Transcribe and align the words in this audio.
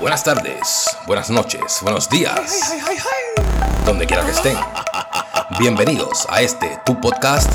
buenas 0.00 0.22
tardes, 0.22 0.86
buenas 1.06 1.30
noches, 1.30 1.80
buenos 1.82 2.08
días, 2.08 2.74
donde 3.84 4.06
quiera 4.06 4.24
que 4.24 4.30
estén. 4.30 4.56
Bienvenidos 5.58 6.26
a 6.28 6.40
este 6.40 6.80
tu 6.84 7.00
podcast 7.00 7.50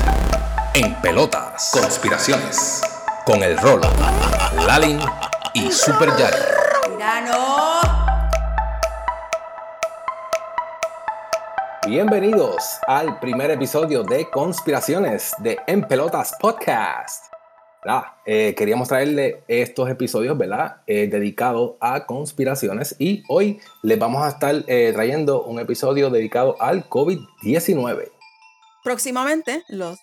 en 0.74 0.94
pelotas, 0.96 1.70
conspiraciones, 1.72 2.82
con 3.24 3.42
el 3.42 3.56
Rolo, 3.58 3.88
Lalin 4.66 5.00
y 5.54 5.70
Super 5.72 6.14
Yari. 6.16 6.36
¡Tirano! 6.86 7.80
Bienvenidos 11.86 12.78
al 12.86 13.18
primer 13.20 13.50
episodio 13.50 14.02
de 14.02 14.28
Conspiraciones 14.30 15.34
de 15.38 15.58
En 15.66 15.82
Pelotas 15.82 16.34
Podcast. 16.40 17.33
Ah, 17.86 18.16
eh, 18.24 18.54
queríamos 18.56 18.88
traerle 18.88 19.42
estos 19.46 19.90
episodios, 19.90 20.38
¿verdad? 20.38 20.76
Eh, 20.86 21.06
dedicados 21.06 21.74
a 21.80 22.06
conspiraciones 22.06 22.96
y 22.98 23.22
hoy 23.28 23.60
les 23.82 23.98
vamos 23.98 24.22
a 24.22 24.28
estar 24.28 24.64
eh, 24.66 24.90
trayendo 24.94 25.42
un 25.44 25.58
episodio 25.58 26.08
dedicado 26.08 26.56
al 26.60 26.88
COVID-19. 26.88 28.10
Próximamente, 28.82 29.62
los 29.68 29.98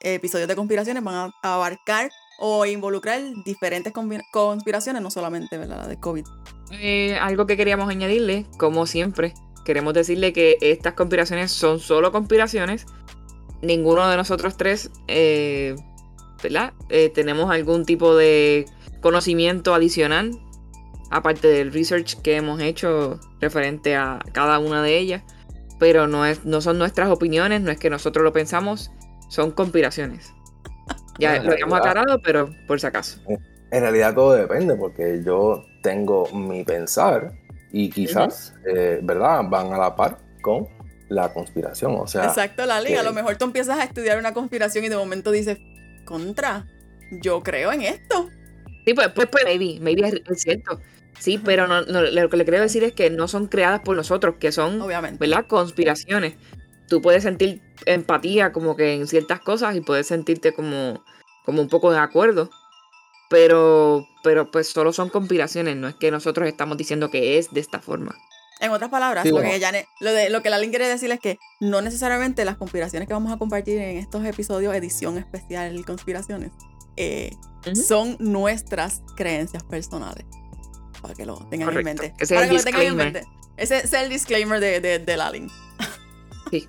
episodios 0.00 0.46
de 0.46 0.54
conspiraciones 0.54 1.02
van 1.02 1.32
a 1.42 1.54
abarcar 1.54 2.10
o 2.38 2.64
involucrar 2.64 3.20
diferentes 3.44 3.92
conspiraciones, 4.32 5.02
no 5.02 5.10
solamente 5.10 5.58
¿verdad? 5.58 5.78
la 5.78 5.88
de 5.88 5.98
COVID. 5.98 6.24
Eh, 6.70 7.18
algo 7.20 7.46
que 7.46 7.56
queríamos 7.56 7.88
añadirle, 7.88 8.46
como 8.58 8.86
siempre, 8.86 9.34
queremos 9.64 9.92
decirle 9.92 10.32
que 10.32 10.56
estas 10.60 10.94
conspiraciones 10.94 11.50
son 11.50 11.80
solo 11.80 12.12
conspiraciones. 12.12 12.86
Ninguno 13.60 14.08
de 14.08 14.16
nosotros 14.16 14.56
tres, 14.56 14.90
eh, 15.08 15.74
¿verdad? 16.42 16.72
Eh, 16.88 17.10
tenemos 17.14 17.50
algún 17.50 17.84
tipo 17.84 18.16
de 18.16 18.66
conocimiento 19.00 19.74
adicional, 19.74 20.32
aparte 21.10 21.48
del 21.48 21.72
research 21.72 22.20
que 22.22 22.36
hemos 22.36 22.60
hecho 22.60 23.18
referente 23.40 23.96
a 23.96 24.18
cada 24.32 24.58
una 24.58 24.82
de 24.82 24.98
ellas. 24.98 25.22
Pero 25.78 26.08
no, 26.08 26.26
es, 26.26 26.44
no 26.44 26.60
son 26.60 26.78
nuestras 26.78 27.08
opiniones, 27.08 27.60
no 27.60 27.70
es 27.70 27.78
que 27.78 27.88
nosotros 27.88 28.24
lo 28.24 28.32
pensamos, 28.32 28.90
son 29.28 29.52
conspiraciones. 29.52 30.32
Ya 31.20 31.36
en 31.36 31.46
lo 31.46 31.52
habíamos 31.52 31.78
aclarado, 31.78 32.20
pero 32.22 32.50
por 32.66 32.80
si 32.80 32.86
acaso. 32.86 33.20
En 33.70 33.80
realidad 33.82 34.14
todo 34.14 34.32
depende 34.32 34.74
porque 34.76 35.22
yo 35.24 35.64
tengo 35.82 36.26
mi 36.32 36.64
pensar 36.64 37.32
y 37.70 37.90
quizás, 37.90 38.54
eh, 38.66 38.98
¿verdad? 39.02 39.42
Van 39.48 39.72
a 39.72 39.78
la 39.78 39.94
par 39.94 40.18
con 40.42 40.66
la 41.08 41.32
conspiración. 41.32 41.96
O 41.98 42.06
sea, 42.06 42.24
Exacto, 42.24 42.64
Lali. 42.66 42.94
A 42.94 42.98
que- 42.98 43.02
lo 43.04 43.12
mejor 43.12 43.36
tú 43.36 43.44
empiezas 43.44 43.78
a 43.78 43.84
estudiar 43.84 44.18
una 44.18 44.32
conspiración 44.34 44.84
y 44.84 44.88
de 44.88 44.96
momento 44.96 45.30
dices, 45.30 45.58
contra, 46.08 46.66
yo 47.10 47.42
creo 47.42 47.70
en 47.70 47.82
esto. 47.82 48.30
Sí, 48.86 48.94
pues, 48.94 49.08
pues, 49.14 49.28
pues, 49.30 49.44
maybe, 49.44 49.78
maybe 49.80 50.08
es, 50.08 50.14
es 50.26 50.40
cierto. 50.40 50.80
Sí, 51.18 51.38
pero 51.44 51.66
no, 51.66 51.82
no, 51.82 52.00
lo 52.00 52.30
que 52.30 52.36
le 52.38 52.44
quiero 52.44 52.62
decir 52.62 52.82
es 52.84 52.94
que 52.94 53.10
no 53.10 53.28
son 53.28 53.46
creadas 53.48 53.80
por 53.80 53.94
nosotros, 53.94 54.36
que 54.40 54.50
son, 54.50 54.80
Obviamente. 54.80 55.18
¿verdad? 55.18 55.46
Conspiraciones. 55.46 56.34
Tú 56.88 57.02
puedes 57.02 57.24
sentir 57.24 57.60
empatía 57.84 58.52
como 58.52 58.76
que 58.76 58.94
en 58.94 59.06
ciertas 59.06 59.40
cosas 59.40 59.76
y 59.76 59.82
puedes 59.82 60.06
sentirte 60.06 60.54
como, 60.54 61.04
como 61.44 61.60
un 61.60 61.68
poco 61.68 61.90
de 61.90 61.98
acuerdo. 61.98 62.50
Pero, 63.28 64.06
pero 64.24 64.50
pues 64.50 64.68
solo 64.68 64.94
son 64.94 65.10
conspiraciones, 65.10 65.76
no 65.76 65.88
es 65.88 65.94
que 65.96 66.10
nosotros 66.10 66.48
estamos 66.48 66.78
diciendo 66.78 67.10
que 67.10 67.36
es 67.36 67.52
de 67.52 67.60
esta 67.60 67.80
forma. 67.80 68.16
En 68.60 68.70
otras 68.72 68.90
palabras, 68.90 69.22
Sí, 69.22 69.28
lo, 69.30 69.36
bueno. 69.36 69.50
que 69.50 69.60
Janet- 69.60 69.86
lo, 70.00 70.12
de, 70.12 70.30
lo 70.30 70.42
que 70.42 70.50
Lalin 70.50 70.70
quiere 70.70 70.88
decir 70.88 71.10
es 71.12 71.20
que 71.20 71.38
no 71.60 71.80
necesariamente 71.80 72.44
las 72.44 72.56
conspiraciones 72.56 73.06
que 73.06 73.14
vamos 73.14 73.32
a 73.32 73.36
compartir 73.38 73.78
en 73.78 73.98
estos 73.98 74.24
episodios, 74.24 74.74
edición 74.74 75.16
especial 75.18 75.84
conspiraciones, 75.84 76.50
eh, 76.96 77.30
son 77.86 78.16
nuestras 78.18 79.02
creencias 79.16 79.62
personales. 79.62 80.24
Para 81.00 81.14
que 81.14 81.24
lo 81.24 81.36
tengan 81.48 81.68
Correcto. 81.68 81.90
en 81.90 81.96
mente. 81.96 82.14
Ese 82.18 82.34
es 82.34 82.40
Para 82.40 82.42
el 82.42 82.48
que 82.50 82.56
lo 82.56 82.62
tengan 82.64 82.82
en 82.86 82.96
mente. 82.96 83.24
Ese, 83.56 83.76
es 83.78 83.92
el 83.92 84.08
disclaimer 84.08 84.58
de, 84.60 84.80
de, 84.80 84.98
de 84.98 85.16
Lalin. 85.16 85.48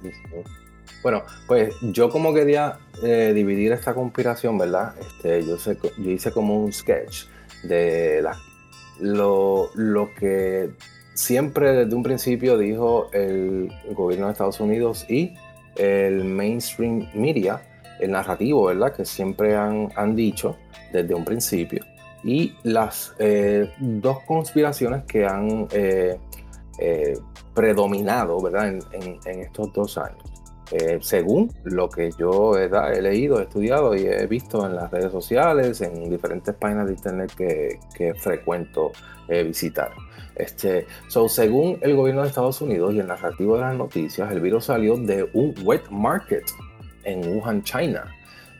Bueno, 1.02 1.24
pues 1.48 1.74
yo 1.82 2.10
como 2.10 2.34
quería 2.34 2.78
eh, 3.02 3.32
dividir 3.34 3.72
esta 3.72 3.94
conspiración, 3.94 4.58
¿verdad? 4.58 4.96
Este, 5.00 5.46
yo, 5.46 5.58
sé, 5.58 5.78
yo 5.98 6.12
hice 6.12 6.32
como 6.34 6.62
un 6.62 6.74
sketch 6.74 7.24
de 7.64 8.22
la, 8.22 8.38
lo, 9.00 9.70
lo 9.76 10.14
que 10.16 10.72
siempre 11.20 11.74
desde 11.74 11.94
un 11.96 12.02
principio 12.04 12.58
dijo 12.58 13.10
el 13.12 13.70
gobierno 13.94 14.28
de 14.28 14.32
Estados 14.32 14.60
Unidos 14.62 15.06
y 15.10 15.34
el 15.76 16.24
mainstream 16.24 17.10
media, 17.14 17.62
el 18.00 18.12
narrativo, 18.12 18.66
¿verdad? 18.66 18.94
Que 18.94 19.04
siempre 19.04 19.56
han, 19.56 19.90
han 19.96 20.16
dicho 20.16 20.56
desde 20.94 21.14
un 21.14 21.26
principio. 21.26 21.84
Y 22.24 22.54
las 22.64 23.14
eh, 23.20 23.70
dos 23.80 24.20
conspiraciones 24.26 25.04
que 25.04 25.26
han 25.26 25.68
eh, 25.72 26.18
eh, 26.80 27.18
predominado, 27.54 28.42
¿verdad? 28.42 28.70
En, 28.70 28.80
en- 28.94 29.20
en 29.26 29.40
estos 29.42 29.74
dos 29.74 29.98
años. 29.98 30.24
Eh, 30.72 31.00
según 31.02 31.52
lo 31.64 31.90
que 31.90 32.12
yo 32.18 32.56
he 32.58 33.02
leído, 33.02 33.40
he 33.40 33.44
estudiado 33.44 33.96
y 33.96 34.06
he 34.06 34.26
visto 34.28 34.66
en 34.66 34.76
las 34.76 34.90
redes 34.92 35.12
sociales, 35.12 35.82
en 35.82 36.10
diferentes 36.10 36.54
páginas 36.56 36.86
de 36.88 36.94
internet 36.94 37.34
que, 37.36 37.80
que 37.94 38.14
frecuento 38.14 38.92
visitar. 39.46 39.92
Este, 40.40 40.88
so, 41.10 41.28
según 41.28 41.78
el 41.82 41.96
gobierno 41.96 42.22
de 42.22 42.30
Estados 42.30 42.62
Unidos 42.62 42.94
y 42.94 43.00
el 43.00 43.08
narrativo 43.08 43.56
de 43.56 43.62
las 43.62 43.76
noticias, 43.76 44.32
el 44.32 44.40
virus 44.40 44.66
salió 44.66 44.96
de 44.96 45.30
un 45.34 45.54
wet 45.64 45.90
market 45.90 46.46
en 47.04 47.28
Wuhan, 47.28 47.62
China, 47.64 48.06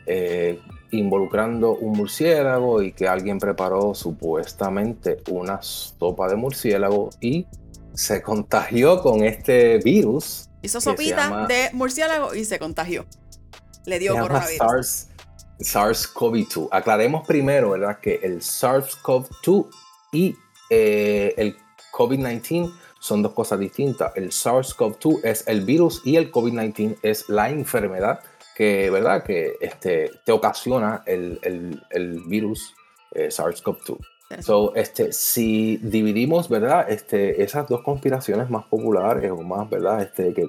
eh, 0.06 0.60
involucrando 0.90 1.76
un 1.76 1.96
murciélago 1.96 2.82
y 2.82 2.92
que 2.92 3.08
alguien 3.08 3.38
preparó 3.38 3.94
supuestamente 3.94 5.18
una 5.30 5.62
sopa 5.62 6.28
de 6.28 6.36
murciélago 6.36 7.10
y 7.20 7.46
se 7.94 8.20
contagió 8.22 9.00
con 9.02 9.24
este 9.24 9.78
virus 9.78 10.48
Hizo 10.62 10.80
sopita 10.80 11.28
llama- 11.28 11.46
de 11.46 11.70
murciélago 11.72 12.34
y 12.34 12.44
se 12.44 12.58
contagió. 12.58 13.06
Le 13.86 13.98
dio 13.98 14.12
coronavirus. 14.12 14.58
SARS, 14.58 15.08
SARS-CoV-2. 15.60 16.68
Aclaremos 16.70 17.26
primero, 17.26 17.70
¿verdad? 17.70 17.98
Que 18.00 18.20
el 18.22 18.40
SARS-CoV-2 18.40 19.68
y 20.12 20.36
eh, 20.70 21.34
el 21.36 21.56
COVID-19 22.04 22.72
son 22.98 23.22
dos 23.22 23.32
cosas 23.32 23.58
distintas. 23.58 24.12
El 24.16 24.30
SARS-CoV-2 24.30 25.20
es 25.24 25.46
el 25.46 25.60
virus 25.62 26.02
y 26.04 26.16
el 26.16 26.30
COVID-19 26.32 26.96
es 27.02 27.28
la 27.28 27.50
enfermedad 27.50 28.20
que, 28.56 28.90
¿verdad? 28.90 29.22
Que 29.22 29.54
este, 29.60 30.10
te 30.24 30.32
ocasiona 30.32 31.02
el, 31.06 31.38
el- 31.42 31.82
el 31.90 32.20
virus 32.26 32.74
eh, 33.12 33.28
SARS-CoV-2. 33.30 33.98
So, 34.40 34.72
este, 34.76 35.12
si 35.12 35.78
dividimos, 35.78 36.48
¿verdad? 36.48 36.88
Este, 36.88 37.42
esas 37.42 37.66
dos 37.68 37.82
conspiraciones 37.82 38.48
más 38.48 38.64
populares 38.66 39.30
o 39.32 39.42
más, 39.42 39.68
¿verdad? 39.68 40.02
Este, 40.02 40.32
que, 40.32 40.46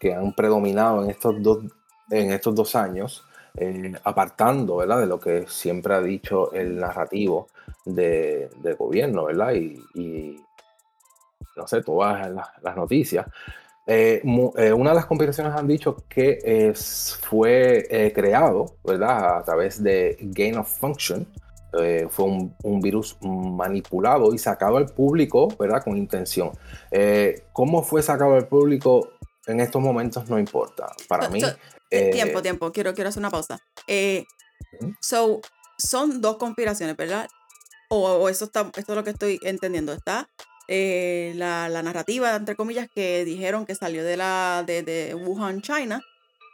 que 0.00 0.12
han 0.14 0.32
predominado 0.34 1.04
en 1.04 1.10
estos 1.10 1.40
dos, 1.40 1.58
en 2.10 2.32
estos 2.32 2.54
dos 2.56 2.74
años, 2.74 3.24
eh, 3.56 3.92
apartando, 4.02 4.76
¿verdad? 4.76 5.00
De 5.00 5.06
lo 5.06 5.20
que 5.20 5.44
siempre 5.48 5.94
ha 5.94 6.00
dicho 6.02 6.52
el 6.52 6.76
narrativo 6.78 7.46
de, 7.84 8.50
del 8.62 8.74
gobierno, 8.76 9.24
¿verdad? 9.26 9.52
Y, 9.54 9.78
y, 9.94 10.36
no 11.56 11.66
sé, 11.66 11.82
todas 11.82 12.30
las, 12.30 12.48
las 12.62 12.76
noticias. 12.76 13.26
Eh, 13.86 14.22
eh, 14.56 14.72
una 14.72 14.90
de 14.90 14.96
las 14.96 15.06
conspiraciones 15.06 15.52
han 15.54 15.66
dicho 15.66 15.96
que 16.08 16.38
es- 16.44 17.18
fue 17.22 17.86
eh, 17.90 18.12
creado, 18.12 18.76
¿verdad? 18.84 19.38
A 19.38 19.42
través 19.44 19.82
de 19.82 20.16
gain 20.20 20.58
of 20.58 20.68
function, 20.78 21.26
eh, 21.80 22.06
fue 22.10 22.26
un, 22.26 22.54
un 22.62 22.80
virus 22.80 23.16
manipulado 23.22 24.32
y 24.34 24.38
sacado 24.38 24.76
al 24.76 24.86
público, 24.86 25.48
¿verdad? 25.58 25.82
Con 25.82 25.96
intención. 25.96 26.50
Eh, 26.90 27.44
¿Cómo 27.52 27.82
fue 27.82 28.02
sacado 28.02 28.34
al 28.34 28.46
público? 28.48 29.10
En 29.46 29.58
estos 29.60 29.80
momentos 29.82 30.28
no 30.28 30.38
importa. 30.38 30.92
Para 31.08 31.24
So- 31.24 31.30
mí. 31.32 31.40
so, 31.40 31.48
eh, 31.90 32.10
tiempo, 32.12 32.42
tiempo. 32.42 32.70
Quiero, 32.70 32.94
quiero 32.94 33.08
hacer 33.08 33.20
una 33.20 33.30
pausa. 33.30 33.58
So, 35.00 35.40
son 35.78 36.20
dos 36.20 36.36
conspiraciones, 36.36 36.96
¿verdad? 36.96 37.28
O, 37.88 38.08
o 38.08 38.28
eso 38.28 38.44
está, 38.44 38.70
esto 38.76 38.92
es 38.92 38.96
lo 38.96 39.02
que 39.02 39.10
estoy 39.10 39.40
entendiendo. 39.42 39.92
Está 39.92 40.28
eh, 40.72 41.32
la, 41.34 41.68
la 41.68 41.82
narrativa, 41.82 42.36
entre 42.36 42.54
comillas, 42.54 42.86
que 42.94 43.24
dijeron 43.24 43.66
que 43.66 43.74
salió 43.74 44.04
de 44.04 44.16
la 44.16 44.62
de, 44.64 44.84
de 44.84 45.16
Wuhan, 45.16 45.62
China, 45.62 46.00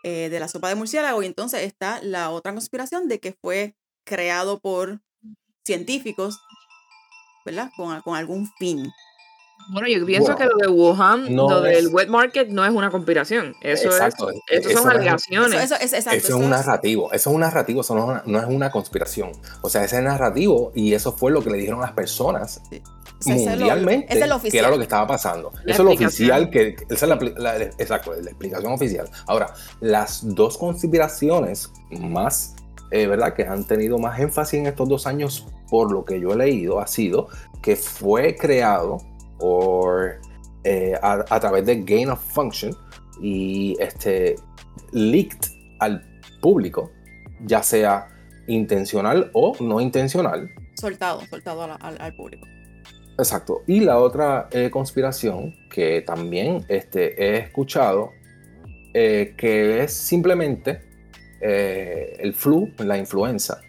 eh, 0.05 0.31
de 0.31 0.41
la 0.41 0.49
sopa 0.49 0.71
de 0.71 0.75
murciélago. 0.75 1.23
Y 1.23 1.27
entonces 1.27 1.61
está 1.65 2.01
la 2.03 2.31
otra 2.31 2.53
conspiración 2.53 3.09
de 3.09 3.21
que 3.21 3.35
fue 3.43 3.75
creado 4.05 4.59
por 4.59 5.01
científicos, 5.65 6.39
¿verdad? 7.45 7.71
Con, 7.77 8.01
con 8.01 8.17
algún 8.17 8.51
fin. 8.59 8.91
Bueno, 9.73 9.89
yo 9.89 10.07
pienso 10.07 10.37
que 10.37 10.45
lo 10.45 10.57
de 10.59 10.69
Wuhan, 10.69 11.35
no 11.35 11.49
lo 11.51 11.61
del 11.61 11.87
es- 11.87 11.93
wet 11.93 12.09
market 12.09 12.49
no 12.49 12.65
es 12.65 12.71
una 12.71 12.91
conspiración. 12.91 13.55
Eso 13.63 13.89
Exacto, 13.89 14.31
es, 14.31 14.37
eso 14.49 14.69
eso 14.71 14.79
son 14.83 14.93
es- 14.93 14.97
alegaciones. 14.99 15.63
Eso, 15.65 15.75
eso, 15.75 15.85
es, 15.85 15.93
exacto, 15.93 16.17
Eso 16.19 16.29
es 16.29 16.35
un 16.45 16.51
narrativo, 16.51 17.13
eso 17.13 17.31
es 17.31 17.35
un 17.35 17.41
narrativo, 17.41 17.81
eso 17.81 17.95
no 17.95 18.01
es 18.03 18.09
una, 18.09 18.23
no 18.27 18.39
es 18.39 18.47
una 18.55 18.71
conspiración. 18.71 19.33
O 19.63 19.69
sea, 19.69 19.83
ese 19.85 19.97
es 19.97 20.03
narrativo 20.03 20.73
y 20.75 20.95
eso 20.95 21.13
fue 21.13 21.33
lo 21.33 21.43
que 21.43 21.51
le 21.51 21.59
dijeron 21.59 21.81
las 21.81 21.93
personas 21.93 22.63
Sí. 22.71 22.81
O 23.19 23.23
sea, 23.23 23.35
ese 23.35 23.45
es 23.45 23.51
lo- 23.53 23.67
mundialmente, 23.67 24.07
es 24.13 24.15
lo 24.15 24.21
que 24.21 24.25
era 24.25 24.37
oficial. 24.37 24.71
lo 24.71 24.77
que 24.77 24.83
estaba 24.83 25.07
pasando. 25.07 25.53
La 25.65 25.73
eso 25.73 25.83
es 25.83 25.87
lo 25.87 25.93
oficial, 25.93 26.51
que, 26.51 26.77
esa 26.91 27.07
es 27.07 27.35
la, 27.37 27.57
exacto, 27.79 28.13
la 28.13 28.31
explicación 28.31 28.73
oficial. 28.73 29.09
Ahora, 29.27 29.55
las 29.81 30.35
dos 30.35 30.59
conspiraciones 30.59 31.71
más 31.99 32.57
eh, 32.91 33.07
¿verdad? 33.07 33.35
Que 33.35 33.45
han 33.45 33.65
tenido 33.65 33.99
más 33.99 34.21
énfasis 34.21 34.61
en 34.61 34.67
estos 34.67 34.89
dos 34.89 35.07
años, 35.07 35.47
por 35.69 35.93
lo 35.93 36.05
que 36.05 36.21
yo 36.21 36.33
he 36.33 36.37
leído, 36.37 36.81
ha 36.81 36.87
sido 36.87 37.29
que 37.61 37.75
fue 37.75 38.37
creado 38.37 38.99
eh, 40.65 40.95
a, 41.03 41.25
a, 41.29 41.41
través 41.41 41.67
de 41.67 41.83
gain 41.83 42.11
of 42.11 42.21
function 42.33 42.77
y 43.21 43.77
este, 43.81 44.37
leaked 44.93 45.51
al 45.81 46.03
público, 46.41 46.93
ya 47.45 47.63
sea 47.63 48.09
intencional 48.47 49.31
o 49.33 49.57
no 49.61 49.81
intencional. 49.81 50.49
Soltado, 50.75 51.23
soltado 51.29 51.63
al, 51.81 52.15
público. 52.15 52.47
Exacto. 53.19 53.63
Y 53.67 53.81
la 53.81 53.99
otra 53.99 54.49
eh, 54.51 54.71
conspiración 54.71 55.55
que 55.71 56.03
también 56.03 56.65
este, 56.69 57.23
he 57.23 57.39
escuchado, 57.39 58.13
eh, 58.93 59.35
que 59.37 59.83
es 59.83 59.93
simplemente 59.93 60.83
eh, 61.41 62.17
el 62.19 62.35
flu, 62.35 62.71
la 62.79 62.99
influenza, 62.99 63.61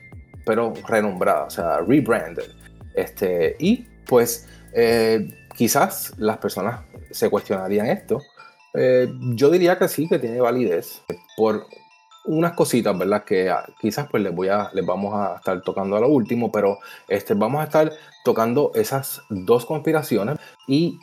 pero 0.46 0.74
renombrada, 0.88 1.46
o 1.46 1.50
sea, 1.50 1.80
rebranded. 1.80 2.52
Este, 2.94 3.56
y 3.60 3.86
pues 4.06 4.48
quizás 5.56 6.14
las 6.18 6.38
personas 6.38 6.82
se 7.10 7.30
cuestionarían 7.30 7.88
esto. 7.88 8.22
yo 9.34 9.50
diría 9.50 9.78
que 9.80 9.88
sí, 9.88 10.08
que 10.08 10.20
tiene 10.20 10.40
validez 10.40 11.02
por 11.36 11.66
unas 12.28 12.54
cositas, 12.54 12.98
¿verdad? 12.98 13.24
Que 13.24 13.50
ah, 13.50 13.66
quizás 13.80 14.08
pues 14.10 14.22
les 14.22 14.34
voy 14.34 14.50
a, 14.50 14.70
les 14.74 14.86
vamos 14.86 15.14
a 15.16 15.38
estar 15.38 15.62
tocando 15.62 15.96
a 15.96 16.00
lo 16.00 16.10
último, 16.10 16.52
pero 16.52 16.80
este, 17.08 17.34
vamos 17.34 17.62
a 17.62 17.64
estar 17.64 17.92
tocando 18.24 18.72
esas 18.76 19.22
dos 19.30 19.66
conspiraciones 19.66 20.38
y 20.68 21.00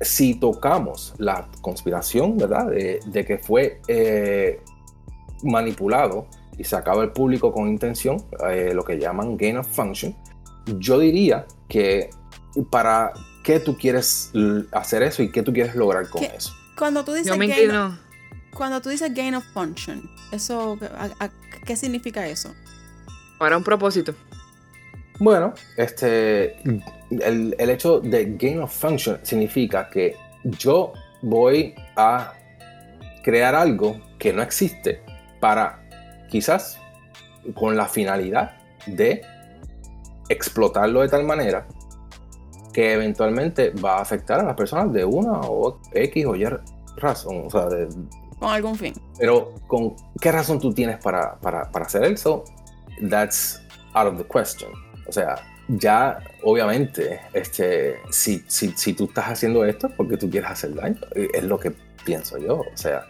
si 0.00 0.34
tocamos 0.34 1.14
la 1.18 1.48
conspiración, 1.60 2.36
¿verdad? 2.36 2.66
De, 2.66 3.24
que 3.24 3.38
fue 3.38 3.80
eh, 3.86 4.60
manipulado 5.42 6.26
y 6.58 6.64
sacado 6.64 7.02
el 7.02 7.10
público 7.10 7.52
con 7.52 7.68
intención, 7.68 8.24
eh, 8.50 8.72
lo 8.74 8.84
que 8.84 8.98
llaman 8.98 9.36
gain 9.36 9.58
of 9.58 9.68
function, 9.68 10.16
yo 10.78 10.98
diría 10.98 11.46
que 11.68 12.10
para 12.70 13.12
qué 13.42 13.60
tú 13.60 13.76
quieres 13.76 14.32
hacer 14.72 15.02
eso 15.02 15.22
y 15.22 15.30
qué 15.30 15.42
tú 15.42 15.52
quieres 15.52 15.74
lograr 15.74 16.08
con 16.08 16.24
eso. 16.24 16.52
Cuando 16.76 17.04
tú 17.04 17.12
dices 17.12 17.28
yo 17.28 17.36
me 17.36 17.46
cuando 18.54 18.80
tú 18.80 18.88
dices 18.88 19.12
gain 19.12 19.34
of 19.34 19.44
function, 19.52 20.08
eso, 20.32 20.78
¿qué 21.64 21.76
significa 21.76 22.26
eso? 22.26 22.54
Para 23.38 23.56
un 23.56 23.64
propósito. 23.64 24.14
Bueno, 25.20 25.54
este, 25.76 26.56
el, 27.10 27.70
hecho 27.70 28.00
de 28.00 28.36
gain 28.36 28.60
of 28.60 28.72
function 28.72 29.18
significa 29.22 29.88
que 29.88 30.16
yo 30.44 30.92
voy 31.22 31.74
a 31.96 32.32
crear 33.22 33.54
algo 33.54 34.00
que 34.18 34.32
no 34.32 34.42
existe 34.42 35.02
para 35.40 35.80
quizás 36.28 36.78
con 37.54 37.76
la 37.76 37.86
finalidad 37.86 38.56
de 38.86 39.22
explotarlo 40.28 41.02
de 41.02 41.08
tal 41.08 41.24
manera 41.24 41.66
que 42.72 42.92
eventualmente 42.92 43.70
va 43.70 43.98
a 43.98 44.02
afectar 44.02 44.40
a 44.40 44.42
las 44.42 44.56
personas 44.56 44.92
de 44.92 45.04
una 45.04 45.40
o 45.42 45.80
X 45.92 46.26
o 46.26 46.34
Y 46.34 46.44
razón. 46.96 47.44
O 47.46 47.50
sea, 47.50 47.66
de, 47.66 47.88
con 48.38 48.50
algún 48.50 48.76
fin. 48.76 48.94
Pero, 49.18 49.54
¿con 49.66 49.94
qué 50.20 50.32
razón 50.32 50.60
tú 50.60 50.72
tienes 50.72 50.98
para, 50.98 51.38
para, 51.40 51.70
para 51.70 51.86
hacer 51.86 52.04
eso? 52.04 52.44
That's 53.08 53.60
out 53.94 54.12
of 54.12 54.18
the 54.18 54.24
question. 54.24 54.70
O 55.06 55.12
sea, 55.12 55.36
ya 55.68 56.18
obviamente, 56.42 57.20
este, 57.32 57.96
si, 58.10 58.44
si, 58.46 58.70
si 58.72 58.92
tú 58.94 59.04
estás 59.04 59.26
haciendo 59.26 59.64
esto 59.64 59.86
es 59.88 59.94
porque 59.94 60.16
tú 60.16 60.28
quieres 60.30 60.50
hacer 60.50 60.74
daño. 60.74 61.00
Es 61.14 61.44
lo 61.44 61.58
que 61.58 61.72
pienso 62.04 62.38
yo. 62.38 62.60
O 62.60 62.76
sea, 62.76 63.06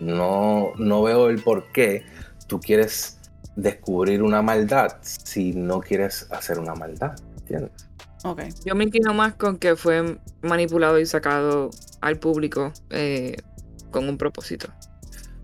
no, 0.00 0.72
no 0.76 1.02
veo 1.02 1.28
el 1.28 1.42
por 1.42 1.70
qué 1.72 2.04
tú 2.46 2.60
quieres 2.60 3.18
descubrir 3.56 4.22
una 4.22 4.42
maldad 4.42 4.96
si 5.02 5.52
no 5.52 5.80
quieres 5.80 6.26
hacer 6.30 6.58
una 6.58 6.74
maldad. 6.74 7.18
¿Entiendes? 7.38 7.88
Okay. 8.24 8.50
Yo 8.64 8.74
me 8.74 8.84
inclino 8.84 9.12
más 9.14 9.34
con 9.34 9.56
que 9.56 9.74
fue 9.74 10.18
manipulado 10.42 11.00
y 11.00 11.06
sacado 11.06 11.70
al 12.00 12.18
público 12.18 12.72
eh, 12.90 13.36
con 13.92 14.08
un 14.08 14.18
propósito. 14.18 14.68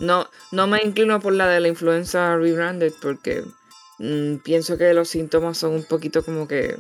No, 0.01 0.29
no 0.53 0.67
me 0.67 0.81
inclino 0.83 1.21
por 1.21 1.33
la 1.33 1.47
de 1.49 1.61
la 1.61 1.69
influenza 1.69 2.37
rebranded 2.37 2.93
porque 3.01 3.45
mm, 3.99 4.37
pienso 4.45 4.79
que 4.79 4.95
los 4.95 5.09
síntomas 5.09 5.59
son 5.59 5.75
un 5.75 5.85
poquito 5.85 6.25
como 6.25 6.47
que 6.47 6.77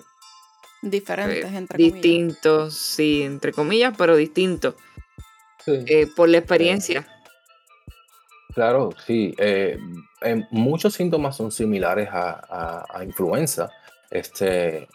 diferentes, 0.82 1.44
eh, 1.44 1.56
entre 1.56 1.78
distintos, 1.78 2.74
sí, 2.74 3.22
entre 3.22 3.52
comillas, 3.52 3.94
pero 3.96 4.16
distintos 4.16 4.74
eh, 5.66 6.06
por 6.14 6.28
la 6.28 6.38
experiencia. 6.38 7.06
Claro, 8.54 8.90
sí. 9.06 9.34
Eh, 9.38 9.78
muchos 10.50 10.94
síntomas 10.94 11.36
son 11.36 11.52
similares 11.52 12.08
a, 12.10 13.02
influenza. 13.04 13.70
Este, 14.10 14.88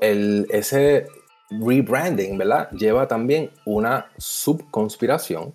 el, 0.00 0.46
ese 0.50 1.06
rebranding, 1.50 2.36
¿verdad? 2.36 2.70
Lleva 2.72 3.06
también 3.06 3.50
una 3.64 4.10
subconspiración 4.18 5.54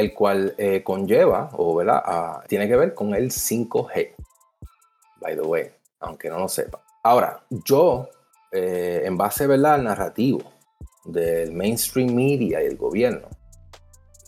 el 0.00 0.14
cual 0.14 0.54
eh, 0.58 0.82
conlleva, 0.82 1.50
o 1.52 1.74
¿verdad? 1.76 2.42
tiene 2.48 2.66
que 2.68 2.76
ver 2.76 2.94
con 2.94 3.14
el 3.14 3.30
5G. 3.30 4.14
By 5.20 5.34
the 5.36 5.42
way, 5.42 5.70
aunque 6.00 6.28
no 6.28 6.38
lo 6.38 6.48
sepa. 6.48 6.82
Ahora, 7.02 7.42
yo, 7.50 8.08
eh, 8.52 9.02
en 9.04 9.16
base 9.16 9.46
¿verdad? 9.46 9.74
al 9.74 9.84
narrativo 9.84 10.40
del 11.04 11.52
mainstream 11.52 12.14
media 12.14 12.62
y 12.62 12.66
el 12.66 12.76
gobierno, 12.76 13.28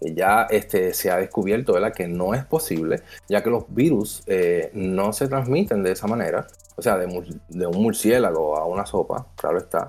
que 0.00 0.14
ya 0.14 0.46
este, 0.50 0.92
se 0.94 1.10
ha 1.10 1.16
descubierto 1.16 1.72
¿verdad? 1.72 1.92
que 1.92 2.08
no 2.08 2.34
es 2.34 2.44
posible, 2.44 3.02
ya 3.28 3.42
que 3.42 3.50
los 3.50 3.64
virus 3.72 4.22
eh, 4.26 4.70
no 4.74 5.12
se 5.12 5.28
transmiten 5.28 5.82
de 5.82 5.92
esa 5.92 6.06
manera, 6.06 6.46
o 6.76 6.82
sea, 6.82 6.96
de, 6.96 7.06
de, 7.48 7.66
un 7.66 7.82
murciélago 7.82 8.56
a 8.56 8.66
una 8.66 8.86
sopa, 8.86 9.26
claro 9.36 9.58
está, 9.58 9.88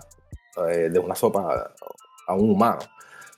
de 0.67 0.99
una 0.99 1.15
sopa 1.15 1.73
a 2.27 2.33
un 2.33 2.51
humano. 2.51 2.79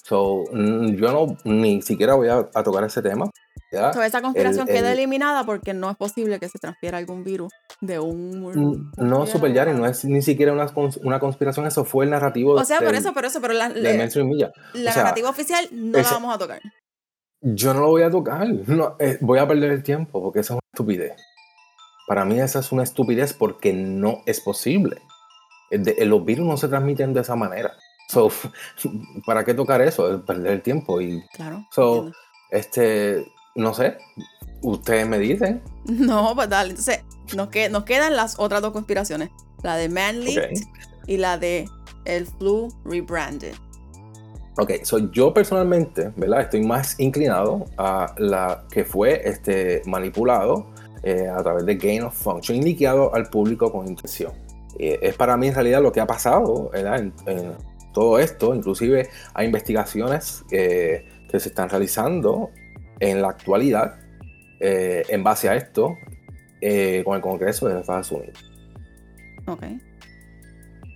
So, 0.08 0.44
mm, 0.52 0.96
yo 0.98 1.12
no 1.12 1.36
ni 1.46 1.82
siquiera 1.82 2.14
voy 2.14 2.30
a, 2.30 2.44
tocar 2.64 2.84
ese 2.84 3.02
tema. 3.02 3.32
esa 3.72 4.22
conspiración 4.22 4.68
queda 4.68 4.94
eliminada 4.94 5.44
porque 5.46 5.74
no 5.74 5.90
es 5.90 5.98
posible 5.98 6.40
que 6.40 6.48
se 6.48 6.60
transfiera 6.60 7.00
algún 7.00 7.24
virus 7.24 7.52
de 7.82 7.98
un. 7.98 8.42
Mm, 8.42 8.92
no, 8.98 9.26
Super 9.26 9.52
Yari, 9.52 9.74
no 9.74 9.88
es 9.88 10.06
ni 10.06 10.22
siquiera 10.22 10.54
una, 10.54 10.68
una 11.04 11.20
conspiración, 11.20 11.66
eso 11.66 11.86
fue 11.86 12.06
el 12.06 12.12
narrativo. 12.12 12.54
O 12.54 12.64
sea, 12.64 12.82
por 12.82 12.94
eso, 12.94 13.14
por 13.14 13.26
eso, 13.26 13.42
pero 13.42 13.56
la, 13.56 13.70
la 13.70 14.08
narrativa 14.96 15.28
oficial 15.28 15.68
no 15.72 15.98
la 15.98 16.12
vamos 16.12 16.36
a 16.36 16.38
tocar. 16.38 16.62
Yo 17.42 17.74
no 17.74 17.80
lo 17.80 17.88
voy 17.88 18.04
a 18.04 18.12
tocar, 18.12 18.48
no, 18.48 18.96
eh, 19.00 19.18
voy 19.22 19.40
a 19.40 19.48
perder 19.48 19.72
el 19.72 19.82
tiempo 19.82 20.22
porque 20.22 20.42
esa 20.42 20.54
es 20.54 20.58
una 20.58 20.70
estupidez. 20.72 21.14
Para 22.08 22.26
mí 22.26 22.40
esa 22.40 22.60
es 22.60 22.72
una 22.72 22.84
estupidez 22.84 23.34
porque 23.34 23.74
no 23.74 24.22
es 24.28 24.40
posible. 24.40 25.02
los 25.72 26.26
virus 26.26 26.46
no 26.46 26.58
se 26.58 26.68
transmiten 26.68 27.14
de 27.14 27.22
esa 27.22 27.36
manera. 27.36 27.76
So, 28.08 28.30
¿para 29.26 29.44
qué 29.44 29.54
tocar 29.54 29.82
eso? 29.82 30.24
Perder 30.26 30.54
el 30.54 30.62
tiempo 30.62 31.02
y. 31.02 31.24
Claro. 31.34 31.66
So, 31.72 32.12
este, 32.52 33.26
no 33.56 33.74
sé. 33.74 33.98
Ustedes 34.62 35.08
me 35.08 35.20
dicen. 35.20 35.62
No, 35.86 36.34
pues 36.34 36.50
dale. 36.50 36.72
Entonces, 36.72 37.04
nos, 37.36 37.50
nos 37.70 37.84
quedan 37.84 38.16
las 38.16 38.40
otras 38.40 38.62
dos 38.62 38.72
conspiraciones: 38.72 39.30
la 39.62 39.76
de 39.78 39.90
Manly 39.90 40.36
y 41.06 41.18
la 41.18 41.38
de 41.38 41.70
el 42.06 42.26
flu 42.26 42.70
rebranded. 42.84 43.54
Ok, 44.58 44.72
so 44.84 45.12
yo 45.12 45.34
personalmente, 45.34 46.14
¿verdad? 46.16 46.42
Estoy 46.42 46.64
más 46.64 46.98
inclinado 47.00 47.66
a 47.78 48.16
la 48.18 48.64
que 48.72 48.86
fue 48.86 49.22
este, 49.26 49.82
manipulado 49.86 50.68
eh, 51.04 51.28
a 51.28 51.44
través 51.44 51.66
de 51.66 51.76
gain 51.76 52.04
of 52.04 52.16
function 52.16 52.58
y 52.58 52.62
liqueado 52.62 53.14
al 53.14 53.30
público 53.30 53.70
con 53.70 53.86
intención. 53.86 54.32
Eh, 54.80 54.98
es 55.02 55.16
para 55.16 55.36
mí 55.36 55.48
en 55.48 55.56
realidad 55.56 55.82
lo 55.82 55.92
que 55.92 56.00
ha 56.00 56.08
pasado 56.08 56.70
¿verdad? 56.72 57.00
en 57.00 57.56
todo 57.96 58.20
esto, 58.20 58.54
inclusive 58.54 59.10
hay 59.34 59.48
investigaciones 59.48 60.44
que 60.50 61.06
se 61.40 61.50
están 61.50 61.70
realizando 61.70 62.52
en 63.00 63.22
la 63.22 63.30
actualidad 63.30 64.00
eh, 64.60 65.04
en 65.10 65.24
base 65.24 65.50
a 65.50 65.56
esto 65.56 65.98
eh, 66.62 67.02
con 67.04 67.16
el 67.16 67.22
Congreso 67.22 67.68
de 67.68 67.80
Estados 67.80 68.12
Unidos. 68.12 68.38
Ok. 69.48 69.64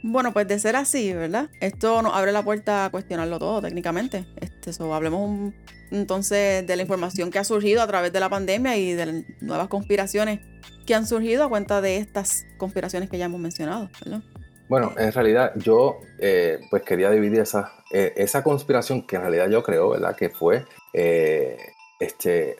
Bueno, 0.01 0.32
pues 0.32 0.48
de 0.48 0.60
ser 0.60 0.75
así, 0.75 1.13
¿verdad? 1.13 1.50
Esto 1.60 2.01
nos 2.01 2.15
abre 2.15 2.32
la 2.32 2.44
puerta 2.44 2.86
a 2.86 2.89
cuestionarlo 2.89 3.38
todo 3.38 3.62
técnicamente. 3.62 4.25
Este, 4.38 4.72
hablemos 4.82 5.53
entonces 5.91 6.65
de 6.65 6.75
la 6.75 6.82
información 6.84 7.32
que 7.32 7.39
ha 7.39 7.44
surgido 7.44 7.82
a 7.82 7.88
través 7.88 8.13
de 8.13 8.20
la 8.20 8.29
pandemia 8.29 8.77
y 8.77 8.94
de 8.94 9.25
nuevas 9.41 9.68
conspiraciones 9.68 10.39
que 10.86 10.96
han 10.96 11.06
surgido 11.06 11.44
a 11.44 11.50
cuenta 11.50 11.82
de 11.82 11.98
estas 11.98 12.46
conspiraciones 12.58 13.10
que 13.10 13.18
ya 13.18 13.25
hemos 13.25 13.41
mencionado, 13.41 13.89
¿verdad? 14.03 14.24
Bueno, 14.69 14.93
en 14.97 15.11
realidad 15.11 15.53
yo 15.55 15.97
eh, 16.19 16.59
pues 16.69 16.83
quería 16.83 17.09
dividir 17.09 17.39
esa, 17.39 17.73
eh, 17.91 18.13
esa 18.15 18.43
conspiración 18.43 19.01
que 19.01 19.15
en 19.15 19.23
realidad 19.23 19.49
yo 19.49 19.63
creo, 19.63 19.89
¿verdad? 19.89 20.15
Que 20.15 20.29
fue 20.29 20.63
eh, 20.93 21.57
este, 21.99 22.55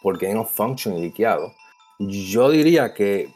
por 0.00 0.16
Game 0.16 0.38
of 0.38 0.54
Function 0.54 0.96
y 0.96 1.02
liqueado. 1.02 1.52
Yo 1.98 2.48
diría 2.50 2.94
que 2.94 3.34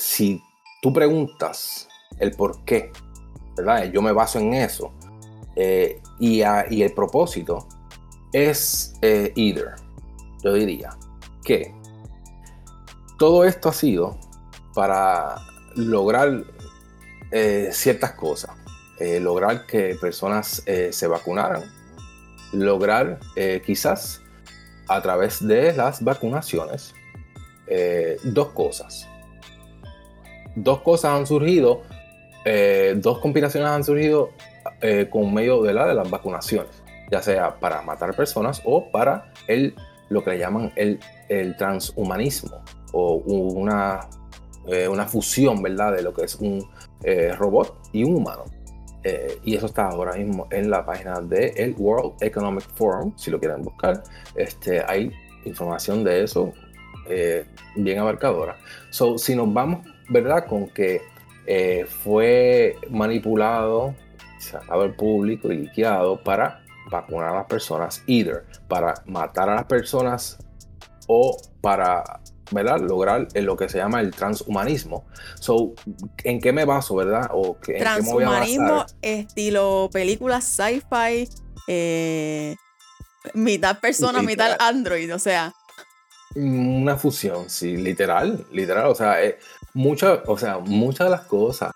si 0.00 0.42
tú 0.82 0.92
preguntas 0.92 1.88
el 2.18 2.32
por 2.32 2.64
qué, 2.64 2.90
¿verdad? 3.56 3.84
Yo 3.84 4.02
me 4.02 4.10
baso 4.10 4.40
en 4.40 4.52
eso. 4.54 4.92
y, 6.18 6.42
y, 6.42 6.82
el 6.82 6.92
propósito 6.96 7.68
es 8.32 8.92
either. 9.00 9.76
Yo 10.42 10.52
diría 10.54 10.90
que 11.44 11.72
todo 13.16 13.44
esto 13.44 13.68
ha 13.68 13.72
sido 13.72 14.18
para 14.74 15.36
lograr 15.76 16.44
eh, 17.30 17.70
ciertas 17.72 18.12
cosas. 18.12 18.50
Eh, 19.00 19.18
lograr 19.20 19.66
que 19.66 19.96
personas 20.00 20.62
eh, 20.66 20.90
se 20.92 21.06
vacunaran. 21.06 21.62
Lograr 22.52 23.18
quizás 23.66 24.22
a 24.86 25.02
través 25.02 25.44
de 25.44 25.72
las 25.72 26.04
vacunaciones 26.04 26.94
dos 28.22 28.50
cosas. 28.50 29.08
Dos 30.54 30.82
cosas 30.82 31.14
han 31.14 31.26
surgido, 31.26 31.82
dos 32.94 33.18
combinaciones 33.18 33.70
han 33.70 33.82
surgido 33.82 34.30
con 35.10 35.34
medio 35.34 35.62
de, 35.62 35.74
la, 35.74 35.88
de 35.88 35.94
las 35.94 36.08
vacunaciones, 36.08 36.70
ya 37.10 37.22
sea 37.22 37.58
para 37.58 37.82
matar 37.82 38.14
personas 38.14 38.62
o 38.64 38.88
para 38.92 39.32
el, 39.48 39.74
lo 40.10 40.22
que 40.22 40.30
le 40.30 40.38
llaman 40.38 40.72
el, 40.76 41.00
el 41.28 41.56
transhumanismo 41.56 42.62
o 42.92 43.16
una, 43.16 44.08
una 44.90 45.06
fusión, 45.06 45.62
¿verdad? 45.62 45.94
De 45.94 46.02
lo 46.02 46.14
que 46.14 46.24
es 46.24 46.36
un 46.36 46.66
eh, 47.02 47.34
robot 47.36 47.90
y 47.92 48.02
un 48.04 48.16
humano. 48.16 48.44
Eh, 49.02 49.38
y 49.44 49.54
eso 49.54 49.66
está 49.66 49.88
ahora 49.88 50.14
mismo 50.14 50.48
en 50.50 50.70
la 50.70 50.86
página 50.86 51.20
del 51.20 51.52
el 51.56 51.74
World 51.76 52.14
Economic 52.22 52.64
Forum, 52.74 53.12
si 53.16 53.30
lo 53.30 53.38
quieren 53.38 53.62
buscar. 53.62 54.02
Este, 54.34 54.82
hay 54.86 55.12
información 55.44 56.02
de 56.02 56.24
eso 56.24 56.52
eh, 57.06 57.44
bien 57.76 57.98
abarcadora. 57.98 58.56
So, 58.88 59.18
si 59.18 59.36
nos 59.36 59.52
vamos, 59.52 59.86
¿verdad? 60.08 60.46
Con 60.46 60.68
que 60.68 61.02
fue 62.02 62.74
manipulado, 62.88 63.94
sacado 64.38 64.80
al 64.80 64.94
público 64.94 65.52
y 65.52 65.58
liqueado 65.58 66.18
para 66.22 66.64
vacunar 66.90 67.34
a 67.34 67.34
las 67.34 67.46
personas, 67.46 68.02
either 68.06 68.46
para 68.66 68.94
matar 69.04 69.50
a 69.50 69.56
las 69.56 69.64
personas 69.64 70.38
o 71.06 71.36
para 71.60 72.02
¿verdad? 72.50 72.80
Lograr 72.80 73.28
lo 73.34 73.56
que 73.56 73.68
se 73.68 73.78
llama 73.78 74.00
el 74.00 74.10
transhumanismo. 74.10 75.06
So, 75.40 75.74
¿en 76.22 76.40
qué 76.40 76.52
me 76.52 76.64
baso, 76.64 76.94
verdad? 76.96 77.30
O 77.32 77.56
¿en 77.66 77.78
transhumanismo 77.78 78.86
estilo 79.02 79.88
película 79.92 80.40
sci-fi, 80.40 81.28
eh, 81.68 82.56
mitad 83.34 83.80
persona, 83.80 84.22
mitad 84.22 84.56
android, 84.60 85.14
o 85.14 85.18
sea. 85.18 85.52
Una 86.36 86.96
fusión, 86.96 87.48
sí, 87.48 87.76
literal, 87.76 88.44
literal, 88.50 88.86
o 88.86 88.94
sea, 88.94 89.22
eh, 89.22 89.38
muchas, 89.72 90.20
o 90.26 90.36
sea, 90.36 90.58
muchas 90.58 91.06
de 91.06 91.10
las 91.12 91.22
cosas 91.22 91.70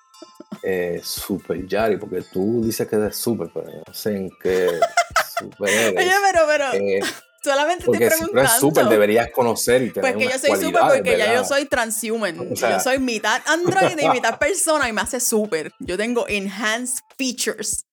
eh, 0.62 1.00
super 1.02 1.66
Yari, 1.66 1.96
porque 1.96 2.22
tú 2.22 2.62
dices 2.64 2.86
que 2.88 2.96
eres 2.96 3.16
super, 3.16 3.48
pero 3.52 3.70
no 3.86 3.94
sé 3.94 4.16
en 4.16 4.30
qué 4.42 4.68
super 5.38 5.68
eres. 5.68 6.04
Oye, 6.04 6.12
pero, 6.32 6.46
pero, 6.46 6.72
eh, 6.72 7.00
Solamente 7.42 7.84
porque 7.84 8.04
estoy 8.04 8.18
preguntando. 8.18 8.50
Si 8.50 8.60
súper, 8.60 8.86
deberías 8.86 9.30
conocer 9.30 9.82
y 9.82 9.90
tener 9.90 10.14
Pues 10.14 10.26
que 10.26 10.32
yo 10.32 10.38
soy 10.38 10.64
súper 10.64 10.80
porque 10.80 11.18
ya 11.18 11.34
yo 11.34 11.44
soy 11.44 11.66
transhuman. 11.66 12.54
yo 12.54 12.80
soy 12.80 12.98
mitad 12.98 13.40
android 13.46 13.98
y 13.98 14.08
mitad 14.08 14.38
persona 14.40 14.88
y 14.88 14.92
me 14.92 15.00
hace 15.00 15.20
súper. 15.20 15.72
Yo 15.78 15.96
tengo 15.96 16.26
enhanced 16.28 17.04
features. 17.16 17.86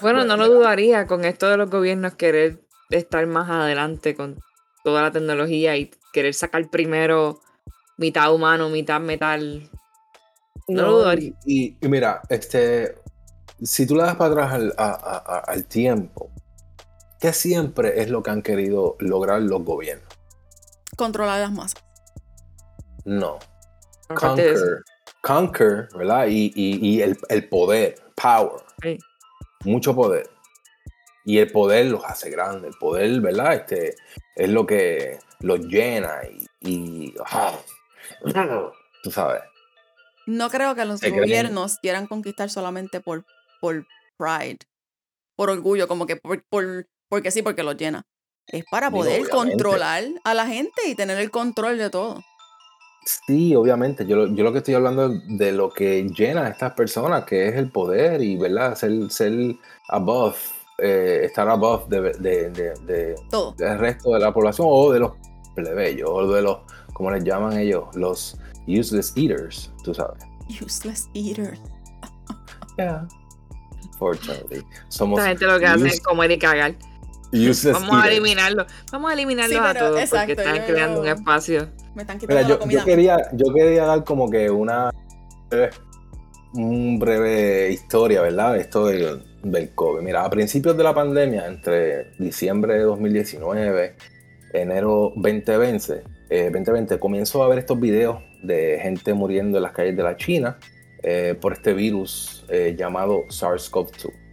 Bueno, 0.00 0.24
no 0.24 0.36
lo 0.36 0.48
dudaría 0.48 1.06
con 1.06 1.24
esto 1.24 1.48
de 1.48 1.56
los 1.56 1.70
gobiernos 1.70 2.14
querer 2.14 2.60
estar 2.90 3.26
más 3.26 3.50
adelante 3.50 4.14
con 4.14 4.38
toda 4.82 5.02
la 5.02 5.10
tecnología 5.10 5.76
y 5.76 5.90
querer 6.12 6.34
sacar 6.34 6.68
primero 6.70 7.40
mitad 7.96 8.32
humano, 8.32 8.68
mitad 8.68 9.00
metal. 9.00 9.70
No, 10.68 10.82
lo 10.82 10.92
dudaría. 10.98 11.32
Y, 11.44 11.76
mira, 11.82 12.22
este, 12.28 12.94
si 13.62 13.86
tú 13.86 13.96
le 13.96 14.02
das 14.02 14.16
para 14.16 14.44
atrás 14.44 14.72
al 15.46 15.64
tiempo, 15.66 16.30
¿Qué 17.24 17.32
siempre 17.32 18.02
es 18.02 18.10
lo 18.10 18.22
que 18.22 18.30
han 18.30 18.42
querido 18.42 18.96
lograr 18.98 19.40
los 19.40 19.64
gobiernos? 19.64 20.06
Controlar 20.94 21.40
las 21.40 21.52
masas. 21.52 21.82
No. 23.06 23.38
Conquer, 24.08 24.58
conquer, 25.22 25.88
¿verdad? 25.96 26.26
Y, 26.28 27.00
el, 27.00 27.48
poder, 27.48 27.94
power. 28.14 28.62
Mucho 29.64 29.94
poder. 29.94 30.28
Y 31.24 31.38
el 31.38 31.50
poder 31.50 31.86
los 31.86 32.04
hace 32.04 32.28
grandes. 32.28 32.74
El 32.74 32.78
poder, 32.78 33.18
¿verdad? 33.22 33.54
Este, 33.54 33.94
es 34.36 34.50
lo 34.50 34.66
que 34.66 35.18
los 35.40 35.60
llena 35.60 36.20
y, 36.60 37.14
tú 39.02 39.10
sabes. 39.10 39.44
No 40.26 40.50
creo 40.50 40.74
que 40.74 40.84
los 40.84 41.00
gobiernos 41.00 41.78
quieran 41.78 42.06
conquistar 42.06 42.50
solamente 42.50 43.00
por, 43.00 43.24
por 43.62 43.86
pride, 44.18 44.58
por 45.36 45.48
orgullo, 45.48 45.88
como 45.88 46.06
que 46.06 46.16
por, 46.16 46.86
porque 47.08 47.30
sí, 47.30 47.42
porque 47.42 47.62
lo 47.62 47.72
llena. 47.72 48.02
Es 48.46 48.64
para 48.70 48.90
poder 48.90 49.28
controlar 49.28 50.04
a 50.22 50.34
la 50.34 50.46
gente 50.46 50.86
y 50.86 50.94
tener 50.94 51.18
el 51.18 51.30
control 51.30 51.78
de 51.78 51.90
todo. 51.90 52.22
Sí, 53.26 53.54
obviamente. 53.54 54.06
Yo, 54.06 54.26
yo 54.26 54.44
lo 54.44 54.52
que 54.52 54.58
estoy 54.58 54.74
hablando 54.74 55.06
es 55.06 55.38
de 55.38 55.52
lo 55.52 55.70
que 55.70 56.06
llena 56.16 56.46
a 56.46 56.48
estas 56.48 56.72
personas, 56.72 57.24
que 57.24 57.48
es 57.48 57.54
el 57.54 57.70
poder 57.70 58.22
y, 58.22 58.36
¿verdad? 58.36 58.74
Ser, 58.74 59.10
ser 59.10 59.56
above, 59.88 60.36
eh, 60.78 61.22
estar 61.24 61.48
above 61.48 61.88
de, 61.88 62.00
de, 62.50 63.14
todo. 63.30 63.52
del 63.52 63.78
resto 63.78 64.12
de 64.12 64.20
la 64.20 64.32
población 64.32 64.66
o 64.70 64.92
de 64.92 65.00
los 65.00 65.12
plebeyos 65.54 66.10
o 66.10 66.32
de 66.32 66.42
los, 66.42 66.58
como 66.92 67.10
les 67.10 67.24
llaman 67.24 67.58
ellos, 67.58 67.84
los 67.94 68.36
useless 68.66 69.12
eaters, 69.16 69.70
tú 69.82 69.94
sabes. 69.94 70.22
Useless 70.60 71.08
eaters. 71.14 71.60
yeah. 72.78 73.06
Fortunately. 73.98 74.62
Somos 74.88 75.18
Esta 75.18 75.28
gente 75.30 75.46
lo 75.46 75.58
que 75.58 75.66
hace 75.66 75.88
es 75.88 76.00
comer 76.00 76.30
y 76.30 76.38
cagar. 76.38 76.74
Vamos 77.72 78.04
a 78.04 78.08
eliminarlo. 78.08 78.66
Vamos 78.92 79.10
a 79.10 79.14
eliminarlo 79.14 79.62
a 79.62 79.74
todos 79.74 80.10
porque 80.10 80.32
están 80.32 80.62
creando 80.66 81.00
un 81.00 81.08
espacio. 81.08 81.68
Me 81.94 82.02
están 82.02 82.18
quitando 82.18 82.42
yo, 82.42 82.48
la 82.54 82.58
comida. 82.58 82.78
Yo 82.80 82.84
quería, 82.84 83.16
yo 83.32 83.52
quería 83.52 83.84
dar 83.84 84.04
como 84.04 84.30
que 84.30 84.50
una 84.50 84.90
breve, 85.50 85.70
un 86.54 86.98
breve 86.98 87.72
historia, 87.72 88.22
¿verdad? 88.22 88.56
Esto 88.56 88.86
del, 88.86 89.24
del 89.42 89.74
COVID. 89.74 90.02
Mira, 90.02 90.24
a 90.24 90.30
principios 90.30 90.76
de 90.76 90.84
la 90.84 90.94
pandemia, 90.94 91.46
entre 91.46 92.12
diciembre 92.18 92.74
de 92.74 92.82
2019, 92.82 93.96
enero 94.52 95.12
2020, 95.16 96.02
eh, 96.30 96.50
2020 96.52 96.98
comienzo 96.98 97.42
a 97.42 97.48
ver 97.48 97.58
estos 97.58 97.78
videos 97.80 98.18
de 98.42 98.78
gente 98.80 99.12
muriendo 99.12 99.58
en 99.58 99.62
las 99.62 99.72
calles 99.72 99.96
de 99.96 100.02
la 100.02 100.16
China 100.16 100.58
eh, 101.02 101.36
por 101.40 101.52
este 101.52 101.74
virus 101.74 102.44
eh, 102.48 102.74
llamado 102.78 103.24
SARS-CoV-2 103.28 104.23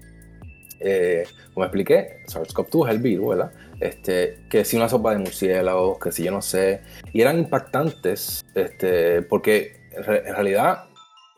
eh, 0.83 1.25
como 1.53 1.65
expliqué, 1.65 2.23
SARS-CoV-2 2.27 2.87
es 2.87 2.95
el 2.95 2.99
virus, 2.99 3.29
¿verdad? 3.29 3.51
Este, 3.79 4.45
que 4.49 4.65
si 4.65 4.77
una 4.77 4.89
sopa 4.89 5.11
de 5.11 5.19
murciélagos, 5.19 5.99
que 5.99 6.11
si 6.11 6.23
yo 6.23 6.31
no 6.31 6.41
sé, 6.41 6.81
y 7.13 7.21
eran 7.21 7.39
impactantes, 7.39 8.43
este, 8.55 9.21
porque 9.23 9.89
en, 9.91 10.03
realidad 10.03 10.85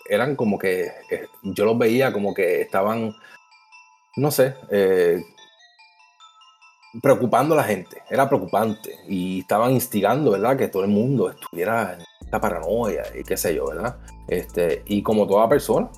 eran 0.10 0.36
como 0.36 0.58
que, 0.58 0.92
eh, 1.10 1.26
yo 1.44 1.66
los 1.66 1.78
veía 1.78 2.12
como 2.12 2.34
que 2.34 2.62
estaban, 2.62 3.14
no 4.18 4.32
sé, 4.32 4.56
eh, 4.72 5.22
preocupando 7.02 7.56
a 7.56 7.58
la 7.58 7.64
gente, 7.64 7.98
era 8.10 8.28
preocupante, 8.28 8.96
y 9.08 9.40
estaban 9.40 9.72
instigando, 9.72 10.32
¿verdad? 10.32 10.58
Que 10.58 10.68
todo 10.68 10.84
el 10.84 10.90
mundo 10.90 11.30
estuviera 11.30 11.94
en 11.94 12.02
esta 12.22 12.40
paranoia 12.40 13.04
y 13.18 13.24
qué 13.24 13.38
sé 13.38 13.56
yo, 13.56 13.68
¿verdad? 13.68 13.98
Este, 14.28 14.84
y 14.86 15.02
como 15.02 15.28
toda 15.28 15.50
persona, 15.50 15.90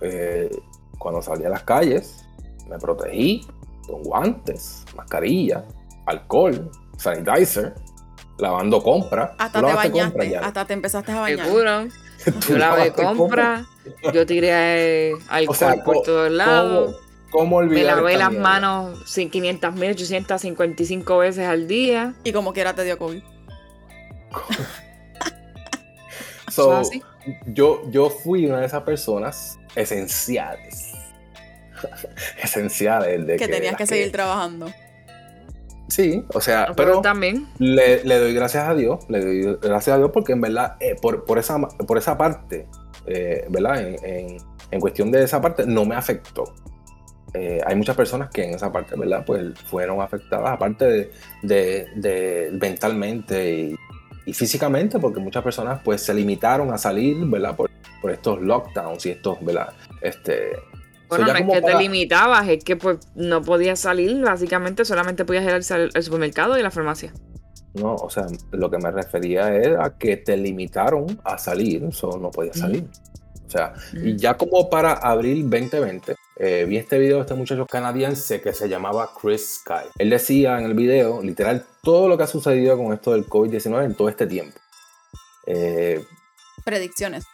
eh, 0.00 0.50
cuando 0.98 1.22
salía 1.22 1.48
a 1.48 1.50
las 1.50 1.62
calles, 1.64 2.27
me 2.68 2.78
protegí 2.78 3.46
con 3.86 4.02
guantes, 4.02 4.84
mascarilla, 4.94 5.64
alcohol, 6.06 6.70
sanitizer, 6.96 7.74
lavando 8.38 8.82
compra. 8.82 9.34
Hasta 9.38 9.60
te 9.60 9.74
bañaste, 9.74 10.36
hasta 10.36 10.64
te 10.64 10.72
empezaste 10.74 11.12
a 11.12 11.20
bañar. 11.20 11.46
Seguro. 11.46 11.86
Yo 12.48 12.58
lavé 12.58 12.92
compra, 12.92 13.64
yo 14.12 14.26
tiré 14.26 15.12
alcohol 15.28 15.82
por 15.84 16.02
todos 16.02 16.32
lados. 16.32 16.96
¿Cómo 17.30 17.62
Me 17.62 17.84
lavé 17.84 18.16
las 18.16 18.32
manos 18.32 19.04
500.855 19.06 21.20
veces 21.20 21.46
al 21.46 21.68
día. 21.68 22.14
Y 22.24 22.32
como 22.32 22.52
quiera 22.52 22.74
te 22.74 22.82
dio 22.82 22.98
COVID. 22.98 23.22
so, 26.50 26.82
yo, 27.46 27.88
yo 27.90 28.10
fui 28.10 28.46
una 28.46 28.58
de 28.58 28.66
esas 28.66 28.82
personas 28.82 29.60
esenciales 29.76 30.97
esenciales. 32.42 33.26
De 33.26 33.36
que, 33.36 33.48
tenías 33.48 33.76
que, 33.76 33.86
seguir 33.86 34.12
trabajando. 34.12 34.72
Sí, 35.88 36.22
o 36.34 36.40
sea, 36.40 36.74
pero, 36.76 37.00
también 37.00 37.48
le, 37.58 38.02
doy 38.04 38.34
gracias 38.34 38.68
a 38.68 38.74
Dios, 38.74 39.06
le 39.08 39.20
doy 39.20 39.58
gracias 39.62 39.94
a 39.94 39.98
Dios 39.98 40.10
porque 40.12 40.32
en 40.32 40.42
verdad, 40.42 40.76
eh, 40.80 40.94
por, 41.00 41.24
por, 41.24 41.38
esa, 41.38 41.58
por 41.60 41.96
esa 41.96 42.18
parte, 42.18 42.66
eh, 43.06 43.46
¿verdad? 43.48 43.80
En, 44.04 44.36
en, 44.70 44.80
cuestión 44.80 45.10
de 45.10 45.24
esa 45.24 45.40
parte, 45.40 45.64
no 45.66 45.86
me 45.86 45.94
afectó. 45.94 46.54
Eh, 47.32 47.60
hay 47.64 47.74
muchas 47.74 47.96
personas 47.96 48.30
que 48.30 48.44
en 48.44 48.54
esa 48.54 48.70
parte, 48.70 48.96
¿verdad? 48.96 49.24
Pues 49.26 49.58
fueron 49.60 50.02
afectadas, 50.02 50.50
aparte 50.50 51.10
de, 51.42 51.86
de, 51.94 52.50
mentalmente 52.60 53.54
y, 53.54 53.76
y, 54.26 54.32
físicamente, 54.34 54.98
porque 54.98 55.20
muchas 55.20 55.42
personas 55.42 55.80
pues 55.82 56.02
se 56.02 56.12
limitaron 56.12 56.70
a 56.72 56.76
salir, 56.76 57.16
¿verdad? 57.26 57.56
Por, 57.56 57.70
por 58.00 58.10
estos 58.10 58.40
lockdowns 58.40 59.06
y 59.06 59.10
estos, 59.10 59.42
¿verdad? 59.42 59.72
Este, 60.00 60.52
bueno, 61.08 61.26
no 61.26 61.34
es 61.34 61.60
que 61.60 61.62
te 61.62 61.78
limitabas, 61.78 62.48
es 62.48 62.64
que 62.64 62.76
pues 62.76 62.98
no 63.14 63.42
podías 63.42 63.80
salir, 63.80 64.20
básicamente 64.20 64.84
solamente 64.84 65.24
podías 65.24 65.44
ir 65.44 65.50
al, 65.50 66.02
supermercado 66.02 66.56
y 66.56 66.60
a 66.60 66.62
la 66.64 66.70
farmacia. 66.70 67.12
No, 67.74 67.94
o 67.94 68.10
sea, 68.10 68.26
lo 68.52 68.70
que 68.70 68.78
me 68.78 68.90
refería 68.90 69.54
era 69.54 69.96
que 69.98 70.16
te 70.16 70.36
limitaron 70.36 71.20
a 71.24 71.38
salir, 71.38 71.84
eso 71.84 72.18
no 72.20 72.30
podía 72.30 72.52
salir. 72.52 72.88
O 73.46 73.50
sea, 73.50 73.72
y 73.94 74.16
ya 74.16 74.36
como 74.36 74.68
para 74.68 74.92
abril 74.92 75.48
2020, 75.48 76.16
eh, 76.36 76.66
vi 76.68 76.76
este 76.76 76.98
video 76.98 77.16
de 77.16 77.22
este 77.22 77.34
muchacho 77.34 77.66
canadiense 77.66 78.42
que 78.42 78.52
se 78.52 78.68
llamaba 78.68 79.10
Chris 79.20 79.60
Sky. 79.62 79.88
Él 79.98 80.10
decía 80.10 80.58
en 80.58 80.66
el 80.66 80.74
video, 80.74 81.22
literal, 81.22 81.64
todo 81.82 82.08
lo 82.08 82.18
que 82.18 82.24
ha 82.24 82.26
sucedido 82.26 82.76
con 82.76 82.92
esto 82.92 83.12
del 83.12 83.26
COVID-19 83.26 83.84
en 83.84 83.94
todo 83.94 84.08
este 84.08 84.26
tiempo. 84.26 84.58
Eh, 85.46 86.04
Predicciones. 86.64 87.24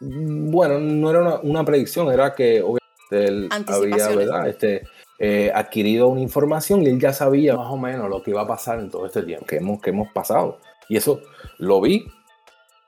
Bueno, 0.00 0.78
no 0.78 1.10
era 1.10 1.20
una, 1.20 1.40
una 1.40 1.64
predicción, 1.64 2.10
era 2.12 2.34
que 2.34 2.62
obviamente 2.62 2.80
él 3.10 3.48
había. 3.76 4.08
¿verdad? 4.16 4.48
Este, 4.48 4.82
eh, 5.18 5.52
adquirido 5.54 6.08
una 6.08 6.20
información 6.22 6.82
y 6.82 6.86
él 6.86 6.98
ya 6.98 7.12
sabía 7.12 7.54
más 7.56 7.70
o 7.70 7.76
menos 7.76 8.08
lo 8.08 8.22
que 8.22 8.30
iba 8.30 8.40
a 8.40 8.46
pasar 8.46 8.78
en 8.80 8.90
todo 8.90 9.04
este 9.06 9.22
tiempo 9.22 9.44
que 9.46 9.56
hemos, 9.56 9.80
que 9.80 9.90
hemos 9.90 10.10
pasado. 10.12 10.58
Y 10.88 10.96
eso 10.96 11.20
lo 11.58 11.80
vi, 11.80 12.06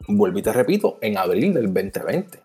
vuelvo 0.09 0.39
y 0.39 0.43
te 0.43 0.53
repito, 0.53 0.99
en 1.03 1.19
abril 1.19 1.53
del 1.53 1.67
2020. 1.73 2.41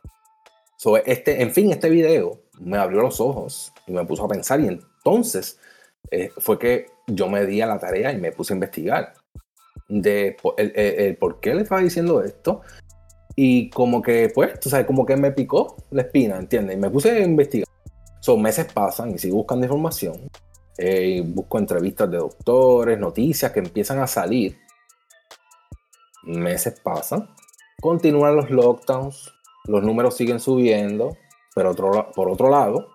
So, 0.76 0.98
este, 0.98 1.42
en 1.42 1.52
fin, 1.52 1.72
este 1.72 1.90
video 1.90 2.42
me 2.60 2.78
abrió 2.78 3.02
los 3.02 3.20
ojos 3.22 3.72
y 3.88 3.92
me 3.94 4.06
puso 4.06 4.26
a 4.26 4.28
pensar 4.28 4.60
y 4.60 4.68
entonces 4.68 5.60
eh, 6.12 6.32
fue 6.38 6.60
que 6.60 6.88
yo 7.08 7.30
me 7.30 7.46
di 7.46 7.62
a 7.62 7.66
la 7.66 7.80
tarea 7.80 8.12
y 8.12 8.18
me 8.20 8.32
puse 8.32 8.54
a 8.54 8.56
investigar 8.56 9.14
de 9.88 10.36
po- 10.42 10.56
el, 10.58 10.74
el- 10.76 11.00
el 11.00 11.16
por 11.18 11.40
qué 11.40 11.56
le 11.56 11.62
estaba 11.64 11.82
diciendo 11.82 12.22
esto 12.24 12.62
y 13.40 13.70
como 13.70 14.02
que, 14.02 14.32
pues, 14.34 14.60
tú 14.60 14.68
sabes, 14.68 14.88
como 14.88 15.06
que 15.06 15.16
me 15.16 15.32
picó 15.32 15.76
la 15.92 16.02
espina, 16.02 16.38
¿entiendes? 16.38 16.76
Y 16.76 16.80
me 16.80 16.90
puse 16.90 17.12
a 17.12 17.20
investigar. 17.20 17.68
Son 18.20 18.42
meses 18.42 18.66
pasan 18.74 19.12
y 19.12 19.20
sigo 19.20 19.38
buscando 19.38 19.64
información. 19.64 20.28
eh, 20.80 21.18
y 21.18 21.22
busco 21.22 21.60
entrevistas 21.60 22.10
de 22.10 22.18
doctores, 22.18 23.00
noticias 23.00 23.52
que 23.52 23.60
empiezan 23.60 24.00
a 24.00 24.08
salir. 24.08 24.58
Meses 26.24 26.80
pasan. 26.84 27.30
Continúan 27.80 28.36
los 28.36 28.50
lockdowns. 28.50 29.32
Los 29.66 29.84
números 29.84 30.16
siguen 30.18 30.40
subiendo. 30.40 31.16
Pero 31.54 31.72
otro, 31.72 32.12
por 32.16 32.30
otro 32.30 32.50
lado, 32.50 32.90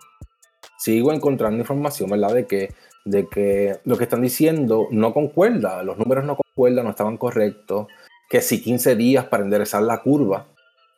sigo 0.77 1.13
encontrando 1.13 1.59
información, 1.59 2.11
¿verdad? 2.11 2.35
De 2.35 2.47
que, 2.49 2.75
de 3.05 3.29
que 3.29 3.79
lo 3.85 3.97
que 3.97 4.05
están 4.05 4.23
diciendo 4.23 4.89
no 4.91 5.15
concuerda. 5.15 5.85
Los 5.85 5.99
números 5.99 6.25
no 6.25 6.37
concuerdan, 6.37 6.85
no 6.85 6.91
estaban 6.91 7.17
correctos 7.17 7.87
que 8.33 8.41
si 8.41 8.63
15 8.63 8.97
días 8.97 9.27
para 9.27 9.43
enderezar 9.43 9.83
la 9.83 10.01
curva, 10.01 10.47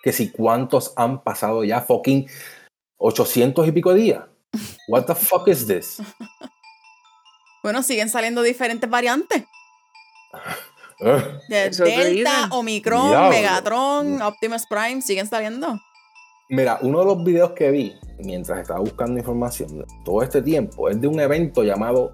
que 0.04 0.12
si 0.12 0.30
cuántos 0.30 0.92
han 0.94 1.24
pasado 1.24 1.64
ya, 1.64 1.80
fucking 1.80 2.28
800 2.96 3.66
y 3.66 3.72
pico 3.72 3.92
días. 3.92 4.22
What 4.88 5.06
the 5.06 5.16
fuck 5.16 5.48
is 5.48 5.66
this? 5.66 6.00
Bueno, 7.64 7.82
siguen 7.82 8.10
saliendo 8.10 8.42
diferentes 8.42 8.88
variantes. 8.90 9.42
De 11.48 11.70
te 11.70 11.82
Delta. 11.82 12.48
Omicron, 12.50 13.08
Diablo. 13.08 13.30
Megatron, 13.30 14.20
Optimus 14.20 14.66
Prime, 14.68 15.00
siguen 15.00 15.26
saliendo. 15.26 15.80
Mira, 16.50 16.78
uno 16.82 16.98
de 16.98 17.04
los 17.06 17.24
videos 17.24 17.52
que 17.52 17.70
vi 17.70 17.94
mientras 18.18 18.60
estaba 18.60 18.80
buscando 18.80 19.18
información 19.18 19.78
de 19.78 19.86
todo 20.04 20.22
este 20.22 20.42
tiempo 20.42 20.90
es 20.90 21.00
de 21.00 21.08
un 21.08 21.18
evento 21.18 21.64
llamado 21.64 22.12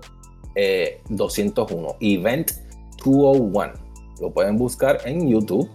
eh, 0.54 1.02
201, 1.08 1.96
Event 2.00 2.52
201. 3.04 3.89
Lo 4.20 4.32
pueden 4.32 4.56
buscar 4.56 4.98
en 5.04 5.28
YouTube. 5.28 5.68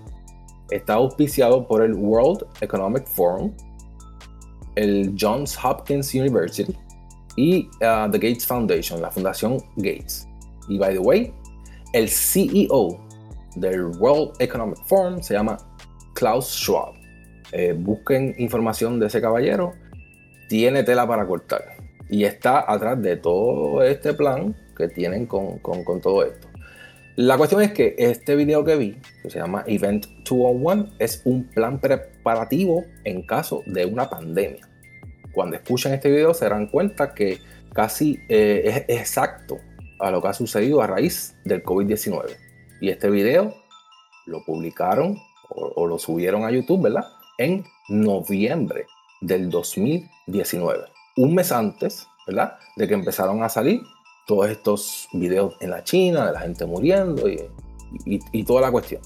Está 0.71 0.95
auspiciado 0.95 1.67
por 1.67 1.81
el 1.83 1.93
World 1.93 2.45
Economic 2.61 3.05
Forum, 3.07 3.51
el 4.75 5.15
Johns 5.19 5.57
Hopkins 5.63 6.13
University 6.13 6.75
y 7.37 7.67
uh, 7.81 8.09
The 8.11 8.17
Gates 8.17 8.45
Foundation, 8.45 9.01
la 9.01 9.11
Fundación 9.11 9.57
Gates. 9.77 10.27
Y 10.67 10.77
by 10.77 10.93
the 10.93 10.99
way, 10.99 11.33
el 11.93 12.09
CEO 12.09 12.99
del 13.55 13.85
World 13.99 14.33
Economic 14.39 14.77
Forum 14.87 15.21
se 15.21 15.33
llama 15.35 15.57
Klaus 16.13 16.47
Schwab. 16.47 16.93
Eh, 17.51 17.73
busquen 17.77 18.33
información 18.37 18.99
de 18.99 19.07
ese 19.07 19.21
caballero. 19.21 19.73
Tiene 20.49 20.83
tela 20.83 21.07
para 21.07 21.25
cortar. 21.27 21.63
Y 22.09 22.23
está 22.23 22.71
atrás 22.71 23.01
de 23.01 23.17
todo 23.17 23.81
este 23.83 24.13
plan 24.13 24.55
que 24.75 24.87
tienen 24.89 25.25
con, 25.25 25.59
con- 25.59 25.83
con 25.83 26.01
todo 26.01 26.23
esto. 26.23 26.44
La 27.17 27.37
cuestión 27.37 27.61
es 27.61 27.71
que 27.71 27.95
este 27.97 28.35
video 28.35 28.65
que 28.65 28.75
vi, 28.75 28.97
que 29.23 29.29
se 29.29 29.39
llama 29.39 29.63
Event 29.67 30.05
201, 30.25 30.95
es 30.99 31.21
un 31.23 31.45
plan 31.45 31.79
preparativo 31.79 32.83
en 33.05 33.21
caso 33.21 33.63
de 33.67 33.85
una 33.85 34.09
pandemia. 34.09 34.67
Cuando 35.31 35.55
escuchen 35.55 35.93
este 35.93 36.11
video 36.11 36.33
se 36.33 36.43
darán 36.43 36.67
cuenta 36.67 37.13
que 37.13 37.39
casi 37.71 38.19
eh, 38.27 38.63
es 38.65 38.99
exacto 38.99 39.59
a 40.01 40.11
lo 40.11 40.21
que 40.21 40.27
ha 40.27 40.33
sucedido 40.33 40.81
a 40.81 40.87
raíz 40.87 41.37
del 41.45 41.63
COVID-19. 41.63 42.35
Y 42.81 42.89
este 42.89 43.09
video 43.09 43.53
lo 44.25 44.43
publicaron 44.43 45.17
o, 45.51 45.71
o 45.73 45.87
lo 45.87 45.97
subieron 45.97 46.43
a 46.43 46.51
YouTube, 46.51 46.83
¿verdad? 46.83 47.05
En 47.37 47.63
noviembre 47.87 48.87
del 49.21 49.49
2019. 49.49 50.83
Un 51.15 51.33
mes 51.33 51.53
antes, 51.53 52.07
¿verdad? 52.27 52.57
De 52.75 52.89
que 52.89 52.93
empezaron 52.93 53.41
a 53.41 53.47
salir 53.47 53.79
todos 54.25 54.49
estos 54.49 55.07
videos 55.13 55.55
en 55.59 55.69
la 55.71 55.83
China, 55.83 56.25
de 56.27 56.33
la 56.33 56.39
gente 56.41 56.65
muriendo 56.65 57.29
y, 57.29 57.39
y- 58.05 58.43
toda 58.43 58.61
la 58.61 58.71
cuestión. 58.71 59.01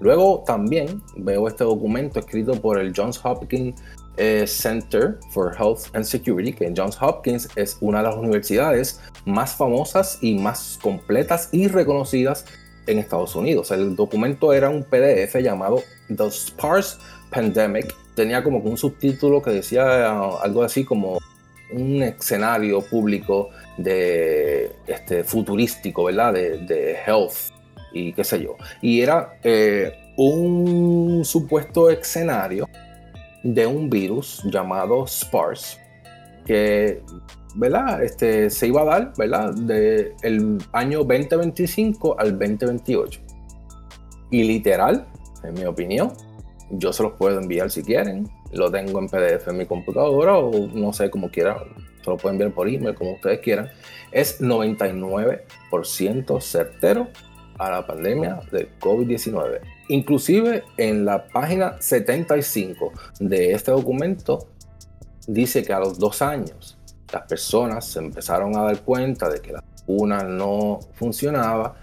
Luego 0.00 0.42
también 0.46 1.02
veo 1.16 1.46
este 1.46 1.64
documento 1.64 2.18
escrito 2.18 2.60
por 2.60 2.78
el 2.78 2.92
Johns 2.94 3.20
Hopkins 3.24 3.80
eh, 4.16 4.44
Center 4.46 5.18
for 5.30 5.54
Health 5.58 5.94
and 5.94 6.04
Security, 6.04 6.52
que 6.52 6.72
Johns 6.76 7.00
Hopkins 7.00 7.48
es 7.56 7.78
una 7.80 7.98
de 7.98 8.04
las 8.04 8.16
universidades 8.16 9.00
más 9.24 9.54
famosas 9.54 10.18
y 10.20 10.34
más 10.38 10.78
completas 10.82 11.48
y 11.52 11.68
reconocidas 11.68 12.44
en 12.86 12.98
Estados 12.98 13.34
Unidos. 13.34 13.70
El 13.70 13.96
documento 13.96 14.52
era 14.52 14.68
un 14.68 14.82
PDF 14.84 15.36
llamado 15.42 15.82
The 16.14 16.30
SPARS 16.30 16.98
Pandemic. 17.30 17.94
Tenía 18.14 18.44
como 18.44 18.58
un 18.58 18.76
subtítulo 18.76 19.42
que 19.42 19.50
decía 19.50 20.10
ah, 20.10 20.38
algo 20.42 20.62
así 20.62 20.84
como 20.84 21.18
un 21.74 22.02
escenario 22.02 22.80
público 22.82 23.50
de 23.76 24.70
este 24.86 25.24
futurístico, 25.24 26.04
¿verdad? 26.04 26.32
De, 26.34 26.58
de 26.58 26.96
health 27.06 27.52
y 27.92 28.12
qué 28.12 28.24
sé 28.24 28.42
yo. 28.42 28.56
Y 28.82 29.00
era 29.00 29.38
eh, 29.42 29.92
un 30.16 31.22
supuesto 31.24 31.90
escenario 31.90 32.68
de 33.42 33.66
un 33.66 33.90
virus 33.90 34.42
llamado 34.44 35.06
SPARS 35.06 35.78
que, 36.44 37.02
¿verdad? 37.54 38.02
Este, 38.02 38.50
se 38.50 38.66
iba 38.66 38.82
a 38.82 38.84
dar, 38.84 39.12
¿verdad? 39.16 39.54
De 39.54 40.14
el 40.22 40.58
año 40.72 40.98
2025 41.04 42.18
al 42.18 42.38
2028. 42.38 43.20
Y 44.30 44.42
literal, 44.44 45.06
en 45.42 45.54
mi 45.54 45.64
opinión, 45.64 46.12
yo 46.70 46.92
se 46.92 47.02
los 47.02 47.12
puedo 47.12 47.40
enviar 47.40 47.70
si 47.70 47.82
quieren. 47.82 48.28
Lo 48.52 48.70
tengo 48.70 49.00
en 49.00 49.08
PDF 49.08 49.48
en 49.48 49.58
mi 49.58 49.66
computadora 49.66 50.38
o 50.38 50.68
no 50.68 50.92
sé 50.92 51.10
cómo 51.10 51.30
quieran. 51.30 51.58
Se 52.02 52.10
lo 52.10 52.16
pueden 52.16 52.36
enviar 52.36 52.54
por 52.54 52.68
email, 52.68 52.94
como 52.94 53.14
ustedes 53.14 53.40
quieran. 53.40 53.70
Es 54.12 54.40
99% 54.40 56.40
certero 56.40 57.08
a 57.58 57.70
la 57.70 57.86
pandemia 57.86 58.40
del 58.50 58.68
COVID-19. 58.78 59.60
Inclusive 59.88 60.64
en 60.76 61.04
la 61.04 61.26
página 61.26 61.80
75 61.80 62.92
de 63.20 63.52
este 63.52 63.70
documento 63.70 64.48
dice 65.26 65.62
que 65.62 65.72
a 65.72 65.80
los 65.80 65.98
dos 65.98 66.22
años 66.22 66.78
las 67.12 67.26
personas 67.26 67.86
se 67.86 68.00
empezaron 68.00 68.56
a 68.56 68.62
dar 68.62 68.80
cuenta 68.82 69.28
de 69.28 69.40
que 69.40 69.52
la 69.52 69.62
vacuna 69.78 70.22
no 70.22 70.80
funcionaba 70.94 71.76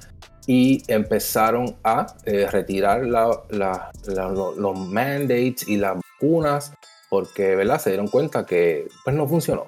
y 0.48 0.84
empezaron 0.88 1.78
a 1.84 2.08
eh, 2.26 2.48
retirar 2.48 3.06
los 3.06 4.80
mandates 4.80 5.68
y 5.68 5.78
las 5.78 5.98
vacunas 6.22 6.74
porque 7.10 7.56
¿verdad? 7.56 7.80
se 7.80 7.90
dieron 7.90 8.08
cuenta 8.08 8.46
que 8.46 8.88
pues 9.04 9.16
no 9.16 9.28
funcionó. 9.28 9.68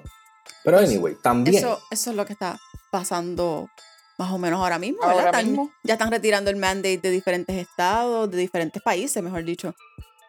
Pero 0.62 0.78
Eso- 0.80 0.90
anyway, 0.92 1.14
también... 1.22 1.56
Eso, 1.56 1.78
eso 1.90 2.10
es 2.10 2.16
lo 2.16 2.24
que 2.24 2.32
está 2.32 2.58
pasando 2.90 3.68
más 4.16 4.32
o 4.32 4.38
menos 4.38 4.60
ahora 4.60 4.78
mismo, 4.78 5.02
Ahora 5.02 5.16
¿verdad? 5.16 5.30
Están- 5.40 5.46
mismo. 5.46 5.70
ya 5.82 5.94
están 5.94 6.10
retirando 6.10 6.50
el 6.50 6.56
mandate 6.56 6.98
de 6.98 7.10
diferentes 7.10 7.56
estados, 7.56 8.30
de 8.30 8.38
diferentes 8.38 8.80
países, 8.82 9.22
mejor 9.22 9.44
dicho. 9.44 9.74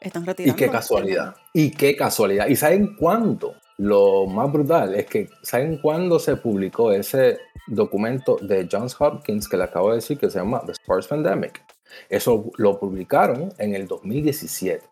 Están 0.01 0.23
Y 0.23 0.25
retirando. 0.25 0.55
qué 0.57 0.69
casualidad. 0.69 1.35
Y 1.53 1.71
qué 1.71 1.95
casualidad. 1.95 2.47
¿Y 2.47 2.55
saben 2.55 2.95
cuándo? 2.95 3.55
Lo 3.77 4.25
más 4.25 4.51
brutal 4.51 4.95
es 4.95 5.05
que, 5.05 5.29
¿saben 5.43 5.79
cuándo 5.81 6.17
se 6.19 6.35
publicó 6.37 6.91
ese 6.91 7.39
documento 7.67 8.37
de 8.41 8.67
Johns 8.71 8.95
Hopkins 8.99 9.47
que 9.49 9.57
le 9.57 9.63
acabo 9.65 9.89
de 9.89 9.95
decir 9.97 10.17
que 10.17 10.29
se 10.29 10.39
llama 10.39 10.61
The 10.65 10.75
SPARS 10.75 11.07
Pandemic? 11.07 11.63
Eso 12.09 12.51
lo 12.57 12.79
publicaron 12.79 13.53
en 13.57 13.75
el 13.75 13.87
2017. 13.87 14.83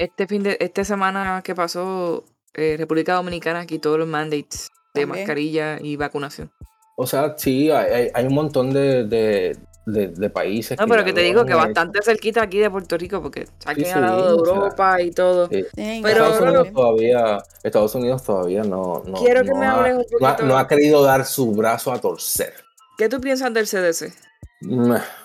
Este 0.00 0.26
fin 0.26 0.42
de, 0.42 0.56
esta 0.60 0.82
semana 0.82 1.42
que 1.44 1.54
pasó, 1.54 2.24
eh, 2.54 2.76
República 2.78 3.14
Dominicana 3.14 3.66
quitó 3.66 3.98
los 3.98 4.08
mandates 4.08 4.70
de 4.94 5.02
También. 5.02 5.24
mascarilla 5.24 5.78
y 5.78 5.96
vacunación. 5.96 6.50
O 6.96 7.06
sea, 7.06 7.34
sí, 7.36 7.70
hay, 7.70 8.10
hay- 8.14 8.26
un 8.26 8.32
montón 8.34 8.72
de, 8.72 9.04
de- 9.04 9.56
de- 9.84 10.08
de 10.08 10.30
países. 10.30 10.78
No, 10.78 10.86
pero 10.86 11.04
que 11.04 11.12
te 11.12 11.20
digo 11.20 11.44
que 11.44 11.52
hecho. 11.52 11.58
bastante 11.58 12.00
cerquita 12.02 12.42
aquí 12.42 12.58
de 12.58 12.70
Puerto 12.70 12.96
Rico, 12.96 13.20
porque 13.20 13.46
aquí 13.66 13.84
Sí, 13.84 13.90
al 13.90 14.00
lado 14.02 14.16
de 14.22 14.34
sí, 14.36 14.40
o 14.40 14.44
sea, 14.46 14.54
Europa 14.54 15.02
y 15.02 15.10
todo. 15.10 15.48
Sí. 15.48 15.64
Pero- 15.74 16.06
Estados. 16.08 16.40
Unidos 16.40 16.72
todavía, 16.72 17.38
Estados 17.62 17.94
Unidos 17.94 18.22
todavía 18.22 18.62
no, 18.62 19.02
no, 19.06 19.18
Quiero 19.18 19.42
que 19.42 19.50
no 19.50 19.56
me 19.58 19.66
ha, 19.66 19.72
hables 19.74 19.94
un 19.96 20.04
no 20.18 20.26
ha- 20.26 20.30
poquito. 20.36 20.48
no 20.48 20.56
ha 20.58 20.66
querido 20.66 21.02
dar 21.02 21.26
su 21.26 21.52
brazo 21.52 21.92
a 21.92 21.98
torcer. 22.00 22.54
¿Qué 22.96 23.08
tú 23.10 23.20
piensas 23.20 23.52
del 23.52 23.66
CDC? 23.66 24.12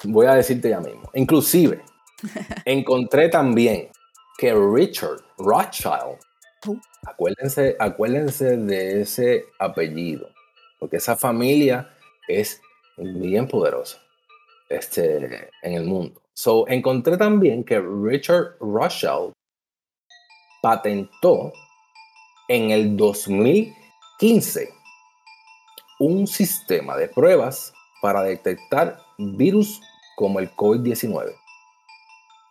Voy 0.03 0.25
a 0.25 0.33
decirte 0.35 0.69
ya 0.69 0.79
mismo. 0.81 1.09
Inclusive, 1.13 1.81
encontré 2.65 3.29
también 3.29 3.89
que 4.37 4.53
Richard 4.53 5.21
Rothschild, 5.37 6.19
acuérdense, 7.05 7.75
acuérdense 7.79 8.57
de 8.57 9.01
ese 9.01 9.45
apellido, 9.59 10.29
porque 10.79 10.97
esa 10.97 11.15
familia 11.15 11.89
es 12.27 12.61
bien 12.97 13.47
poderosa 13.47 14.01
este, 14.69 15.49
en 15.61 15.73
el 15.73 15.85
mundo. 15.85 16.21
So, 16.33 16.67
encontré 16.67 17.17
también 17.17 17.63
que 17.63 17.79
Richard 17.79 18.57
Rothschild 18.59 19.33
patentó 20.61 21.53
en 22.47 22.71
el 22.71 22.97
2015 22.97 24.69
un 25.99 26.27
sistema 26.27 26.97
de 26.97 27.07
pruebas 27.07 27.73
para 28.01 28.23
detectar 28.23 28.97
virus 29.17 29.81
como 30.17 30.39
el 30.39 30.49
COVID-19. 30.51 31.33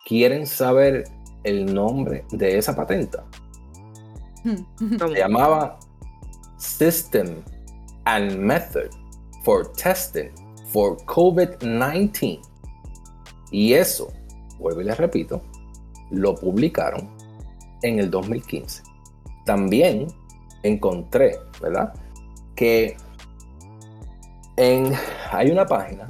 ¿Quieren 0.05 0.47
saber 0.47 1.05
el 1.45 1.73
nombre 1.73 2.25
de 2.31 2.57
esa 2.57 2.75
patenta? 2.75 3.23
¿Cómo? 4.43 5.13
Se 5.13 5.19
llamaba 5.19 5.79
System 6.57 7.43
and 8.05 8.37
Method 8.37 8.89
for 9.43 9.71
Testing 9.73 10.31
for 10.67 10.97
COVID-19. 11.05 12.41
Y 13.51 13.73
eso, 13.73 14.11
vuelvo 14.59 14.81
y 14.81 14.83
les 14.83 14.97
repito, 14.97 15.41
lo 16.11 16.35
publicaron 16.35 17.09
en 17.81 17.99
el 17.99 18.09
2015. 18.09 18.83
También 19.45 20.07
encontré, 20.63 21.39
¿verdad? 21.61 21.93
Que 22.55 22.97
en, 24.57 24.93
hay 25.31 25.51
una 25.51 25.65
página 25.65 26.07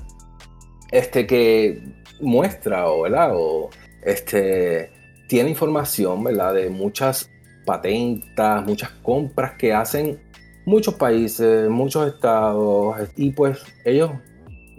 este, 0.92 1.28
que 1.28 1.82
muestra 2.22 2.88
o, 2.90 3.02
¿verdad? 3.02 3.32
o 3.36 3.70
este, 4.04 4.95
tiene 5.28 5.50
información 5.50 6.24
¿verdad? 6.24 6.54
de 6.54 6.70
muchas 6.70 7.30
patentas, 7.66 8.66
muchas 8.66 8.90
compras 9.02 9.54
que 9.58 9.74
hacen 9.74 10.20
muchos 10.66 10.96
países, 10.96 11.70
muchos 11.70 12.08
estados, 12.08 12.96
y 13.16 13.32
pues 13.32 13.60
ellos, 13.84 14.12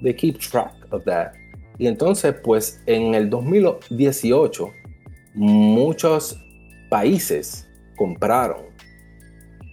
they 0.03 0.15
keep 0.15 0.39
track 0.39 0.73
of 0.91 1.05
that. 1.05 1.33
Y 1.79 1.87
entonces, 1.87 2.35
pues 2.43 2.83
en 2.87 3.15
el 3.15 3.31
2018, 3.31 4.73
muchos 5.35 6.41
países 6.89 7.69
compraron 7.97 8.67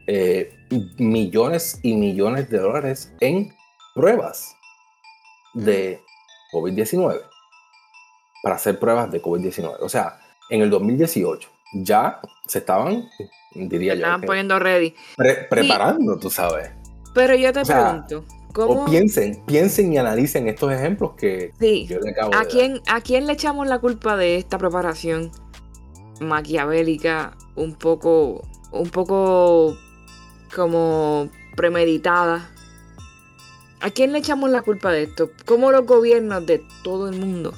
eh, 0.08 0.54
millones 0.98 1.80
y 1.82 1.96
millones 1.96 2.50
de 2.50 2.60
dólares 2.60 3.14
en 3.20 3.54
pruebas 3.96 4.56
de 5.54 6.02
COVID-19 6.52 7.22
para 8.42 8.56
hacer 8.56 8.80
pruebas 8.80 9.12
de 9.12 9.22
COVID-19. 9.22 9.78
O 9.80 9.88
sea, 9.88 10.20
en 10.50 10.62
el 10.62 10.70
2018 10.70 11.50
ya 11.76 12.20
se 12.48 12.60
estaban, 12.60 13.10
diría 13.56 13.94
yo, 13.94 14.00
Estaban 14.02 14.22
que 14.22 14.28
poniendo 14.28 14.60
ready. 14.60 14.94
pre- 15.16 15.48
preparando, 15.50 16.18
tú 16.20 16.30
sabes. 16.30 16.70
Pero 17.14 17.36
yo 17.36 17.52
te 17.54 17.62
O 17.62 17.66
sea, 17.66 17.90
pregunto, 18.04 18.26
¿cómo? 18.54 18.84
O 18.84 18.86
piensen, 18.86 19.44
piensen 19.46 19.92
y 19.94 19.98
analicen 19.98 20.48
estos 20.48 20.72
ejemplos 20.72 21.12
que 21.18 21.52
Sí. 21.60 21.86
yo 21.88 22.00
le 22.00 22.12
acabo 22.12 22.32
de 22.32 22.36
¿A 22.36 22.40
dar. 22.40 22.48
quién, 22.48 22.82
¿A 22.88 23.02
quién 23.02 23.26
le 23.28 23.34
echamos 23.34 23.68
la 23.68 23.80
culpa 23.80 24.18
de 24.18 24.38
esta 24.38 24.58
preparación 24.58 25.32
maquiavélica, 26.20 27.36
un 27.56 27.76
poco, 27.76 28.42
un 28.72 28.90
poco 28.90 29.78
como 30.56 31.30
premeditada? 31.56 32.50
¿A 33.82 33.90
quién 33.90 34.12
le 34.14 34.20
echamos 34.20 34.50
la 34.50 34.62
culpa 34.62 34.92
de 34.92 35.04
esto? 35.04 35.32
¿Cómo 35.46 35.72
los 35.72 35.86
gobiernos 35.86 36.46
de 36.46 36.64
todo 36.84 37.10
el 37.10 37.20
mundo 37.20 37.54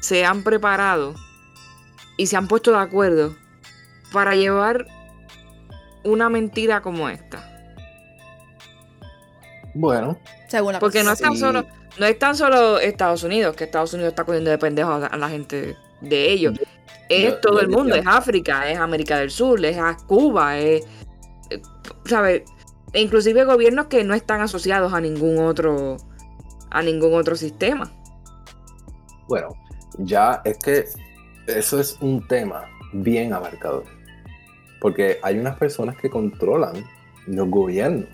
se 0.00 0.24
han 0.24 0.42
preparado 0.42 1.14
y 2.18 2.26
se 2.26 2.36
han 2.36 2.46
puesto 2.48 2.72
de 2.72 2.78
acuerdo 2.78 3.34
para 4.12 4.34
llevar 4.34 4.86
una 6.04 6.28
mentira 6.28 6.82
como 6.82 7.08
esta? 7.08 7.42
Bueno, 9.74 10.18
Según 10.48 10.72
la 10.72 10.78
Porque 10.80 11.02
no 11.04 11.12
es 11.12 11.20
tan 11.20 11.32
Sí. 11.34 11.40
solo, 11.40 11.64
no 11.98 12.06
es 12.06 12.18
tan 12.18 12.34
solo 12.34 12.78
Estados 12.78 13.22
Unidos, 13.22 13.54
que 13.54 13.64
Estados 13.64 13.92
Unidos 13.92 14.10
está 14.12 14.24
cogiendo 14.24 14.50
de 14.50 14.58
pendejos 14.58 15.04
a, 15.10 15.16
la 15.16 15.28
gente 15.28 15.76
de 16.00 16.30
ellos. 16.30 16.58
Es 17.08 17.32
yo- 17.34 17.40
todo 17.40 17.54
yo 17.54 17.60
el 17.60 17.68
mundo, 17.68 17.94
es 17.94 18.06
África, 18.06 18.70
es 18.70 18.78
América 18.78 19.18
del 19.18 19.30
Sur, 19.30 19.64
es 19.64 19.76
a 19.78 19.96
Cuba, 20.06 20.58
es. 20.58 20.84
eh, 21.50 21.60
¿Sabes? 22.06 22.42
E 22.94 23.02
inclusive 23.02 23.44
gobiernos 23.44 23.86
que 23.86 24.02
no 24.04 24.14
están 24.14 24.40
asociados 24.40 24.92
a 24.94 25.00
ningún 25.00 25.38
otro. 25.38 25.96
a 26.70 26.82
ningún 26.82 27.14
otro 27.14 27.34
sistema. 27.36 27.90
bueno, 29.28 29.48
ya 29.98 30.40
es 30.44 30.58
que 30.58 30.84
eso 31.48 31.80
es 31.80 31.96
un 32.00 32.26
tema 32.26 32.64
bien 32.92 33.32
abarcador. 33.32 33.84
Porque 34.80 35.18
hay 35.22 35.38
unas 35.38 35.56
personas 35.56 35.96
que 35.96 36.08
controlan 36.08 36.84
los 37.26 37.48
gobiernos. 37.48 38.06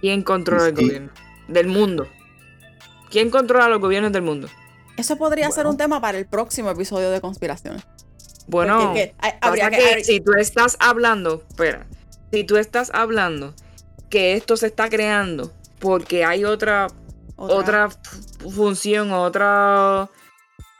¿Quién 0.00 0.22
controla 0.22 0.68
el 0.68 0.76
Sí. 0.76 0.84
gobierno? 0.84 1.10
Del 1.48 1.66
mundo. 1.68 2.06
¿Quién 3.10 3.30
controla 3.30 3.68
los 3.68 3.80
gobiernos 3.80 4.12
del 4.12 4.22
mundo? 4.22 4.48
Eso 4.96 5.16
podría 5.16 5.50
ser 5.50 5.66
un 5.66 5.76
tema 5.76 6.00
para 6.00 6.18
el 6.18 6.26
próximo 6.26 6.70
episodio 6.70 7.10
de 7.10 7.20
conspiraciones. 7.20 7.84
Bueno, 8.48 8.92
que 8.94 9.14
hay- 9.18 9.32
habría 9.40 9.70
Pasa 9.70 9.76
que- 9.96 10.04
si 10.04 10.20
tú 10.20 10.32
estás 10.38 10.76
hablando, 10.80 11.42
espera, 11.48 11.86
si 12.32 12.44
tú 12.44 12.56
estás 12.56 12.90
hablando 12.92 13.54
que 14.10 14.34
esto 14.34 14.56
se 14.56 14.66
está 14.66 14.88
creando 14.88 15.52
porque 15.78 16.24
hay 16.24 16.44
otra 16.44 16.88
otra, 17.40 17.86
f- 17.86 18.50
función, 18.50 19.12
otra 19.12 20.08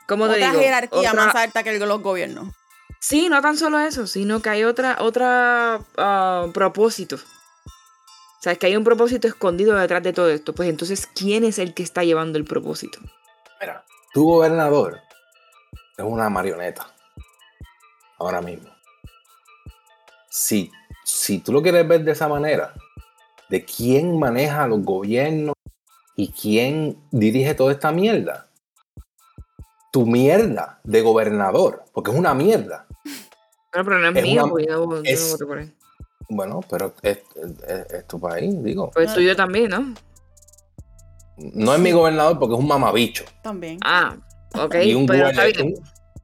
¿cómo 0.09 0.27
te 0.27 0.33
otra 0.33 0.49
digo? 0.49 0.61
jerarquía 0.61 1.11
Otra- 1.11 1.25
más 1.25 1.35
alta 1.35 1.63
que 1.63 1.69
el- 1.69 1.79
los 1.87 2.01
gobiernos. 2.01 2.53
Sí, 2.99 3.29
no 3.29 3.41
tan 3.41 3.55
solo 3.55 3.79
eso, 3.79 4.07
sino 4.07 4.41
que 4.41 4.49
hay 4.49 4.65
otra 4.65 4.97
otra 4.99 5.79
ah, 5.97 6.47
propósito. 6.53 7.15
O 7.15 8.41
sea, 8.41 8.51
es 8.53 8.57
que 8.57 8.67
hay 8.67 8.75
un 8.75 8.83
propósito 8.83 9.27
escondido 9.27 9.75
detrás 9.77 10.03
de 10.03 10.11
todo 10.11 10.29
esto. 10.29 10.53
Pues 10.53 10.67
entonces, 10.69 11.07
¿quién 11.07 11.43
es 11.45 11.59
el 11.59 11.73
que 11.73 11.83
está 11.83 12.03
llevando 12.03 12.37
el 12.37 12.43
propósito? 12.45 12.99
Mira, 13.61 13.85
tu 14.13 14.25
gobernador 14.25 14.99
es 15.97 16.03
una 16.05 16.29
marioneta. 16.29 16.87
Ahora 18.17 18.41
mismo. 18.41 18.69
Si, 20.29 20.71
si 21.03 21.39
tú 21.39 21.51
lo 21.53 21.61
quieres 21.61 21.87
ver 21.87 22.03
de 22.03 22.11
esa 22.11 22.27
manera, 22.27 22.73
de 23.49 23.65
quién 23.65 24.19
maneja 24.19 24.67
los 24.67 24.83
gobiernos 24.83 25.55
y 26.15 26.31
quién 26.31 26.97
dirige 27.11 27.53
toda 27.55 27.71
esta 27.71 27.91
mierda. 27.91 28.48
Tu 29.91 30.05
mierda 30.05 30.79
de 30.83 31.01
gobernador, 31.01 31.83
porque 31.93 32.11
es 32.11 32.17
una 32.17 32.33
mierda. 32.33 32.85
Bueno, 33.73 33.85
pero 33.89 33.99
no 33.99 34.07
es, 34.09 34.15
Es 34.17 34.23
mío, 34.23 34.45
una- 34.45 34.63
yo 34.63 34.67
no- 34.85 34.87
yo 34.87 34.87
no 34.87 35.01
es- 35.03 35.31
voté 35.31 35.45
por 35.45 35.59
él. 35.59 35.75
Bueno, 36.29 36.59
pero 36.69 36.93
es, 37.01 37.17
es- 37.43 37.91
es 37.91 38.07
tu 38.07 38.19
país, 38.19 38.53
digo. 38.63 38.91
Pues 38.93 39.13
tuyo 39.13 39.35
también, 39.35 39.69
¿no? 39.69 39.93
No 41.37 41.73
es 41.73 41.79
mi 41.79 41.91
gobernador 41.91 42.37
porque 42.37 42.53
es 42.55 42.59
un 42.59 42.67
mamabicho. 42.67 43.23
También. 43.41 43.79
Ah, 43.83 44.15
ok, 44.55 44.75
y 44.83 44.93
un 44.93 45.05
pero 45.07 45.27
huele, 45.27 45.63
un, 45.63 45.73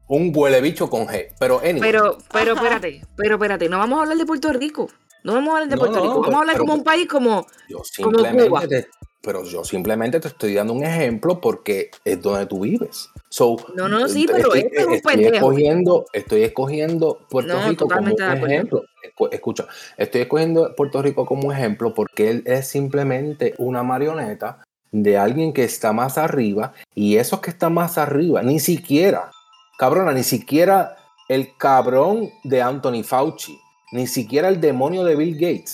un 0.08 0.32
huele 0.36 0.62
bicho 0.62 0.89
con 0.89 1.08
G. 1.08 1.30
Pero 1.39 1.60
anyway, 1.60 1.80
Pero, 1.80 2.17
pero 2.32 2.51
Ajá. 2.54 2.62
espérate, 2.63 3.01
pero 3.15 3.36
espérate, 3.36 3.69
no 3.69 3.78
vamos 3.80 3.99
a 3.99 4.01
hablar 4.04 4.17
de 4.17 4.25
Puerto 4.25 4.51
Rico. 4.54 4.89
No 5.23 5.34
vamos 5.34 5.49
a 5.49 5.54
hablar 5.54 5.69
de 5.69 5.75
No, 5.75 5.80
Puerto 5.80 5.95
no, 5.97 6.01
Rico. 6.04 6.21
Vamos 6.21 6.36
a 6.36 6.39
hablar 6.39 6.56
pero- 6.56 6.65
como 6.65 6.73
un 6.75 6.84
país 6.84 7.08
como. 7.08 7.47
Yo 7.69 7.78
Como 7.97 8.12
Cuba. 8.12 8.30
simplemente 8.32 8.67
te, 8.67 8.88
pero 9.26 9.44
yo 9.44 9.64
simplemente 9.64 10.20
te 10.20 10.28
estoy 10.28 10.54
dando 10.54 10.74
un 10.74 10.84
ejemplo 10.84 11.42
porque 11.42 11.90
es 12.06 12.22
donde 12.22 12.46
tú 12.46 12.60
vives. 12.62 13.10
So, 13.30 13.58
No, 13.76 13.90
no, 13.90 14.08
sí, 14.08 14.26
pero 14.28 14.54
estoy, 14.54 14.60
este 14.60 14.78
es 14.82 14.86
un 14.88 14.94
estoy 14.94 15.26
escogiendo, 15.26 16.06
estoy 16.14 16.44
escogiendo 16.44 17.20
Puerto 17.30 17.60
No, 17.60 17.68
Rico 17.68 17.88
como 17.90 18.14
un 18.14 18.22
ejemplo. 18.22 18.84
Escu- 19.04 19.30
Escucha, 19.32 19.66
estoy 19.98 20.22
escogiendo 20.22 20.74
Puerto 20.76 21.02
Rico 21.02 21.26
como 21.26 21.52
ejemplo 21.52 21.94
porque 21.94 22.30
él 22.30 22.44
es 22.46 22.68
simplemente 22.68 23.54
una 23.58 23.84
marioneta 23.84 24.64
de 24.92 25.18
alguien 25.18 25.52
que 25.52 25.64
está 25.64 25.92
más 25.92 26.18
arriba 26.18 26.74
y 26.94 27.18
esos 27.18 27.42
que 27.42 27.50
están 27.50 27.74
más 27.74 27.98
arriba, 27.98 28.42
ni 28.44 28.60
siquiera, 28.60 29.32
cabrona, 29.78 30.14
ni 30.14 30.24
siquiera 30.24 30.96
el 31.28 31.58
cabrón 31.58 32.30
de 32.44 32.62
Anthony 32.62 33.04
Fauci, 33.04 33.60
ni 33.92 34.08
siquiera 34.08 34.48
el 34.48 34.62
demonio 34.62 35.04
de 35.04 35.16
Bill 35.16 35.34
Gates 35.36 35.74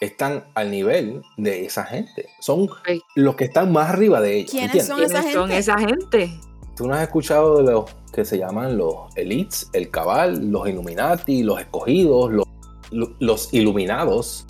están 0.00 0.44
al 0.54 0.70
nivel 0.70 1.22
de 1.36 1.64
esa 1.64 1.84
gente. 1.84 2.26
Son 2.40 2.68
los 3.16 3.34
que 3.34 3.44
están 3.44 3.72
más 3.72 3.90
arriba 3.90 4.20
de 4.20 4.38
ellos. 4.38 4.50
¿Quiénes 4.52 4.86
son 4.86 5.02
esa 5.02 5.20
¿Quiénes 5.22 5.34
son 5.34 5.48
gente? 5.48 5.58
esa 5.58 5.78
gente? 5.78 6.40
¿Tú 6.76 6.86
no 6.86 6.94
has 6.94 7.02
escuchado 7.02 7.62
de 7.62 7.72
los 7.72 7.84
que 8.12 8.24
se 8.24 8.38
llaman 8.38 8.76
los 8.78 8.94
elites, 9.16 9.68
el 9.72 9.90
cabal, 9.90 10.50
los 10.50 10.68
Illuminati, 10.68 11.42
los 11.42 11.58
escogidos, 11.60 12.30
los, 12.32 12.46
lo- 12.92 13.12
los 13.18 13.52
iluminados? 13.52 14.46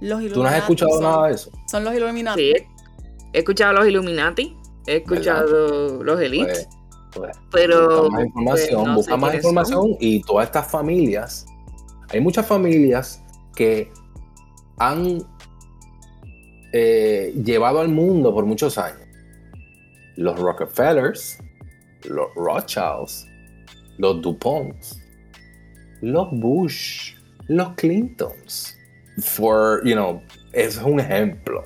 Los 0.00 0.20
¿Tú 0.32 0.42
no 0.42 0.48
has 0.48 0.56
escuchado 0.58 0.90
son, 0.92 1.02
nada 1.02 1.28
de 1.28 1.34
eso? 1.34 1.50
Son 1.70 1.84
los 1.84 1.94
Illuminati. 1.94 2.40
Sí, 2.40 2.66
he 3.32 3.38
escuchado 3.38 3.70
a 3.70 3.74
los 3.74 3.86
Illuminati, 3.88 4.56
he 4.86 4.96
escuchado 4.96 6.02
los 6.02 6.20
Elites, 6.20 6.68
Pues, 7.12 7.30
pues, 7.30 7.36
pero. 7.52 8.08
busca 8.10 8.16
más 8.16 8.24
información, 8.26 8.74
pues, 8.82 8.86
no 8.88 8.94
busca 8.96 9.16
más 9.16 9.34
información 9.34 9.96
y 10.00 10.20
todas 10.22 10.46
estas 10.46 10.68
familias, 10.70 11.46
hay 12.10 12.20
muchas 12.20 12.44
familias 12.46 13.22
que 13.54 13.92
han 14.78 15.18
eh, 16.72 17.32
llevado 17.44 17.80
al 17.80 17.88
mundo 17.88 18.34
por 18.34 18.46
muchos 18.46 18.78
años 18.78 19.04
los 20.16 20.38
Rockefellers, 20.38 21.38
los 22.04 22.28
Rothschilds, 22.36 23.26
los 23.98 24.20
DuPonts, 24.22 25.00
los 26.00 26.28
Bush, 26.32 27.14
los 27.48 27.74
Clintons. 27.74 28.78
For, 29.22 29.80
you 29.84 29.94
know, 29.94 30.20
es 30.52 30.76
un 30.78 30.98
ejemplo. 30.98 31.64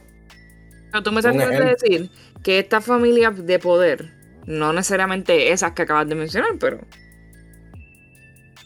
Pero 0.93 1.03
tú 1.03 1.13
me 1.13 1.21
estás 1.21 1.35
tratando 1.35 1.65
de 1.65 1.71
decir 1.71 2.11
que 2.43 2.59
estas 2.59 2.85
familias 2.85 3.47
de 3.47 3.59
poder, 3.59 4.13
no 4.47 4.73
necesariamente 4.75 5.51
esas 5.51 5.73
que 5.73 5.83
acabas 5.83 6.09
de 6.09 6.15
mencionar, 6.15 6.51
pero 6.61 6.79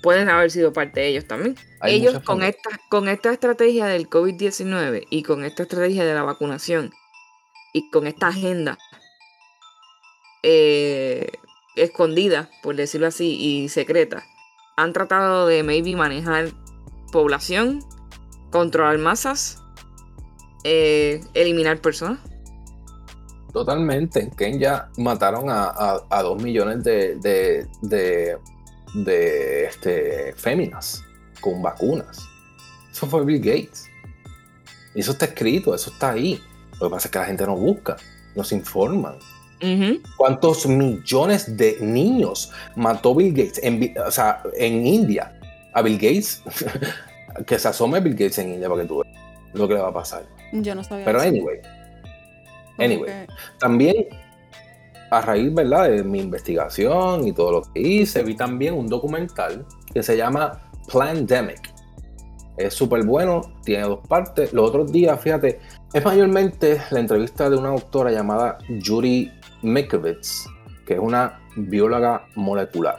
pueden 0.02 0.28
haber 0.28 0.50
sido 0.50 0.72
parte 0.72 1.00
de 1.00 1.08
ellos 1.08 1.26
también. 1.26 1.56
Hay 1.80 1.94
ellos 1.96 2.22
con 2.24 2.42
esta, 2.42 2.70
con 2.90 3.08
esta 3.08 3.32
estrategia 3.32 3.86
del 3.86 4.08
COVID-19 4.10 5.06
y 5.10 5.22
con 5.22 5.44
esta 5.44 5.62
estrategia 5.62 6.04
de 6.04 6.14
la 6.14 6.22
vacunación 6.22 6.92
y 7.72 7.88
con 7.90 8.06
esta 8.06 8.28
agenda 8.28 8.78
eh, 10.42 11.28
escondida, 11.76 12.50
por 12.62 12.76
decirlo 12.76 13.06
así, 13.06 13.36
y 13.40 13.68
secreta, 13.68 14.24
han 14.76 14.92
tratado 14.92 15.46
de 15.46 15.62
maybe 15.62 15.94
manejar 15.96 16.48
población, 17.12 17.80
controlar 18.50 18.98
masas, 18.98 19.62
eh, 20.64 21.20
eliminar 21.34 21.80
personas. 21.80 22.18
Totalmente. 23.52 24.20
En 24.20 24.30
Kenia 24.30 24.88
mataron 24.96 25.50
a, 25.50 25.64
a- 25.64 26.02
a 26.10 26.22
dos 26.22 26.42
millones 26.42 26.82
de, 26.84 27.16
de, 27.16 27.66
de, 27.82 28.38
de, 28.94 29.64
este, 29.64 30.32
féminas 30.36 31.04
con 31.40 31.62
vacunas. 31.62 32.26
Eso 32.90 33.06
fue 33.06 33.24
Bill 33.24 33.40
Gates. 33.40 33.88
Y 34.94 35.00
eso 35.00 35.12
está 35.12 35.26
escrito, 35.26 35.74
eso 35.74 35.90
está 35.90 36.12
ahí. 36.12 36.40
Lo 36.80 36.88
que 36.88 36.94
pasa 36.94 37.08
es 37.08 37.12
que 37.12 37.18
la 37.18 37.24
gente 37.24 37.46
no 37.46 37.56
busca, 37.56 37.96
no 38.34 38.44
se 38.44 38.54
informan. 38.56 39.16
¿Cuántos 40.16 40.66
millones 40.66 41.56
de 41.56 41.78
niños 41.80 42.50
mató 42.74 43.14
Bill 43.14 43.32
Gates 43.32 43.60
en, 43.62 43.94
o 44.04 44.10
sea, 44.10 44.42
en 44.56 44.84
India? 44.84 45.38
A 45.72 45.82
Bill 45.82 45.94
Gates, 45.94 46.42
que 47.46 47.58
se 47.58 47.68
asome 47.68 48.00
Bill 48.00 48.14
Gates 48.14 48.38
en 48.38 48.54
India 48.54 48.68
para 48.68 48.82
que 48.82 48.88
tú 48.88 49.02
veas 49.04 49.16
lo 49.54 49.68
que 49.68 49.74
le 49.74 49.80
va 49.80 49.88
a 49.88 49.94
pasar. 49.94 50.24
Yo 50.52 50.74
no 50.74 50.82
sabía 50.82 51.04
Pero 51.04 51.20
eso. 51.20 51.28
anyway, 51.28 51.60
anyway. 52.78 53.26
también 53.58 54.08
a 55.12 55.20
raíz 55.20 55.52
¿verdad? 55.52 55.90
de 55.90 56.02
mi 56.02 56.20
investigación 56.20 57.28
y 57.28 57.32
todo 57.32 57.52
lo 57.52 57.62
que 57.62 57.80
hice, 57.80 58.22
vi 58.22 58.34
también 58.34 58.72
un 58.72 58.86
documental 58.86 59.66
que 59.92 60.02
se 60.02 60.16
llama 60.16 60.58
Plandemic. 60.90 61.70
Es 62.56 62.72
súper 62.72 63.04
bueno, 63.04 63.42
tiene 63.62 63.84
dos 63.84 64.06
partes. 64.08 64.54
Los 64.54 64.70
otros 64.70 64.90
días, 64.90 65.20
fíjate, 65.20 65.60
es 65.92 66.04
mayormente 66.04 66.80
la 66.90 67.00
entrevista 67.00 67.50
de 67.50 67.56
una 67.58 67.70
doctora 67.70 68.10
llamada 68.10 68.56
Yuri 68.68 69.30
Mikovits, 69.60 70.46
que 70.86 70.94
es 70.94 71.00
una 71.00 71.40
bióloga 71.56 72.26
molecular. 72.34 72.96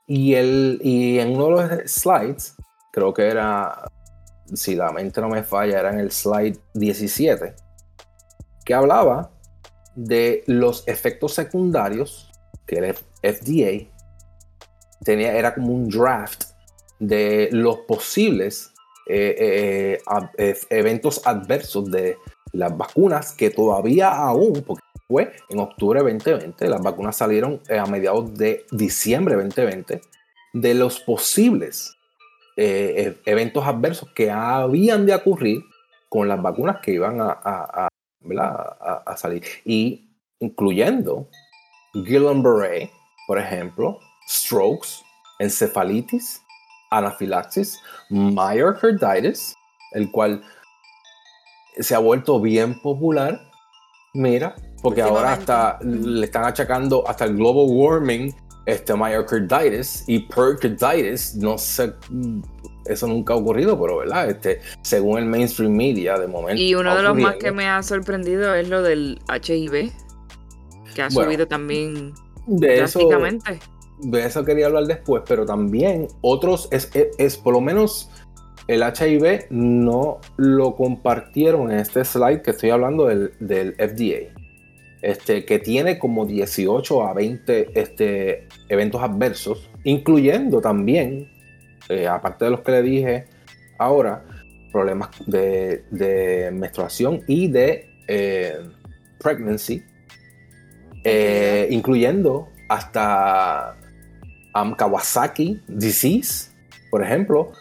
y, 0.07 0.35
el, 0.35 0.79
y 0.83 1.19
en 1.19 1.37
uno 1.37 1.59
de 1.59 1.77
los 1.77 1.91
slides, 1.91 2.55
creo 2.93 3.13
que 3.13 3.27
era, 3.27 3.91
si 4.55 4.75
la 4.75 4.93
mente 4.93 5.21
no 5.21 5.29
me 5.29 5.43
falla, 5.43 5.81
era 5.81 5.91
en 5.91 5.99
el 5.99 6.13
slide 6.13 6.59
17, 6.75 7.55
que 8.65 8.75
hablaba 8.75 9.31
de 9.95 10.45
los 10.47 10.87
efectos 10.87 11.35
secundarios 11.35 12.26
que 12.67 12.77
el 12.77 12.95
FDA 13.23 13.91
tenía, 15.05 15.35
era 15.37 15.55
como 15.55 15.73
un 15.73 15.89
draft 15.89 16.45
de 16.99 17.49
los 17.53 17.79
posibles 17.81 18.73
eh, 19.09 19.37
eh, 19.39 19.99
eh, 20.39 20.57
eventos 20.71 21.23
adversos 21.27 21.91
de 21.91 22.17
las 22.53 22.77
vacunas 22.77 23.33
que 23.33 23.51
todavía 23.51 24.11
aún, 24.11 24.65
porque 24.67 24.83
fue 25.07 25.33
en 25.49 25.61
octubre 25.61 26.01
2020, 26.01 26.69
las 26.69 26.81
vacunas 26.83 27.17
salieron 27.17 27.61
eh, 27.69 27.79
a 27.79 27.87
mediados 27.87 28.35
de 28.35 28.65
diciembre 28.73 29.35
2020, 29.37 30.01
de 30.55 30.75
los 30.75 31.01
posibles 31.01 31.93
eh, 32.57 32.95
eh, 32.97 33.17
eventos 33.27 33.65
adversos 33.67 34.11
que 34.15 34.31
habían 34.31 35.05
de 35.07 35.15
ocurrir 35.15 35.61
con 36.09 36.27
las 36.29 36.41
vacunas 36.41 36.79
que 36.83 36.93
iban 36.93 37.21
a, 37.21 37.27
a- 37.45 37.89
a- 37.89 39.03
a 39.07 39.17
salir. 39.17 39.43
Y 39.65 40.09
incluyendo 40.41 41.29
Guillain-Barré, 42.05 42.91
por 43.27 43.39
ejemplo, 43.39 43.99
strokes, 44.29 45.03
encefalitis, 45.39 46.43
anafilaxis, 46.91 47.81
myocarditis, 48.11 49.55
el 49.93 50.11
cual 50.11 50.43
se 51.79 51.95
ha 51.95 51.99
vuelto 51.99 52.41
bien 52.41 52.81
popular. 52.81 53.41
Mira, 54.15 54.55
porque 54.83 55.03
ahora 55.03 55.33
hasta 55.33 55.79
le 55.83 56.25
están 56.25 56.45
achacando 56.45 57.07
hasta 57.07 57.25
el 57.25 57.37
global 57.37 57.67
warming, 57.69 58.35
este 58.67 58.95
myocarditis 58.95 60.05
y 60.07 60.21
pericarditis, 60.21 61.37
no 61.37 61.59
sé, 61.59 61.93
eso 62.87 63.07
nunca 63.07 63.35
ha 63.35 63.37
ocurrido, 63.37 63.79
pero 63.81 63.99
verdad, 63.99 64.31
este, 64.31 64.61
según 64.83 65.19
el 65.19 65.27
mainstream 65.27 65.73
media 65.73 66.19
de 66.19 66.27
momento. 66.27 66.61
Y 66.61 66.75
uno 66.75 66.95
de 66.95 67.03
los 67.03 67.17
más 67.17 67.37
que 67.37 67.53
me 67.53 67.69
ha 67.69 67.83
sorprendido 67.83 68.55
es 68.55 68.69
lo 68.69 68.83
del 68.83 69.21
HIV, 69.29 69.93
que 70.97 71.03
ha 71.03 71.09
Bueno, 71.11 71.31
subido 71.31 71.47
también 71.47 72.15
de 72.47 72.83
eso, 72.83 73.01
drásticamente. 73.01 73.61
de 73.99 74.27
eso 74.27 74.45
quería 74.45 74.67
hablar 74.67 74.85
después, 74.87 75.23
pero 75.29 75.45
también 75.45 76.09
otros, 76.23 76.69
es, 76.73 76.91
es, 76.95 77.09
es 77.19 77.37
por 77.37 77.53
lo 77.55 77.61
menos 77.61 78.11
el 78.69 78.83
HIV 78.83 79.47
no 79.51 80.21
lo 80.37 80.75
compartieron 80.75 81.71
en 81.71 81.79
este 81.81 82.05
slide 82.05 82.43
que 82.43 82.53
estoy 82.53 82.71
hablando 82.71 83.07
del, 83.07 83.33
del 83.41 83.75
FDA, 83.75 84.35
este, 85.03 85.45
que 85.45 85.59
tiene 85.59 85.99
como 85.99 86.27
18 86.27 87.07
a 87.07 87.13
20 87.15 87.79
este, 87.81 88.49
eventos 88.69 89.03
adversos, 89.03 89.71
incluyendo 89.85 90.61
también, 90.61 91.31
eh, 91.89 92.09
aparte 92.09 92.47
de 92.47 92.51
los 92.53 92.61
que 92.63 92.73
le 92.73 92.83
dije 92.83 93.25
ahora, 93.79 94.25
problemas 94.73 95.11
de, 95.27 95.85
de 95.91 96.51
menstruación 96.53 97.23
y 97.29 97.49
de 97.49 97.89
eh, 98.09 98.57
pregnancy, 99.21 99.83
eh, 101.09 101.69
incluyendo 101.71 102.49
hasta 102.69 103.77
um, 104.61 104.75
Kawasaki 104.75 105.63
disease, 105.69 106.51
por 106.91 107.05
ejemplo, 107.05 107.53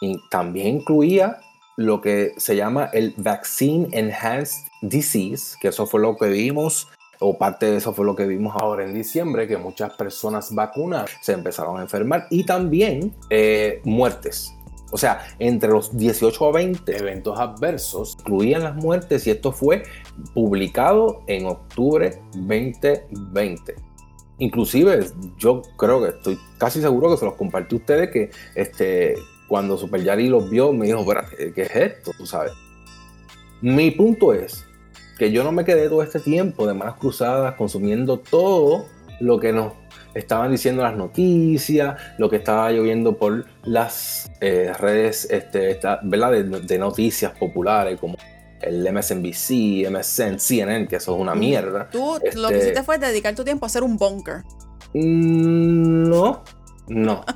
y 0.00 0.16
también 0.30 0.76
incluía 0.76 1.38
lo 1.76 2.00
que 2.00 2.32
se 2.38 2.56
llama 2.56 2.88
el 2.94 3.12
Vaccine 3.18 3.88
Enhanced 3.92 4.66
Disease, 4.80 5.56
que 5.60 5.68
eso 5.68 5.86
fue 5.86 6.00
lo 6.00 6.16
que 6.16 6.28
vimos, 6.28 6.88
o 7.20 7.36
parte 7.36 7.66
de 7.66 7.76
eso 7.76 7.92
fue 7.92 8.06
lo 8.06 8.16
que 8.16 8.26
vimos 8.26 8.56
ahora 8.58 8.84
en 8.84 8.94
diciembre, 8.94 9.46
que 9.46 9.58
muchas 9.58 9.92
personas 9.94 10.54
vacunadas 10.54 11.10
se 11.20 11.32
empezaron 11.32 11.78
a 11.78 11.82
enfermar 11.82 12.26
y 12.30 12.44
también 12.44 13.14
eh, 13.28 13.82
muertes. 13.84 14.54
O 14.90 14.98
sea, 14.98 15.26
entre 15.38 15.70
los 15.70 15.96
18 15.96 16.46
a 16.46 16.52
20 16.52 16.96
eventos 16.96 17.38
adversos 17.38 18.16
incluían 18.20 18.62
las 18.64 18.74
muertes 18.76 19.26
y 19.26 19.30
esto 19.30 19.52
fue 19.52 19.82
publicado 20.34 21.22
en 21.26 21.46
octubre 21.46 22.20
2020. 22.32 23.74
Inclusive 24.38 25.06
yo 25.36 25.62
creo 25.76 26.02
que 26.02 26.08
estoy 26.10 26.38
casi 26.58 26.80
seguro 26.80 27.10
que 27.10 27.16
se 27.16 27.24
los 27.24 27.34
compartí 27.34 27.74
a 27.74 27.78
ustedes 27.78 28.10
que 28.10 28.30
este, 28.54 29.16
cuando 29.48 29.76
Super 29.76 30.02
Yari 30.02 30.28
los 30.28 30.48
vio 30.48 30.72
me 30.72 30.86
dijo, 30.86 31.00
espérate, 31.00 31.52
¿qué 31.52 31.62
es 31.62 31.76
esto? 31.76 32.12
Tú 32.16 32.24
sabes. 32.24 32.52
Mi 33.60 33.90
punto 33.90 34.32
es 34.32 34.64
que 35.18 35.32
yo 35.32 35.42
no 35.42 35.50
me 35.50 35.64
quedé 35.64 35.88
todo 35.88 36.02
este 36.02 36.20
tiempo 36.20 36.66
de 36.66 36.74
manos 36.74 36.96
cruzadas 36.96 37.56
consumiendo 37.56 38.18
todo 38.18 38.86
lo 39.20 39.40
que 39.40 39.52
nos 39.52 39.72
estaban 40.14 40.50
diciendo 40.50 40.82
las 40.82 40.96
noticias, 40.96 42.00
lo 42.18 42.28
que 42.30 42.36
estaba 42.36 42.70
lloviendo 42.70 43.16
por 43.16 43.46
las 43.62 44.30
eh, 44.40 44.72
redes 44.78 45.28
este, 45.30 45.78
¿verdad? 46.02 46.32
De, 46.32 46.78
noticias 46.78 47.32
populares 47.38 47.98
como 48.00 48.16
el 48.60 48.82
MSNBC, 48.92 49.88
MSN, 49.90 50.38
CNN, 50.38 50.88
que 50.88 50.96
eso 50.96 51.14
es 51.14 51.20
una 51.20 51.34
mierda. 51.34 51.88
Tú 51.90 52.18
lo 52.36 52.48
que 52.48 52.54
este 52.54 52.58
hiciste 52.58 52.82
fue 52.82 52.98
dedicar 52.98 53.34
tu 53.34 53.44
tiempo 53.44 53.66
a 53.66 53.68
hacer 53.68 53.82
un 53.82 53.96
bunker. 53.96 54.42
Mm, 54.94 56.08
no, 56.08 56.42
no. 56.88 57.24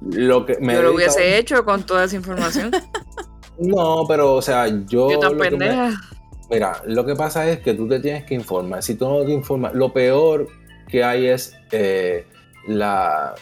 Lo 0.00 0.46
que 0.46 0.56
me 0.60 0.74
Yo 0.74 0.82
lo 0.82 0.94
hubiese 0.94 1.38
hecho 1.38 1.64
con 1.64 1.84
toda 1.84 2.04
esa 2.04 2.14
información. 2.14 2.70
no, 3.58 4.04
pero 4.06 4.36
o 4.36 4.42
sea, 4.42 4.68
yo... 4.68 5.10
Yo 5.10 5.18
tan 5.18 5.36
pendeja. 5.36 6.00
Mira, 6.48 6.80
lo 6.86 7.04
que 7.04 7.16
pasa 7.16 7.48
es 7.48 7.58
que 7.58 7.74
tú 7.74 7.88
te 7.88 7.98
tienes 7.98 8.24
que 8.24 8.34
informar. 8.34 8.82
Si 8.82 8.94
tú 8.94 9.08
no 9.08 9.24
te 9.24 9.32
informas, 9.32 9.74
lo 9.74 9.92
peor 9.92 10.48
que 10.88 11.04
hay 11.04 11.26
es 11.26 11.56
eh, 11.70 12.26
la, 12.66 13.34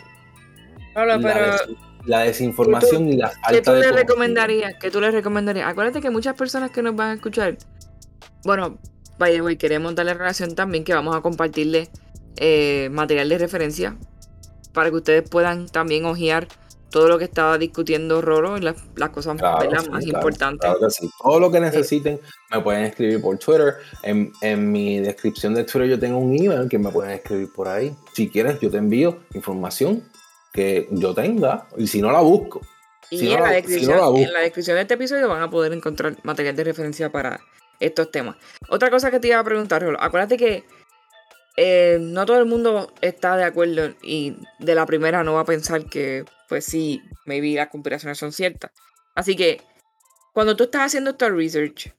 la, 2.04 2.20
desinformación 2.20 3.08
y 3.08 3.16
la 3.16 3.30
falta 3.30 3.52
¿qué 3.52 3.62
tú 3.62 3.72
le 3.72 3.92
recomendarías? 3.92 4.74
¿Qué 4.80 4.90
tú 4.90 5.00
le 5.00 5.10
recomendarías? 5.10 5.68
Acuérdate 5.68 6.00
que 6.00 6.10
muchas 6.10 6.34
personas 6.34 6.70
que 6.70 6.82
nos 6.82 6.94
van 6.94 7.10
a 7.10 7.14
escuchar, 7.14 7.56
bueno, 8.44 8.78
vaya, 9.18 9.40
güey, 9.40 9.56
queremos 9.56 9.94
darle 9.94 10.14
relación 10.14 10.54
también 10.54 10.84
que 10.84 10.94
vamos 10.94 11.14
a 11.16 11.20
compartirle 11.20 11.88
eh, 12.36 12.88
material 12.92 13.28
de 13.28 13.38
referencia 13.38 13.96
para 14.72 14.90
que 14.90 14.96
ustedes 14.96 15.28
puedan 15.28 15.66
también 15.66 16.04
hojear 16.04 16.48
todo 16.90 17.08
lo 17.08 17.18
que 17.18 17.24
estaba 17.24 17.58
discutiendo 17.58 18.22
Roro 18.22 18.56
y 18.56 18.60
las, 18.60 18.76
cosas 19.10 19.36
más 19.40 20.06
importantes. 20.06 20.70
Todo 21.22 21.40
lo 21.40 21.50
que 21.50 21.60
necesiten 21.60 22.20
me 22.50 22.60
pueden 22.60 22.84
escribir 22.84 23.20
por 23.20 23.38
Twitter. 23.38 23.74
En, 24.02 24.72
mi 24.72 25.00
descripción 25.00 25.54
de 25.54 25.64
Twitter 25.64 25.88
yo 25.88 25.98
tengo 25.98 26.18
un 26.18 26.34
email 26.36 26.68
que 26.68 26.78
me 26.78 26.90
pueden 26.90 27.12
escribir 27.12 27.52
por 27.52 27.68
ahí. 27.68 27.94
Si 28.14 28.28
quieres, 28.28 28.60
yo 28.60 28.70
te 28.70 28.78
envío 28.78 29.18
información 29.34 30.04
que 30.52 30.88
yo 30.90 31.14
tenga 31.14 31.66
y 31.76 31.86
si 31.86 32.00
no 32.00 32.10
la 32.10 32.20
busco. 32.20 32.60
Y 33.10 33.32
en, 33.32 33.40
la 33.40 33.50
descripción, 33.50 34.16
en 34.16 34.32
la 34.32 34.40
descripción 34.40 34.76
de 34.76 34.82
este 34.82 34.94
episodio 34.94 35.28
van 35.28 35.42
a 35.42 35.50
poder 35.50 35.72
encontrar 35.72 36.16
material 36.24 36.56
de 36.56 36.64
referencia 36.64 37.12
para 37.12 37.40
estos 37.78 38.10
temas. 38.10 38.36
Otra 38.68 38.90
cosa 38.90 39.10
que 39.10 39.20
te 39.20 39.28
iba 39.28 39.38
a 39.38 39.44
preguntar, 39.44 39.82
Rolo, 39.82 40.00
acuérdate 40.00 40.36
que 40.36 40.64
eh, 41.56 41.98
no 42.00 42.26
todo 42.26 42.38
el 42.38 42.46
mundo 42.46 42.92
está 43.00 43.36
de 43.36 43.44
acuerdo 43.44 43.94
y 44.02 44.36
de 44.58 44.74
la 44.74 44.86
primera 44.86 45.24
no 45.24 45.34
va 45.34 45.40
a 45.40 45.46
pensar 45.46 45.86
que, 45.86 46.24
pues 46.48 46.64
sí, 46.64 47.02
maybe 47.24 47.54
las 47.54 47.68
conspiraciones 47.68 48.18
son 48.18 48.32
ciertas. 48.32 48.70
Así 49.14 49.36
que, 49.36 49.62
cuando 50.32 50.56
tú 50.56 50.64
estás 50.64 50.82
haciendo 50.82 51.10
esta 51.10 51.30
research, 51.30 51.94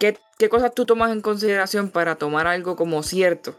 ¿qué, 0.00 0.18
¿qué 0.38 0.48
cosas 0.48 0.74
tú 0.74 0.84
tomas 0.84 1.12
en 1.12 1.20
consideración 1.20 1.90
para 1.90 2.16
tomar 2.16 2.46
algo 2.48 2.74
como 2.74 3.02
cierto? 3.02 3.56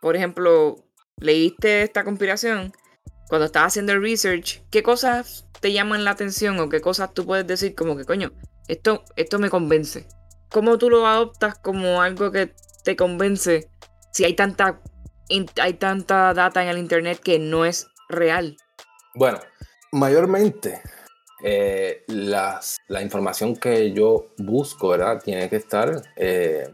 Por 0.00 0.16
ejemplo, 0.16 0.76
leíste 1.18 1.82
esta 1.82 2.02
conspiración, 2.02 2.72
cuando 3.28 3.46
estás 3.46 3.64
haciendo 3.64 3.92
el 3.92 4.02
research, 4.02 4.62
¿qué 4.70 4.82
cosas 4.82 5.46
te 5.60 5.72
llaman 5.72 6.04
la 6.04 6.12
atención 6.12 6.58
o 6.60 6.68
qué 6.68 6.80
cosas 6.80 7.12
tú 7.14 7.26
puedes 7.26 7.46
decir 7.46 7.74
como 7.74 7.96
que, 7.96 8.04
coño, 8.04 8.32
esto, 8.68 9.04
esto 9.16 9.38
me 9.38 9.50
convence? 9.50 10.06
¿Cómo 10.50 10.78
tú 10.78 10.90
lo 10.90 11.06
adoptas 11.06 11.58
como 11.58 12.02
algo 12.02 12.30
que 12.30 12.54
te 12.84 12.94
convence 12.94 13.68
si 14.16 14.24
hay 14.24 14.32
tanta, 14.32 14.80
hay 15.60 15.74
tanta 15.74 16.32
data 16.32 16.62
en 16.62 16.70
el 16.70 16.78
Internet 16.78 17.20
que 17.22 17.38
no 17.38 17.66
es 17.66 17.86
real? 18.08 18.56
Bueno, 19.14 19.38
mayormente 19.92 20.80
eh, 21.42 22.02
las, 22.08 22.78
la 22.88 23.02
información 23.02 23.56
que 23.56 23.92
yo 23.92 24.28
busco, 24.38 24.88
¿verdad? 24.88 25.20
Tiene 25.22 25.50
que 25.50 25.56
estar 25.56 26.02
eh, 26.16 26.66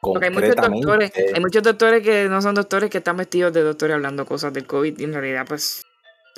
Porque 0.00 0.28
hay 0.28 0.30
muchos, 0.30 0.56
doctores, 0.56 1.12
hay 1.34 1.40
muchos 1.42 1.62
doctores 1.62 2.02
que 2.02 2.26
no 2.30 2.40
son 2.40 2.54
doctores 2.54 2.88
que 2.88 2.98
están 2.98 3.18
vestidos 3.18 3.52
de 3.52 3.60
doctores 3.60 3.94
hablando 3.94 4.24
cosas 4.24 4.54
del 4.54 4.66
COVID 4.66 4.98
y 4.98 5.04
en 5.04 5.12
realidad 5.12 5.44
pues 5.46 5.82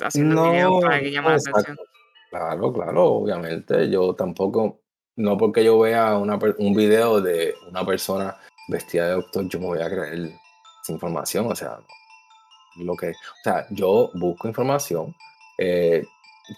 haciendo 0.03 0.35
no, 0.35 0.51
videos 0.51 0.83
para 0.83 0.99
que 0.99 1.11
llamen 1.11 1.31
la 1.31 1.37
atención. 1.37 1.77
Claro, 2.29 2.73
claro, 2.73 3.05
obviamente. 3.05 3.89
Yo 3.89 4.13
tampoco, 4.15 4.81
no 5.15 5.37
porque 5.37 5.63
yo 5.63 5.79
vea 5.79 6.17
una, 6.17 6.37
un 6.57 6.75
video 6.75 7.21
de 7.21 7.55
una 7.69 7.85
persona 7.85 8.35
vestida 8.67 9.07
de 9.07 9.11
doctor, 9.13 9.47
yo 9.47 9.59
me 9.59 9.65
voy 9.67 9.81
a 9.81 9.89
creer 9.89 10.33
esa 10.81 10.91
información. 10.91 11.51
O 11.51 11.55
sea, 11.55 11.79
lo 12.77 12.95
que, 12.95 13.09
o 13.09 13.43
sea, 13.43 13.65
yo 13.69 14.11
busco 14.15 14.47
información 14.47 15.15
eh, 15.57 16.03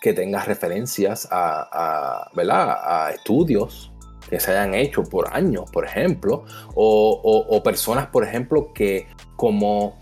que 0.01 0.13
tenga 0.13 0.43
referencias 0.43 1.27
a, 1.31 2.29
a 2.33 3.11
estudios 3.11 3.91
que 4.29 4.39
se 4.39 4.51
hayan 4.51 4.73
hecho 4.73 5.03
por 5.03 5.33
años, 5.33 5.69
por 5.71 5.85
ejemplo, 5.85 6.43
o, 6.75 7.61
personas, 7.63 8.07
por 8.07 8.23
ejemplo, 8.23 8.73
que 8.73 9.07
como 9.35 9.97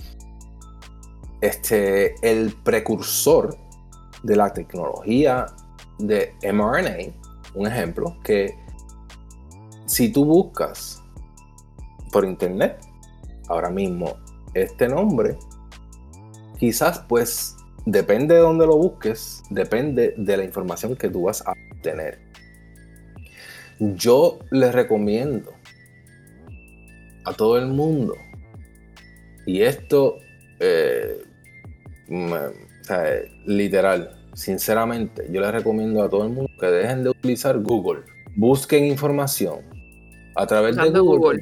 este, 1.41 2.15
el 2.21 2.53
precursor 2.63 3.55
de 4.23 4.35
la 4.35 4.51
tecnología 4.51 5.45
de 5.99 6.33
mRNA, 6.41 7.13
un 7.53 7.67
ejemplo, 7.67 8.17
que 8.23 8.57
si 9.85 10.11
tú 10.11 10.25
buscas 10.25 11.03
por 12.15 12.23
internet. 12.23 12.77
Ahora 13.49 13.69
mismo 13.69 14.15
este 14.53 14.87
nombre, 14.87 15.35
quizás 16.57 16.99
pues 17.09 17.57
depende 17.85 18.35
de 18.35 18.39
dónde 18.39 18.65
lo 18.65 18.77
busques, 18.77 19.43
depende 19.49 20.13
de 20.15 20.37
la 20.37 20.45
información 20.45 20.95
que 20.95 21.09
tú 21.09 21.23
vas 21.23 21.45
a 21.45 21.51
obtener. 21.73 22.21
Yo 23.79 24.39
les 24.49 24.73
recomiendo 24.73 25.51
a 27.25 27.33
todo 27.33 27.57
el 27.57 27.67
mundo, 27.67 28.15
y 29.45 29.63
esto, 29.63 30.15
eh, 30.61 31.21
literal, 33.45 34.17
sinceramente, 34.33 35.27
yo 35.29 35.41
les 35.41 35.51
recomiendo 35.51 36.01
a 36.01 36.09
todo 36.09 36.23
el 36.23 36.29
mundo 36.31 36.49
que 36.61 36.67
dejen 36.67 37.03
de 37.03 37.09
utilizar 37.09 37.59
Google, 37.59 38.03
busquen 38.37 38.85
información 38.85 39.65
a 40.35 40.47
través 40.47 40.77
de 40.77 40.97
Google 40.97 41.41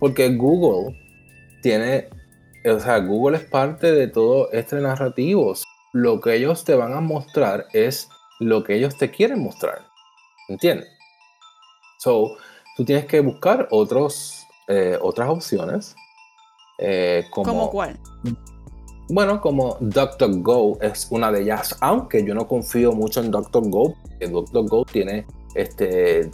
porque 0.00 0.34
Google 0.34 0.98
tiene, 1.62 2.08
o 2.64 2.80
sea, 2.80 2.98
Google 2.98 3.36
es 3.36 3.44
parte 3.44 3.92
de 3.92 4.08
todo 4.08 4.50
este 4.50 4.76
narrativo. 4.80 5.54
Lo 5.92 6.20
que 6.20 6.34
ellos 6.34 6.64
te 6.64 6.74
van 6.74 6.94
a 6.94 7.00
mostrar 7.00 7.66
es 7.72 8.08
lo 8.40 8.64
que 8.64 8.74
ellos 8.74 8.96
te 8.96 9.10
quieren 9.10 9.40
mostrar. 9.40 9.86
¿Entiendes? 10.48 10.88
So, 11.98 12.36
tú 12.76 12.84
tienes 12.84 13.04
que 13.04 13.20
buscar 13.20 13.68
otros, 13.70 14.46
eh, 14.68 14.98
otras 15.00 15.28
opciones. 15.28 15.94
Eh, 16.78 17.24
como, 17.30 17.44
¿Cómo 17.44 17.70
cuál? 17.70 18.00
Bueno, 19.10 19.40
como 19.40 19.76
DuckDuckGo 19.80 20.80
es 20.80 21.08
una 21.10 21.30
de 21.30 21.42
ellas, 21.42 21.76
aunque 21.80 22.24
yo 22.24 22.34
no 22.34 22.46
confío 22.48 22.92
mucho 22.92 23.20
en 23.20 23.30
DuckDuckGo, 23.30 23.96
porque 24.02 24.28
DuckDuckGo 24.28 24.84
tiene 24.86 25.26
este, 25.54 26.30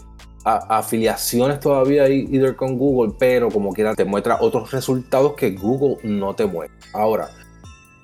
afiliaciones 0.47 1.59
todavía 1.59 2.05
ahí 2.05 2.29
con 2.55 2.79
Google, 2.79 3.15
pero 3.19 3.51
como 3.51 3.73
quiera 3.73 3.95
te 3.95 4.05
muestra 4.05 4.39
otros 4.41 4.71
resultados 4.71 5.35
que 5.35 5.51
Google 5.51 5.99
no 6.05 6.35
te 6.35 6.47
muestra. 6.47 6.77
Ahora, 6.93 7.31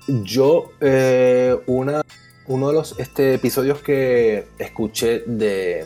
yo, 0.07 0.71
eh, 0.81 1.57
una, 1.67 2.01
uno 2.47 2.67
de 2.67 2.73
los 2.73 2.99
este, 2.99 3.35
episodios 3.35 3.81
que 3.81 4.45
escuché 4.59 5.23
de 5.25 5.85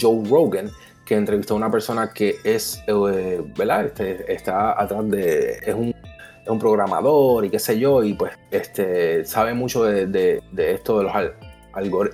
Joe 0.00 0.28
Rogan, 0.28 0.70
que 1.04 1.14
entrevistó 1.14 1.54
a 1.54 1.58
una 1.58 1.70
persona 1.70 2.12
que 2.12 2.38
es, 2.42 2.82
eh, 2.88 3.40
¿verdad? 3.56 3.86
Este, 3.86 4.32
está 4.32 4.80
atrás 4.80 5.08
de, 5.08 5.58
es 5.64 5.74
un, 5.74 5.90
es 5.90 6.48
un, 6.48 6.58
programador 6.58 7.44
y 7.44 7.50
qué 7.50 7.60
sé 7.60 7.78
yo, 7.78 8.02
y 8.02 8.14
pues 8.14 8.32
este, 8.50 9.24
sabe 9.24 9.54
mucho 9.54 9.84
de, 9.84 10.06
de 10.06 10.72
esto 10.72 10.98
de 10.98 11.04
los 11.04 11.12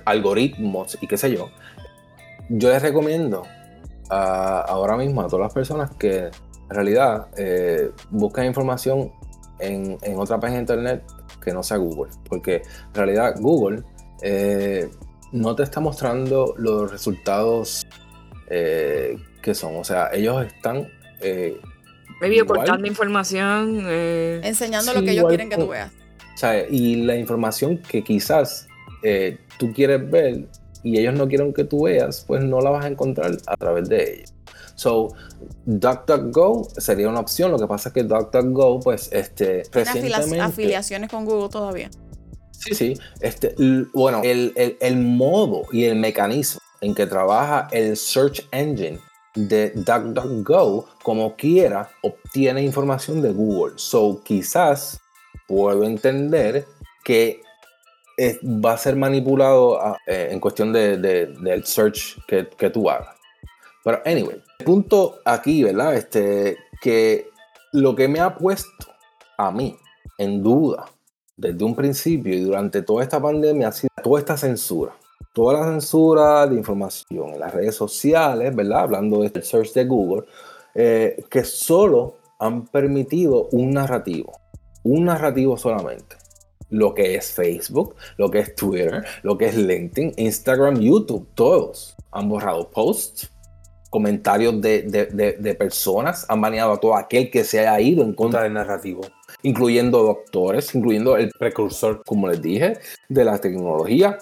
algoritmos 0.05 0.97
y 1.01 1.07
qué 1.07 1.17
sé 1.17 1.31
yo 1.31 1.49
yo 2.49 2.69
les 2.69 2.81
recomiendo 2.81 3.43
ahora 4.09 4.97
mismo 4.97 5.21
a 5.21 5.27
todas 5.27 5.43
las 5.43 5.53
personas 5.53 5.91
que 5.95 6.25
en 6.25 6.69
realidad 6.69 7.27
eh, 7.37 7.91
busquen 8.09 8.45
información 8.45 9.11
en, 9.59 9.97
otra 10.17 10.39
página 10.39 10.57
de 10.57 10.61
internet 10.61 11.03
que 11.43 11.53
no 11.53 11.63
sea 11.63 11.77
Google. 11.77 12.11
Porque 12.27 12.55
en 12.55 12.93
realidad 12.93 13.35
Google 13.39 13.83
eh, 14.21 14.89
no 15.31 15.55
te 15.55 15.63
está 15.63 15.79
mostrando 15.79 16.55
los 16.57 16.91
resultados 16.91 17.85
eh, 18.49 19.17
que 19.41 19.53
son. 19.53 19.75
O 19.75 19.83
sea, 19.83 20.09
ellos 20.13 20.45
están... 20.45 20.87
Eh, 21.21 21.59
Maybe 22.21 22.41
ocultando 22.41 22.85
información. 22.87 23.85
Enseñando 23.87 24.93
lo 24.93 25.01
que 25.01 25.11
ellos 25.11 25.27
quieren 25.27 25.49
que 25.49 25.57
tú 25.57 25.69
veas. 25.69 25.91
O 26.33 26.37
sea, 26.37 26.67
y 26.67 27.03
la 27.03 27.15
información 27.15 27.77
que 27.77 28.03
quizás 28.03 28.67
tú 29.57 29.71
quieres 29.73 30.09
ver 30.09 30.47
y 30.83 30.99
ellos 30.99 31.13
no 31.13 31.27
quieren 31.27 31.53
que 31.53 31.63
tú 31.63 31.83
veas, 31.83 32.23
pues 32.27 32.43
no 32.43 32.61
la 32.61 32.69
vas 32.69 32.85
a 32.85 32.87
encontrar 32.87 33.37
a 33.47 33.57
través 33.57 33.89
de 33.89 34.13
ellos. 34.13 34.33
So, 34.75 35.09
DuckDuckGo 35.65 36.69
sería 36.77 37.09
una 37.09 37.19
opción. 37.19 37.51
Lo 37.51 37.59
que 37.59 37.67
pasa 37.67 37.89
es 37.89 37.93
que 37.93 38.03
DuckDuckGo, 38.03 38.79
pues, 38.79 39.09
este, 39.11 39.63
recientemente... 39.71 40.39
afiliaciones 40.39 41.09
con 41.09 41.25
Google 41.25 41.49
todavía. 41.49 41.89
Sí, 42.51 42.73
sí. 42.73 42.93
Este, 43.19 43.55
bueno, 43.93 44.21
el, 44.23 44.53
el, 44.55 44.77
el, 44.79 44.97
modo 44.97 45.63
y 45.71 45.83
el 45.83 45.97
mecanismo 45.97 46.61
en 46.81 46.95
que 46.95 47.05
trabaja 47.05 47.67
el 47.71 47.97
search 47.97 48.47
engine 48.51 48.99
de 49.35 49.71
DuckDuckGo, 49.71 50.87
como 51.03 51.35
quiera, 51.35 51.89
obtiene 52.01 52.61
información 52.61 53.21
de 53.21 53.31
Google. 53.31 53.73
So, 53.75 54.21
quizás 54.23 54.99
puedo 55.47 55.83
entender 55.83 56.65
que 57.03 57.41
va 58.43 58.73
a 58.73 58.77
ser 58.77 58.95
manipulado 58.95 59.79
a- 59.81 59.97
eh, 60.07 60.29
en 60.31 60.39
cuestión 60.39 60.71
de, 60.73 60.97
de- 60.97 61.27
del 61.27 61.65
search 61.65 62.17
que, 62.27 62.47
que 62.57 62.69
tú 62.69 62.89
hagas. 62.89 63.15
Pero, 63.83 64.01
anyway, 64.05 64.41
el 64.59 64.65
punto 64.65 65.19
aquí, 65.25 65.63
¿verdad? 65.63 65.95
Este, 65.95 66.57
que 66.81 67.29
lo 67.73 67.95
que 67.95 68.07
me 68.07 68.19
ha 68.19 68.35
puesto 68.35 68.87
a 69.37 69.51
mí 69.51 69.77
en 70.17 70.43
duda 70.43 70.85
desde 71.37 71.63
un 71.63 71.75
principio 71.75 72.33
y 72.35 72.41
durante 72.41 72.81
toda 72.81 73.03
esta 73.03 73.21
pandemia 73.21 73.69
ha 73.69 73.71
sido 73.71 73.89
toda 74.03 74.19
esta 74.19 74.35
censura. 74.37 74.91
Toda 75.33 75.53
la 75.59 75.65
censura 75.71 76.45
de 76.47 76.55
información 76.55 77.29
en 77.35 77.39
las 77.39 77.53
redes 77.53 77.75
sociales, 77.75 78.53
¿verdad? 78.55 78.81
Hablando 78.81 79.21
del 79.21 79.43
search 79.43 79.73
de 79.73 79.85
Google, 79.85 80.25
eh, 80.75 81.23
que 81.29 81.43
solo 81.45 82.15
han 82.39 82.65
permitido 82.65 83.47
un 83.51 83.71
narrativo. 83.71 84.33
Un 84.83 85.05
narrativo 85.05 85.55
solamente. 85.57 86.17
Lo 86.69 86.93
que 86.93 87.15
es 87.15 87.31
Facebook, 87.31 87.95
lo 88.17 88.29
que 88.29 88.39
es 88.39 88.55
Twitter, 88.55 89.03
lo 89.23 89.37
que 89.37 89.45
es 89.47 89.55
LinkedIn, 89.57 90.13
Instagram, 90.17 90.79
YouTube, 90.79 91.27
todos 91.35 91.95
han 92.11 92.29
borrado 92.29 92.69
posts, 92.69 93.31
comentarios 93.89 94.61
de, 94.61 94.83
de- 94.83 95.07
de- 95.07 95.33
de 95.33 95.55
personas, 95.55 96.25
han 96.29 96.39
baneado 96.41 96.73
a 96.73 96.79
todo 96.79 96.95
aquel 96.95 97.31
que 97.31 97.43
se 97.43 97.59
haya 97.59 97.79
ido 97.81 98.03
en 98.03 98.13
contra 98.13 98.43
del 98.43 98.53
narrativo, 98.53 99.01
incluyendo 99.41 100.03
doctores, 100.03 100.75
incluyendo 100.75 101.17
el 101.17 101.31
precursor, 101.39 102.03
como 102.05 102.27
les 102.27 102.39
dije, 102.41 102.77
de 103.09 103.25
la 103.25 103.39
tecnología 103.39 104.19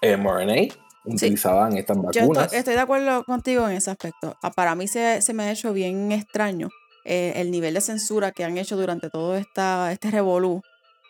mRNA 0.00 0.68
utilizada 1.06 1.68
en 1.70 1.78
estas 1.78 1.96
Yo 1.96 2.02
vacunas. 2.02 2.44
estoy, 2.44 2.58
estoy 2.60 2.74
de 2.74 2.80
acuerdo 2.80 3.24
contigo 3.24 3.68
en 3.68 3.76
ese 3.76 3.90
aspecto. 3.90 4.36
Ah, 4.42 4.50
Para 4.52 4.74
mí 4.74 4.86
se, 4.88 5.20
se 5.22 5.34
me 5.34 5.42
ha 5.44 5.50
hecho 5.52 5.72
bien 5.72 6.12
extraño 6.12 6.68
eh, 7.04 7.32
el 7.36 7.50
nivel 7.50 7.74
de 7.74 7.80
censura 7.80 8.32
que 8.32 8.44
han 8.44 8.56
hecho 8.58 8.76
durante 8.76 9.10
todo 9.10 9.34
esta, 9.36 9.92
este 9.92 10.10
revolú. 10.10 10.62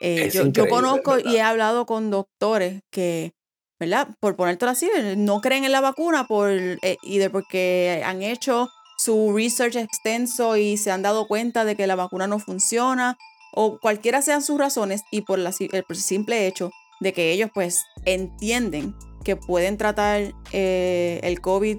Eh, 0.06 0.30
yo, 0.30 0.68
conozco 0.68 1.12
¿verdad? 1.12 1.30
y 1.30 1.36
he 1.36 1.40
hablado 1.40 1.86
con 1.86 2.10
doctores 2.10 2.82
que, 2.90 3.32
¿verdad? 3.80 4.08
Por 4.20 4.36
ponértelo 4.36 4.70
así, 4.70 4.90
eh, 4.94 5.14
no 5.16 5.40
creen 5.40 5.64
en 5.64 5.72
la 5.72 5.80
vacuna 5.80 6.26
por, 6.26 6.50
eh, 6.50 6.96
y 7.02 7.18
de 7.18 7.30
porque 7.30 8.02
han 8.04 8.22
hecho 8.22 8.68
su 8.98 9.32
research 9.34 9.76
extenso 9.76 10.56
y 10.56 10.76
se 10.76 10.90
han 10.90 11.02
dado 11.02 11.26
cuenta 11.26 11.64
de 11.64 11.74
que 11.74 11.86
la 11.86 11.96
vacuna 11.96 12.26
no 12.26 12.38
funciona 12.38 13.16
o 13.54 13.78
cualquiera 13.80 14.20
sean 14.20 14.42
sus 14.42 14.58
razones 14.58 15.02
y 15.10 15.22
por 15.22 15.38
la 15.38 15.52
el 15.58 15.96
simple 15.96 16.46
hecho 16.46 16.70
de 17.00 17.12
que 17.12 17.32
ellos 17.32 17.50
pues 17.54 17.84
entienden 18.04 18.94
que 19.24 19.36
pueden 19.36 19.78
tratar 19.78 20.34
eh, 20.52 21.20
el 21.22 21.40
COVID 21.40 21.78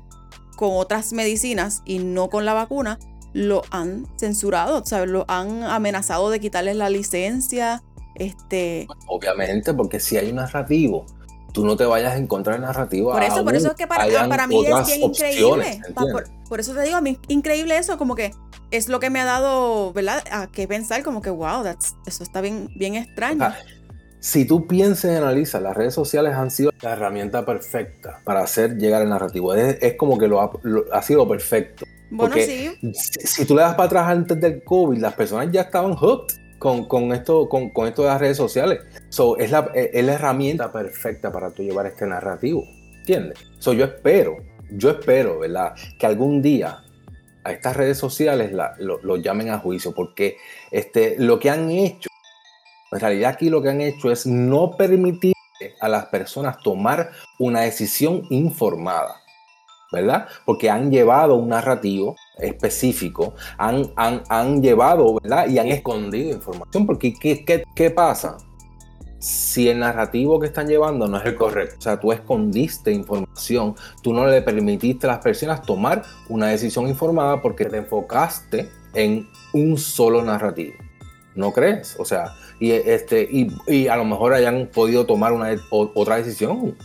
con 0.57 0.71
otras 0.73 1.13
medicinas 1.13 1.83
y 1.85 1.99
no 1.99 2.29
con 2.29 2.45
la 2.45 2.53
vacuna, 2.53 2.97
lo 3.33 3.63
han 3.69 4.07
censurado, 4.17 4.85
¿sabes? 4.85 5.09
Lo 5.09 5.25
han 5.27 5.63
amenazado 5.63 6.29
de 6.29 6.39
quitarles 6.39 6.77
la 6.77 6.89
licencia. 6.89 7.83
Este, 8.15 8.87
Obviamente, 9.07 9.73
porque 9.73 9.99
si 9.99 10.17
hay 10.17 10.29
un 10.29 10.35
narrativo, 10.37 11.05
tú 11.53 11.65
no 11.65 11.75
te 11.77 11.85
vayas 11.85 12.17
en 12.17 12.27
contra 12.27 12.53
del 12.53 12.61
narrativo. 12.63 13.11
por 13.11 13.23
eso, 13.23 13.43
por 13.43 13.55
eso 13.55 13.67
es 13.69 13.75
que 13.75 13.87
para, 13.87 14.03
hayan 14.03 14.29
para 14.29 14.47
mí 14.47 14.65
es 14.65 14.85
bien 14.87 15.03
increíble. 15.03 15.81
Por, 15.93 16.25
por 16.49 16.59
eso 16.59 16.73
te 16.73 16.81
digo, 16.83 16.97
a 16.97 17.01
mí 17.01 17.17
increíble 17.27 17.77
eso, 17.77 17.97
como 17.97 18.15
que 18.15 18.31
es 18.71 18.89
lo 18.89 18.99
que 18.99 19.09
me 19.09 19.19
ha 19.21 19.25
dado, 19.25 19.93
¿verdad? 19.93 20.23
A 20.31 20.47
qué 20.47 20.67
pensar, 20.67 21.03
como 21.03 21.21
que, 21.21 21.29
wow, 21.29 21.63
that's- 21.63 21.95
eso 22.05 22.23
está 22.23 22.41
bien, 22.41 22.69
bien 22.75 22.95
extraño. 22.95 23.53
Si 24.19 24.43
tú 24.45 24.65
piensas 24.65 25.11
y 25.11 25.15
analizas, 25.15 25.61
las 25.61 25.75
redes 25.77 25.93
sociales 25.93 26.33
han 26.33 26.49
sido 26.49 26.71
la 26.81 26.93
herramienta 26.93 27.45
perfecta 27.45 28.21
para 28.25 28.41
hacer 28.41 28.75
llegar 28.77 29.03
el 29.03 29.09
narrativo. 29.09 29.53
Es, 29.53 29.77
es 29.81 29.95
como 29.97 30.17
que 30.17 30.27
lo 30.27 30.41
ha, 30.41 30.51
lo- 30.63 30.85
ha 30.91 31.01
sido 31.03 31.27
perfecto. 31.27 31.85
bueno, 32.09 32.33
porque- 32.33 32.45
sí, 32.81 32.93
Si, 32.93 33.27
si 33.27 33.45
tú 33.45 33.55
le 33.55 33.61
das 33.61 33.75
para 33.75 33.85
atrás 33.85 34.07
antes 34.09 34.39
del 34.41 34.63
COVID, 34.63 34.97
las 34.99 35.13
personas 35.13 35.49
ya 35.51 35.61
estaban 35.61 35.93
hooked 35.95 36.35
con, 36.65 36.85
con 36.85 37.13
esto, 37.13 37.47
con, 37.47 37.69
con 37.69 37.85
esto 37.87 38.01
de 38.01 38.07
las 38.07 38.19
redes 38.19 38.37
sociales. 38.37 38.79
So, 39.09 39.37
es, 39.37 39.51
la, 39.51 39.69
es 39.75 40.03
la 40.03 40.13
herramienta 40.13 40.71
perfecta 40.71 41.31
para 41.31 41.51
tú 41.51 41.61
llevar 41.61 41.85
este 41.85 42.07
narrativo. 42.07 42.63
¿Entiendes? 42.97 43.37
So, 43.59 43.73
yo 43.73 43.85
espero, 43.85 44.37
yo 44.71 44.89
espero, 44.89 45.37
¿verdad? 45.37 45.75
Que 45.99 46.07
algún 46.07 46.41
día 46.41 46.79
a 47.43 47.51
estas 47.51 47.77
redes 47.77 47.99
sociales 47.99 48.51
la- 48.51 48.75
lo 48.79 49.15
llamen 49.17 49.51
a 49.51 49.59
juicio, 49.59 49.93
porque 49.93 50.37
este, 50.71 51.15
lo 51.19 51.39
que 51.39 51.51
han 51.51 51.69
hecho, 51.69 52.09
en 52.91 52.99
realidad 52.99 53.33
aquí 53.33 53.51
lo 53.51 53.61
que 53.61 53.69
han 53.69 53.81
hecho 53.81 54.11
es 54.11 54.25
no 54.25 54.75
permitir 54.75 55.33
a 55.79 55.87
las 55.87 56.07
personas 56.07 56.57
tomar 56.63 57.11
una 57.37 57.61
decisión 57.61 58.23
informada. 58.31 59.21
¿verdad? 59.91 60.27
Porque 60.45 60.69
han 60.69 60.89
llevado 60.91 61.35
un 61.35 61.49
narrativo 61.49 62.15
específico, 62.39 63.33
han, 63.57 63.91
han, 63.95 64.23
han 64.29 64.61
llevado, 64.61 65.19
¿verdad? 65.21 65.47
Y 65.47 65.59
han 65.59 65.67
escondido 65.67 66.31
información, 66.31 66.85
porque 66.85 67.13
¿qué, 67.13 67.43
qué, 67.45 67.63
qué 67.75 67.89
pasa? 67.91 68.37
Si 69.19 69.69
el 69.69 69.79
narrativo 69.79 70.39
que 70.39 70.47
están 70.47 70.67
llevando 70.67 71.07
no 71.07 71.17
es 71.17 71.25
el 71.25 71.35
correcto, 71.35 71.75
o 71.79 71.81
sea, 71.81 71.99
tú 71.99 72.11
escondiste 72.11 72.91
información, 72.91 73.75
tú 74.03 74.13
no 74.13 74.27
le 74.27 74.41
permitiste 74.41 75.07
a 75.07 75.11
las 75.11 75.19
personas 75.19 75.63
tomar 75.63 76.03
una 76.29 76.47
decisión 76.47 76.87
informada 76.87 77.41
porque 77.41 77.65
te 77.65 77.77
enfocaste 77.77 78.69
en 78.93 79.27
un 79.53 79.77
solo 79.77 80.21
narrativo. 80.21 80.75
¿No 81.33 81.51
crees? 81.51 81.97
O 81.99 82.05
sea, 82.05 82.33
y, 82.59 82.71
este, 82.71 83.27
y, 83.29 83.51
y 83.67 83.87
a 83.87 83.97
lo 83.97 84.05
mejor 84.05 84.33
hayan 84.33 84.69
podido 84.73 85.05
tomar 85.05 85.33
una, 85.33 85.49
otra 85.69 86.17
decisión. 86.17 86.75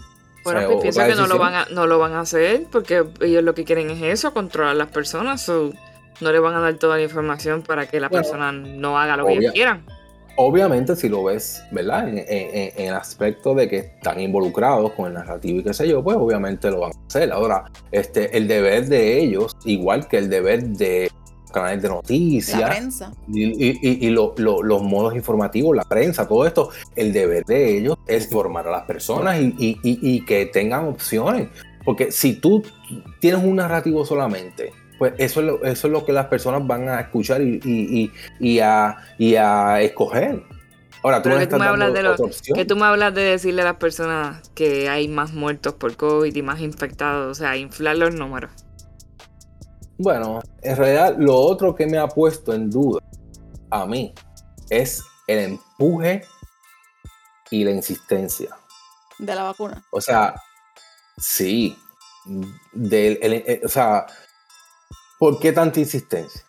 Bueno, 0.45 0.61
O 0.61 0.62
sea, 0.62 0.68
pues 0.70 0.82
pienso 0.82 1.01
que 1.07 1.14
no 1.14 1.26
lo, 1.26 1.38
van 1.38 1.55
a, 1.55 1.66
no 1.70 1.86
lo 1.86 1.99
van 1.99 2.12
a 2.14 2.20
hacer 2.20 2.62
porque 2.72 3.05
ellos 3.20 3.43
lo 3.43 3.55
que 3.55 3.64
quieren 3.64 3.91
es 3.91 4.03
eso, 4.03 4.32
controlar 4.32 4.72
a 4.72 4.74
las 4.74 4.88
personas. 4.88 5.43
so, 5.43 5.72
no 6.20 6.32
le 6.32 6.38
van 6.38 6.55
a 6.55 6.61
dar 6.61 6.74
toda 6.74 6.97
la 6.97 7.03
información 7.03 7.62
para 7.62 7.86
que 7.86 7.99
la 8.01 8.09
Bueno, 8.09 8.22
persona 8.22 8.53
no 8.53 8.99
haga 8.99 9.16
lo 9.16 9.26
que 9.26 9.34
ellos 9.34 9.53
quieran. 9.53 9.84
Obviamente, 10.36 10.97
si 10.97 11.09
lo 11.09 11.24
ves, 11.24 11.62
¿verdad? 11.70 12.09
En- 12.09 12.24
en 12.28 12.86
el 12.88 12.95
aspecto 12.95 13.55
de 13.55 13.68
que 13.68 13.76
están 13.78 14.20
involucrados 14.20 14.93
con 14.93 15.09
el 15.09 15.14
narrativo 15.14 15.61
y 15.61 15.64
qué 15.64 15.74
sé 15.74 15.86
yo, 15.88 16.03
pues 16.03 16.16
obviamente 16.16 16.70
lo 16.70 16.80
van 16.80 16.93
a 16.93 17.07
hacer. 17.09 17.30
Ahora, 17.32 17.64
este, 17.91 18.36
el 18.36 18.49
deber 18.49 18.86
de 18.86 19.18
ellos, 19.20 19.55
igual 19.64 20.09
que 20.09 20.16
el 20.18 20.30
deber 20.30 20.62
de 20.62 21.11
canales 21.51 21.82
de 21.82 21.88
la 21.88 21.94
noticias 21.94 22.70
prensa. 22.70 23.12
y, 23.32 23.44
y- 23.44 23.78
y- 23.82 24.07
y 24.07 24.11
lo- 24.11 24.34
lo- 24.38 24.62
los 24.62 24.82
modos 24.82 25.14
informativos, 25.14 25.76
la 25.76 25.84
prensa, 25.84 26.26
todo 26.26 26.46
esto, 26.46 26.70
el 26.96 27.12
deber 27.12 27.44
de 27.44 27.78
ellos 27.78 27.96
es 28.07 28.28
formar 28.30 28.66
a 28.68 28.70
las 28.70 28.82
personas 28.82 29.38
y, 29.40 29.55
y- 29.59 29.78
y- 29.82 29.98
y 30.03 30.24
que 30.24 30.46
tengan 30.46 30.86
opciones. 30.86 31.48
Porque 31.84 32.12
si 32.12 32.34
tú 32.34 32.62
tienes 33.20 33.42
un 33.42 33.57
narrativo 33.57 34.05
solamente, 34.05 34.72
pues 34.98 35.14
eso 35.16 35.40
es 35.40 35.46
lo, 35.46 35.64
eso 35.64 35.86
es 35.86 35.92
lo 35.92 36.05
que 36.05 36.12
las 36.12 36.26
personas 36.26 36.66
van 36.66 36.88
a 36.88 37.01
escuchar 37.01 37.40
y, 37.40 37.61
y- 37.64 38.01
y- 38.03 38.12
y 38.38 38.59
a, 38.61 38.96
y 39.18 39.34
a 39.36 39.80
escoger. 39.80 40.42
Ahora, 41.03 41.22
tú 41.22 41.30
Pero 41.30 41.36
no 41.36 41.38
que 41.38 41.44
estás 41.44 41.59
tú 41.59 41.62
me 41.64 41.68
hablas 41.70 41.94
de 41.94 42.03
lo-. 42.03 42.16
Que 42.55 42.64
tú 42.66 42.76
me 42.76 42.84
hablas 42.84 43.14
de 43.14 43.22
decirle 43.22 43.62
a 43.62 43.64
las 43.64 43.76
personas 43.76 44.51
que 44.55 44.90
hay 44.90 45.09
más 45.09 45.32
muertos 45.32 45.72
por 45.72 45.96
COVID 45.96 46.36
y 46.36 46.42
más 46.42 46.61
infectados, 46.61 47.30
o 47.38 47.40
sea, 47.40 47.57
inflar 47.57 47.96
los 47.96 48.14
números. 48.14 48.51
Bueno, 50.03 50.40
en 50.62 50.76
realidad 50.76 51.16
lo 51.18 51.36
otro 51.36 51.74
que 51.74 51.86
me 51.86 51.98
ha 51.98 52.09
puesto 52.09 52.55
en 52.55 52.70
duda 52.70 53.01
a 53.70 53.84
mí 53.84 54.14
es 54.70 55.03
el 55.26 55.38
empuje 55.40 56.22
y 57.51 57.64
la 57.64 57.70
insistencia. 57.72 58.57
de 59.18 59.34
la 59.34 59.42
vacuna. 59.42 59.84
O 59.92 60.01
sea, 60.01 60.34
sí. 61.18 61.76
Del, 62.72 63.18
el- 63.20 63.44
el- 63.46 63.61
o 63.64 63.68
sea, 63.68 64.07
¿por 65.18 65.38
qué 65.38 65.53
tanta 65.53 65.78
insistencia? 65.80 66.40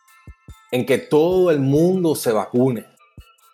En 0.72 0.86
que 0.86 0.97
todo 0.97 1.52
el 1.52 1.60
mundo 1.60 2.16
se 2.16 2.32
vacune. 2.32 2.86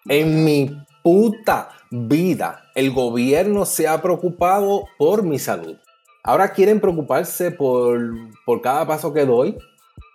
En 0.07 0.45
mi 0.45 0.69
puta 1.03 1.69
vida, 1.89 2.61
el 2.75 2.91
gobierno 2.91 3.65
se 3.65 3.87
ha 3.87 3.99
preocupado 4.03 4.83
por 4.99 5.23
mi 5.23 5.39
salud. 5.39 5.75
Ahora 6.23 6.51
quieren 6.53 6.79
preocuparse 6.79 7.49
por, 7.49 7.99
por 8.45 8.61
cada 8.61 8.85
paso 8.85 9.11
que 9.11 9.25
doy. 9.25 9.57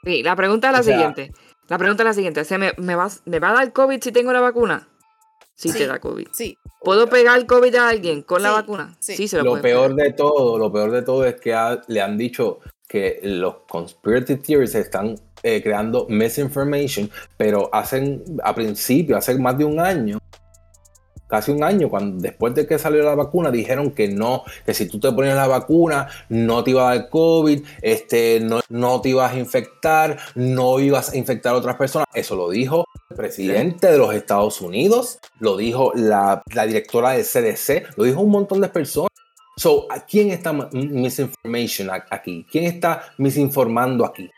Sí, 0.04 0.22
la 0.22 0.34
pregunta 0.36 0.68
es 0.68 0.72
la 0.74 0.80
O 0.80 0.82
sea- 0.82 0.94
siguiente. 0.94 1.32
La 1.68 1.78
pregunta 1.78 2.02
es 2.02 2.06
la 2.06 2.14
siguiente. 2.14 2.44
¿Se 2.44 2.58
me, 2.58 2.72
me, 2.76 2.94
va, 2.96 3.08
¿Me 3.24 3.38
va 3.38 3.50
a 3.50 3.52
dar 3.54 3.72
COVID 3.72 4.00
si 4.02 4.12
tengo 4.12 4.32
la 4.32 4.40
vacuna? 4.40 4.88
Sí, 5.54 5.68
Sí. 5.70 5.78
te 5.78 5.86
da 5.86 6.00
COVID. 6.00 6.28
Sí, 6.32 6.56
¿Puedo 6.80 7.06
pegar 7.08 7.46
COVID 7.46 7.74
a 7.76 7.88
alguien 7.88 8.22
con 8.22 8.42
la 8.42 8.48
Sí, 8.48 8.54
vacuna? 8.56 8.96
sí. 8.98 9.28
se 9.28 9.36
lo, 9.38 9.44
Lo 9.44 9.50
puede 9.52 9.62
peor 9.62 9.94
pegar. 9.94 10.08
de 10.08 10.12
todo, 10.14 10.58
lo 10.58 10.72
peor 10.72 10.90
de 10.90 11.02
todo 11.02 11.24
es 11.24 11.40
que 11.40 11.54
ha- 11.54 11.80
le 11.86 12.00
han 12.00 12.18
dicho 12.18 12.58
que 12.88 13.20
los 13.22 13.58
conspiracy 13.68 14.36
theories 14.36 14.74
están 14.74 15.14
eh, 15.44 15.60
creando 15.62 16.06
misinformation, 16.08 17.10
pero 17.36 17.68
hacen 17.72 18.22
a 18.44 18.54
principio, 18.54 19.16
hace 19.16 19.36
más 19.38 19.56
de 19.58 19.64
un 19.64 19.80
año, 19.80 20.18
casi 21.32 21.50
un 21.50 21.64
año, 21.64 21.88
cuando 21.88 22.20
después 22.20 22.54
de 22.54 22.66
que 22.66 22.78
salió 22.78 23.02
la 23.02 23.14
vacuna, 23.14 23.50
dijeron 23.50 23.92
que 23.92 24.06
no, 24.06 24.44
que 24.66 24.74
si 24.74 24.86
tú 24.86 25.00
te 25.00 25.10
ponías 25.12 25.34
la 25.34 25.46
vacuna, 25.46 26.06
no 26.28 26.62
te 26.62 26.72
iba 26.72 26.90
a 26.90 26.94
dar 26.94 27.08
COVID, 27.08 27.64
este, 27.80 28.38
no, 28.40 28.60
no 28.68 29.00
te 29.00 29.08
ibas 29.08 29.32
a 29.32 29.38
infectar, 29.38 30.18
no 30.34 30.78
ibas 30.78 31.14
a 31.14 31.16
infectar 31.16 31.54
a 31.54 31.56
otras 31.56 31.76
personas. 31.76 32.06
Eso 32.12 32.36
lo 32.36 32.50
dijo 32.50 32.84
el 33.08 33.16
presidente 33.16 33.86
de 33.86 33.96
los 33.96 34.14
Estados 34.14 34.60
Unidos, 34.60 35.20
lo 35.38 35.56
dijo 35.56 35.92
la, 35.94 36.42
la 36.52 36.66
directora 36.66 37.12
del 37.12 37.24
CDC, 37.24 37.96
lo 37.96 38.04
dijo 38.04 38.20
un 38.20 38.30
montón 38.30 38.60
de 38.60 38.68
personas. 38.68 39.08
So, 39.56 39.86
¿a 39.90 40.04
quién 40.04 40.32
está 40.32 40.52
misinformation 40.52 41.88
aquí? 42.10 42.44
¿Quién 42.50 42.64
está 42.64 43.04
misinformando 43.16 44.04
aquí? 44.04 44.30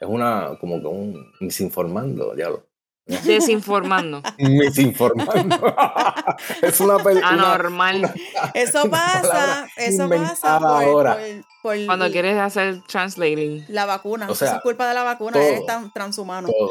Es 0.00 0.08
una, 0.08 0.58
como 0.60 0.80
que 0.80 0.88
un 0.88 1.32
misinformando, 1.38 2.34
diablo. 2.34 2.65
Desinformando. 3.06 4.20
Misinformando. 4.38 5.56
es 6.62 6.80
una 6.80 6.98
película. 6.98 7.28
Anormal. 7.28 8.12
Eso 8.54 8.82
pasa, 8.90 9.66
eso 9.76 10.08
pasa 10.08 10.58
por, 10.58 10.66
ahora. 10.68 11.16
por- 11.62 11.76
por 11.76 11.86
Cuando 11.86 12.10
quieres 12.10 12.36
hacer 12.38 12.82
translating. 12.86 13.64
la 13.68 13.86
vacuna. 13.86 14.26
O 14.28 14.34
sea, 14.34 14.48
eso 14.48 14.56
es 14.56 14.62
culpa 14.62 14.88
de 14.88 14.94
la 14.94 15.02
vacuna, 15.02 15.32
todo. 15.32 15.42
eres 15.42 15.66
tan 15.66 15.92
transhumano. 15.92 16.48
todo. 16.48 16.70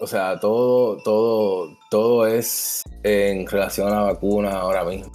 O 0.00 0.06
sea, 0.06 0.40
todo, 0.40 0.96
todo, 1.02 1.76
todo 1.90 2.26
es 2.26 2.82
en 3.04 3.46
relación 3.46 3.88
a 3.88 3.96
la 3.96 4.02
vacuna 4.02 4.50
ahora 4.58 4.84
mismo. 4.84 5.12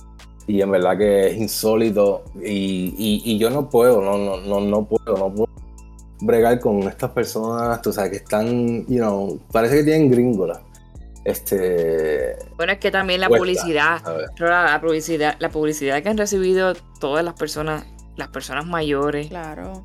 Y 0.48 0.62
en 0.62 0.72
verdad 0.72 0.98
que 0.98 1.28
es 1.28 1.38
insólito. 1.38 2.24
Y, 2.42 2.94
y- 2.98 3.22
y 3.26 3.38
yo 3.38 3.50
no 3.50 3.70
puedo, 3.70 4.02
no, 4.02 4.18
no, 4.18 4.38
no, 4.38 4.62
no 4.62 4.86
puedo, 4.86 5.18
no 5.18 5.34
puedo 5.34 5.50
bregar 6.22 6.60
con 6.60 6.84
estas 6.84 7.12
personas, 7.12 7.82
tú 7.82 7.92
sabes, 7.94 8.12
que 8.12 8.18
están, 8.18 8.86
you 8.88 8.98
know, 8.98 9.40
parece 9.52 9.78
que 9.78 9.84
tienen 9.84 10.10
gringola. 10.10 10.62
Este. 11.26 12.36
Bueno, 12.56 12.72
es 12.72 12.80
que 12.80 12.90
también 12.90 13.20
la 13.20 13.28
Cuesta, 13.28 13.42
publicidad, 13.44 14.02
la, 14.40 14.64
la 14.72 14.82
publicidad, 14.82 15.36
la 15.40 15.50
publicidad 15.50 16.02
que 16.02 16.10
han 16.10 16.18
recibido 16.18 16.74
todas 17.00 17.24
las 17.24 17.34
personas, 17.34 17.86
las 18.16 18.30
personas 18.30 18.66
mayores, 18.66 19.28
Claro. 19.28 19.84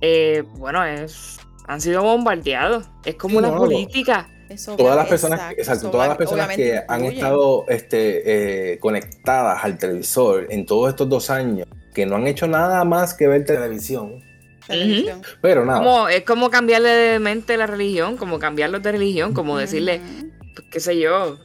eh, 0.00 0.44
bueno, 0.56 0.84
es, 0.84 1.38
han 1.66 1.80
sido 1.80 2.02
bombardeados. 2.02 2.88
Es 3.04 3.16
como 3.16 3.32
Sí, 3.32 3.38
una 3.38 3.50
no, 3.50 3.56
política. 3.58 4.28
Eso 4.48 4.76
Todas 4.76 4.94
las 4.94 5.08
personas, 5.08 5.52
exacto, 5.56 5.90
todas 5.90 6.06
las 6.06 6.16
personas 6.18 6.48
que 6.54 6.80
han 6.86 7.04
estado 7.06 7.64
este, 7.68 8.72
eh, 8.74 8.78
conectadas 8.78 9.64
al 9.64 9.78
televisor 9.78 10.46
en 10.50 10.66
todos 10.66 10.90
estos 10.90 11.08
dos 11.08 11.30
años, 11.30 11.66
que 11.94 12.04
no 12.06 12.16
han 12.16 12.26
hecho 12.26 12.46
nada 12.46 12.84
más 12.84 13.14
que 13.14 13.26
ver 13.26 13.44
televisión, 13.46 14.22
Pero 15.40 15.64
nada. 15.64 15.78
Como, 15.78 16.08
es 16.08 16.24
como 16.24 16.50
cambiarle 16.50 16.88
de 16.88 17.18
mente 17.18 17.56
la 17.56 17.66
religión, 17.66 18.16
como 18.16 18.38
cambiarlos 18.38 18.82
de 18.82 18.92
religión, 18.92 19.34
como 19.34 19.58
decirle, 19.58 20.00
pues, 20.54 20.68
qué 20.70 20.80
sé 20.80 20.98
yo, 20.98 21.38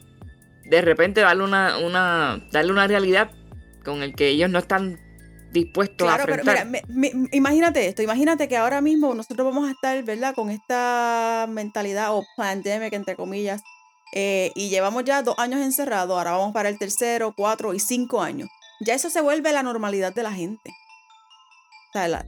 de 0.64 0.80
repente 0.82 1.20
darle 1.20 1.44
una, 1.44 1.78
una, 1.78 2.40
darle 2.52 2.72
una 2.72 2.86
realidad 2.86 3.30
con 3.84 4.02
el 4.02 4.14
que 4.14 4.28
ellos 4.28 4.48
no 4.50 4.58
están 4.58 4.98
dispuestos 5.52 6.06
a 6.08 6.14
Claro, 6.16 6.24
pero 6.30 6.44
mira, 6.44 6.62
enfrentar. 6.62 6.88
me- 6.94 7.12
me- 7.12 7.28
imagínate 7.32 7.86
esto, 7.88 8.02
imagínate 8.02 8.46
que 8.48 8.56
ahora 8.56 8.80
mismo 8.80 9.12
nosotros 9.14 9.44
vamos 9.44 9.68
a 9.68 9.72
estar, 9.72 10.00
¿verdad? 10.04 10.34
Con 10.34 10.48
esta 10.50 11.46
mentalidad 11.48 12.14
o 12.14 12.24
pandemic, 12.36 12.92
entre 12.92 13.16
comillas, 13.16 13.60
eh, 14.14 14.52
y 14.54 14.68
llevamos 14.70 15.04
ya 15.04 15.22
dos 15.22 15.34
años 15.38 15.60
encerrados, 15.60 16.16
ahora 16.16 16.32
vamos 16.32 16.52
para 16.52 16.68
el 16.68 16.78
tercero, 16.78 17.32
cuatro 17.36 17.74
y 17.74 17.80
cinco 17.80 18.22
años. 18.22 18.48
Ya 18.80 18.94
eso 18.94 19.10
se 19.10 19.20
vuelve 19.20 19.52
la 19.52 19.62
normalidad 19.64 20.14
de 20.14 20.22
la 20.22 20.32
gente. 20.32 20.70
O 20.70 21.92
sea, 21.94 22.06
la- 22.08 22.26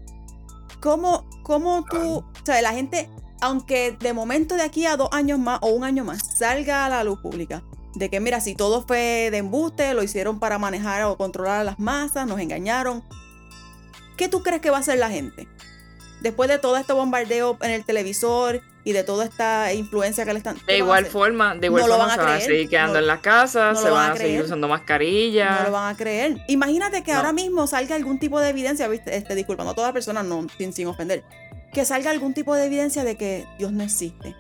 ¿cómo, 0.83 1.25
cómo 1.43 1.85
tú, 1.85 2.19
o 2.19 2.25
sea, 2.45 2.61
la 2.61 2.73
gente, 2.73 3.09
aunque 3.41 3.97
de 3.99 4.13
momento 4.13 4.57
de 4.57 4.63
aquí 4.63 4.85
a 4.85 4.97
dos 4.97 5.09
años 5.13 5.39
más 5.39 5.61
o 5.63 5.69
un 5.69 5.85
año 5.85 6.05
más 6.05 6.37
salga 6.37 6.85
a 6.85 6.89
la 6.91 7.05
luz 7.05 7.21
pública, 7.21 7.63
de 7.95 8.11
que 8.11 8.21
mira, 8.21 8.41
si 8.41 8.55
todo 8.55 8.85
fue 8.87 9.29
de 9.31 9.39
embuste, 9.39 9.95
lo 9.95 10.03
hicieron 10.03 10.41
para 10.41 10.59
manejar 10.59 11.05
o 11.05 11.17
controlar 11.17 11.61
a 11.61 11.65
las 11.65 11.79
masas, 11.79 12.27
nos 12.27 12.41
engañaron. 12.41 13.03
¿Qué 14.17 14.29
tú 14.29 14.43
crees 14.43 14.61
que 14.61 14.71
va 14.71 14.79
a 14.79 14.81
hacer 14.81 14.99
la 14.99 15.11
gente? 15.11 15.47
Después 16.21 16.49
de 16.49 16.59
todo 16.59 16.77
este 16.77 16.93
bombardeo 16.93 17.59
en 17.61 17.71
el 17.71 17.85
televisor 17.85 18.61
y 18.85 18.93
de 18.93 19.05
toda 19.05 19.25
esta 19.25 19.73
influencia 19.73 20.25
que 20.25 20.33
le 20.33 20.39
están... 20.39 20.57
De 20.57 20.61
¿qué 20.61 20.67
van 20.67 20.75
a 20.75 20.79
igual 20.79 21.07
forma, 21.07 21.55
de 21.55 21.67
igual 21.69 21.83
No 21.83 21.89
lo 21.89 21.95
forma 21.95 22.09
van 22.09 22.19
a 22.19 22.23
se 22.23 22.29
van 22.29 22.37
a 22.37 22.41
seguir 22.41 22.69
quedando 22.69 22.95
no- 22.95 22.99
en 23.01 23.07
las 23.07 23.21
casas, 23.21 23.75
no 23.77 23.81
se 23.83 23.91
van 23.91 23.95
van 23.95 24.13
a 24.13 24.17
seguir 24.17 24.31
creer. 24.33 24.45
usando 24.45 24.69
mascarillas. 24.69 25.61
No 25.61 25.67
lo 25.67 25.73
van 25.73 25.95
a 25.95 25.97
creer. 25.97 26.37
Imagínate 26.49 27.03
que 27.03 27.13
No. 27.13 27.19
ahora 27.19 27.33
mismo 27.33 27.67
salga 27.67 27.95
algún 27.95 28.19
tipo 28.19 28.41
de 28.41 28.49
evidencia, 28.49 28.89
¿viste? 28.89 29.17
Este, 29.17 29.35
disculpando 29.35 29.73
a 29.73 29.75
toda 29.75 29.93
persona, 29.93 30.23
no, 30.23 30.47
sin, 30.59 30.73
sin 30.73 30.87
ofender. 30.89 31.23
Que 31.73 31.85
salga 31.85 32.11
algún 32.11 32.35
tipo 32.35 32.55
de 32.55 32.67
evidencia 32.67 33.05
de 33.05 33.17
que 33.17 33.47
Dios 33.59 33.73
no 33.73 33.83
existe. 33.85 34.35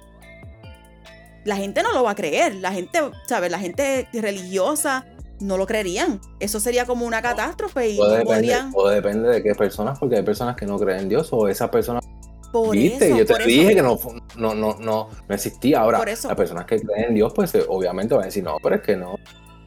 La 1.45 1.57
gente 1.57 1.83
no 1.83 1.93
lo 1.93 2.03
va 2.05 2.13
a 2.13 2.15
creer. 2.15 2.55
La 2.57 2.73
gente, 2.73 3.01
¿sabes? 3.27 3.51
La 3.51 3.59
gente 3.59 4.09
religiosa 4.13 5.07
no 5.41 5.57
lo 5.57 5.67
creerían. 5.67 6.21
Eso 6.39 6.61
sería 6.61 6.87
como 6.87 7.05
una 7.05 7.21
catástrofe 7.21 7.91
y 7.91 7.99
no 7.99 8.05
depende, 8.05 8.25
podrían. 8.27 8.73
todo 8.73 8.89
depende 8.91 9.29
de 9.29 9.43
qué 9.43 9.55
personas, 9.57 9.99
porque 9.99 10.17
hay 10.17 10.23
personas 10.23 10.55
que 10.57 10.67
no 10.67 10.79
creen 10.79 11.01
en 11.01 11.09
Dios 11.09 11.29
o 11.33 11.49
esas 11.49 11.69
personas, 11.71 12.05
Por 12.53 12.77
viste, 12.77 13.07
eso, 13.09 13.17
yo 13.19 13.27
te 13.27 13.33
por 13.33 13.45
dije 13.47 13.73
eso. 13.73 13.75
que 13.77 13.83
no, 13.83 13.99
no, 14.37 14.55
no, 14.55 14.77
no, 14.79 15.09
no 15.29 15.35
existía. 15.35 15.81
Ahora, 15.81 15.99
las 16.05 16.37
personas 16.37 16.67
que 16.67 16.81
creen 16.81 17.05
en 17.09 17.15
Dios, 17.15 17.33
pues 17.35 17.55
eh, 17.55 17.65
obviamente 17.69 18.15
van 18.15 18.25
a 18.25 18.27
decir, 18.27 18.45
no, 18.45 18.59
pero 18.63 18.77
es 18.77 18.83
que 18.83 18.97
no. 18.97 19.17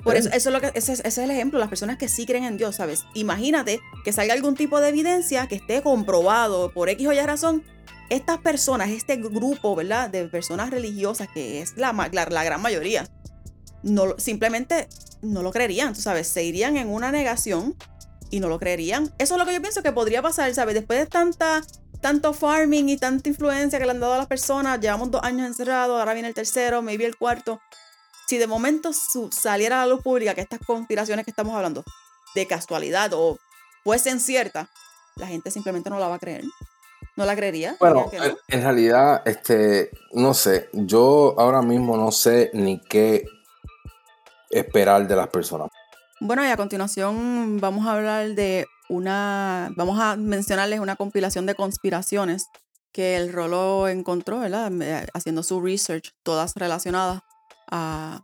Por 0.04 0.16
eso, 0.16 0.30
eso 0.32 0.50
es 0.50 0.54
lo 0.54 0.62
que, 0.62 0.68
ese, 0.78 0.94
es- 0.94 1.00
ese 1.00 1.08
es 1.08 1.18
el 1.18 1.32
ejemplo, 1.32 1.58
las 1.60 1.68
personas 1.70 1.98
que 1.98 2.08
sí 2.08 2.28
creen 2.28 2.44
en 2.44 2.58
Dios, 2.58 2.76
¿sabes? 2.76 3.06
Imagínate 3.16 3.80
que 4.04 4.14
salga 4.14 4.36
algún 4.36 4.54
tipo 4.56 4.80
de 4.80 4.90
evidencia 4.90 5.48
que 5.48 5.56
esté 5.56 5.82
comprobado 5.82 6.72
por 6.72 6.90
X 6.90 7.08
o 7.08 7.12
Y 7.14 7.20
razón. 7.22 7.64
Estas 8.12 8.38
personas, 8.38 8.92
este 8.92 9.16
grupo, 9.16 9.76
¿verdad? 9.76 10.12
De 10.12 10.26
personas 10.26 10.70
religiosas, 10.70 11.28
que 11.34 11.60
es 11.62 11.76
la, 11.76 11.92
la, 12.12 12.26
la 12.26 12.44
gran 12.44 12.62
mayoría, 12.62 13.08
no, 13.82 14.14
simplemente 14.20 14.88
no 15.24 15.42
lo 15.42 15.52
creerían, 15.52 15.96
tú 15.96 16.02
sabes, 16.02 16.28
se 16.28 16.44
irían 16.44 16.78
en 16.78 16.88
una 16.90 17.12
negación 17.12 17.74
y 18.30 18.40
no 18.42 18.48
lo 18.48 18.60
creerían. 18.60 19.12
Eso 19.18 19.34
es 19.36 19.40
lo 19.40 19.46
que 19.48 19.54
yo 19.56 19.62
pienso 19.62 19.82
que 19.82 19.92
podría 19.92 20.22
pasar, 20.22 20.54
¿sabes? 20.54 20.76
Después 20.76 21.00
de 21.00 21.06
tanta, 21.08 21.64
tanto 22.06 22.34
farming 22.34 22.88
y 22.89 22.97
tanta 22.97 23.28
influencia 23.28 23.80
que 23.80 23.86
le 23.86 23.89
han 23.89 23.99
dado 23.99 24.14
a 24.14 24.18
las 24.18 24.28
personas, 24.28 24.80
llevamos 24.80 25.10
dos 25.10 25.24
años 25.24 25.47
encerrados, 25.47 25.99
ahora 25.99 26.14
viene 26.14 26.28
el 26.28 26.36
tercero, 26.36 26.84
maybe 26.84 27.03
el 27.03 27.18
cuarto 27.18 27.60
si 28.28 28.38
de 28.38 28.45
momento 28.45 28.91
saliera 29.32 29.82
a 29.82 29.88
la 29.88 29.93
luz 29.95 30.03
pública 30.03 30.36
que 30.36 30.41
estas 30.41 30.60
conspiraciones 30.60 31.26
que 31.26 31.32
estamos 31.32 31.56
hablando 31.56 31.84
de 32.36 32.45
casualidad 32.45 33.10
o 33.16 33.39
fuesen 33.84 34.20
ciertas, 34.20 34.68
la 35.16 35.26
gente 35.26 35.49
simplemente 35.49 35.89
no 35.89 35.97
la 35.97 36.08
va 36.08 36.16
a 36.16 36.20
creer. 36.20 36.43
No 37.16 37.26
la 37.26 37.36
creería. 37.36 37.76
Bueno, 37.80 38.08
no. 38.14 38.24
en, 38.24 38.38
en 38.49 38.62
realidad, 38.62 39.24
este, 39.26 39.89
no 40.14 40.36
sé, 40.36 40.70
yo 40.74 41.34
ahora 41.39 41.64
mismo 41.64 41.97
no 41.97 42.12
sé 42.12 42.51
ni 42.53 42.80
qué 42.82 43.26
esperar 44.51 45.08
de 45.08 45.16
las 45.16 45.30
personas. 45.30 45.70
Bueno, 46.20 46.45
y 46.45 46.49
a 46.49 46.56
continuación 46.56 47.60
vamos 47.60 47.88
a 47.88 47.93
hablar 47.93 48.30
de 48.36 48.68
una, 48.90 49.72
vamos 49.76 50.00
a 50.00 50.16
mencionarles 50.16 50.80
una 50.80 50.96
compilación 50.96 51.46
de 51.46 51.56
conspiraciones 51.56 52.48
que 52.92 53.18
el 53.18 53.34
Rolo 53.34 53.88
encontró, 53.90 54.40
¿verdad? 54.40 54.72
Eh, 54.82 55.06
Haciendo 55.14 55.44
su 55.44 55.62
research, 55.62 56.14
todas 56.24 56.54
relacionadas 56.56 57.22
a 57.70 58.22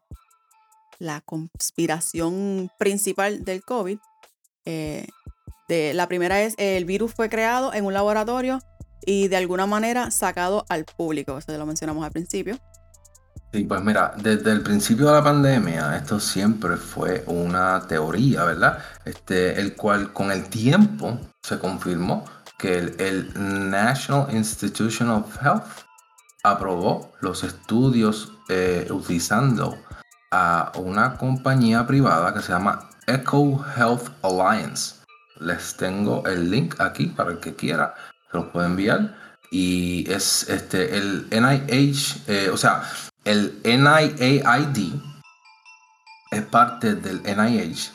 la 0.99 1.19
conspiración 1.21 2.69
principal 2.77 3.43
del 3.43 3.63
COVID. 3.63 3.97
Eh, 4.65 5.07
de, 5.67 5.93
la 5.93 6.07
primera 6.07 6.41
es 6.41 6.53
el 6.57 6.85
virus 6.85 7.13
fue 7.13 7.29
creado 7.29 7.73
en 7.73 7.85
un 7.85 7.93
laboratorio 7.93 8.59
y 9.05 9.27
de 9.27 9.37
alguna 9.37 9.65
manera 9.65 10.11
sacado 10.11 10.65
al 10.69 10.85
público. 10.85 11.37
Eso 11.37 11.51
ya 11.51 11.57
lo 11.57 11.65
mencionamos 11.65 12.05
al 12.05 12.11
principio. 12.11 12.59
Sí, 13.53 13.65
pues 13.65 13.81
mira, 13.83 14.13
desde 14.15 14.49
el 14.53 14.61
principio 14.61 15.07
de 15.07 15.11
la 15.11 15.23
pandemia, 15.23 15.97
esto 15.97 16.21
siempre 16.21 16.77
fue 16.77 17.25
una 17.27 17.85
teoría, 17.85 18.45
¿verdad? 18.45 18.79
Este, 19.03 19.59
el 19.59 19.75
cual 19.75 20.13
con 20.13 20.31
el 20.31 20.47
tiempo 20.47 21.19
se 21.43 21.59
confirmó 21.59 22.23
que 22.57 22.77
el, 22.77 23.29
National 23.69 24.33
Institution 24.33 25.09
of 25.09 25.35
Health 25.43 25.83
aprobó 26.43 27.11
los 27.19 27.43
estudios 27.43 28.31
eh, 28.47 28.87
utilizando 28.89 29.77
a 30.31 30.71
una 30.75 31.17
compañía 31.17 31.85
privada 31.85 32.33
que 32.33 32.41
se 32.41 32.53
llama 32.53 32.89
Echo 33.05 33.65
Health 33.75 34.11
Alliance. 34.21 34.95
Les 35.41 35.75
tengo 35.75 36.25
el 36.25 36.49
link 36.49 36.79
aquí 36.79 37.07
para 37.07 37.31
el 37.31 37.39
que 37.39 37.53
quiera, 37.53 37.95
se 38.31 38.37
los 38.37 38.47
puedo 38.47 38.65
enviar. 38.65 39.13
Y 39.51 40.09
es 40.09 40.47
este 40.47 40.95
el 40.97 41.27
NIH, 41.29 42.21
eh, 42.27 42.49
o 42.49 42.55
sea, 42.55 42.83
el 43.25 43.61
NIAID 43.63 44.93
es 46.31 46.41
parte 46.43 46.95
del 46.95 47.21
NIH 47.23 47.91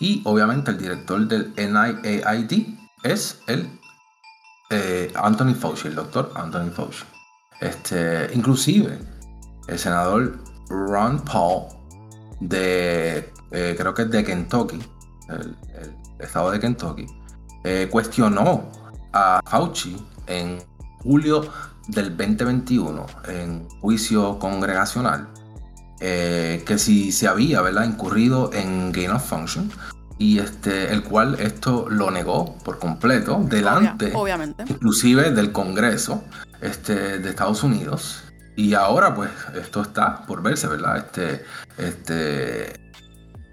y 0.00 0.22
obviamente 0.24 0.70
el 0.70 0.78
director 0.78 1.26
del 1.26 1.54
NIAID 1.56 2.66
es 3.02 3.40
el 3.46 3.68
eh, 4.70 5.12
Anthony 5.14 5.54
Fauci, 5.54 5.88
el 5.88 5.94
doctor 5.94 6.32
Anthony 6.34 6.70
Fauci. 6.70 7.04
Este, 7.60 8.28
inclusive 8.34 8.98
el 9.68 9.78
senador 9.78 10.38
Ron 10.68 11.20
Paul 11.20 11.68
de 12.40 13.32
eh, 13.52 13.74
creo 13.78 13.94
que 13.94 14.02
es 14.02 14.10
de 14.10 14.24
Kentucky, 14.24 14.78
el, 15.28 15.56
estado 16.18 16.50
de 16.50 16.60
Kentucky, 16.60 17.06
eh, 17.64 17.88
cuestionó 17.90 18.70
a 19.12 19.40
Fauci 19.46 19.96
en 20.26 20.58
julio 21.02 21.48
del 21.88 22.16
2021 22.16 23.06
en 23.28 23.68
juicio 23.80 24.38
congregacional 24.38 25.28
eh, 26.00 26.62
que 26.66 26.78
si 26.78 27.12
se 27.12 27.26
había 27.28 27.60
¿verdad? 27.62 27.84
incurrido 27.84 28.50
en 28.52 28.92
gain 28.92 29.10
of 29.12 29.24
function 29.26 29.70
y 30.18 30.38
este 30.38 30.92
el 30.92 31.02
cual 31.02 31.36
esto 31.40 31.86
lo 31.90 32.10
negó 32.10 32.56
por 32.64 32.78
completo 32.78 33.40
delante 33.48 34.06
Obvia- 34.12 34.16
obviamente. 34.18 34.64
inclusive 34.68 35.30
del 35.30 35.52
Congreso 35.52 36.24
este, 36.62 37.18
de 37.18 37.28
Estados 37.30 37.62
Unidos. 37.62 38.22
Y 38.56 38.72
ahora, 38.72 39.14
pues, 39.14 39.28
esto 39.54 39.82
está 39.82 40.24
por 40.24 40.40
verse, 40.42 40.66
¿verdad? 40.68 40.96
Este, 40.96 41.44
este, 41.76 42.80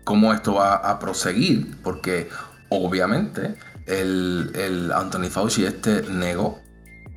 cómo 0.05 0.31
esto 0.33 0.53
va 0.53 0.75
a 0.75 0.97
proseguir, 0.99 1.75
porque 1.83 2.29
obviamente 2.69 3.55
el, 3.85 4.51
el 4.55 4.91
Anthony 4.93 5.29
Fauci 5.29 5.65
este 5.65 6.03
negó 6.09 6.61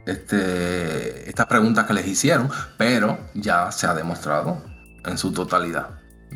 este, 0.06 1.28
estas 1.28 1.46
preguntas 1.46 1.84
que 1.86 1.92
les 1.92 2.06
hicieron, 2.06 2.48
pero 2.78 3.18
ya 3.34 3.70
se 3.72 3.86
ha 3.86 3.94
demostrado 3.94 4.62
en 5.04 5.18
su 5.18 5.32
totalidad. 5.32 5.90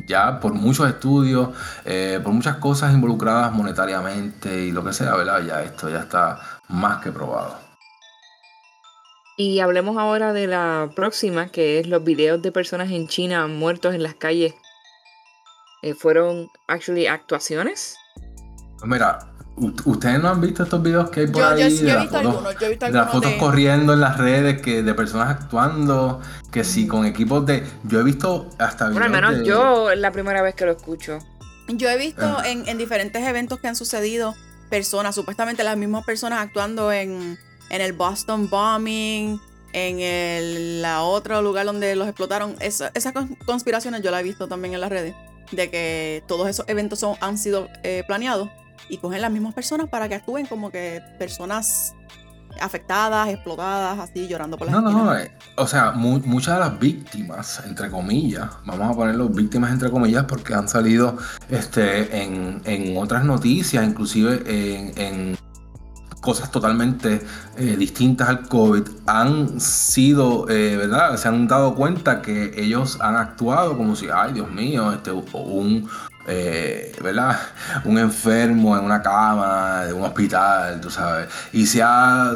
Ya 0.07 0.39
por 0.39 0.53
muchos 0.53 0.87
estudios, 0.87 1.49
eh, 1.85 2.19
por 2.23 2.33
muchas 2.33 2.57
cosas 2.57 2.93
involucradas 2.93 3.51
monetariamente 3.51 4.65
y 4.65 4.71
lo 4.71 4.83
que 4.83 4.93
sea, 4.93 5.15
¿verdad? 5.15 5.41
Ya 5.43 5.63
esto 5.63 5.89
ya 5.89 5.99
está 5.99 6.39
más 6.69 7.01
que 7.01 7.11
probado. 7.11 7.57
Y 9.37 9.59
hablemos 9.59 9.97
ahora 9.97 10.33
de 10.33 10.47
la 10.47 10.89
próxima, 10.95 11.47
que 11.47 11.79
es 11.79 11.87
los 11.87 12.03
videos 12.03 12.41
de 12.41 12.51
personas 12.51 12.91
en 12.91 13.07
China 13.07 13.47
muertos 13.47 13.95
en 13.95 14.03
las 14.03 14.15
calles. 14.15 14.53
Eh, 15.81 15.93
¿Fueron 15.93 16.47
actually 16.67 17.07
actuaciones? 17.07 17.95
Mira, 18.83 19.30
¿Ustedes 19.57 20.19
no 20.21 20.29
han 20.29 20.41
visto 20.41 20.63
estos 20.63 20.81
videos 20.81 21.09
que 21.09 21.21
hay 21.21 21.27
por 21.27 21.43
ahí? 21.43 21.77
Yo, 21.77 21.89
he 21.89 21.99
visto 21.99 22.17
algunos, 22.17 22.57
yo 22.57 22.65
he 22.65 22.69
visto 22.69 22.85
de 22.85 22.91
las 22.91 23.11
fotos 23.11 23.33
corriendo 23.33 23.93
en 23.93 23.99
las 23.99 24.17
redes 24.17 24.61
que 24.61 24.81
de 24.81 24.93
personas 24.93 25.29
actuando, 25.29 26.21
que 26.51 26.63
sí, 26.63 26.87
con 26.87 27.05
equipos 27.05 27.45
de. 27.45 27.63
Yo 27.83 27.99
he 27.99 28.03
visto 28.03 28.49
hasta 28.57 28.89
Bueno, 28.89 29.05
al 29.05 29.11
menos 29.11 29.45
yo 29.45 29.91
es 29.91 29.99
la 29.99 30.11
primera 30.11 30.41
vez 30.41 30.55
que 30.55 30.65
lo 30.65 30.71
escucho. 30.71 31.19
Yo 31.67 31.89
he 31.89 31.97
visto 31.97 32.43
en, 32.43 32.67
en, 32.67 32.77
diferentes 32.77 33.21
eventos 33.23 33.59
que 33.59 33.67
han 33.67 33.75
sucedido 33.75 34.35
personas, 34.69 35.13
supuestamente 35.13 35.63
las 35.63 35.77
mismas 35.77 36.05
personas 36.05 36.39
actuando 36.39 36.91
en, 36.91 37.37
en 37.69 37.81
el 37.81 37.93
Boston 37.93 38.49
Bombing, 38.49 39.39
en 39.73 39.99
el 39.99 40.81
la 40.81 41.03
otro 41.03 41.41
lugar 41.41 41.65
donde 41.65 41.95
los 41.95 42.07
explotaron. 42.07 42.55
esas 42.59 43.13
conspiraciones 43.45 44.01
yo 44.01 44.11
las 44.11 44.21
he 44.21 44.23
visto 44.23 44.47
también 44.47 44.73
en 44.73 44.81
las 44.81 44.89
redes, 44.89 45.13
de 45.51 45.69
que 45.69 46.23
todos 46.27 46.49
esos 46.49 46.67
eventos 46.67 46.99
son, 46.99 47.15
han 47.21 47.37
sido 47.37 47.69
eh, 47.83 48.03
planeados 48.07 48.49
y 48.91 48.97
cogen 48.97 49.21
las 49.21 49.31
mismas 49.31 49.53
personas 49.53 49.87
para 49.87 50.09
que 50.09 50.15
actúen 50.15 50.45
como 50.45 50.69
que 50.69 51.01
personas 51.17 51.95
afectadas, 52.59 53.29
explotadas, 53.29 53.97
así 53.97 54.27
llorando 54.27 54.57
por 54.57 54.67
las 54.67 54.75
No, 54.75 54.81
no, 54.81 55.05
no. 55.05 55.17
Eh, 55.17 55.31
o 55.55 55.65
sea, 55.65 55.91
muchas 55.91 56.55
de 56.55 56.59
las 56.59 56.77
víctimas, 56.77 57.63
entre 57.65 57.89
comillas, 57.89 58.49
vamos 58.65 58.91
a 58.91 58.93
ponerlo 58.93 59.29
víctimas 59.29 59.71
entre 59.71 59.89
comillas, 59.89 60.25
porque 60.25 60.53
han 60.53 60.67
salido 60.67 61.17
este, 61.49 62.23
en, 62.23 62.97
otras 62.97 63.23
noticias, 63.23 63.85
inclusive 63.85 64.43
en, 64.97 65.37
cosas 66.21 66.51
totalmente 66.51 67.25
eh, 67.57 67.75
distintas 67.77 68.29
al 68.29 68.47
COVID, 68.47 68.83
han 69.07 69.59
sido, 69.59 70.47
eh, 70.49 70.77
¿verdad? 70.77 71.17
Se 71.17 71.27
han 71.27 71.47
dado 71.47 71.75
cuenta 71.75 72.21
que 72.21 72.53
ellos 72.55 72.99
han 73.01 73.15
actuado 73.15 73.75
como 73.75 73.95
si, 73.95 74.07
ay 74.13 74.33
Dios 74.33 74.49
mío, 74.51 74.93
este, 74.93 75.11
un, 75.11 75.89
eh, 76.27 76.95
¿verdad? 77.03 77.37
Un 77.85 77.97
enfermo 77.97 78.77
en 78.77 78.85
una 78.85 79.01
cama 79.01 79.85
de 79.85 79.93
un 79.93 80.03
hospital, 80.03 80.79
tú 80.79 80.89
sabes. 80.91 81.27
Y 81.51 81.65
se 81.65 81.81
ha, 81.83 82.35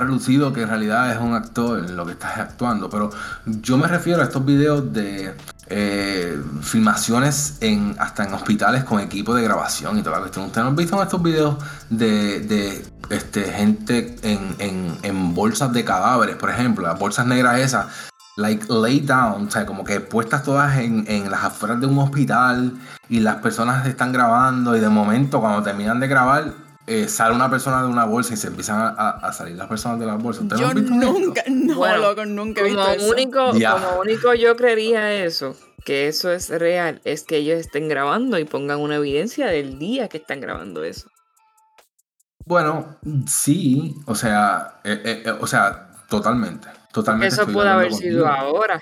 relucido 0.00 0.52
que 0.52 0.62
en 0.62 0.68
realidad 0.68 1.12
es 1.12 1.18
un 1.18 1.34
actor 1.34 1.78
en 1.78 1.96
lo 1.96 2.04
que 2.04 2.12
está 2.12 2.42
actuando. 2.42 2.90
Pero 2.90 3.10
yo 3.46 3.78
me 3.78 3.86
refiero 3.86 4.20
a 4.20 4.24
estos 4.24 4.44
videos 4.44 4.92
de 4.92 5.34
eh, 5.70 6.40
filmaciones 6.62 7.58
en, 7.60 7.96
hasta 7.98 8.24
en 8.24 8.34
hospitales 8.34 8.84
con 8.84 9.00
equipo 9.00 9.34
de 9.34 9.42
grabación 9.42 9.98
y 9.98 10.02
toda 10.02 10.16
la 10.16 10.22
cuestión. 10.22 10.46
¿Ustedes 10.46 10.66
han 10.66 10.76
visto 10.76 11.02
estos 11.02 11.22
videos 11.22 11.56
de, 11.90 12.84
este, 13.10 13.44
gente 13.44 14.16
en, 14.22 14.98
en 15.02 15.34
bolsas 15.34 15.72
de 15.72 15.84
cadáveres, 15.84 16.36
por 16.36 16.50
ejemplo? 16.50 16.86
Las 16.86 16.98
bolsas 16.98 17.26
negras 17.26 17.58
esas 17.60 17.86
like 18.38 18.66
lay 18.68 19.00
down, 19.00 19.48
o 19.48 19.50
sea, 19.50 19.66
como 19.66 19.82
que 19.82 20.00
puestas 20.00 20.44
todas 20.44 20.78
en, 20.78 21.28
las 21.28 21.42
afueras 21.42 21.80
de 21.80 21.86
un 21.86 21.98
hospital 21.98 22.72
y 23.08 23.18
las 23.18 23.36
personas 23.36 23.84
están 23.86 24.12
grabando 24.12 24.76
y 24.76 24.80
de 24.80 24.88
momento 24.88 25.40
cuando 25.40 25.62
terminan 25.62 25.98
de 25.98 26.06
grabar 26.06 26.52
eh, 26.88 27.08
sale 27.08 27.34
una 27.34 27.50
persona 27.50 27.82
de 27.82 27.88
una 27.88 28.04
bolsa 28.04 28.34
y 28.34 28.36
se 28.36 28.48
empiezan 28.48 28.94
a, 28.96 29.32
salir 29.32 29.56
las 29.56 29.68
personas 29.68 30.00
de 30.00 30.06
la 30.06 30.14
bolsa. 30.14 30.42
Yo 30.56 30.72
nunca, 30.74 31.42
no, 31.48 31.96
loco, 31.98 32.24
nunca 32.24 32.62
he 32.62 32.64
visto 32.64 32.80
como 32.80 32.92
eso. 32.92 33.10
Único, 33.10 33.50
Como 33.50 34.00
único 34.00 34.34
yo 34.34 34.56
creería 34.56 35.12
eso, 35.24 35.54
que 35.84 36.08
eso 36.08 36.32
es 36.32 36.48
real, 36.48 37.00
es 37.04 37.24
que 37.24 37.36
ellos 37.36 37.58
estén 37.58 37.88
grabando 37.88 38.38
y 38.38 38.44
pongan 38.44 38.80
una 38.80 38.96
evidencia 38.96 39.46
del 39.46 39.78
día 39.78 40.08
que 40.08 40.16
están 40.16 40.40
grabando 40.40 40.82
eso. 40.82 41.08
Bueno, 42.46 42.96
sí, 43.26 43.94
o 44.06 44.14
sea, 44.14 44.80
eh, 44.82 45.22
eh, 45.26 45.30
o 45.38 45.46
sea, 45.46 45.90
totalmente. 46.08 46.68
Totalmente 46.92 47.34
Eso 47.34 47.46
puede 47.46 47.68
haber 47.68 47.92
sido 47.92 48.26
ahora. 48.26 48.80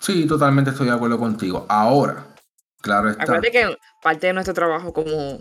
Sí, 0.00 0.26
totalmente 0.26 0.70
estoy 0.70 0.88
de 0.88 0.94
acuerdo 0.94 1.18
contigo. 1.18 1.64
Ahora, 1.68 2.26
claro 2.82 3.10
está. 3.10 3.22
Acuérdate 3.22 3.52
que 3.52 3.78
parte 4.02 4.26
de 4.26 4.32
nuestro 4.32 4.52
trabajo 4.52 4.92
como 4.92 5.40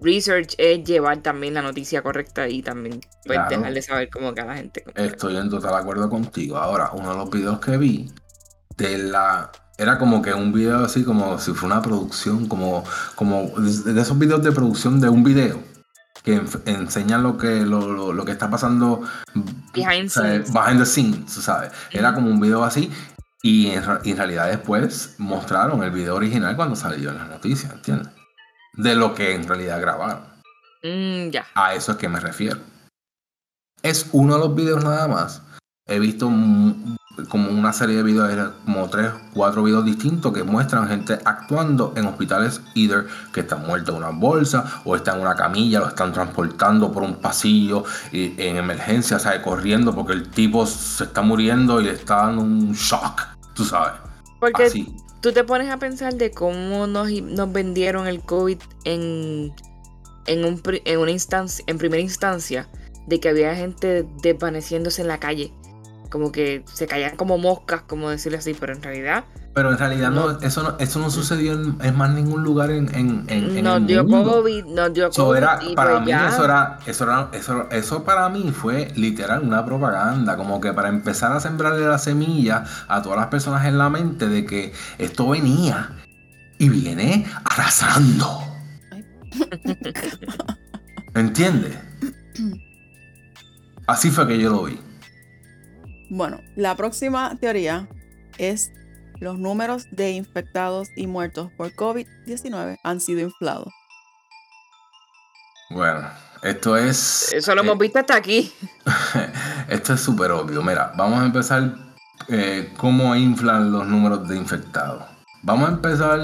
research 0.00 0.54
es 0.58 0.84
llevar 0.84 1.22
también 1.22 1.54
la 1.54 1.62
noticia 1.62 2.02
correcta 2.02 2.48
y 2.48 2.62
también 2.62 3.00
pues, 3.24 3.38
dejarle 3.48 3.82
saber 3.82 4.10
cómo 4.10 4.34
que 4.34 4.40
a 4.40 4.46
la 4.46 4.56
gente. 4.56 4.84
Estoy 4.94 5.36
en 5.36 5.50
total 5.50 5.74
acuerdo 5.74 6.08
contigo. 6.08 6.56
Ahora, 6.56 6.90
uno 6.92 7.10
de 7.10 7.16
los 7.16 7.30
videos 7.30 7.58
que 7.60 7.76
vi 7.76 8.10
de 8.76 8.98
la 8.98 9.50
era 9.76 9.98
como 9.98 10.22
que 10.22 10.32
un 10.32 10.52
video 10.52 10.84
así 10.84 11.02
como 11.02 11.38
si 11.38 11.52
fuera 11.52 11.76
una 11.76 11.82
producción, 11.82 12.46
como, 12.46 12.84
como 13.16 13.50
de 13.58 14.00
esos 14.00 14.18
videos 14.18 14.42
de 14.42 14.52
producción 14.52 15.00
de 15.00 15.08
un 15.08 15.24
video 15.24 15.60
que 16.22 16.40
enseñan 16.64 17.22
lo 17.22 17.36
que, 17.36 17.66
lo, 17.66 18.24
que 18.24 18.32
está 18.32 18.48
pasando 18.48 19.02
behind, 19.74 20.10
the 20.78 20.86
scenes, 20.86 21.32
¿sabes? 21.32 21.70
Era 21.90 22.14
como 22.14 22.30
un 22.30 22.40
video 22.40 22.64
así 22.64 22.90
y 23.42 23.68
en, 23.68 24.16
realidad 24.16 24.48
después 24.48 25.16
mostraron 25.18 25.82
el 25.82 25.90
video 25.90 26.14
original 26.14 26.56
cuando 26.56 26.76
salió 26.76 27.10
en 27.10 27.18
las 27.18 27.28
noticias, 27.28 27.72
¿entiendes? 27.72 28.08
De 28.76 28.94
lo 28.94 29.14
que 29.14 29.34
en 29.34 29.46
realidad 29.46 29.80
grabaron. 29.80 30.22
Mm, 30.82 31.30
ya. 31.30 31.46
A 31.54 31.74
eso 31.74 31.92
es 31.92 31.98
que 31.98 32.08
me 32.08 32.20
refiero. 32.20 32.58
Es 33.82 34.08
uno 34.12 34.34
de 34.34 34.40
los 34.40 34.54
videos 34.54 34.82
nada 34.82 35.08
más. 35.08 35.42
He 35.86 35.98
visto 35.98 36.30
como 37.28 37.50
una 37.50 37.72
serie 37.72 37.96
de 37.96 38.02
videos, 38.02 38.52
como 38.64 38.88
tres, 38.88 39.12
cuatro 39.32 39.62
videos 39.62 39.84
distintos 39.84 40.32
que 40.32 40.42
muestran 40.42 40.88
gente 40.88 41.18
actuando 41.24 41.92
en 41.96 42.06
hospitales, 42.06 42.60
either 42.74 43.06
que 43.32 43.40
están 43.40 43.66
muertos 43.66 43.94
en 43.94 44.02
una 44.02 44.10
bolsa 44.10 44.80
o 44.84 44.96
están 44.96 45.16
en 45.16 45.22
una 45.22 45.36
camilla, 45.36 45.80
lo 45.80 45.88
están 45.88 46.12
transportando 46.12 46.90
por 46.90 47.02
un 47.02 47.16
pasillo 47.16 47.84
y, 48.12 48.34
en 48.40 48.56
emergencia, 48.56 49.18
¿sabes? 49.18 49.40
Corriendo 49.40 49.94
porque 49.94 50.14
el 50.14 50.30
tipo 50.30 50.66
se 50.66 51.04
está 51.04 51.22
muriendo 51.22 51.80
y 51.80 51.84
le 51.84 51.92
está 51.92 52.16
dando 52.16 52.42
un 52.42 52.72
shock, 52.72 53.22
tú 53.54 53.64
sabes. 53.64 53.92
Porque 54.40 54.70
tú 55.24 55.32
te 55.32 55.42
pones 55.42 55.70
a 55.70 55.78
pensar 55.78 56.16
de 56.16 56.32
cómo 56.32 56.86
nos, 56.86 57.10
nos 57.10 57.50
vendieron 57.50 58.06
el 58.06 58.20
COVID 58.20 58.58
en, 58.84 59.54
en, 60.26 60.44
un, 60.44 60.60
en 60.66 60.98
una 60.98 61.10
instancia, 61.12 61.64
en 61.66 61.78
primera 61.78 62.02
instancia, 62.02 62.68
de 63.06 63.20
que 63.20 63.30
había 63.30 63.56
gente 63.56 64.04
desvaneciéndose 64.20 65.00
en 65.00 65.08
la 65.08 65.20
calle 65.20 65.50
como 66.14 66.30
que 66.30 66.62
se 66.72 66.86
caían 66.86 67.16
como 67.16 67.38
moscas, 67.38 67.82
como 67.88 68.08
decirlo 68.08 68.38
así, 68.38 68.54
pero 68.54 68.72
en 68.72 68.80
realidad. 68.80 69.24
Pero 69.52 69.72
en 69.72 69.78
realidad 69.78 70.12
no, 70.12 70.38
eso 70.42 70.62
no, 70.62 70.76
eso 70.78 71.00
no 71.00 71.10
sucedió 71.10 71.54
en, 71.54 71.96
más 71.96 72.14
ningún 72.14 72.44
lugar 72.44 72.70
en, 72.70 72.88
en, 72.94 73.24
en 73.26 73.64
nos 73.64 73.84
dio 73.84 74.06
COVID, 74.06 74.64
nos 74.66 74.94
dio 74.94 75.10
COVID. 75.10 75.74
para 75.74 75.98
mí 75.98 76.12
eso 76.12 76.44
era, 76.44 76.78
eso 76.86 77.02
era, 77.02 77.30
eso, 77.32 77.68
eso 77.72 78.04
para 78.04 78.28
mí 78.28 78.52
fue 78.52 78.92
literal 78.94 79.42
una 79.42 79.66
propaganda, 79.66 80.36
como 80.36 80.60
que 80.60 80.72
para 80.72 80.88
empezar 80.88 81.32
a 81.32 81.40
sembrarle 81.40 81.84
la 81.84 81.98
semilla 81.98 82.62
a 82.86 83.02
todas 83.02 83.18
las 83.18 83.26
personas 83.26 83.66
en 83.66 83.76
la 83.76 83.90
mente 83.90 84.28
de 84.28 84.46
que 84.46 84.72
esto 84.98 85.30
venía 85.30 85.90
y 86.60 86.68
viene 86.68 87.26
arrasando. 87.44 88.38
¿Entiendes? 91.16 91.76
Así 93.88 94.12
fue 94.12 94.28
que 94.28 94.38
yo 94.38 94.50
lo 94.50 94.62
vi. 94.62 94.78
Bueno, 96.16 96.40
la 96.54 96.76
próxima 96.76 97.36
teoría 97.40 97.88
es 98.38 98.70
los 99.18 99.36
números 99.36 99.88
de 99.90 100.12
infectados 100.12 100.86
y 100.94 101.08
muertos 101.08 101.50
por 101.56 101.72
COVID-19 101.72 102.76
han 102.84 103.00
sido 103.00 103.18
inflados. 103.18 103.66
Bueno, 105.70 106.08
esto 106.44 106.76
es... 106.76 107.32
Eso 107.32 107.52
lo 107.56 107.62
hemos 107.62 107.74
eh, 107.74 107.78
visto 107.80 107.98
hasta 107.98 108.14
aquí. 108.14 108.52
esto 109.68 109.94
es 109.94 110.00
súper 110.00 110.30
obvio. 110.30 110.62
Mira, 110.62 110.92
vamos 110.96 111.20
a 111.20 111.26
empezar 111.26 111.74
eh, 112.28 112.72
cómo 112.76 113.16
inflan 113.16 113.72
los 113.72 113.84
números 113.84 114.28
de 114.28 114.36
infectados. 114.36 115.02
Vamos 115.42 115.68
a 115.68 115.72
empezar 115.72 116.20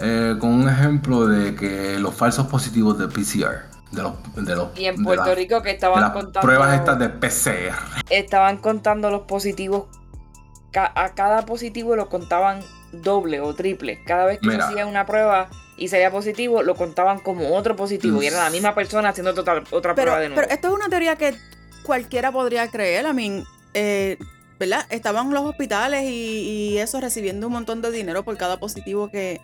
eh, 0.00 0.36
con 0.38 0.50
un 0.50 0.68
ejemplo 0.68 1.26
de 1.26 1.54
que 1.54 1.98
los 1.98 2.14
falsos 2.14 2.46
positivos 2.46 2.98
de 2.98 3.08
PCR 3.08 3.69
de 3.92 4.02
los, 4.02 4.12
de 4.36 4.54
los, 4.54 4.78
y 4.78 4.86
en 4.86 5.02
Puerto 5.02 5.34
Rico 5.34 5.62
que 5.62 5.70
estaban 5.70 6.12
contando 6.12 6.40
pruebas 6.40 6.74
estas 6.74 6.98
de 6.98 7.08
PCR 7.08 7.74
estaban 8.10 8.58
contando 8.58 9.10
los 9.10 9.22
positivos. 9.22 9.86
A 10.72 11.14
cada 11.14 11.44
positivo 11.46 11.96
lo 11.96 12.08
contaban 12.08 12.62
doble 12.92 13.40
o 13.40 13.54
triple. 13.54 14.04
Cada 14.04 14.26
vez 14.26 14.38
que 14.40 14.50
se 14.50 14.56
hacía 14.56 14.86
una 14.86 15.04
prueba 15.04 15.48
y 15.76 15.88
salía 15.88 16.10
positivo 16.10 16.62
lo 16.62 16.76
contaban 16.76 17.18
como 17.18 17.56
otro 17.56 17.74
positivo. 17.74 18.22
Y 18.22 18.26
era 18.26 18.44
la 18.44 18.50
misma 18.50 18.74
persona 18.74 19.08
haciendo 19.08 19.32
otra, 19.32 19.64
prueba 19.64 20.20
de 20.20 20.28
nuevo. 20.28 20.34
pero 20.36 20.48
esto 20.48 20.68
es 20.68 20.74
una 20.74 20.88
teoría 20.88 21.16
que 21.16 21.34
cualquiera 21.82 22.30
podría 22.30 22.68
creer. 22.68 23.06
A 23.06 23.12
mí 23.12 23.42
eh, 23.74 24.16
¿verdad? 24.60 24.86
estaban 24.90 25.32
los 25.32 25.44
hospitales 25.44 26.04
y, 26.04 26.78
eso 26.78 27.00
recibiendo 27.00 27.48
un 27.48 27.54
montón 27.54 27.82
de 27.82 27.90
dinero 27.90 28.24
por 28.24 28.36
cada 28.36 28.60
positivo 28.60 29.10
que, 29.10 29.40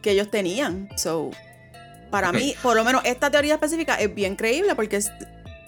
que 0.00 0.12
ellos 0.12 0.30
tenían. 0.30 0.88
So 0.96 1.30
para 2.10 2.32
mí, 2.32 2.54
por 2.62 2.76
lo 2.76 2.84
menos 2.84 3.02
esta 3.04 3.30
teoría 3.30 3.54
específica 3.54 3.94
es 3.96 4.14
bien 4.14 4.36
creíble 4.36 4.74
porque 4.74 5.00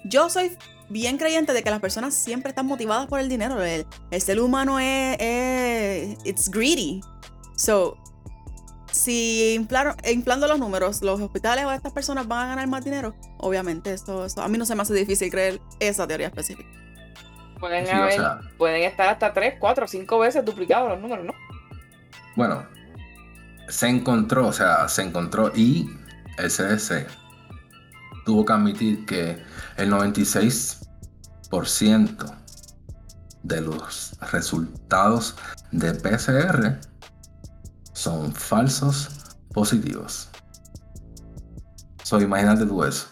yo 0.05 0.29
soy 0.31 0.57
bien 0.89 1.19
creyente 1.19 1.53
de 1.53 1.63
que 1.63 1.71
las 1.71 1.81
personas 1.81 2.15
siempre 2.15 2.49
están 2.51 2.67
motivadas 2.67 3.07
por 3.07 3.21
el 3.21 3.29
dinero. 3.29 3.63
El, 3.63 3.87
ser 4.21 4.41
humano 4.41 4.79
es, 4.81 6.17
it's 6.25 6.51
greedy. 6.51 7.01
So, 7.57 7.97
si 8.91 9.55
inflaron, 9.55 9.95
inflando 10.11 10.49
los 10.49 10.59
números, 10.59 11.01
los 11.03 11.21
hospitales 11.21 11.65
o 11.65 11.71
estas 11.73 11.93
personas 11.93 12.27
van 12.27 12.47
a 12.47 12.49
ganar 12.51 12.67
más 12.69 12.85
dinero, 12.85 13.15
obviamente, 13.39 13.93
eso, 13.93 14.25
eso 14.25 14.43
a 14.43 14.49
mí 14.49 14.59
no 14.59 14.67
se 14.67 14.75
me 14.75 14.83
hace 14.83 14.95
difícil 14.95 15.31
creer 15.31 15.61
esa 15.79 16.07
teoría 16.09 16.27
específica. 16.27 16.69
Pueden, 17.61 17.87
Sí, 17.87 17.93
o 17.93 17.97
haber- 17.97 18.13
sea- 18.15 18.41
pueden 18.59 18.83
estar 18.85 19.09
hasta 19.11 19.33
3, 19.33 19.55
4, 19.61 19.87
5 19.87 20.19
veces 20.19 20.45
duplicados 20.45 20.89
los 20.89 20.99
números, 21.01 21.25
¿no? 21.27 21.35
Bueno, 22.35 22.67
se 23.69 23.87
encontró, 23.89 24.49
o 24.49 24.53
sea, 24.53 24.89
se 24.89 25.03
encontró 25.03 25.53
y 25.55 25.89
CDC 26.37 27.07
tuvo 28.25 28.45
que 28.45 28.53
admitir 28.53 29.07
que 29.07 29.41
el 29.77 29.91
96% 29.91 32.37
de 33.43 33.61
los 33.61 34.17
resultados 34.33 35.37
de 35.73 35.93
PCR 35.95 36.79
son 37.93 38.33
falsos 38.33 39.09
positivos. 39.53 40.29
So, 42.05 42.21
imagínate 42.21 42.67
tú 42.67 42.85
eso. 42.85 43.09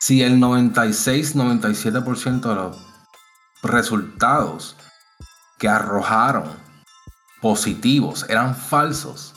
Si 0.00 0.20
el 0.22 0.40
96-97% 0.40 2.48
de 2.48 2.54
los 2.54 2.76
resultados 3.62 4.74
que 5.58 5.68
arrojaron 5.68 6.48
positivos 7.40 8.26
eran 8.28 8.54
falsos. 8.54 9.34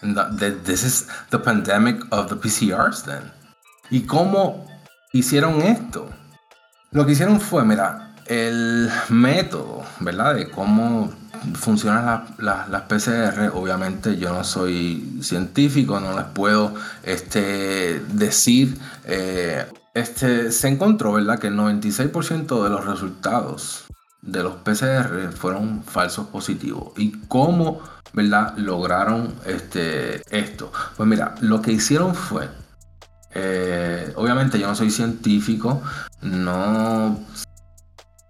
This 0.00 0.84
is 0.84 1.08
the 1.30 1.38
pandemic 1.38 2.00
of 2.10 2.28
the 2.28 2.36
PCRs 2.36 3.04
then. 3.04 3.32
¿Y 3.90 4.02
cómo 4.02 4.66
hicieron 5.12 5.60
esto? 5.62 6.08
Lo 6.92 7.04
que 7.04 7.12
hicieron 7.12 7.40
fue, 7.40 7.64
mira, 7.64 8.14
el 8.26 8.90
método, 9.08 9.82
¿verdad? 10.00 10.34
De 10.34 10.50
cómo 10.50 11.10
funcionan 11.54 12.04
la- 12.06 12.26
la- 12.38 12.66
las 12.68 12.82
PCR. 12.82 13.50
Obviamente 13.54 14.16
yo 14.18 14.32
no 14.32 14.44
soy 14.44 15.18
científico, 15.22 15.98
no 16.00 16.14
les 16.16 16.26
puedo 16.26 16.74
este, 17.02 18.00
decir. 18.08 18.78
eh, 19.04 19.66
este, 19.94 20.52
se 20.52 20.68
encontró, 20.68 21.12
¿verdad? 21.14 21.38
Que 21.40 21.48
el 21.48 21.56
96% 21.56 22.62
de 22.62 22.70
los 22.70 22.84
resultados 22.84 23.84
de 24.22 24.42
los 24.42 24.56
PCR 24.56 25.32
fueron 25.32 25.82
falsos 25.82 26.26
positivos. 26.28 26.92
¿Y 26.96 27.12
cómo, 27.28 27.80
verdad, 28.12 28.56
lograron 28.56 29.34
este, 29.44 30.22
esto? 30.36 30.72
Pues 30.96 31.08
mira, 31.08 31.34
lo 31.40 31.60
que 31.62 31.72
hicieron 31.72 32.14
fue, 32.14 32.48
eh, 33.34 34.12
obviamente 34.16 34.58
yo 34.58 34.66
no 34.66 34.74
soy 34.74 34.90
científico, 34.90 35.82
no 36.22 37.18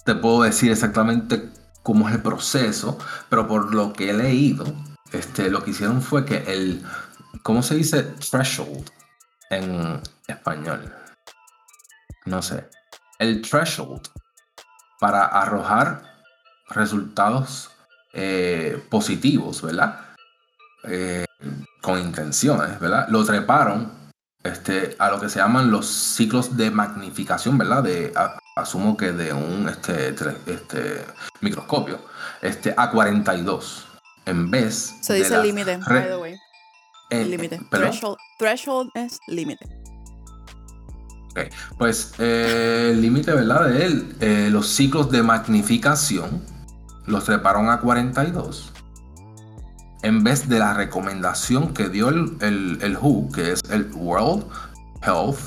te 0.04 0.14
puedo 0.14 0.42
decir 0.42 0.72
exactamente 0.72 1.50
cómo 1.82 2.08
es 2.08 2.14
el 2.14 2.22
proceso, 2.22 2.98
pero 3.28 3.46
por 3.46 3.74
lo 3.74 3.92
que 3.92 4.10
he 4.10 4.12
leído, 4.12 4.64
este, 5.12 5.50
lo 5.50 5.62
que 5.62 5.70
hicieron 5.70 6.02
fue 6.02 6.24
que 6.24 6.38
el, 6.46 6.84
¿cómo 7.42 7.62
se 7.62 7.76
dice 7.76 8.02
threshold 8.02 8.90
en 9.50 10.00
español? 10.26 10.92
No 12.26 12.42
sé. 12.42 12.68
El 13.18 13.40
threshold 13.42 14.08
para 15.00 15.24
arrojar 15.24 16.02
resultados 16.68 17.70
eh, 18.20 18.82
positivos, 18.90 19.62
¿verdad? 19.62 20.00
Eh, 20.84 21.24
con 21.80 22.00
intenciones, 22.00 22.80
¿verdad? 22.80 23.06
Lo 23.10 23.24
treparon 23.24 23.92
este, 24.42 24.96
a 24.98 25.08
lo 25.10 25.20
que 25.20 25.28
se 25.28 25.38
llaman 25.38 25.70
los 25.70 25.86
ciclos 25.86 26.56
de 26.56 26.70
magnificación, 26.72 27.56
¿verdad? 27.58 27.84
De, 27.84 28.12
a- 28.16 28.36
asumo 28.56 28.96
que 28.96 29.12
de 29.12 29.32
un 29.32 29.68
este, 29.68 30.08
este, 30.46 31.04
microscopio, 31.40 32.00
este, 32.42 32.74
a 32.76 32.90
42. 32.90 33.86
En 34.26 34.50
vez 34.50 34.94
Se 35.00 35.12
de 35.14 35.20
dice 35.20 35.40
límite, 35.42 35.76
by 35.88 36.06
the 36.08 36.16
way. 36.16 36.34
eh, 37.10 37.24
Límite. 37.24 37.60
Threshold, 37.70 38.16
threshold 38.38 38.90
es 38.94 39.18
límite. 39.28 39.64
Pues 41.78 42.14
eh, 42.18 42.88
el 42.92 43.00
límite, 43.00 43.32
¿verdad? 43.32 43.68
De 43.68 43.84
él, 43.86 44.16
eh, 44.20 44.48
los 44.50 44.66
ciclos 44.66 45.08
de 45.12 45.22
magnificación 45.22 46.42
los 47.08 47.24
treparon 47.24 47.68
a 47.70 47.80
42. 47.80 48.72
En 50.02 50.22
vez 50.22 50.48
de 50.48 50.58
la 50.60 50.74
recomendación 50.74 51.74
que 51.74 51.88
dio 51.88 52.08
el, 52.08 52.36
el- 52.40 52.78
el 52.82 52.96
WHO, 53.00 53.28
que 53.32 53.52
es 53.52 53.62
el 53.70 53.90
World 53.94 54.44
Health 55.02 55.38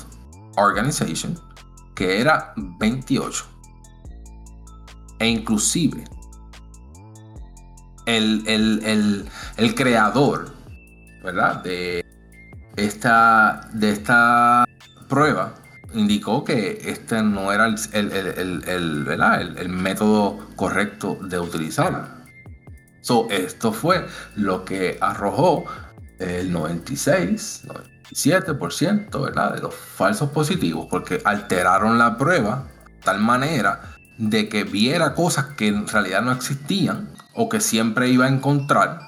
Organization, 0.56 1.38
que 1.94 2.20
era 2.20 2.52
28. 2.56 3.44
E 5.18 5.26
inclusive, 5.28 6.04
el, 8.06 8.42
el- 8.46 8.82
el- 8.84 9.28
el 9.56 9.74
creador, 9.74 10.52
¿verdad? 11.22 11.62
De 11.62 12.04
esta, 12.76 13.68
de 13.72 13.92
esta 13.92 14.64
prueba 15.08 15.54
indicó 15.94 16.44
que 16.44 16.80
este 16.84 17.22
no 17.22 17.52
era 17.52 17.66
el, 17.66 17.76
el- 17.92 18.12
el- 18.66 19.08
el- 19.58 19.68
método 19.68 20.48
correcto 20.56 21.18
de 21.22 21.38
utilizarlo. 21.38 22.06
So, 23.00 23.26
esto 23.30 23.72
fue 23.72 24.06
lo 24.36 24.64
que 24.64 24.96
arrojó 25.00 25.64
el 26.18 26.52
96, 26.52 27.64
97% 28.04 29.20
¿verdad? 29.22 29.54
de 29.54 29.60
los 29.62 29.74
falsos 29.74 30.30
positivos, 30.30 30.86
porque 30.90 31.20
alteraron 31.24 31.98
la 31.98 32.16
prueba 32.16 32.68
de 32.86 32.92
tal 33.04 33.18
manera 33.18 33.80
de 34.18 34.48
que 34.48 34.62
viera 34.64 35.14
cosas 35.14 35.46
que 35.56 35.68
en 35.68 35.88
realidad 35.88 36.22
no 36.22 36.30
existían 36.32 37.10
o 37.34 37.48
que 37.48 37.60
siempre 37.60 38.08
iba 38.08 38.26
a 38.26 38.28
encontrar 38.28 39.00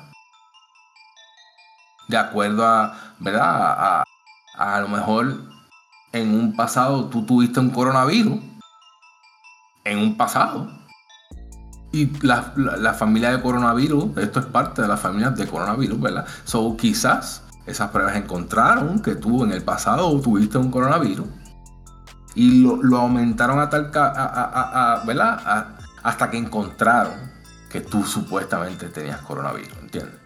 de 2.08 2.16
acuerdo 2.16 2.66
a, 2.66 3.14
¿verdad? 3.20 3.42
A- 3.44 4.04
a 4.56 4.80
lo 4.80 4.88
mejor 4.88 5.53
en 6.14 6.32
un 6.32 6.54
pasado 6.54 7.06
tú 7.06 7.26
tuviste 7.26 7.58
un 7.58 7.70
coronavirus. 7.70 8.38
En 9.84 9.98
un 9.98 10.16
pasado. 10.16 10.70
Y 11.92 12.06
la, 12.24 12.94
familia 12.94 13.32
de 13.32 13.42
coronavirus, 13.42 14.16
esto 14.18 14.40
es 14.40 14.46
parte 14.46 14.82
de 14.82 14.88
la 14.88 14.96
familia 14.96 15.30
de 15.30 15.46
coronavirus, 15.46 16.00
¿verdad? 16.00 16.26
So 16.44 16.76
quizás 16.76 17.42
esas 17.66 17.90
pruebas 17.90 18.16
encontraron 18.16 19.00
que 19.02 19.16
tú 19.16 19.44
en 19.44 19.52
el 19.52 19.62
pasado 19.62 20.20
tuviste 20.20 20.56
un 20.56 20.70
coronavirus. 20.70 21.26
Y 22.36 22.62
lo, 22.62 22.82
lo 22.82 22.98
aumentaron 22.98 23.58
a 23.58 23.68
tal 23.68 23.90
a- 23.94 24.06
a- 24.06 24.94
a- 24.94 25.04
¿verdad? 25.04 25.76
Hasta 26.02 26.30
que 26.30 26.38
encontraron 26.38 27.14
que 27.68 27.80
tú 27.80 28.04
supuestamente 28.04 28.88
tenías 28.88 29.20
coronavirus, 29.22 29.76
¿entiendes? 29.82 30.20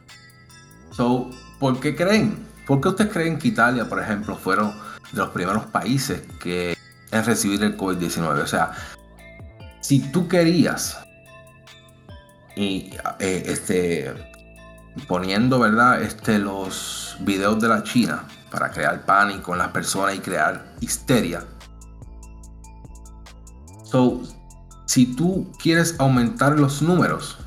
So, 0.90 1.30
¿por 1.58 1.80
qué 1.80 1.96
creen? 1.96 2.46
¿Por 2.66 2.80
qué 2.80 2.88
ustedes 2.88 3.12
creen 3.12 3.38
que 3.38 3.48
Italia, 3.48 3.88
por 3.88 4.00
ejemplo, 4.02 4.36
fueron 4.36 4.72
de 5.12 5.18
los 5.18 5.30
primeros 5.30 5.66
países 5.66 6.22
que 6.40 6.76
en 7.10 7.24
recibir 7.24 7.62
el 7.62 7.76
COVID-19? 7.76 8.42
O 8.42 8.46
sea, 8.46 8.72
si 9.80 10.00
tú 10.00 10.28
querías 10.28 10.98
y 12.56 12.90
eh, 13.20 13.44
este 13.46 14.14
poniendo, 15.06 15.60
¿verdad? 15.60 16.02
Este 16.02 16.38
los 16.38 17.16
videos 17.20 17.60
de 17.60 17.68
la 17.68 17.82
China 17.82 18.24
para 18.50 18.70
crear 18.70 19.04
pánico 19.04 19.52
en 19.52 19.58
las 19.58 19.68
personas 19.68 20.16
y 20.16 20.18
crear 20.18 20.74
histeria. 20.80 21.44
So, 23.84 24.22
si 24.86 25.14
tú 25.14 25.50
quieres 25.58 25.94
aumentar 25.98 26.58
los 26.58 26.82
números 26.82 27.38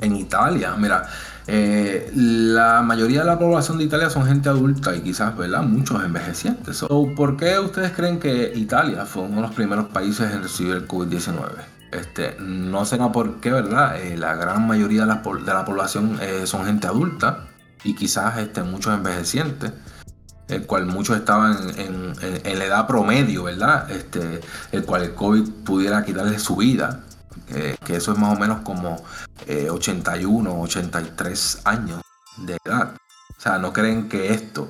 en 0.00 0.16
Italia, 0.16 0.74
mira, 0.76 1.08
eh, 1.46 2.10
la 2.14 2.82
mayoría 2.82 3.20
de 3.20 3.26
la 3.26 3.38
población 3.38 3.78
de 3.78 3.84
Italia 3.84 4.08
son 4.10 4.26
gente 4.26 4.48
adulta 4.48 4.94
y 4.96 5.00
quizás, 5.00 5.36
¿verdad? 5.36 5.62
Muchos 5.62 6.02
envejecientes. 6.04 6.78
So, 6.78 7.08
¿Por 7.14 7.36
qué 7.36 7.58
ustedes 7.58 7.92
creen 7.92 8.18
que 8.18 8.52
Italia 8.54 9.04
fue 9.04 9.24
uno 9.24 9.36
de 9.36 9.42
los 9.42 9.52
primeros 9.54 9.86
países 9.86 10.32
en 10.32 10.42
recibir 10.42 10.74
el 10.74 10.88
COVID-19? 10.88 11.50
Este, 11.92 12.36
no 12.40 12.84
será 12.84 13.12
por 13.12 13.40
qué, 13.40 13.52
¿verdad? 13.52 14.00
Eh, 14.00 14.16
la 14.16 14.34
gran 14.34 14.66
mayoría 14.66 15.02
de 15.02 15.06
la, 15.06 15.16
de 15.22 15.54
la 15.54 15.64
población 15.64 16.18
eh, 16.20 16.42
son 16.46 16.64
gente 16.66 16.86
adulta 16.86 17.44
y 17.84 17.94
quizás 17.94 18.38
este, 18.38 18.62
muchos 18.62 18.94
envejecientes, 18.94 19.70
el 20.48 20.66
cual 20.66 20.86
muchos 20.86 21.16
estaban 21.16 21.56
en, 21.78 22.12
en- 22.22 22.40
en 22.46 22.58
la 22.58 22.64
edad 22.64 22.86
promedio, 22.86 23.44
¿verdad? 23.44 23.90
Este, 23.90 24.40
el 24.72 24.84
cual 24.84 25.02
el 25.04 25.14
COVID 25.14 25.48
pudiera 25.64 26.04
quitarle 26.04 26.38
su 26.38 26.56
vida, 26.56 27.00
eh, 27.48 27.76
que 27.84 27.96
eso 27.96 28.12
es 28.12 28.18
más 28.18 28.36
o 28.36 28.40
menos 28.40 28.60
como 28.62 29.02
eh, 29.46 29.68
81, 29.70 30.60
83 30.60 31.60
años 31.64 32.00
de 32.38 32.56
edad. 32.64 32.94
O 33.36 33.40
sea, 33.40 33.58
no 33.58 33.72
creen 33.72 34.08
que 34.08 34.32
esto 34.32 34.68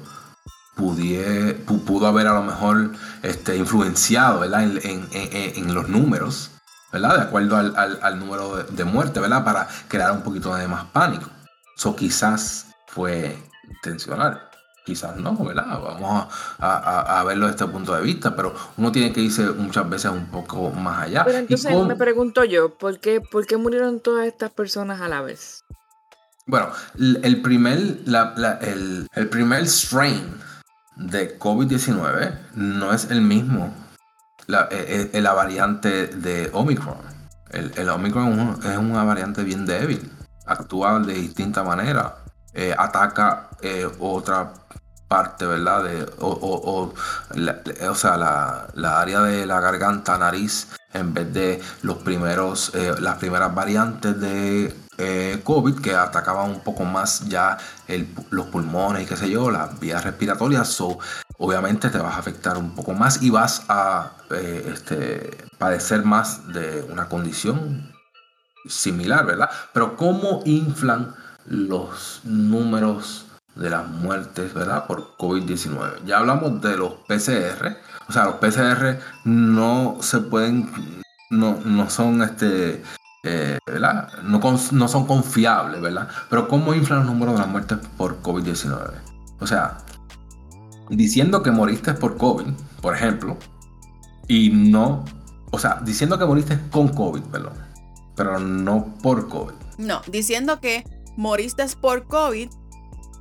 pudie- 0.77 1.65
pu- 1.65 1.85
pudo 1.85 2.07
haber 2.07 2.27
a 2.27 2.35
lo 2.35 2.43
mejor 2.43 2.93
este, 3.23 3.57
influenciado 3.57 4.41
¿verdad? 4.41 4.63
En, 4.65 4.81
en- 4.83 5.09
en- 5.13 5.57
en 5.65 5.75
los 5.75 5.89
números, 5.89 6.51
¿verdad? 6.93 7.17
De 7.17 7.23
acuerdo 7.23 7.57
al, 7.57 7.77
al- 7.77 8.01
al 8.03 8.19
número 8.19 8.57
de, 8.57 8.65
de 8.65 9.21
¿verdad? 9.21 9.45
Para 9.45 9.69
crear 9.89 10.13
un 10.13 10.23
poquito 10.23 10.55
de 10.55 10.67
más 10.69 10.85
pánico. 10.87 11.31
Eso 11.77 11.95
quizás 11.97 12.67
fue 12.89 13.39
intencional. 13.69 14.49
Quizás 14.85 15.17
no, 15.17 15.37
¿verdad? 15.37 15.81
Vamos 15.83 16.27
a, 16.59 17.25
verlo 17.27 17.47
desde 17.47 17.65
este 17.65 17.73
punto 17.73 17.95
de 17.95 18.03
vista, 18.03 18.37
pero 18.37 18.55
uno 18.77 18.93
tiene 18.93 19.13
que 19.13 19.21
irse 19.21 19.45
muchas 19.53 19.89
veces 19.89 20.11
un 20.11 20.27
poco 20.27 20.71
más 20.71 21.05
allá. 21.05 21.25
Pero 21.25 21.39
entonces 21.39 21.77
me 21.77 21.97
pregunto 21.97 22.45
yo, 22.45 22.75
¿por 22.75 23.01
qué, 23.01 23.21
¿por 23.21 23.47
qué 23.47 23.57
murieron 23.57 24.01
todas 24.01 24.27
estas 24.27 24.51
personas 24.51 25.01
a 25.01 25.09
la 25.09 25.23
vez? 25.23 25.65
Bueno, 26.47 26.69
el 26.99 27.41
primer, 27.41 27.79
el, 28.61 29.09
el 29.15 29.29
primer 29.31 29.67
strain 29.67 30.35
de 30.97 31.39
COVID-19 31.39 32.39
no 32.55 32.93
es 32.93 33.11
el 33.11 33.23
mismo 33.23 33.73
la, 34.47 34.69
e, 34.71 35.11
e, 35.13 35.21
la, 35.21 35.33
variante 35.33 36.09
de 36.09 36.51
Omicron. 36.53 36.99
El, 37.51 37.73
el 37.77 37.89
Omicron 37.89 38.59
es 38.63 38.77
una 38.77 39.05
variante 39.05 39.43
bien 39.43 39.65
débil, 39.65 40.11
actúa 40.47 40.99
de 41.01 41.15
distinta 41.15 41.65
manera, 41.65 42.24
eh, 42.55 42.75
ataca 42.77 43.49
eh, 43.63 43.89
otra 43.99 44.55
parte, 45.09 45.45
¿verdad? 45.45 45.83
De, 45.83 46.07
o, 46.21 46.93
o, 47.83 47.95
sea, 47.97 48.17
la, 48.17 48.69
la, 48.75 49.01
área 49.01 49.23
de 49.23 49.45
la 49.45 49.59
garganta, 49.61 50.17
nariz, 50.19 50.69
en 50.93 51.13
vez 51.13 51.33
de 51.35 51.61
los 51.83 51.99
primeros, 51.99 52.73
eh, 52.75 52.95
las 53.01 53.19
primeras 53.19 53.53
variantes 53.53 54.21
de 54.21 54.75
COVID 55.43 55.81
que 55.81 55.93
atacaban 55.93 56.51
un 56.51 56.61
poco 56.61 56.85
más 56.85 57.29
ya 57.29 57.59
los 58.31 58.47
pulmones 58.47 59.03
y 59.03 59.07
qué 59.07 59.17
sé 59.17 59.29
yo, 59.29 59.51
las 59.51 59.81
vías 59.81 60.05
respiratorias. 60.05 60.69
So, 60.69 60.99
obviamente 61.39 61.91
te 61.91 61.99
vas 61.99 62.15
a 62.15 62.19
afectar 62.19 62.57
un 62.57 62.77
poco 62.77 62.93
más 62.93 63.21
y 63.21 63.31
vas 63.31 63.65
a 63.69 64.13
este, 64.31 65.37
padecer 65.59 66.05
más 66.05 66.47
de 66.53 66.87
una 66.89 67.09
condición 67.09 67.93
similar, 68.67 69.27
¿verdad? 69.27 69.51
Pero 69.73 69.97
¿cómo 69.97 70.43
inflan 70.45 71.17
los 71.47 72.21
números 72.25 73.27
de 73.55 73.71
las 73.71 73.89
muertes, 73.89 74.53
¿verdad? 74.53 74.87
Por 74.87 75.17
COVID-19. 75.17 76.05
Ya 76.07 76.19
hablamos 76.19 76.61
de 76.61 76.77
los 76.77 76.95
PCR. 77.07 77.77
O 78.09 78.13
sea, 78.13 78.25
los 78.25 78.35
PCR 78.37 78.99
no 79.25 79.99
se 80.01 80.21
pueden, 80.21 80.71
no, 81.31 81.59
no 81.65 81.89
son 81.89 82.23
este, 82.23 82.83
eh, 83.23 83.59
¿verdad? 83.67 84.13
No, 84.23 84.89
son 84.89 85.07
confiables, 85.07 85.81
¿verdad? 85.81 86.09
Pero 86.29 86.47
¿cómo 86.47 86.75
inflan 86.75 87.01
los 87.01 87.09
números 87.09 87.35
de 87.35 87.41
las 87.41 87.49
muertes 87.49 87.79
por 87.97 88.21
COVID-19? 88.23 88.91
O 89.41 89.47
sea, 89.47 89.79
diciendo 90.91 91.43
que 91.43 91.51
moriste 91.51 91.95
por 91.95 92.17
COVID, 92.19 92.53
por 92.83 92.95
ejemplo, 92.95 93.39
y 94.29 94.51
no, 94.51 95.05
o 95.51 95.59
sea, 95.59 95.81
diciendo 95.83 96.19
que 96.19 96.27
moriste 96.27 96.59
con 96.71 96.89
COVID, 96.89 97.23
perdón, 97.23 97.55
pero 98.15 98.39
no 98.39 98.95
por 99.03 99.29
COVID. 99.29 99.55
No, 99.79 100.03
diciendo 100.11 100.61
que 100.61 100.85
moriste 101.17 101.65
por 101.81 102.07
COVID 102.07 102.51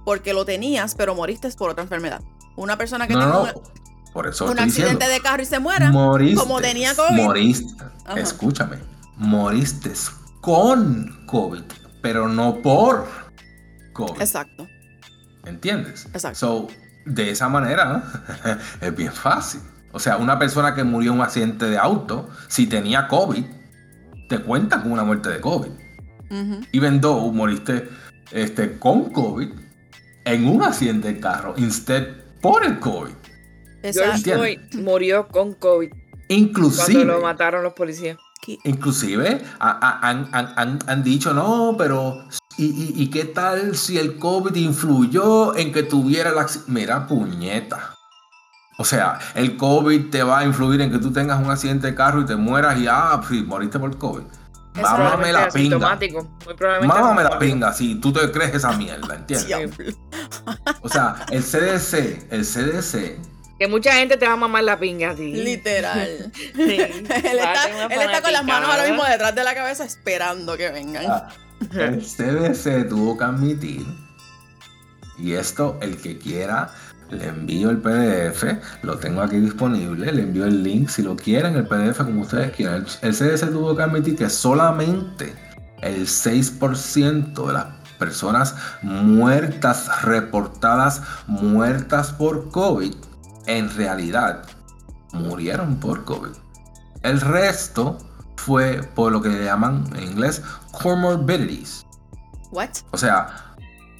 porque 0.05 0.33
lo 0.33 0.45
tenías, 0.45 0.95
pero 0.95 1.15
moriste 1.15 1.49
por 1.51 1.69
otra 1.69 1.83
enfermedad. 1.83 2.21
Una 2.55 2.77
persona 2.77 3.07
que 3.07 3.13
no, 3.13 3.47
por 4.13 4.27
eso 4.27 4.45
un 4.45 4.59
accidente 4.59 5.07
de 5.07 5.19
carro 5.21 5.41
y 5.41 5.45
se 5.45 5.59
muera, 5.59 5.91
como 5.91 6.61
tenía 6.61 6.95
COVID. 6.95 7.23
Moriste, 7.23 7.83
escúchame, 8.15 8.77
moriste 9.17 9.91
con 10.39 11.25
COVID, 11.25 11.63
pero 12.01 12.27
no 12.27 12.61
por 12.61 13.07
COVID. 13.93 14.21
Exacto. 14.21 14.67
¿Entiendes? 15.45 16.05
Exacto. 16.13 16.39
So, 16.39 16.67
de 17.05 17.31
esa 17.31 17.49
manera 17.49 18.03
es 18.81 18.95
bien 18.95 19.11
fácil. 19.11 19.61
O 19.91 19.99
sea, 19.99 20.17
una 20.17 20.37
persona 20.39 20.73
que 20.75 20.83
murió 20.83 21.11
en 21.11 21.19
un 21.19 21.23
accidente 21.23 21.65
de 21.65 21.77
auto, 21.77 22.29
si 22.47 22.67
tenía 22.67 23.07
COVID, 23.07 23.45
te 24.29 24.39
cuenta 24.39 24.81
con 24.81 24.91
una 24.91 25.03
muerte 25.03 25.29
de 25.29 25.39
COVID. 25.39 25.71
Y 26.71 26.79
vendo 26.79 27.19
moriste 27.31 27.89
este, 28.31 28.79
con 28.79 29.11
COVID 29.11 29.49
en 30.25 30.47
un 30.47 30.63
accidente 30.63 31.13
de 31.13 31.19
carro, 31.19 31.53
instead 31.57 32.07
por 32.41 32.65
el 32.65 32.79
COVID. 32.79 33.13
George 33.83 34.59
murió 34.73 35.27
con 35.27 35.53
COVID. 35.53 35.91
Inclusive. 36.29 36.93
Cuando 36.93 37.13
lo 37.13 37.21
mataron 37.21 37.63
los 37.63 37.73
policías. 37.73 38.17
Inclusive 38.65 39.41
han, 39.59 41.03
dicho, 41.03 41.33
no, 41.33 41.75
pero 41.77 42.25
¿y, 42.57 43.09
qué 43.09 43.25
tal 43.25 43.75
si 43.75 43.97
el 43.97 44.17
COVID 44.17 44.55
influyó 44.55 45.55
en 45.55 45.71
que 45.71 45.83
tuviera 45.83 46.31
la... 46.31 46.45
Mira, 46.67 47.07
puñeta. 47.07 47.95
O 48.77 48.85
sea, 48.85 49.19
el 49.35 49.55
COVID 49.55 50.09
te 50.09 50.23
va 50.23 50.39
a 50.39 50.45
influir 50.45 50.81
en 50.81 50.91
que 50.91 50.97
tú 50.97 51.13
tengas 51.13 51.39
un 51.39 51.49
accidente 51.49 51.87
de 51.87 51.95
carro 51.95 52.21
y 52.21 52.25
te 52.25 52.35
mueras 52.35 52.77
y, 52.79 52.87
ah, 52.87 53.21
sí, 53.29 53.43
moriste 53.43 53.79
por 53.79 53.97
COVID. 53.97 54.23
Mámame 54.81 55.31
la 55.31 55.49
pinga. 55.49 55.99
Mámame 56.81 57.23
la 57.23 57.39
pinga 57.39 57.73
si 57.73 57.95
tú 57.95 58.11
te 58.11 58.31
crees 58.31 58.55
esa 58.55 58.71
mierda, 58.73 59.15
¿entiendes? 59.15 59.95
o 60.81 60.89
sea, 60.89 61.25
el 61.29 61.43
CDC, 61.43 62.31
el 62.31 62.43
CDC 62.45 63.33
que 63.59 63.67
mucha 63.67 63.93
gente 63.93 64.17
te 64.17 64.27
va 64.27 64.33
a 64.33 64.35
mamar 64.35 64.63
la 64.63 64.79
pinga 64.79 65.11
a 65.11 65.15
ti. 65.15 65.31
Literal. 65.31 66.31
él, 66.57 66.79
está, 66.79 68.21
con 68.21 68.33
las 68.33 68.43
manos 68.43 68.69
ahora 68.69 68.85
mismo 68.85 69.03
detrás 69.05 69.33
de 69.35 69.43
la 69.43 69.53
cabeza 69.53 69.85
esperando 69.85 70.57
que 70.57 70.69
vengan. 70.69 71.05
Ah, 71.07 71.29
el 71.73 72.01
CDC 72.01 72.89
tuvo 72.89 73.17
que 73.17 73.23
admitir, 73.23 73.85
y 75.17 75.33
esto 75.33 75.77
el 75.81 75.95
que 76.01 76.17
quiera, 76.17 76.73
le 77.13 77.27
envío 77.27 77.69
el 77.69 77.77
PDF, 77.77 78.43
lo 78.83 78.97
tengo 78.97 79.21
aquí 79.21 79.37
disponible, 79.37 80.11
le 80.11 80.23
envío 80.23 80.45
el 80.45 80.63
link 80.63 80.89
si 80.89 81.01
lo 81.01 81.15
quieren, 81.15 81.55
el 81.55 81.67
PDF 81.67 81.97
como 81.97 82.21
ustedes 82.21 82.51
quieran. 82.51 82.85
El, 83.01 83.13
CDC 83.13 83.51
tuvo 83.51 83.75
que 83.75 83.83
admitir 83.83 84.15
que 84.15 84.29
solamente 84.29 85.33
el 85.81 86.07
6% 86.07 87.47
de 87.47 87.53
las 87.53 87.65
personas 87.97 88.55
muertas, 88.81 90.03
reportadas 90.03 91.01
muertas 91.27 92.11
por 92.11 92.49
COVID, 92.49 92.93
en 93.47 93.75
realidad 93.75 94.43
murieron 95.13 95.75
por 95.77 96.03
COVID. 96.03 96.31
El 97.03 97.21
resto 97.21 97.97
fue 98.37 98.81
por 98.95 99.11
lo 99.11 99.21
que 99.21 99.29
le 99.29 99.45
llaman 99.45 99.85
en 99.95 100.03
inglés 100.03 100.41
comorbidities. 100.71 101.85
What? 102.51 102.69
O 102.91 102.97
sea, 102.97 103.55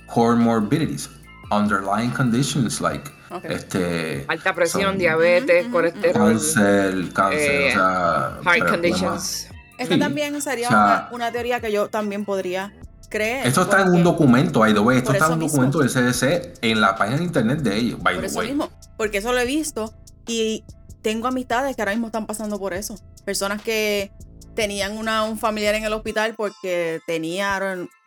comorbidities, 0.08 1.10
underlying 1.58 2.12
conditions 2.12 2.82
like 2.82 3.10
este 3.44 4.26
alta 4.28 4.54
presión, 4.54 4.98
diabetes, 4.98 5.68
colesterol, 5.68 6.14
cáncer, 6.14 7.14
cáncer, 7.14 7.24
o 7.24 7.34
eh, 7.34 7.72
sea, 7.72 8.40
heart 8.44 8.70
conditions. 8.70 9.48
Esto 9.78 9.98
también 9.98 10.40
sería 10.42 11.10
una, 11.12 11.32
teoría 11.32 11.60
que 11.60 11.72
yo 11.72 11.90
también 11.90 12.26
podría 12.26 12.74
creer. 13.10 13.48
Esto 13.48 13.64
está 13.64 13.82
en 13.82 13.90
un 13.90 14.04
documento, 14.04 14.60
by 14.60 14.74
the 14.74 14.80
way. 14.80 15.00
Esto 15.00 15.14
está 15.14 15.28
en 15.28 15.34
un 15.34 15.40
documento 15.40 15.80
del 15.80 15.90
CDC 15.90 16.60
en 16.62 16.80
la 16.80 16.96
página 16.96 17.18
de 17.18 17.24
internet 17.24 17.60
de 17.60 17.76
ellos, 17.76 18.04
by 18.04 18.22
the 18.22 18.28
way 18.38 18.56
porque 18.98 19.18
eso 19.18 19.34
lo 19.34 19.40
he 19.40 19.46
visto 19.46 19.94
y 20.28 20.64
tengo 21.02 21.28
amistades 21.28 21.76
que 21.76 21.82
ahora 21.82 21.92
mismo 21.92 22.08
están 22.08 22.26
pasando 22.26 22.60
por 22.60 22.74
eso. 22.74 22.96
Personas 23.26 23.62
que 23.62 24.12
tenían 24.56 24.98
una, 24.98 25.24
un 25.24 25.38
familiar 25.38 25.76
en 25.76 25.84
el 25.84 25.94
hospital 25.94 26.36
porque 26.36 27.02
tenía 27.06 27.60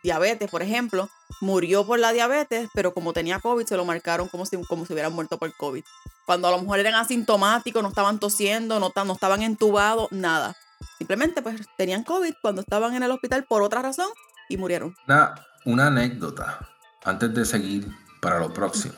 diabetes, 0.03 0.49
por 0.49 0.61
ejemplo, 0.61 1.09
murió 1.41 1.85
por 1.85 1.99
la 1.99 2.11
diabetes, 2.11 2.69
pero 2.73 2.93
como 2.93 3.13
tenía 3.13 3.39
COVID 3.39 3.65
se 3.65 3.77
lo 3.77 3.85
marcaron 3.85 4.27
como 4.27 4.45
si, 4.45 4.57
como 4.63 4.85
si 4.85 4.93
hubieran 4.93 5.13
muerto 5.13 5.37
por 5.37 5.55
COVID. 5.55 5.83
Cuando 6.25 6.47
a 6.47 6.51
lo 6.51 6.61
mejor 6.61 6.79
eran 6.79 6.95
asintomáticos, 6.95 7.81
no 7.81 7.89
estaban 7.89 8.19
tosiendo, 8.19 8.79
no, 8.79 8.91
no 8.95 9.13
estaban 9.13 9.41
entubados, 9.41 10.11
nada. 10.11 10.55
Simplemente 10.97 11.41
pues 11.41 11.61
tenían 11.77 12.03
COVID 12.03 12.33
cuando 12.41 12.61
estaban 12.61 12.95
en 12.95 13.03
el 13.03 13.11
hospital 13.11 13.45
por 13.45 13.61
otra 13.61 13.81
razón 13.81 14.09
y 14.49 14.57
murieron. 14.57 14.95
Una, 15.07 15.35
una 15.65 15.87
anécdota 15.87 16.67
antes 17.03 17.33
de 17.33 17.45
seguir 17.45 17.87
para 18.21 18.39
lo 18.39 18.53
próximo. 18.53 18.95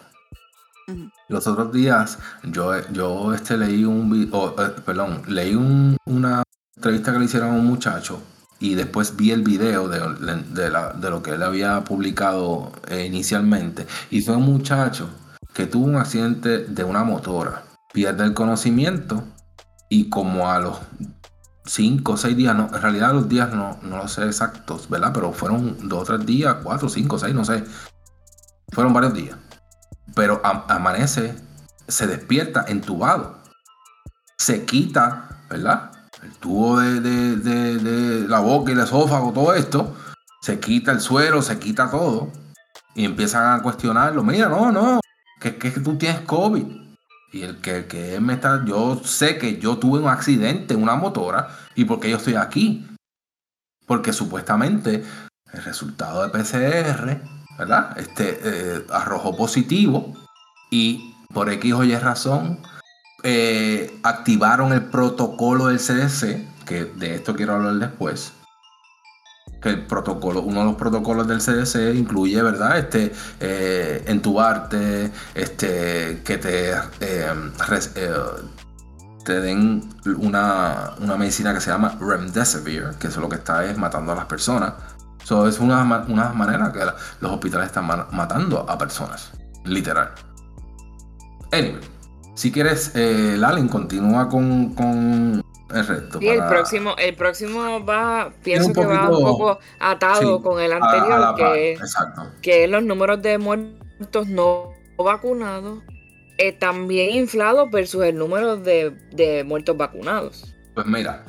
Los 1.28 1.46
otros 1.46 1.72
días 1.72 2.18
yo, 2.44 2.76
yo 2.90 3.32
este, 3.34 3.56
leí 3.58 3.86
un 3.86 4.32
eh, 4.34 4.82
perdón, 4.84 5.22
leí 5.28 5.54
una 5.54 6.42
entrevista 6.80 7.12
que 7.12 7.20
le 7.20 7.26
hicieron 7.26 7.52
a 7.52 7.60
un 7.60 7.66
muchacho 7.66 8.22
y 8.60 8.76
después 8.76 9.16
vi 9.16 9.32
el 9.32 9.44
video 9.44 9.88
de, 9.88 10.00
lo 11.10 11.24
que 11.24 11.32
él 11.32 11.44
había 11.44 11.84
publicado 11.84 12.72
eh, 12.88 13.06
inicialmente. 13.06 13.86
Y 14.10 14.22
fue 14.22 14.36
un 14.36 14.44
muchacho 14.44 15.10
que 15.54 15.66
tuvo 15.66 15.86
un 15.86 15.98
accidente 15.98 16.60
de 16.60 16.84
una 16.84 17.04
motora, 17.04 17.64
pierde 17.94 18.24
el 18.24 18.34
conocimiento 18.34 19.24
y 19.90 20.10
como 20.10 20.50
a 20.50 20.60
los 20.60 20.80
5 21.66 22.12
o 22.12 22.18
6 22.18 22.36
días, 22.36 22.56
no, 22.56 22.70
en 22.74 22.82
realidad 22.82 23.14
los 23.14 23.30
días 23.30 23.54
no, 23.54 23.78
no 23.84 23.98
lo 23.98 24.08
sé 24.08 24.26
exactos, 24.26 24.90
¿verdad? 24.90 25.12
Pero 25.14 25.32
fueron 25.34 25.88
2 25.88 26.00
o 26.00 26.04
3 26.04 26.26
días, 26.26 26.58
4, 26.64 26.90
5, 26.90 27.20
6, 27.20 27.36
no 27.36 27.46
sé. 27.46 27.64
Fueron 28.72 28.94
varios 28.94 29.14
días 29.14 29.36
pero 30.16 30.42
amanece, 30.44 31.36
se 31.88 32.08
despierta 32.08 32.66
entubado. 32.68 33.38
Se 34.38 34.66
quita, 34.66 35.44
¿verdad? 35.50 35.89
El 36.24 36.32
tubo 36.34 36.80
de, 36.80 38.26
la 38.28 38.40
boca 38.40 38.72
y 38.72 38.74
el 38.74 38.82
esófago, 38.82 39.32
todo 39.32 39.54
esto. 39.54 39.96
Se 40.42 40.60
quita 40.60 40.92
el 40.92 41.02
suero, 41.02 41.42
se 41.42 41.60
quita 41.60 41.90
todo. 41.90 42.32
Y 42.96 43.06
empiezan 43.06 43.60
a 43.60 43.62
cuestionarlo. 43.62 44.24
Mira, 44.24 44.50
no, 44.50 44.72
no, 44.72 45.00
que, 45.40 45.56
que 45.58 45.72
tú 45.72 45.98
tienes 45.98 46.22
COVID. 46.22 46.66
Y 47.32 47.44
el 47.44 47.62
que, 47.62 47.86
que 47.86 48.20
me 48.20 48.34
está, 48.34 48.64
yo 48.66 49.00
sé 49.04 49.38
que 49.38 49.60
yo 49.60 49.78
tuve 49.78 50.00
un 50.00 50.10
accidente 50.10 50.74
en 50.74 50.82
una 50.82 50.96
motora 50.96 51.50
y 51.76 51.86
porque 51.86 52.10
yo 52.10 52.18
estoy 52.18 52.36
aquí. 52.36 52.88
Porque 53.86 54.14
supuestamente 54.14 55.04
el 55.54 55.64
resultado 55.64 56.28
de 56.28 56.30
PCR 56.30 57.22
¿verdad? 57.60 57.98
Este, 58.00 58.40
eh, 58.42 58.86
arrojó 58.90 59.36
positivo 59.36 60.16
y 60.72 61.14
por 61.34 61.50
X 61.50 61.74
o 61.74 61.84
Y 61.84 61.94
razón 61.98 62.60
eh, 63.24 64.00
activaron 64.04 64.74
el 64.74 64.86
protocolo 64.86 65.68
del 65.68 65.80
CDC, 65.80 66.66
que 66.66 66.86
de 66.86 67.16
esto 67.16 67.36
quiero 67.36 67.56
hablar 67.56 67.76
después. 67.76 68.34
Que 69.62 69.70
el 69.70 69.86
protocolo, 69.86 70.42
uno 70.42 70.62
de 70.62 70.66
los 70.68 70.76
protocolos 70.76 71.28
del 71.28 71.40
CDC 71.40 71.94
incluye, 71.96 72.42
¿verdad? 72.42 72.78
Este, 72.78 73.12
eh, 73.42 74.04
entubarte, 74.08 75.12
este, 75.36 76.22
que 76.24 76.38
te, 76.38 76.72
eh, 76.72 77.52
eh, 77.96 78.14
te 79.26 79.42
den 79.42 79.90
una, 80.18 80.92
una 81.00 81.18
medicina 81.18 81.54
que 81.54 81.60
se 81.60 81.72
llama 81.72 81.98
Remdesivir, 82.00 82.92
que 83.00 83.08
eso 83.08 83.20
lo 83.20 83.28
que 83.28 83.36
está 83.36 83.66
es 83.66 83.78
matando 83.78 84.14
a 84.14 84.16
las 84.16 84.26
personas. 84.26 84.74
So, 85.26 85.48
es 85.48 85.60
una, 85.60 85.84
una 86.08 86.30
manera 86.32 86.72
que 86.72 86.80
los 87.20 87.32
hospitales 87.32 87.68
están 87.68 87.86
ma- 87.86 88.08
matando 88.12 88.66
a 88.68 88.78
personas, 88.78 89.32
literal. 89.66 90.12
Anyway, 91.52 91.82
si 92.40 92.54
quieres, 92.54 92.92
eh, 92.96 93.36
Lalin, 93.38 93.68
continúa 93.68 94.30
con, 94.30 94.74
con 94.74 95.44
el 95.74 95.86
resto. 95.88 96.20
Sí, 96.20 96.28
el 96.30 96.38
para- 96.38 96.50
próximo, 96.50 96.96
el 96.98 97.14
próximo 97.16 97.84
va, 97.86 98.32
pienso 98.42 98.72
que 98.72 98.86
va 98.86 99.10
un 99.10 99.22
poco 99.24 99.60
atado 99.78 100.38
sí, 100.38 100.44
con 100.44 100.62
el 100.62 100.72
a- 100.72 100.78
a 100.78 100.80
anterior, 100.80 101.36
que, 101.36 101.72
Exacto. 101.74 102.32
que 102.42 102.64
es 102.64 102.70
los 102.70 102.82
números 102.82 103.22
de 103.22 103.38
muertos 103.38 104.28
no 104.28 104.72
vacunados, 104.98 105.84
eh, 106.38 106.54
también 106.54 107.10
inflados 107.14 107.70
versus 107.72 108.06
el 108.06 108.18
número 108.18 108.56
de, 108.56 108.92
de 109.12 109.44
muertos 109.44 109.76
vacunados. 109.76 110.56
Pues 110.76 110.88
mira, 110.88 111.26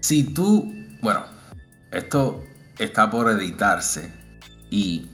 si 0.00 0.32
tú, 0.32 0.72
bueno, 1.02 1.26
esto 1.90 2.42
está 2.78 3.10
por 3.10 3.30
editarse 3.30 4.10
y 4.70 5.10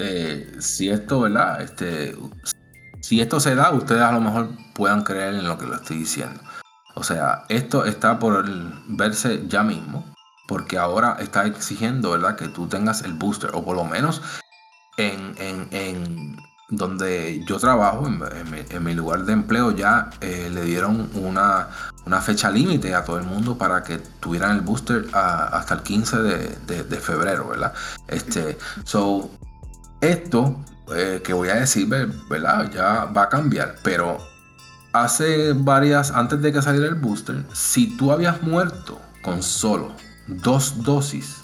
eh, 0.00 0.50
si 0.58 0.88
esto, 0.90 1.20
¿verdad? 1.20 1.62
Este, 1.62 2.16
si 3.04 3.20
esto 3.20 3.38
se 3.38 3.54
da, 3.54 3.70
ustedes 3.70 4.00
a 4.00 4.12
lo 4.12 4.20
mejor 4.22 4.48
puedan 4.72 5.02
creer 5.02 5.34
en 5.34 5.46
lo 5.46 5.58
que 5.58 5.66
lo 5.66 5.74
estoy 5.74 5.98
diciendo. 5.98 6.40
O 6.94 7.02
sea, 7.04 7.44
esto 7.50 7.84
está 7.84 8.18
por 8.18 8.42
verse 8.86 9.44
ya 9.46 9.62
mismo, 9.62 10.06
porque 10.48 10.78
ahora 10.78 11.18
está 11.20 11.44
exigiendo, 11.44 12.12
¿verdad? 12.12 12.34
Que 12.34 12.48
tú 12.48 12.66
tengas 12.66 13.02
el 13.02 13.12
booster, 13.12 13.50
o 13.52 13.62
por 13.62 13.76
lo 13.76 13.84
menos 13.84 14.22
en, 14.96 15.34
en- 15.36 15.68
en 15.72 16.36
donde 16.70 17.44
yo 17.46 17.58
trabajo, 17.58 18.06
en, 18.06 18.82
mi, 18.84 18.94
lugar 18.94 19.26
de 19.26 19.34
empleo, 19.34 19.72
ya 19.72 20.08
eh, 20.22 20.48
le 20.50 20.62
dieron 20.62 21.10
una, 21.14 21.68
una 22.06 22.22
fecha 22.22 22.50
límite 22.50 22.94
a 22.94 23.04
todo 23.04 23.18
el 23.18 23.24
mundo 23.24 23.58
para 23.58 23.82
que 23.82 23.98
tuvieran 23.98 24.52
el 24.52 24.60
booster 24.62 25.08
a- 25.12 25.48
hasta 25.58 25.74
el 25.74 25.82
15 25.82 26.22
de, 26.22 26.56
de- 26.66 26.84
de 26.84 26.96
febrero, 27.00 27.48
¿verdad? 27.48 27.74
Este, 28.08 28.56
so, 28.84 29.30
esto 30.00 30.56
eh, 30.94 31.20
que 31.24 31.32
voy 31.32 31.48
a 31.48 31.54
decir, 31.56 31.86
ve- 31.88 32.08
¿verdad? 32.28 32.70
Ya 32.72 33.04
va 33.06 33.22
a 33.22 33.28
cambiar, 33.28 33.76
pero 33.82 34.18
hace 34.92 35.52
varias, 35.54 36.10
antes 36.10 36.40
de 36.42 36.52
que 36.52 36.62
saliera 36.62 36.86
el 36.88 36.94
booster, 36.94 37.44
si 37.52 37.96
tú 37.96 38.12
habías 38.12 38.42
muerto 38.42 39.00
con 39.22 39.42
solo 39.42 39.92
dos 40.26 40.82
dosis 40.82 41.42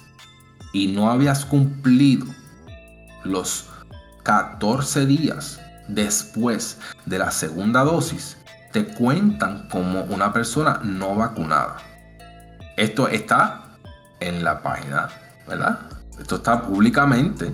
y 0.73 0.89
no 0.89 1.11
habías 1.11 1.45
cumplido 1.45 2.27
los 3.25 3.67
14 4.23 5.07
días 5.07 5.61
después 5.89 6.79
de 7.07 7.19
la 7.19 7.31
segunda 7.31 7.83
dosis, 7.83 8.37
te 8.73 8.85
cuentan 8.87 9.69
como 9.69 10.03
una 10.05 10.33
persona 10.33 10.81
no 10.85 11.15
vacunada. 11.17 11.77
Esto 12.77 13.09
está 13.09 13.63
en 14.21 14.45
la 14.45 14.63
página, 14.63 15.09
¿verdad? 15.49 15.81
Esto 16.21 16.37
está 16.37 16.63
públicamente. 16.63 17.53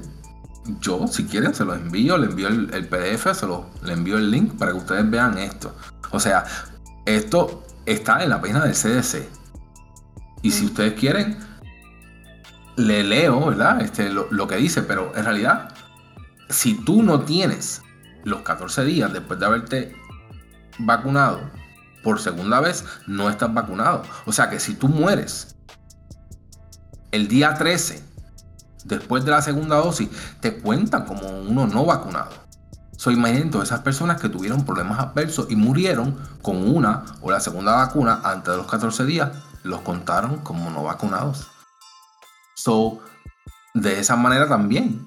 Yo, 0.80 1.06
si 1.06 1.24
quieren, 1.26 1.54
se 1.54 1.64
los 1.64 1.76
envío, 1.76 2.18
le 2.18 2.26
envío 2.26 2.48
el, 2.48 2.72
el 2.72 2.88
PDF, 2.88 3.32
se 3.34 3.46
lo, 3.46 3.70
le 3.82 3.92
envío 3.92 4.18
el 4.18 4.30
link 4.30 4.58
para 4.58 4.72
que 4.72 4.78
ustedes 4.78 5.08
vean 5.08 5.38
esto. 5.38 5.74
O 6.10 6.20
sea, 6.20 6.44
esto 7.04 7.64
está 7.84 8.22
en 8.22 8.30
la 8.30 8.40
página 8.40 8.64
del 8.64 8.74
CDC. 8.74 9.28
Y 10.42 10.50
si 10.50 10.66
ustedes 10.66 10.94
quieren, 10.94 11.38
le 12.76 13.02
leo, 13.02 13.46
¿verdad? 13.46 13.80
Este, 13.80 14.10
lo, 14.10 14.28
lo 14.30 14.46
que 14.46 14.56
dice, 14.56 14.82
pero 14.82 15.12
en 15.16 15.24
realidad, 15.24 15.74
si 16.48 16.74
tú 16.84 17.02
no 17.02 17.20
tienes 17.20 17.82
los 18.24 18.42
14 18.42 18.84
días 18.84 19.12
después 19.12 19.38
de 19.38 19.46
haberte 19.46 19.96
vacunado 20.78 21.40
por 22.02 22.20
segunda 22.20 22.60
vez, 22.60 22.84
no 23.06 23.30
estás 23.30 23.52
vacunado. 23.52 24.02
O 24.26 24.32
sea 24.32 24.50
que 24.50 24.60
si 24.60 24.74
tú 24.74 24.88
mueres 24.88 25.56
el 27.10 27.28
día 27.28 27.54
13, 27.54 28.05
después 28.86 29.24
de 29.24 29.30
la 29.32 29.42
segunda 29.42 29.76
dosis, 29.76 30.08
te 30.40 30.58
cuentan 30.58 31.04
como 31.04 31.28
uno 31.28 31.66
no 31.66 31.84
vacunado. 31.84 32.30
Soy 32.96 33.14
imagínate 33.14 33.58
esas 33.58 33.80
personas 33.80 34.20
que 34.20 34.28
tuvieron 34.28 34.64
problemas 34.64 34.98
adversos 34.98 35.46
y 35.50 35.56
murieron 35.56 36.18
con 36.40 36.56
una 36.68 37.04
o 37.20 37.30
la 37.30 37.40
segunda 37.40 37.74
vacuna 37.76 38.20
antes 38.24 38.52
de 38.52 38.56
los 38.56 38.66
14 38.66 39.04
días, 39.04 39.30
los 39.64 39.80
contaron 39.82 40.38
como 40.38 40.70
no 40.70 40.84
vacunados. 40.84 41.46
So, 42.54 43.00
de 43.74 44.00
esa 44.00 44.16
manera 44.16 44.48
también 44.48 45.06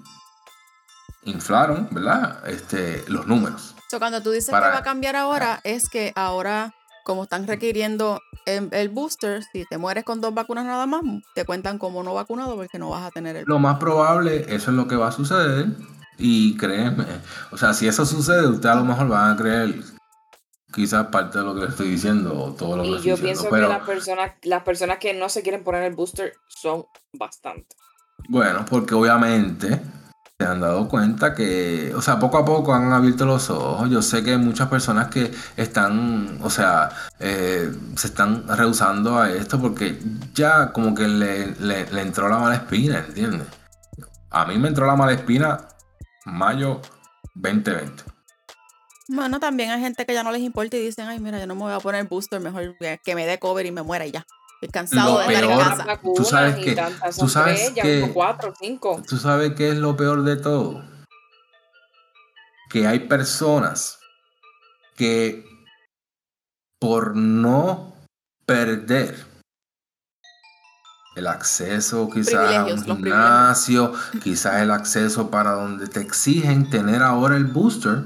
inflaron, 1.24 1.88
¿verdad? 1.92 2.48
Este, 2.48 3.04
los 3.08 3.26
números. 3.28 3.76
So, 3.90 3.98
cuando 4.00 4.22
tú 4.22 4.32
dices 4.32 4.52
Para- 4.52 4.68
que 4.68 4.74
va 4.74 4.80
a 4.80 4.84
cambiar 4.84 5.16
ahora, 5.16 5.60
es 5.64 5.90
que 5.90 6.14
ahora, 6.16 6.74
como 7.10 7.24
están 7.24 7.48
requiriendo 7.48 8.22
el, 8.46 8.70
el 8.72 8.90
booster, 8.90 9.42
si 9.52 9.66
te 9.66 9.80
mueres 9.80 10.04
con 10.04 10.22
dos 10.22 10.32
vacunas 10.32 10.64
nada 10.64 10.86
más, 10.86 11.02
te 11.34 11.44
cuentan 11.44 11.80
como 11.80 12.04
no 12.04 12.14
vacunado 12.14 12.56
porque 12.56 12.78
no 12.78 12.92
vas 12.92 13.08
a 13.08 13.10
tener 13.10 13.36
el 13.36 13.46
Lo 13.48 13.58
más 13.58 13.80
probable, 13.80 14.46
eso 14.48 14.70
es 14.70 14.78
lo 14.78 14.88
que 14.88 14.96
va 14.96 15.08
a 15.08 15.12
suceder. 15.12 15.66
Y 16.20 16.56
créeme, 16.58 17.06
o 17.50 17.58
sea, 17.58 17.74
si 17.74 17.88
eso 17.88 18.06
sucede, 18.06 18.46
ustedes 18.48 18.76
a 18.76 18.78
lo 18.78 18.86
mejor 18.86 19.08
van 19.08 19.32
a 19.32 19.36
creer 19.36 19.74
quizás 20.72 21.08
parte 21.08 21.40
de 21.40 21.46
lo 21.46 21.56
que 21.56 21.62
le 21.62 21.68
estoy 21.70 21.90
diciendo 21.90 22.38
o 22.40 22.54
todo 22.54 22.78
lo 22.78 22.86
que 22.86 22.90
Y 22.90 22.94
estoy 22.98 23.10
yo 23.10 23.18
diciendo. 23.18 23.24
pienso 23.24 23.50
Pero 23.50 23.68
que 23.68 23.68
las 23.68 23.82
personas, 23.82 24.32
las 24.44 24.62
personas 24.64 25.00
que 25.00 25.16
no 25.16 25.30
se 25.30 25.42
quieren 25.42 25.64
poner 25.64 25.82
el 25.84 25.96
booster 25.96 26.34
son 26.48 26.86
bastante. 27.14 27.76
bueno, 28.28 28.66
porque 28.70 28.94
obviamente 28.94 29.82
se 30.42 30.48
han 30.48 30.62
dado 30.62 30.88
cuenta 30.88 31.36
que, 31.36 31.94
o 31.94 32.02
sea, 32.02 32.18
poco 32.18 32.38
a 32.38 32.46
poco 32.46 32.74
han 32.74 32.94
abierto 32.94 33.26
los 33.26 33.50
ojos. 33.50 33.90
Yo 33.90 34.02
sé 34.02 34.24
que 34.24 34.32
hay 34.32 34.38
muchas 34.38 34.70
personas 34.70 35.10
que 35.10 35.34
están, 35.58 36.40
o 36.42 36.50
sea, 36.50 36.92
eh, 37.20 37.70
se 37.98 38.08
están 38.08 38.48
rehusando 38.48 39.20
a 39.20 39.30
esto 39.30 39.60
porque 39.60 40.00
ya 40.34 40.72
como 40.72 40.96
que 40.96 41.10
le, 41.10 41.48
le- 41.60 42.02
entró 42.02 42.30
la 42.30 42.38
mala 42.38 42.56
espina, 42.56 43.00
¿entiendes? 43.06 43.48
A 44.30 44.46
mí 44.46 44.58
me 44.58 44.70
entró 44.70 44.86
la 44.86 44.96
mala 44.96 45.12
espina 45.12 45.60
mayo 46.24 46.80
2020. 47.36 48.04
Bueno, 49.10 49.42
también 49.42 49.72
hay 49.72 49.82
gente 49.82 50.06
que 50.06 50.14
ya 50.14 50.24
no 50.24 50.32
les 50.32 50.42
importa 50.42 50.78
y 50.78 50.82
dicen, 50.86 51.10
ay, 51.10 51.20
mira, 51.20 51.38
yo 51.40 51.48
no 51.48 51.56
me 51.56 51.64
voy 51.64 51.74
a 51.74 51.80
poner 51.82 52.08
booster, 52.08 52.40
mejor 52.40 52.78
que 53.04 53.16
me 53.16 53.26
dé 53.26 53.40
cover 53.40 53.66
y 53.66 53.72
me 53.74 53.82
muera 53.82 54.06
y 54.06 54.12
ya. 54.12 54.26
Cansado 54.68 55.14
Lo 55.22 55.28
de 55.28 55.34
estar 55.34 55.44
en 55.52 55.58
casa. 55.58 55.86
vacunas 55.86 56.28
sabes 56.28 56.56
que- 56.58 56.76
tú 57.18 57.30
sabes 57.30 57.72
que- 57.72 58.12
cuatro, 58.14 58.54
cinco. 58.60 59.02
¿Tú 59.08 59.18
sabes 59.18 59.54
qué 59.56 59.70
es 59.70 59.78
lo 59.78 59.96
peor 59.96 60.24
de 60.24 60.36
todo? 60.36 60.84
Que 62.70 62.86
hay 62.86 63.00
personas 63.00 64.00
que 64.98 65.46
por 66.80 67.16
no 67.16 67.94
perder 68.46 69.26
el 71.16 71.28
acceso 71.28 72.10
quizás 72.10 72.56
a 72.56 72.66
un 72.66 72.84
gimnasio, 72.84 73.94
quizás 74.24 74.62
el 74.62 74.72
acceso 74.72 75.30
para 75.32 75.52
donde 75.52 75.88
te 75.88 76.02
exigen 76.02 76.70
tener 76.70 77.02
ahora 77.02 77.36
el 77.38 77.46
booster, 77.46 78.04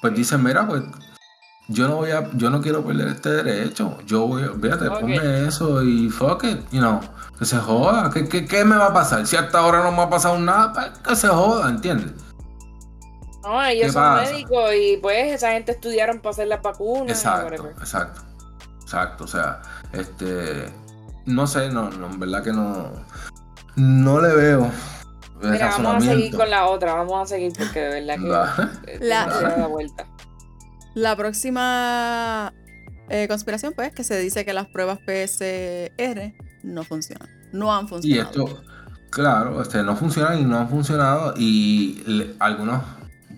pues 0.00 0.14
dicen, 0.14 0.42
mira, 0.42 0.66
pues 0.66 0.82
yo 1.68 1.88
no 1.88 1.96
voy 1.96 2.10
a, 2.10 2.30
yo 2.34 2.50
no 2.50 2.60
quiero 2.60 2.84
perder 2.84 3.08
este 3.08 3.30
derecho. 3.30 3.98
Yo 4.06 4.26
voy, 4.26 4.42
a- 4.42 4.52
fíjate, 4.60 4.88
Ok. 4.88 5.00
ponme 5.00 5.46
eso 5.46 5.82
y 5.82 6.10
fuck 6.10 6.44
it, 6.44 6.60
you 6.70 6.80
know, 6.80 7.00
que 7.38 7.44
se 7.44 7.56
joda. 7.58 8.10
¿Qué, 8.12 8.28
qué, 8.28 8.44
qué 8.46 8.64
me 8.64 8.76
va 8.76 8.86
a 8.88 8.92
pasar? 8.92 9.26
Si 9.26 9.36
hasta 9.36 9.58
ahora 9.58 9.82
no 9.82 9.92
me 9.92 10.02
ha 10.02 10.10
pasado 10.10 10.38
nada, 10.38 10.72
pues 10.72 10.86
que 11.06 11.16
se 11.16 11.28
joda, 11.28 11.68
¿entiendes? 11.70 12.12
No, 13.42 13.62
ellos 13.64 13.86
¿Qué 13.86 13.92
son 13.92 14.02
pasa? 14.02 14.30
médicos 14.32 14.70
y 14.74 14.96
pues 14.98 15.32
esa 15.34 15.50
gente 15.52 15.72
estudiaron 15.72 16.18
para 16.20 16.30
hacer 16.30 16.48
las 16.48 16.62
vacunas. 16.62 17.08
y 17.08 17.10
Exacto, 17.12 17.68
exacto, 17.80 18.22
exacto. 18.82 19.24
O 19.24 19.26
sea, 19.26 19.60
este, 19.92 20.72
no 21.26 21.46
sé, 21.46 21.68
no, 21.70 21.90
no, 21.90 22.06
en 22.06 22.20
verdad 22.20 22.42
que 22.42 22.52
no, 22.52 22.90
no 23.76 24.20
le 24.20 24.34
veo. 24.34 24.70
Mira, 25.42 25.66
vamos 25.76 25.96
a 25.96 26.00
seguir 26.00 26.34
con 26.34 26.48
la 26.48 26.66
otra, 26.66 26.94
vamos 26.94 27.22
a 27.22 27.26
seguir 27.34 27.52
porque 27.58 27.80
de 27.80 28.00
verdad 28.00 28.14
que 28.84 28.98
La- 29.04 29.30
se 29.30 29.42
da 29.42 29.56
la 29.58 29.66
vuelta. 29.66 30.06
La 30.94 31.16
próxima 31.16 32.52
eh, 33.08 33.26
conspiración, 33.28 33.72
pues, 33.74 33.92
que 33.92 34.04
se 34.04 34.18
dice 34.20 34.44
que 34.44 34.52
las 34.52 34.66
pruebas 34.66 34.98
PCR 35.00 36.32
no 36.62 36.82
funcionan. 36.84 37.28
No 37.52 37.74
han 37.74 37.84
Y 37.84 37.88
funcionado. 37.88 38.30
esto, 38.30 38.62
claro, 39.10 39.60
este, 39.62 39.82
no 39.82 39.96
funcionan 39.96 40.38
y 40.38 40.44
no 40.44 40.58
han 40.58 40.68
funcionado. 40.68 41.34
Y 41.36 42.02
le- 42.06 42.34
algunas 42.38 42.82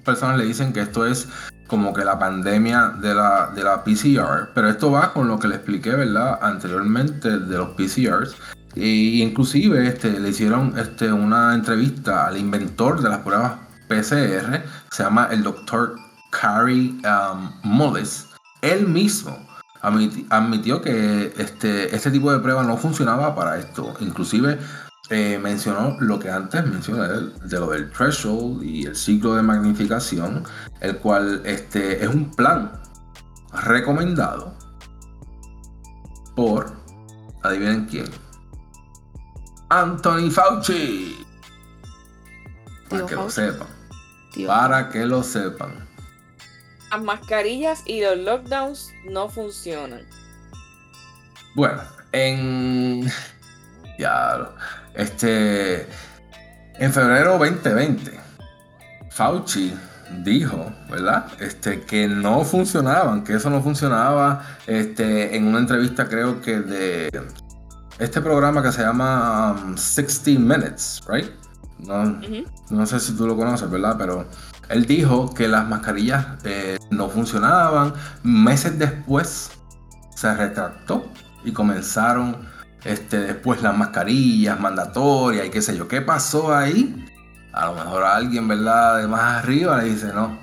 personas 0.05 0.39
le 0.39 0.45
dicen 0.45 0.73
que 0.73 0.81
esto 0.81 1.07
es 1.07 1.29
como 1.67 1.93
que 1.93 2.05
la 2.05 2.19
pandemia 2.19 2.91
de 3.01 3.15
la, 3.15 3.51
de 3.55 3.65
la 3.65 3.83
PCR. 3.83 4.51
Pero 4.55 4.69
esto 4.69 4.91
va 4.93 5.13
con 5.13 5.27
lo 5.27 5.39
que 5.39 5.49
le 5.49 5.57
expliqué, 5.57 5.91
¿verdad? 5.91 6.39
Anteriormente 6.41 7.39
de 7.39 7.57
los 7.59 7.71
PCRs. 7.71 8.37
Y 8.75 9.23
inclusive 9.23 9.89
este, 9.89 10.21
le 10.21 10.29
hicieron 10.29 10.79
este, 10.79 11.11
una 11.13 11.55
entrevista 11.55 12.27
al 12.27 12.37
inventor 12.37 13.01
de 13.03 13.09
las 13.09 13.19
pruebas 13.21 13.55
PCR. 13.89 14.63
Se 14.91 15.03
llama 15.03 15.29
el 15.33 15.43
doctor 15.43 15.97
Carrie 16.31 17.01
um, 17.05 17.51
Mullis, 17.63 18.27
él 18.63 18.87
mismo 18.87 19.39
admitió 20.31 20.81
que 20.81 21.33
este, 21.39 21.95
este 21.95 22.11
tipo 22.11 22.33
de 22.33 22.41
prueba 22.41 22.65
no 22.65 22.77
funcionaba 22.77 23.35
para 23.35 23.59
esto. 23.59 23.95
Inclusive 24.01 24.59
eh, 25.11 25.39
mencionó 25.41 25.97
lo 26.01 26.19
que 26.19 26.31
antes 26.31 26.67
mencioné 26.67 27.07
de 27.07 27.61
lo 27.61 27.71
del 27.71 27.91
threshold 27.93 28.65
y 28.65 28.87
el 28.87 28.97
ciclo 28.97 29.37
de 29.37 29.43
magnificación, 29.43 30.43
el 30.81 30.97
cual 30.99 31.43
este, 31.45 32.03
es 32.03 32.09
un 32.09 32.31
plan 32.33 32.73
recomendado 33.65 34.53
por, 36.35 36.73
adivinen 37.43 37.87
quién, 37.87 38.07
Anthony 39.69 40.31
Fauci. 40.31 41.25
Para 42.89 43.07
que 43.07 43.15
lo 43.15 43.31
sepan. 43.31 43.69
Para 44.47 44.89
que 44.89 45.07
lo 45.07 45.23
sepan. 45.23 45.86
Las 46.91 47.03
mascarillas 47.03 47.83
y 47.87 48.01
los 48.01 48.19
lockdowns 48.19 48.93
no 49.05 49.29
funcionan. 49.29 50.03
Bueno, 51.55 51.83
en. 52.13 53.11
Ya. 53.99 54.51
Este. 54.95 55.87
En 56.79 56.93
febrero 56.93 57.39
2020, 57.39 58.21
Fauci 59.11 59.75
dijo, 60.25 60.73
¿verdad? 60.91 61.27
Este, 61.41 61.81
que 61.83 62.07
no 62.07 62.45
funcionaban, 62.45 63.25
que 63.25 63.35
eso 63.35 63.51
no 63.51 63.63
funcionaba. 63.63 64.43
Este, 64.67 65.37
en 65.37 65.47
una 65.47 65.59
entrevista, 65.61 66.07
creo 66.09 66.41
que 66.41 66.61
de 66.61 67.09
este 67.99 68.21
programa 68.21 68.63
que 68.63 68.73
se 68.73 68.83
llama 68.83 69.75
60 69.75 70.31
um, 70.31 70.47
Minutes, 70.47 71.03
¿right? 71.09 71.31
No, 71.79 72.21
no 72.71 72.87
sé 72.87 73.01
si 73.01 73.17
tú 73.17 73.27
lo 73.27 73.37
conoces, 73.37 73.71
¿verdad? 73.71 73.97
Pero 73.99 74.27
él 74.69 74.87
dijo 74.87 75.33
que 75.33 75.49
las 75.49 75.69
mascarillas 75.69 76.27
eh, 76.45 76.79
no 76.91 77.09
funcionaban. 77.09 77.93
Meses 78.23 78.79
después 78.79 79.51
se 80.15 80.35
retractó 80.35 81.07
y 81.45 81.53
comenzaron 81.53 82.37
este, 82.85 83.19
después 83.19 83.63
las 83.63 83.77
mascarillas 83.77 84.59
mandatorias 84.59 85.47
y 85.47 85.51
qué 85.51 85.63
sé 85.63 85.77
yo. 85.77 85.89
¿Qué 85.89 86.01
pasó 86.01 86.55
ahí? 86.55 87.05
A 87.53 87.67
lo 87.67 87.75
mejor 87.75 88.05
alguien, 88.05 88.49
¿verdad? 88.49 88.99
De 88.99 89.09
más 89.09 89.43
arriba 89.43 89.79
le 89.79 89.91
dice, 89.91 90.13
no, 90.13 90.39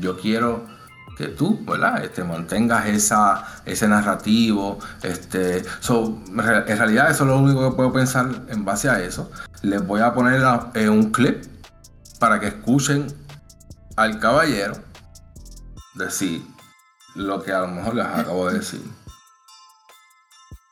yo 0.00 0.16
quiero 0.16 0.66
que 1.16 1.28
tú, 1.28 1.64
¿verdad? 1.64 2.04
Este, 2.04 2.24
mantengas 2.24 2.86
esa, 2.86 3.44
ese 3.64 3.88
narrativo. 3.88 4.78
Este, 5.02 5.58
en 5.58 6.78
realidad 6.78 7.10
eso 7.10 7.24
es 7.24 7.28
lo 7.28 7.38
único 7.38 7.70
que 7.70 7.76
puedo 7.76 7.92
pensar 7.92 8.28
en 8.48 8.64
base 8.64 8.88
a 8.88 9.00
eso. 9.00 9.30
Les 9.62 9.86
voy 9.86 10.00
a 10.00 10.12
poner 10.14 10.42
eh, 10.74 10.88
un 10.88 11.10
clip 11.10 11.44
para 12.18 12.38
que 12.38 12.46
escuchen 12.46 13.06
al 14.02 14.18
caballero 14.18 14.82
decir 15.94 16.42
lo 17.14 17.42
que 17.42 17.52
a 17.52 17.60
lo 17.60 17.68
mejor 17.68 17.94
les 17.94 18.06
acabo 18.06 18.50
de 18.50 18.58
decir. 18.58 18.80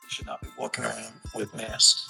Should 0.09 0.27
not 0.27 0.41
be 0.41 0.49
walking 0.57 0.83
around 0.83 1.13
with 1.35 1.53
masks. 1.55 2.07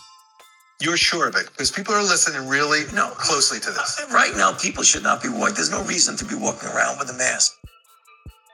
You're 0.80 0.98
sure 0.98 1.28
of 1.28 1.36
it 1.36 1.46
because 1.52 1.70
people 1.70 1.94
are 1.94 2.02
listening 2.02 2.48
really 2.48 2.86
no, 2.94 3.10
closely 3.12 3.60
to 3.60 3.70
this. 3.70 4.02
Right 4.12 4.36
now, 4.36 4.54
people 4.54 4.84
should 4.84 5.04
not 5.04 5.22
be 5.22 5.30
walking. 5.30 5.54
There's 5.54 5.70
no 5.70 5.84
reason 5.84 6.16
to 6.18 6.26
be 6.26 6.34
walking 6.34 6.70
around 6.70 6.98
with 6.98 7.12
a 7.12 7.18
mask. 7.18 7.60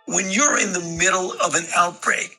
When 0.07 0.29
you're 0.29 0.59
in 0.59 0.73
the 0.73 0.95
middle 0.97 1.31
of 1.41 1.55
an 1.55 1.65
outbreak, 1.75 2.37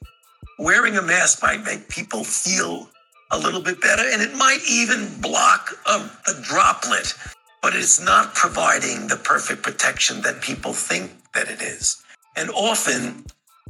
wearing 0.58 0.96
a 0.96 1.02
mask 1.02 1.42
might 1.42 1.64
make 1.64 1.88
people 1.88 2.22
feel 2.24 2.90
a 3.30 3.38
little 3.38 3.62
bit 3.62 3.80
better, 3.80 4.02
and 4.02 4.20
it 4.20 4.36
might 4.36 4.60
even 4.68 5.08
block 5.20 5.72
a, 5.86 6.10
a 6.28 6.42
droplet 6.42 7.14
but 7.62 7.74
it's 7.74 8.00
not 8.00 8.34
providing 8.34 9.08
the 9.08 9.16
perfect 9.16 9.62
protection 9.62 10.22
that 10.22 10.40
people 10.40 10.72
think 10.72 11.10
that 11.34 11.48
it 11.48 11.60
is. 11.62 12.02
And 12.36 12.50
often 12.50 13.24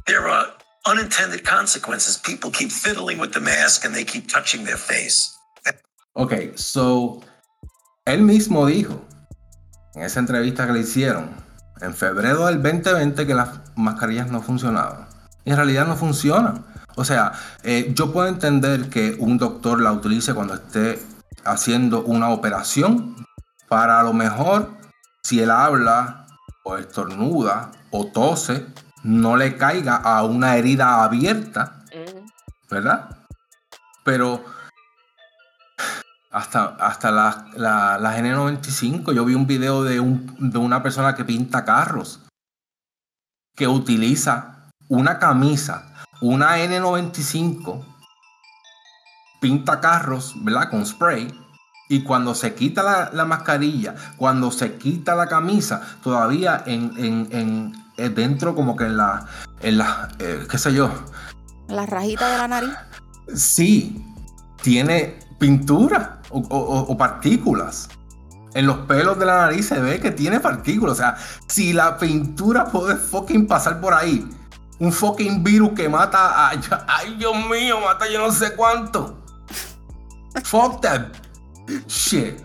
there 0.05 0.27
are 0.27 0.47
unintended 0.85 1.43
consequences. 1.43 2.17
People 2.17 2.51
keep 2.51 2.71
fiddling 2.71 3.19
with 3.19 3.33
the 3.33 3.39
mask 3.39 3.85
and 3.85 3.93
they 3.93 4.03
keep 4.03 4.27
touching 4.27 4.63
their 4.65 4.77
face. 4.77 5.35
Ok, 6.13 6.33
so 6.55 7.21
él 8.05 8.21
mismo 8.23 8.65
dijo 8.65 9.05
en 9.95 10.03
esa 10.03 10.19
entrevista 10.19 10.65
que 10.65 10.73
le 10.73 10.79
hicieron 10.79 11.29
en 11.81 11.93
febrero 11.93 12.45
del 12.47 12.61
2020 12.61 13.25
que 13.25 13.33
las 13.33 13.49
mascarillas 13.75 14.29
no 14.29 14.41
funcionaban. 14.41 15.07
Y 15.45 15.51
en 15.51 15.57
realidad 15.57 15.87
no 15.87 15.95
funcionan. 15.95 16.65
O 16.95 17.05
sea, 17.05 17.31
eh, 17.63 17.91
yo 17.95 18.11
puedo 18.11 18.27
entender 18.27 18.89
que 18.89 19.15
un 19.19 19.37
doctor 19.37 19.79
la 19.79 19.93
utilice 19.93 20.33
cuando 20.33 20.55
esté 20.55 20.99
haciendo 21.45 22.03
una 22.03 22.29
operación 22.29 23.15
para 23.69 23.99
a 23.99 24.03
lo 24.03 24.13
mejor 24.13 24.77
si 25.23 25.39
él 25.41 25.51
habla 25.51 26.25
o 26.63 26.77
estornuda 26.77 27.71
o 27.91 28.07
tose, 28.07 28.65
no 29.03 29.37
le 29.37 29.57
caiga 29.57 29.95
a 29.95 30.23
una 30.23 30.55
herida 30.55 31.03
abierta, 31.03 31.83
¿verdad? 32.69 33.27
Pero 34.03 34.43
hasta, 36.31 36.75
hasta 36.79 37.11
la, 37.11 37.45
la, 37.55 38.17
N95, 38.17 39.13
yo 39.13 39.25
vi 39.25 39.35
un 39.35 39.47
video 39.47 39.83
de, 39.83 39.99
un, 39.99 40.35
de 40.51 40.57
una 40.57 40.83
persona 40.83 41.15
que 41.15 41.25
pinta 41.25 41.63
carros, 41.63 42.21
que 43.55 43.67
utiliza 43.67 44.69
una 44.87 45.19
camisa, 45.19 45.93
una 46.21 46.57
N95, 46.57 47.85
pinta 49.41 49.79
carros, 49.79 50.33
¿verdad? 50.43 50.69
Con 50.69 50.85
spray 50.85 51.48
y 51.91 52.03
cuando 52.03 52.35
se 52.35 52.53
quita 52.53 53.09
la, 53.11 53.25
mascarilla, 53.25 53.95
cuando 54.15 54.51
se 54.51 54.75
quita 54.75 55.15
la 55.15 55.27
camisa, 55.27 55.81
todavía 56.03 56.63
en, 56.67 56.93
en, 56.97 57.73
eh, 57.97 58.09
dentro 58.09 58.53
como 58.53 58.75
que 58.75 58.85
en 58.85 58.97
la, 58.97 59.25
en 59.61 59.79
la 59.79 60.07
eh, 60.19 60.45
qué 60.49 60.57
sé 60.59 60.71
yo. 60.71 60.91
La 61.67 61.87
rajita 61.87 62.29
de 62.31 62.37
la 62.37 62.47
nariz. 62.47 62.69
Sí, 63.33 64.05
tiene 64.61 65.19
pintura 65.39 66.21
o, 66.29 66.95
partículas. 66.95 67.89
En 68.53 68.67
los 68.67 68.77
pelos 68.79 69.17
de 69.17 69.25
la 69.25 69.37
nariz 69.37 69.67
se 69.67 69.79
ve 69.79 69.99
que 69.99 70.11
tiene 70.11 70.39
partículas. 70.39 70.93
O 70.93 71.01
sea, 71.01 71.17
si 71.47 71.73
la 71.73 71.97
pintura 71.97 72.65
puede 72.65 72.97
fucking 72.97 73.47
pasar 73.47 73.81
por 73.81 73.95
ahí, 73.95 74.29
un 74.77 74.93
fucking 74.93 75.43
virus 75.43 75.71
que 75.71 75.89
mata 75.89 76.49
a. 76.49 76.51
Ay, 76.87 77.15
Dios 77.17 77.35
mío, 77.49 77.79
mata 77.81 78.07
yo 78.07 78.19
no 78.19 78.31
sé 78.31 78.55
cuánto. 78.55 79.23
Fuck 80.43 80.81
that 80.81 81.28
shit. 81.87 82.35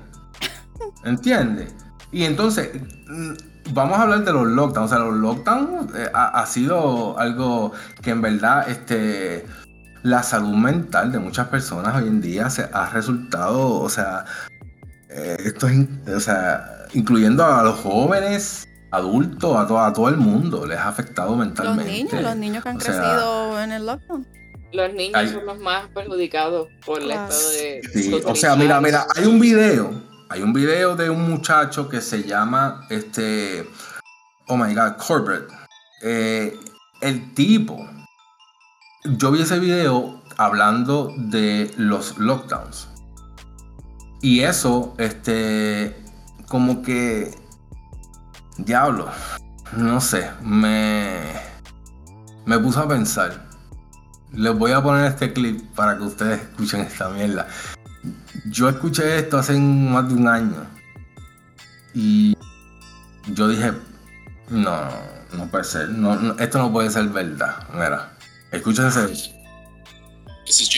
¿Entiendes? 1.05 1.75
Y 2.13 2.25
entonces, 2.25 2.71
mm, 3.09 3.33
vamos 3.73 3.99
a 3.99 4.03
hablar 4.03 4.25
de 4.25 4.33
los 4.33 4.47
lockdowns. 4.47 4.93
O 4.93 4.95
sea, 4.95 5.05
los 5.05 5.15
lockdowns 5.15 5.95
eh, 5.95 6.11
ha, 6.13 6.47
sido 6.47 7.19
algo 7.19 7.73
que 8.03 8.11
en 8.11 8.23
verdad, 8.23 8.69
este, 8.69 9.45
la 10.03 10.23
salud 10.23 10.55
mental 10.55 11.13
de 11.13 11.19
muchas 11.19 11.49
personas 11.49 11.95
hoy 11.97 12.09
en 12.09 12.21
día 12.21 12.51
se 12.51 12.69
ha 12.73 12.91
resultado, 12.91 13.81
o 13.81 13.89
sea, 13.89 14.25
eh, 15.09 15.37
esto 15.45 15.67
es, 15.69 15.89
o 16.09 16.21
sea, 16.21 16.87
incluyendo 16.93 17.45
a 17.45 17.63
los 17.63 17.81
jóvenes, 17.81 18.69
adultos, 18.91 19.57
a, 19.57 19.67
todo, 19.67 19.81
a 19.81 19.93
todo 19.93 20.09
el 20.09 20.17
mundo, 20.17 20.67
les 20.67 20.79
ha 20.79 20.89
afectado 20.89 21.35
mentalmente. 21.37 21.91
Los 21.91 21.93
niños, 21.93 22.23
los 22.23 22.37
niños 22.37 22.63
que 22.63 22.69
han 22.69 22.79
crecido 22.79 23.61
en 23.61 23.73
el 23.73 23.87
lockdown. 23.87 24.27
Los 24.75 24.93
niños 24.93 25.31
son 25.31 25.47
los 25.47 25.59
más 25.61 25.89
perjudicados 25.91 26.67
por 26.85 27.01
el 27.01 27.13
estado 27.13 27.51
de. 27.51 27.81
Sí, 27.93 28.21
o 28.25 28.35
sea, 28.35 28.57
mira, 28.57 28.81
mira, 28.81 29.07
hay 29.15 29.25
un 29.25 29.39
video. 29.39 30.03
Hay 30.29 30.43
un 30.43 30.53
video 30.53 30.97
de 30.97 31.11
un 31.11 31.31
muchacho 31.31 31.89
que 31.89 32.01
se 32.01 32.25
llama 32.25 32.85
este. 32.91 33.71
Oh 34.49 34.57
my 34.57 34.75
god, 34.75 34.97
Corbett. 34.97 35.49
Eh, 36.03 36.59
el 37.03 37.35
tipo. 37.35 37.89
Yo 39.05 39.31
vi 39.31 39.43
ese 39.43 39.61
video 39.61 40.21
hablando 40.39 41.15
de 41.19 41.71
los 41.77 42.19
lockdowns. 42.19 42.89
Y 44.23 44.41
eso, 44.41 44.97
este. 44.99 45.97
Como 46.49 46.83
que. 46.83 47.33
Diablo. 48.59 49.09
No 49.77 50.01
sé. 50.01 50.33
Me. 50.43 51.33
Me 52.45 52.59
puso 52.59 52.81
a 52.81 52.89
pensar 52.89 53.54
les 54.37 54.55
voy 54.57 54.73
a 54.73 54.83
poner 54.83 55.07
este 55.07 55.33
clip 55.33 55.61
para 55.75 55.97
que 55.97 56.05
ustedes 56.05 56.41
escuchen 56.41 56.81
esta 56.81 57.09
mierda. 57.09 57.47
Yo 58.47 58.69
escuché 58.69 59.19
esto 59.19 59.39
hace 59.39 59.59
más 59.59 60.09
de 60.09 60.15
un 60.15 60.29
año. 60.29 60.67
Y 61.95 62.37
yo 63.29 63.49
dije, 63.49 63.73
no, 64.51 64.89
no 65.33 65.47
puede 65.47 65.65
ser. 65.65 65.89
No, 65.89 66.37
esto 66.39 66.59
no 66.59 66.73
puede 66.73 66.91
ser 66.91 67.09
verdad. 67.09 67.67
Mira, 67.73 68.13
escúchense. 68.51 69.33
This 70.47 70.61
is 70.61 70.69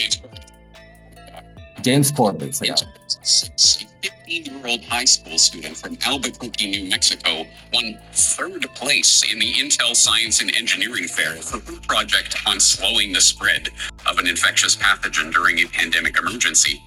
James 1.87 2.11
Corbett. 2.11 2.51
15-year-old 2.51 4.83
high 4.83 5.05
school 5.05 5.37
student 5.37 5.77
from 5.77 5.97
Albuquerque, 6.05 6.69
New 6.69 6.89
Mexico, 6.89 7.45
won 7.73 7.97
third 8.11 8.67
place 8.75 9.23
in 9.31 9.39
the 9.39 9.53
Intel 9.53 9.95
Science 9.95 10.41
and 10.41 10.53
Engineering 10.53 11.05
Fair 11.05 11.37
for 11.37 11.61
her 11.61 11.79
project 11.87 12.35
on 12.45 12.59
slowing 12.59 13.13
the 13.13 13.21
spread 13.21 13.69
of 14.05 14.17
an 14.17 14.27
infectious 14.27 14.75
pathogen 14.75 15.31
during 15.31 15.59
a 15.59 15.65
pandemic 15.67 16.17
emergency. 16.17 16.83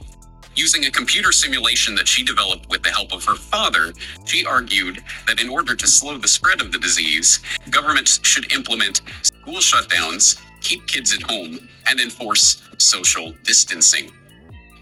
Using 0.55 0.85
a 0.85 0.91
computer 0.91 1.33
simulation 1.33 1.95
that 1.95 2.07
she 2.07 2.23
developed 2.23 2.69
with 2.69 2.83
the 2.83 2.91
help 2.91 3.15
of 3.15 3.25
her 3.25 3.37
father, 3.37 3.95
she 4.27 4.45
argued 4.45 5.03
that 5.27 5.41
in 5.41 5.49
order 5.49 5.75
to 5.75 5.87
slow 5.87 6.19
the 6.19 6.29
spread 6.29 6.61
of 6.61 6.73
the 6.73 6.79
disease, 6.79 7.41
governments 7.71 8.21
should 8.23 8.53
implement 8.53 9.01
school 9.23 9.61
shutdowns, 9.61 10.39
keep 10.61 10.87
kids 10.87 11.15
at 11.15 11.23
home, 11.23 11.71
and 11.87 12.01
enforce 12.01 12.61
social 12.77 13.33
distancing. 13.45 14.13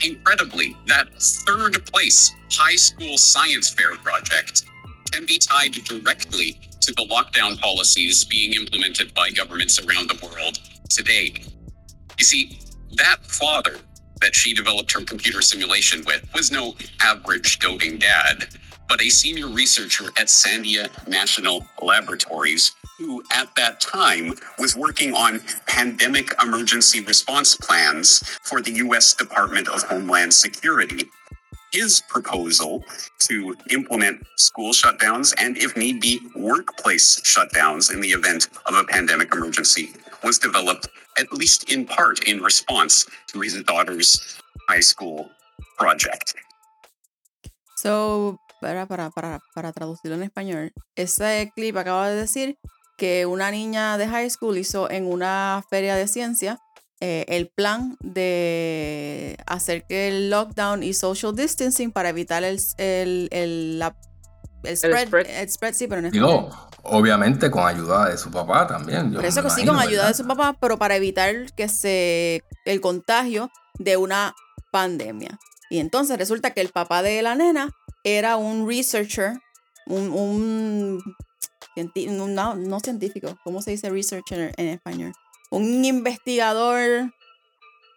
Incredibly, 0.04 0.76
that 0.86 1.08
third 1.20 1.84
place 1.86 2.32
high 2.52 2.76
school 2.76 3.18
science 3.18 3.70
fair 3.70 3.96
project 3.96 4.64
can 5.12 5.26
be 5.26 5.38
tied 5.38 5.72
directly 5.72 6.60
to 6.80 6.92
the 6.94 7.06
lockdown 7.06 7.58
policies 7.58 8.24
being 8.24 8.52
implemented 8.54 9.12
by 9.14 9.30
governments 9.30 9.80
around 9.80 10.08
the 10.10 10.26
world 10.26 10.58
today. 10.88 11.34
You 12.18 12.24
see, 12.24 12.60
that 12.96 13.24
father 13.26 13.76
that 14.22 14.34
she 14.34 14.54
developed 14.54 14.92
her 14.92 15.04
computer 15.04 15.42
simulation 15.42 16.04
with 16.06 16.28
was 16.34 16.52
no 16.52 16.74
average 17.02 17.58
doting 17.58 17.98
dad, 17.98 18.48
but 18.88 19.02
a 19.02 19.10
senior 19.10 19.48
researcher 19.48 20.06
at 20.16 20.28
Sandia 20.28 20.88
National 21.08 21.66
Laboratories 21.82 22.72
who 22.98 23.22
at 23.32 23.54
that 23.54 23.80
time 23.80 24.34
was 24.58 24.76
working 24.76 25.14
on 25.14 25.40
pandemic 25.66 26.34
emergency 26.42 27.00
response 27.00 27.54
plans 27.54 28.22
for 28.42 28.60
the 28.60 28.72
US 28.84 29.14
Department 29.14 29.68
of 29.68 29.82
Homeland 29.84 30.34
Security. 30.34 31.08
His 31.72 32.02
proposal 32.08 32.84
to 33.20 33.54
implement 33.70 34.26
school 34.36 34.72
shutdowns 34.72 35.34
and, 35.38 35.56
if 35.58 35.76
need 35.76 36.00
be, 36.00 36.18
workplace 36.34 37.20
shutdowns 37.20 37.92
in 37.92 38.00
the 38.00 38.08
event 38.08 38.48
of 38.66 38.74
a 38.74 38.84
pandemic 38.84 39.32
emergency 39.32 39.90
was 40.24 40.38
developed, 40.38 40.88
at 41.18 41.32
least 41.32 41.70
in 41.70 41.84
part, 41.84 42.24
in 42.26 42.40
response 42.40 43.06
to 43.28 43.40
his 43.40 43.62
daughter's 43.62 44.40
high 44.68 44.80
school 44.80 45.30
project. 45.76 46.34
So, 47.76 48.40
para, 48.60 48.86
para, 48.86 49.10
para, 49.10 49.40
para 49.54 49.72
traducirlo 49.72 50.16
en 50.16 50.22
español, 50.24 50.72
ese 50.96 51.52
clip 51.54 51.76
acaba 51.76 52.08
de 52.08 52.16
decir 52.16 52.58
que 52.98 53.24
una 53.24 53.50
niña 53.50 53.96
de 53.96 54.06
high 54.08 54.28
school 54.28 54.58
hizo 54.58 54.90
en 54.90 55.06
una 55.06 55.64
feria 55.70 55.96
de 55.96 56.06
ciencia 56.08 56.58
eh, 57.00 57.24
el 57.28 57.48
plan 57.48 57.96
de 58.00 59.36
hacer 59.46 59.84
que 59.88 60.08
el 60.08 60.30
lockdown 60.30 60.82
y 60.82 60.92
social 60.92 61.34
distancing 61.34 61.92
para 61.92 62.08
evitar 62.10 62.42
el, 62.44 62.58
el, 62.76 63.28
el, 63.30 63.78
la- 63.78 63.96
el 64.64 64.76
spread, 64.76 65.06
spread. 65.06 65.26
el 65.30 65.48
spread, 65.48 65.74
sí, 65.74 65.86
pero. 65.86 66.10
Digo, 66.10 66.50
obviamente 66.82 67.48
con 67.50 67.64
ayuda 67.66 68.08
de 68.10 68.18
su 68.18 68.30
papá 68.32 68.66
también. 68.66 69.12
yo 69.12 69.18
Por 69.20 69.24
eso 69.26 69.42
que 69.44 69.50
sí, 69.50 69.64
con 69.64 69.78
ayuda 69.78 70.02
de 70.02 70.08
¿verdad? 70.08 70.16
su 70.16 70.26
papá, 70.26 70.56
pero 70.60 70.76
para 70.78 70.96
evitar 70.96 71.32
que 71.54 71.68
se 71.68 72.42
el 72.64 72.80
contagio 72.80 73.50
de 73.78 73.96
una 73.96 74.34
pandemia. 74.72 75.38
Y 75.70 75.78
entonces 75.78 76.18
resulta 76.18 76.50
que 76.50 76.60
el 76.60 76.70
papá 76.70 77.02
de 77.02 77.22
la 77.22 77.36
nena 77.36 77.70
era 78.02 78.36
un 78.36 78.66
researcher, 78.68 79.34
un, 79.86 80.10
un- 80.10 81.00
no, 81.84 82.54
no 82.54 82.80
científico, 82.80 83.38
¿cómo 83.44 83.62
se 83.62 83.72
dice 83.72 83.90
researcher 83.90 84.54
en 84.56 84.68
español? 84.68 85.12
Un 85.50 85.84
investigador. 85.84 87.12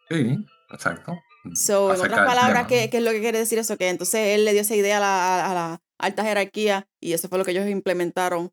Sí, 0.09 0.45
exacto. 0.71 1.17
So, 1.55 1.93
en 1.93 2.01
otras 2.01 2.25
palabras, 2.25 2.67
¿qué, 2.67 2.89
es 2.91 3.03
lo 3.03 3.11
que 3.11 3.19
quiere 3.19 3.39
decir 3.39 3.57
eso? 3.57 3.77
Que 3.77 3.89
entonces 3.89 4.35
él 4.35 4.45
le 4.45 4.53
dio 4.53 4.61
esa 4.61 4.75
idea 4.75 4.97
a 4.97 4.99
la, 4.99 5.51
a 5.51 5.53
la 5.53 5.81
alta 5.97 6.23
jerarquía 6.23 6.87
y 6.99 7.13
eso 7.13 7.29
fue 7.29 7.37
lo 7.37 7.45
que 7.45 7.51
ellos 7.51 7.67
implementaron, 7.67 8.51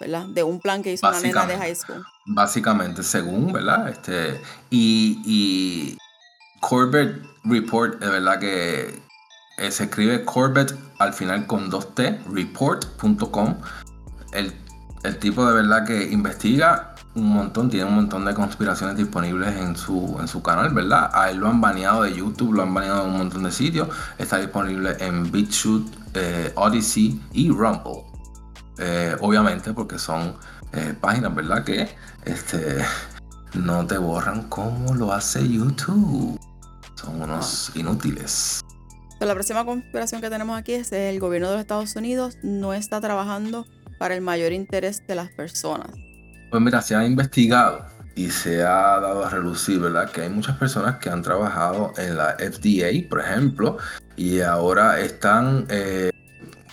¿verdad? 0.00 0.26
De 0.26 0.42
un 0.42 0.60
plan 0.60 0.82
que 0.82 0.92
hizo 0.92 1.08
una 1.08 1.20
nena 1.20 1.46
de 1.46 1.56
high 1.56 1.74
school. 1.74 2.04
Básicamente, 2.26 3.02
según, 3.02 3.52
¿verdad? 3.52 3.88
Este, 3.88 4.40
y, 4.70 5.20
y 5.24 5.98
Corbett 6.60 7.22
Report, 7.44 7.98
de 7.98 8.08
verdad 8.08 8.38
que 8.38 9.02
eh, 9.58 9.70
se 9.70 9.84
escribe 9.84 10.24
Corbett 10.24 10.74
al 10.98 11.12
final 11.12 11.46
con 11.46 11.70
dos 11.70 11.94
T, 11.94 12.20
report.com. 12.30 13.56
El, 14.32 14.52
el 15.04 15.18
tipo 15.18 15.46
de 15.46 15.54
verdad 15.54 15.86
que 15.86 16.10
investiga 16.10 16.92
un 17.14 17.28
montón, 17.28 17.68
tiene 17.68 17.86
un 17.86 17.94
montón 17.94 18.24
de 18.24 18.34
conspiraciones 18.34 18.96
disponibles 18.96 19.56
en 19.56 19.76
su, 19.76 20.16
en 20.18 20.28
su 20.28 20.42
canal, 20.42 20.72
¿verdad? 20.72 21.10
A 21.12 21.30
él 21.30 21.38
lo 21.38 21.48
han 21.48 21.60
baneado 21.60 22.02
de 22.02 22.14
YouTube, 22.14 22.54
lo 22.54 22.62
han 22.62 22.72
baneado 22.72 23.04
de 23.04 23.10
un 23.10 23.18
montón 23.18 23.42
de 23.42 23.52
sitios. 23.52 23.88
Está 24.18 24.38
disponible 24.38 24.96
en 24.98 25.30
BitChute, 25.30 25.90
eh, 26.14 26.52
Odyssey 26.54 27.20
y 27.32 27.50
Rumble. 27.50 28.04
Eh, 28.78 29.14
obviamente 29.20 29.74
porque 29.74 29.98
son 29.98 30.34
eh, 30.72 30.94
páginas, 30.98 31.34
¿verdad? 31.34 31.64
Que 31.64 31.94
este, 32.24 32.78
no 33.54 33.86
te 33.86 33.98
borran 33.98 34.48
como 34.48 34.94
lo 34.94 35.12
hace 35.12 35.46
YouTube. 35.46 36.40
Son 36.94 37.20
unos 37.20 37.72
inútiles. 37.74 38.60
So, 39.18 39.26
la 39.26 39.34
próxima 39.34 39.64
conspiración 39.64 40.20
que 40.20 40.30
tenemos 40.30 40.58
aquí 40.58 40.72
es 40.72 40.90
el 40.92 41.20
gobierno 41.20 41.48
de 41.48 41.54
los 41.54 41.60
Estados 41.60 41.94
Unidos 41.94 42.38
no 42.42 42.72
está 42.72 43.00
trabajando 43.00 43.66
para 44.02 44.16
el 44.16 44.20
mayor 44.20 44.52
interés 44.52 45.06
de 45.06 45.14
las 45.14 45.30
personas. 45.30 45.86
Pues 46.50 46.60
mira, 46.60 46.82
se 46.82 46.96
ha 46.96 47.06
investigado 47.06 47.86
y 48.16 48.30
se 48.30 48.60
ha 48.60 48.98
dado 48.98 49.24
a 49.24 49.30
relucir, 49.30 49.78
¿verdad? 49.78 50.10
Que 50.10 50.22
hay 50.22 50.28
muchas 50.28 50.56
personas 50.56 50.96
que 50.96 51.08
han 51.08 51.22
trabajado 51.22 51.92
en 51.96 52.16
la 52.16 52.34
FDA, 52.36 53.08
por 53.08 53.20
ejemplo, 53.20 53.78
y 54.16 54.40
ahora 54.40 54.98
están, 54.98 55.66
eh, 55.68 56.10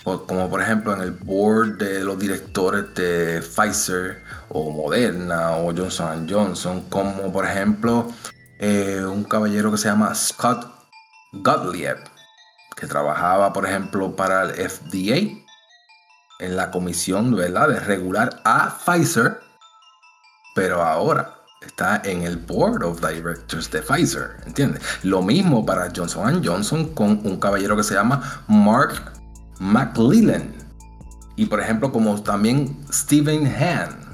como 0.02 0.50
por 0.50 0.60
ejemplo 0.60 0.92
en 0.92 1.02
el 1.02 1.12
board 1.12 1.78
de 1.78 2.00
los 2.00 2.18
directores 2.18 2.92
de 2.96 3.40
Pfizer 3.42 4.24
o 4.48 4.72
Moderna 4.72 5.52
o 5.52 5.72
Johnson 5.72 6.26
Johnson, 6.28 6.80
como 6.88 7.32
por 7.32 7.46
ejemplo 7.46 8.10
eh, 8.58 9.04
un 9.04 9.22
caballero 9.22 9.70
que 9.70 9.78
se 9.78 9.88
llama 9.88 10.12
Scott 10.16 10.66
Gottlieb, 11.32 11.98
que 12.74 12.88
trabajaba, 12.88 13.52
por 13.52 13.66
ejemplo, 13.66 14.16
para 14.16 14.42
el 14.42 14.68
FDA 14.68 15.48
en 16.40 16.56
la 16.56 16.70
comisión, 16.70 17.30
de 17.68 17.80
regular 17.80 18.40
a 18.44 18.76
Pfizer, 18.84 19.40
pero 20.54 20.82
ahora 20.82 21.36
está 21.60 22.00
en 22.04 22.22
el 22.22 22.36
board 22.36 22.82
of 22.82 23.00
directors 23.00 23.70
de 23.70 23.82
Pfizer, 23.82 24.36
¿entiendes? 24.46 24.82
Lo 25.02 25.22
mismo 25.22 25.64
para 25.64 25.92
Johnson 25.94 26.42
Johnson 26.44 26.94
con 26.94 27.20
un 27.24 27.38
caballero 27.38 27.76
que 27.76 27.82
se 27.82 27.94
llama 27.94 28.42
Mark 28.48 29.12
McLellan. 29.58 30.54
Y 31.36 31.46
por 31.46 31.60
ejemplo, 31.60 31.92
como 31.92 32.20
también 32.22 32.76
Stephen 32.92 33.46
Han. 33.46 34.09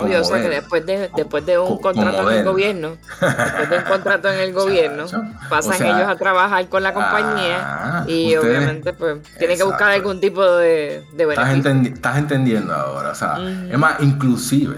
Oye, 0.00 0.16
o 0.16 0.22
sea 0.24 0.40
que 0.40 0.48
después 0.48 0.86
de, 0.86 1.10
después 1.16 1.44
de 1.44 1.58
un 1.58 1.78
contrato 1.78 2.30
en 2.30 2.38
el 2.38 2.44
gobierno, 2.44 2.96
después 3.20 3.70
de 3.70 3.78
un 3.78 3.82
contrato 3.84 4.28
en 4.32 4.38
el 4.40 4.52
gobierno, 4.60 5.06
pasan 5.50 5.72
O 5.72 5.76
sea, 5.76 5.86
ellos 5.98 6.08
a 6.08 6.16
trabajar 6.16 6.68
con 6.68 6.82
la 6.84 6.94
compañía 6.94 7.58
ah, 7.60 8.04
y 8.06 8.36
ustedes- 8.36 8.58
obviamente 8.58 8.92
pues 8.92 9.20
tienen 9.38 9.56
que 9.58 9.64
buscar 9.64 9.90
algún 9.90 10.20
tipo 10.20 10.44
de, 10.44 11.04
de 11.16 11.24
Estás, 11.24 11.48
beneficio. 11.48 11.72
entendi- 11.72 11.92
estás 11.94 12.16
entendiendo 12.18 12.72
ahora, 12.74 13.10
o 13.10 13.14
sea, 13.14 13.38
es 13.70 13.76
más, 13.78 14.00
inclusive 14.00 14.76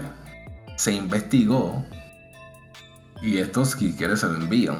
se 0.75 0.91
investigó, 0.93 1.85
y 3.21 3.37
esto 3.37 3.63
si 3.65 3.95
quieres 3.95 4.21
se 4.21 4.27
lo 4.27 4.33
envían, 4.35 4.77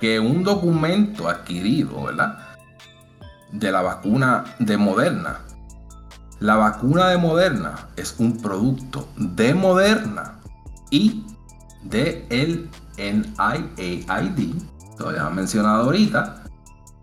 que 0.00 0.18
un 0.18 0.42
documento 0.42 1.28
adquirido, 1.28 2.04
¿verdad? 2.04 2.38
De 3.52 3.70
la 3.70 3.82
vacuna 3.82 4.44
de 4.58 4.76
Moderna. 4.78 5.40
La 6.40 6.56
vacuna 6.56 7.08
de 7.08 7.18
Moderna 7.18 7.88
es 7.96 8.14
un 8.18 8.36
producto 8.40 9.08
de 9.16 9.54
Moderna 9.54 10.40
y 10.90 11.24
de 11.84 12.26
el 12.28 12.68
NIAID, 12.98 14.54
lo 14.98 15.08
había 15.08 15.30
mencionado 15.30 15.84
ahorita, 15.84 16.42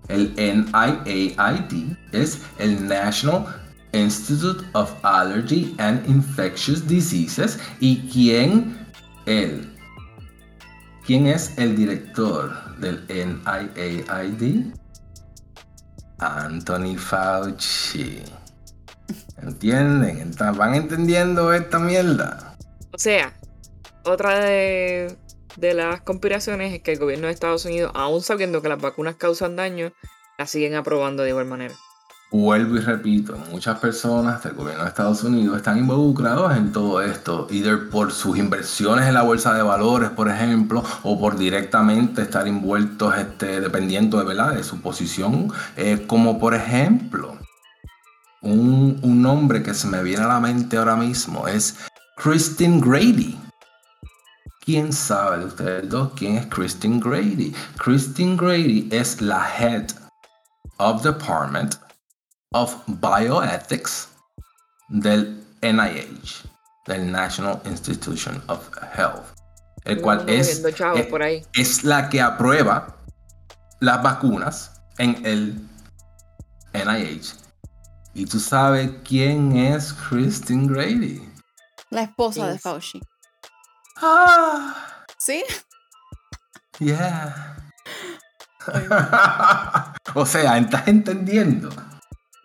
el 0.08 0.34
NIAID 0.36 1.98
es 2.12 2.42
el 2.58 2.88
National 2.88 3.46
Institute 3.94 4.64
of 4.74 4.94
Allergy 5.04 5.76
and 5.78 6.08
Infectious 6.08 6.88
Diseases. 6.88 7.60
¿Y 7.80 8.08
quién? 8.10 8.78
Él. 9.26 9.70
¿Quién 11.06 11.28
es 11.28 11.58
el 11.58 11.76
director 11.76 12.52
del 12.80 13.06
NIAID? 13.08 14.74
Anthony 16.20 16.98
Fauci. 16.98 18.22
¿Entienden? 19.42 20.32
¿Van 20.56 20.76
entendiendo 20.76 21.54
esta 21.54 21.80
mierda? 21.80 22.56
O 22.94 22.98
sea, 22.98 23.34
otra 24.06 24.40
de, 24.40 25.16
de 25.58 25.74
las 25.74 26.02
conspiraciones 26.02 26.74
es 26.74 26.82
que 26.82 26.94
el 26.94 27.00
gobierno 27.00 27.28
de 27.28 27.34
Estados 27.34 27.66
Unidos, 27.66 27.92
aún 27.96 28.22
sabiendo 28.22 28.62
que 28.62 28.70
las 28.70 28.82
vacunas 28.82 29.16
causan 29.16 29.56
daño, 29.56 29.92
las 30.38 30.50
siguen 30.50 30.76
aprobando 30.76 31.24
de 31.24 31.30
igual 31.30 31.46
manera. 31.46 31.76
Vuelvo 32.34 32.78
y 32.78 32.80
repito, 32.80 33.38
muchas 33.52 33.78
personas 33.80 34.42
del 34.42 34.54
gobierno 34.54 34.84
de 34.84 34.90
Estados 34.90 35.22
Unidos 35.26 35.58
están 35.58 35.78
involucrados 35.78 36.56
en 36.56 36.72
todo 36.72 37.02
esto, 37.02 37.48
either 37.52 37.90
por 37.90 38.14
sus 38.14 38.38
inversiones 38.38 39.06
en 39.06 39.16
la 39.16 39.24
bolsa 39.24 39.54
de 39.54 39.62
valores, 39.62 40.12
por 40.12 40.30
ejemplo, 40.30 40.82
o 41.04 41.20
por 41.20 41.38
directamente 41.38 42.22
estar 42.22 42.48
envueltos 42.48 43.18
este, 43.18 43.60
dependiendo 43.60 44.18
de, 44.18 44.24
¿verdad? 44.24 44.56
de 44.56 44.64
su 44.64 44.80
posición, 44.80 45.52
eh, 45.76 46.06
como 46.08 46.40
por 46.40 46.54
ejemplo, 46.54 47.38
un, 48.42 49.00
un 49.04 49.22
nombre 49.22 49.62
que 49.64 49.74
se 49.74 49.88
me 49.88 50.04
viene 50.04 50.24
a 50.24 50.28
la 50.28 50.40
mente 50.40 50.78
ahora 50.78 50.96
mismo 50.96 51.48
es 51.48 51.78
Christine 52.18 52.80
Grady. 52.80 53.40
¿Quién 54.64 54.94
sabe 54.94 55.40
de 55.40 55.46
ustedes 55.46 55.90
dos 55.90 56.12
quién 56.16 56.38
es 56.38 56.46
Christine 56.48 57.00
Grady? 57.00 57.54
Christine 57.78 58.36
Grady 58.36 58.88
es 58.92 59.20
la 59.20 59.48
head 59.58 59.88
of 60.78 61.02
Department 61.04 61.78
of 62.54 62.76
Bioethics 62.88 64.10
del 64.90 65.44
NIH, 65.62 66.48
del 66.86 67.12
National 67.12 67.60
Institution 67.66 68.42
of 68.48 68.70
Health, 68.96 69.34
el 69.86 70.02
cual 70.02 70.24
es, 70.28 70.62
por 71.10 71.24
ahí. 71.24 71.46
es 71.54 71.84
la 71.84 72.10
que 72.10 72.22
aprueba 72.22 72.98
las 73.80 74.04
vacunas 74.04 74.82
en 74.98 75.26
el 75.26 75.56
NIH. 76.74 77.41
¿Y 78.14 78.26
tú 78.26 78.40
sabes 78.40 78.92
quién 79.08 79.56
es 79.56 79.94
Christine 79.94 80.68
Grady? 80.68 81.30
La 81.90 82.04
esposa 82.04 82.48
de. 82.48 82.60
Fauci. 82.60 83.02
Ah, 83.98 84.76
¿Sí? 85.18 85.44
yeah. 86.80 87.58
o 90.16 90.26
sea, 90.26 90.58
¿estás 90.58 90.88
entendiendo? 90.88 91.70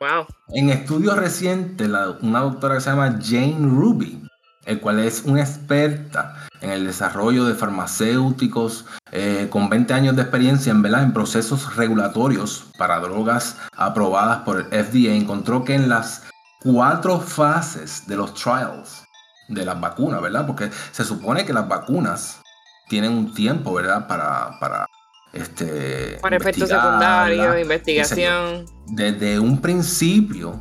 Wow. 0.00 0.26
En 0.48 0.70
estudios 0.70 1.16
recientes, 1.16 1.88
la- 1.88 2.10
una 2.22 2.40
doctora 2.40 2.74
que 2.76 2.80
se 2.82 2.90
llama 2.90 3.18
Jane 3.22 3.56
Ruby, 3.66 4.25
el 4.66 4.80
cual 4.80 4.98
es 4.98 5.22
una 5.24 5.40
experta 5.40 6.46
en 6.60 6.70
el 6.70 6.86
desarrollo 6.86 7.44
de 7.44 7.54
farmacéuticos 7.54 8.84
eh, 9.12 9.46
con 9.50 9.68
20 9.68 9.94
años 9.94 10.16
de 10.16 10.22
experiencia 10.22 10.72
en, 10.72 10.82
¿verdad? 10.82 11.04
en 11.04 11.12
procesos 11.12 11.76
regulatorios 11.76 12.66
para 12.76 12.98
drogas 12.98 13.56
aprobadas 13.76 14.38
por 14.38 14.58
el 14.58 14.84
FDA, 14.84 15.14
encontró 15.14 15.64
que 15.64 15.74
en 15.74 15.88
las 15.88 16.24
cuatro 16.60 17.20
fases 17.20 18.06
de 18.06 18.16
los 18.16 18.34
trials 18.34 19.04
de 19.48 19.64
las 19.64 19.80
vacunas, 19.80 20.20
¿verdad? 20.20 20.46
Porque 20.46 20.70
se 20.90 21.04
supone 21.04 21.44
que 21.44 21.52
las 21.52 21.68
vacunas 21.68 22.40
tienen 22.88 23.12
un 23.12 23.32
tiempo, 23.32 23.74
¿verdad? 23.74 24.08
Para, 24.08 24.58
para 24.58 24.86
este, 25.32 26.18
Para 26.20 26.36
efectos 26.36 26.68
secundarios, 26.68 27.60
investigación. 27.60 28.66
desde 28.86 29.38
un 29.38 29.60
principio 29.60 30.60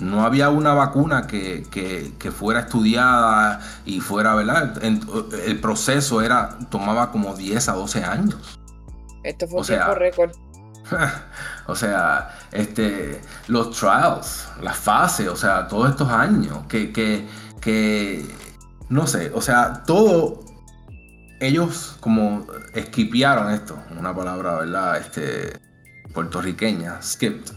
no 0.00 0.24
había 0.24 0.50
una 0.50 0.74
vacuna 0.74 1.26
que, 1.26 1.64
que- 1.70 2.12
que 2.18 2.30
fuera 2.30 2.60
estudiada 2.60 3.60
y 3.84 4.00
fuera, 4.00 4.34
¿verdad? 4.34 4.82
En- 4.84 5.00
el 5.46 5.60
proceso 5.60 6.22
era, 6.22 6.58
tomaba 6.70 7.10
como 7.10 7.34
10 7.34 7.68
a 7.68 7.72
12 7.72 8.04
años. 8.04 8.58
Esto 9.24 9.46
fue 9.46 9.56
O 9.56 9.60
un 9.60 9.64
sea, 9.64 9.76
tiempo 9.78 9.94
récord. 9.94 10.30
o 11.66 11.74
sea, 11.74 12.30
este, 12.52 13.20
los 13.48 13.70
trials, 13.78 14.48
las 14.62 14.76
fases, 14.76 15.28
o 15.28 15.36
sea, 15.36 15.68
todos 15.68 15.90
estos 15.90 16.08
años, 16.10 16.60
que, 16.68 16.92
que, 16.92 17.26
que, 17.60 18.24
no 18.88 19.06
sé, 19.06 19.30
o 19.34 19.42
sea, 19.42 19.82
todo, 19.84 20.40
ellos 21.40 21.96
como 22.00 22.46
esquipearon 22.74 23.52
esto, 23.52 23.76
una 23.98 24.14
palabra, 24.14 24.54
¿verdad? 24.60 24.96
Este, 24.98 25.58
puertorriqueña, 26.14 27.02
skipped, 27.02 27.52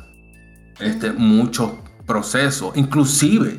este, 0.80 1.12
muchos 1.14 1.72
procesos, 2.12 2.76
inclusive 2.76 3.58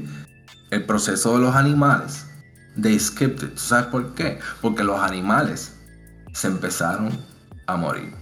el 0.70 0.85
proceso 0.85 1.39
de 1.39 1.41
los 1.41 1.57
animales, 1.57 2.27
they 2.79 2.99
skipped. 2.99 3.49
¿Tú 3.49 3.59
sabes 3.59 3.87
por 3.87 4.12
qué? 4.12 4.41
Porque 4.61 4.85
los 4.85 5.01
animales 5.01 5.74
se 6.35 6.49
empezaron 6.49 7.19
a 7.66 7.77
morir. 7.77 8.15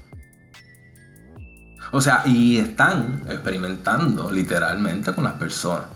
O 1.91 2.01
sea, 2.01 2.23
y 2.27 2.59
están 2.59 3.25
experimentando 3.29 4.31
literalmente 4.31 5.13
con 5.13 5.25
las 5.25 5.33
personas. 5.33 5.87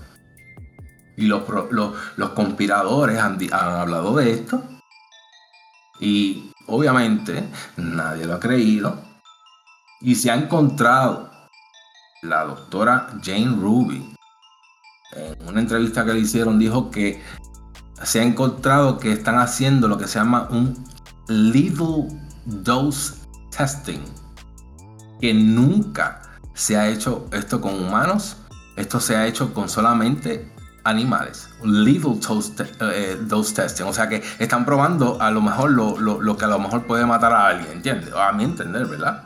Y 1.17 1.27
los, 1.27 1.49
los, 1.71 1.95
los 2.17 2.31
conspiradores 2.31 3.21
han, 3.21 3.39
han 3.53 3.75
hablado 3.83 4.17
de 4.17 4.33
esto. 4.33 4.65
Y 6.01 6.51
obviamente 6.67 7.49
nadie 7.77 8.27
lo 8.27 8.35
ha 8.35 8.41
creído. 8.41 9.01
Y 10.01 10.17
se 10.17 10.33
ha 10.33 10.35
encontrado 10.35 11.31
la 12.23 12.45
doctora 12.45 13.07
Jane 13.23 13.55
Ruby. 13.61 14.14
En 15.17 15.49
una 15.49 15.61
entrevista 15.61 16.05
que 16.05 16.13
le 16.15 16.21
hicieron 16.21 16.59
dijo 16.59 16.91
que 16.91 17.23
se 18.03 18.21
ha 18.21 18.23
encontrado 18.25 18.99
que 18.99 19.13
están 19.13 19.39
haciendo 19.39 19.89
lo 19.89 19.97
que 19.99 20.07
se 20.09 20.19
llama 20.19 20.49
un 20.51 20.85
little 21.29 22.09
dose 22.45 23.15
testing 23.57 24.01
que 25.21 25.33
nunca 25.33 26.21
se 26.55 26.77
ha 26.77 26.89
hecho 26.89 27.27
esto 27.33 27.61
con 27.61 27.75
humanos, 27.75 28.37
esto 28.77 29.01
se 29.01 29.17
ha 29.17 29.27
hecho 29.27 29.55
con 29.55 29.69
solamente 29.69 30.53
animales. 30.85 31.49
Little 31.63 32.17
dose, 32.21 32.53
eh, 32.81 33.19
dose 33.27 33.55
testing, 33.55 33.85
o 33.85 33.93
sea 33.93 34.09
que 34.09 34.23
están 34.39 34.65
probando 34.67 35.21
a 35.21 35.31
lo 35.31 35.41
mejor 35.41 35.71
lo, 35.71 35.99
lo- 35.99 36.21
lo 36.21 36.37
que 36.37 36.45
a 36.45 36.49
lo 36.49 36.59
mejor 36.59 36.87
puede 36.87 37.07
matar 37.07 37.33
a 37.33 37.47
alguien, 37.47 37.73
¿entiendes? 37.73 38.13
A 38.15 38.33
mi 38.33 38.45
entender, 38.45 38.87
¿verdad? 38.87 39.25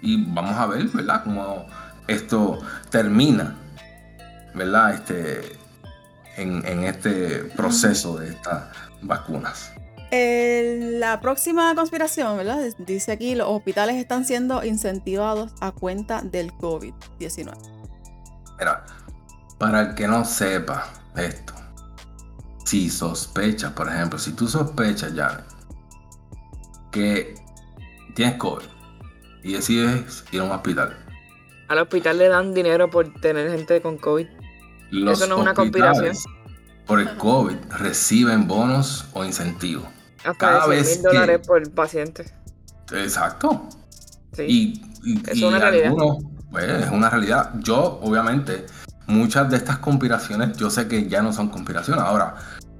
Y 0.00 0.24
vamos 0.32 0.54
a 0.54 0.66
ver, 0.66 0.86
¿verdad? 0.88 1.24
Cómo 1.24 1.66
esto 2.06 2.60
termina, 2.90 3.56
¿verdad? 4.54 4.94
Este, 4.94 5.58
en, 6.36 6.64
en 6.66 6.84
este 6.84 7.44
proceso 7.56 8.18
de 8.18 8.30
estas 8.30 8.64
vacunas. 9.02 9.72
Eh, 10.10 10.96
la 10.98 11.20
próxima 11.20 11.74
conspiración, 11.74 12.38
¿verdad? 12.38 12.64
Dice 12.78 13.12
aquí, 13.12 13.34
los 13.34 13.48
hospitales 13.48 13.96
están 13.96 14.24
siendo 14.24 14.64
incentivados 14.64 15.52
a 15.60 15.72
cuenta 15.72 16.22
del 16.22 16.50
COVID-19. 16.52 17.52
Mira, 18.58 18.86
para 19.58 19.82
el 19.82 19.94
que 19.94 20.08
no 20.08 20.24
sepa 20.24 20.88
esto, 21.14 21.52
si 22.64 22.88
sospechas, 22.88 23.72
por 23.72 23.88
ejemplo, 23.88 24.18
si 24.18 24.32
tú 24.32 24.48
sospechas, 24.48 25.12
Janet, 25.14 25.44
que 26.90 27.34
tienes 28.14 28.36
COVID 28.36 28.64
y 29.44 29.52
decides 29.52 30.24
ir 30.32 30.40
a 30.40 30.44
un 30.44 30.52
hospital, 30.52 30.96
Al 31.68 31.78
hospital 31.80 32.16
le 32.16 32.28
dan 32.28 32.54
dinero 32.54 32.88
por 32.88 33.12
tener 33.20 33.50
gente 33.50 33.82
con 33.82 33.98
COVID. 33.98 34.26
Los 34.90 35.18
Eso 35.18 35.26
no 35.28 35.36
es 35.36 35.40
una 35.42 35.50
hospitales 35.52 36.24
por 36.86 37.00
el 37.00 37.16
COVID 37.16 37.56
reciben 37.78 38.46
bonos 38.48 39.06
o 39.12 39.24
incentivos. 39.24 39.86
Hasta 40.18 40.34
Cada 40.34 40.62
de 40.66 40.76
vez 40.76 40.86
100 40.88 41.02
mil 41.02 41.12
dólares 41.12 41.38
que- 41.40 41.46
por 41.46 41.70
paciente. 41.72 42.32
Exacto. 42.92 43.68
Sí. 44.32 44.42
Y, 44.48 44.82
y- 45.12 45.22
Es 45.30 45.36
y 45.36 45.44
una 45.44 45.58
realidad. 45.58 45.86
algunos, 45.88 46.18
pues, 46.50 46.64
es 46.64 46.90
una 46.90 47.10
realidad. 47.10 47.52
Yo, 47.60 47.98
obviamente, 48.02 48.66
muchas 49.06 49.50
de 49.50 49.56
estas 49.56 49.78
conspiraciones, 49.78 50.56
yo 50.56 50.70
sé 50.70 50.88
que 50.88 51.08
ya 51.08 51.22
no 51.22 51.32
son 51.32 51.48
conspiraciones. 51.48 52.02
Ahora, 52.04 52.34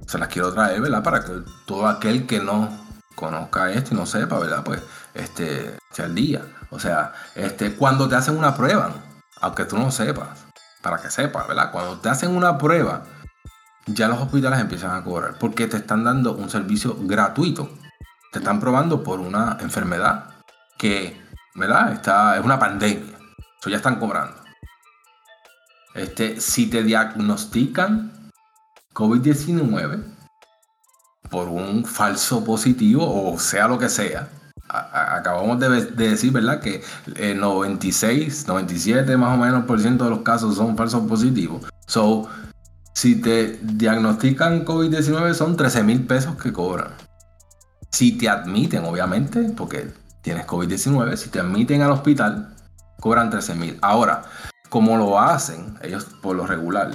se 0.07 0.17
las 0.17 0.27
quiero 0.29 0.51
traer, 0.53 0.81
¿verdad? 0.81 1.03
Para 1.03 1.23
que 1.23 1.31
todo 1.65 1.87
aquel 1.87 2.25
que 2.25 2.39
no 2.39 2.69
conozca 3.15 3.71
esto 3.71 3.93
y 3.93 3.97
no 3.97 4.05
sepa, 4.05 4.39
¿verdad? 4.39 4.63
Pues, 4.63 4.81
este, 5.13 5.75
esté 5.89 6.03
al 6.03 6.15
día. 6.15 6.41
O 6.71 6.79
sea, 6.79 7.13
este, 7.35 7.73
cuando 7.75 8.07
te 8.07 8.15
hacen 8.15 8.37
una 8.37 8.55
prueba, 8.55 8.91
aunque 9.41 9.65
tú 9.65 9.77
no 9.77 9.91
sepas, 9.91 10.29
para 10.81 10.97
que 11.01 11.09
sepas, 11.09 11.47
¿verdad? 11.47 11.71
Cuando 11.71 11.99
te 11.99 12.09
hacen 12.09 12.35
una 12.35 12.57
prueba, 12.57 13.03
ya 13.85 14.07
los 14.07 14.19
hospitales 14.19 14.59
empiezan 14.59 14.95
a 14.95 15.03
cobrar 15.03 15.37
porque 15.39 15.67
te 15.67 15.77
están 15.77 16.03
dando 16.03 16.33
un 16.33 16.49
servicio 16.49 16.95
gratuito. 17.01 17.69
Te 18.31 18.39
están 18.39 18.59
probando 18.59 19.03
por 19.03 19.19
una 19.19 19.57
enfermedad 19.59 20.35
que, 20.77 21.19
¿verdad? 21.55 21.93
Está, 21.93 22.37
es 22.37 22.45
una 22.45 22.59
pandemia. 22.59 23.17
Eso 23.59 23.69
ya 23.69 23.77
están 23.77 23.95
cobrando. 23.95 24.35
Este, 25.95 26.39
si 26.39 26.69
te 26.69 26.83
diagnostican 26.83 28.29
COVID-19 28.93 30.03
por 31.29 31.47
un 31.47 31.85
falso 31.85 32.43
positivo 32.43 33.31
o 33.31 33.39
sea 33.39 33.67
lo 33.67 33.79
que 33.79 33.89
sea, 33.89 34.29
acabamos 34.69 35.59
de, 35.59 35.85
de 35.85 36.09
decir, 36.09 36.31
¿verdad? 36.31 36.59
Que 36.59 36.83
el 37.15 37.39
96, 37.39 38.47
97 38.47 39.17
más 39.17 39.37
o 39.37 39.41
menos 39.41 39.65
por 39.65 39.79
ciento 39.79 40.03
de 40.03 40.11
los 40.11 40.19
casos 40.19 40.55
son 40.55 40.77
falsos 40.77 41.07
positivos. 41.07 41.65
So, 41.87 42.27
si 42.93 43.15
te 43.21 43.59
diagnostican 43.61 44.65
COVID-19 44.65 45.33
son 45.33 45.55
13 45.55 45.83
mil 45.83 46.05
pesos 46.05 46.35
que 46.35 46.51
cobran. 46.51 46.91
Si 47.91 48.17
te 48.17 48.29
admiten, 48.29 48.85
obviamente, 48.85 49.51
porque 49.55 49.91
tienes 50.21 50.45
COVID-19, 50.45 51.15
si 51.15 51.29
te 51.29 51.39
admiten 51.39 51.81
al 51.81 51.91
hospital, 51.91 52.53
cobran 52.99 53.29
13 53.29 53.55
mil. 53.55 53.79
Ahora, 53.81 54.23
como 54.69 54.97
lo 54.97 55.19
hacen 55.19 55.75
ellos 55.81 56.05
por 56.21 56.35
lo 56.35 56.45
regular, 56.45 56.91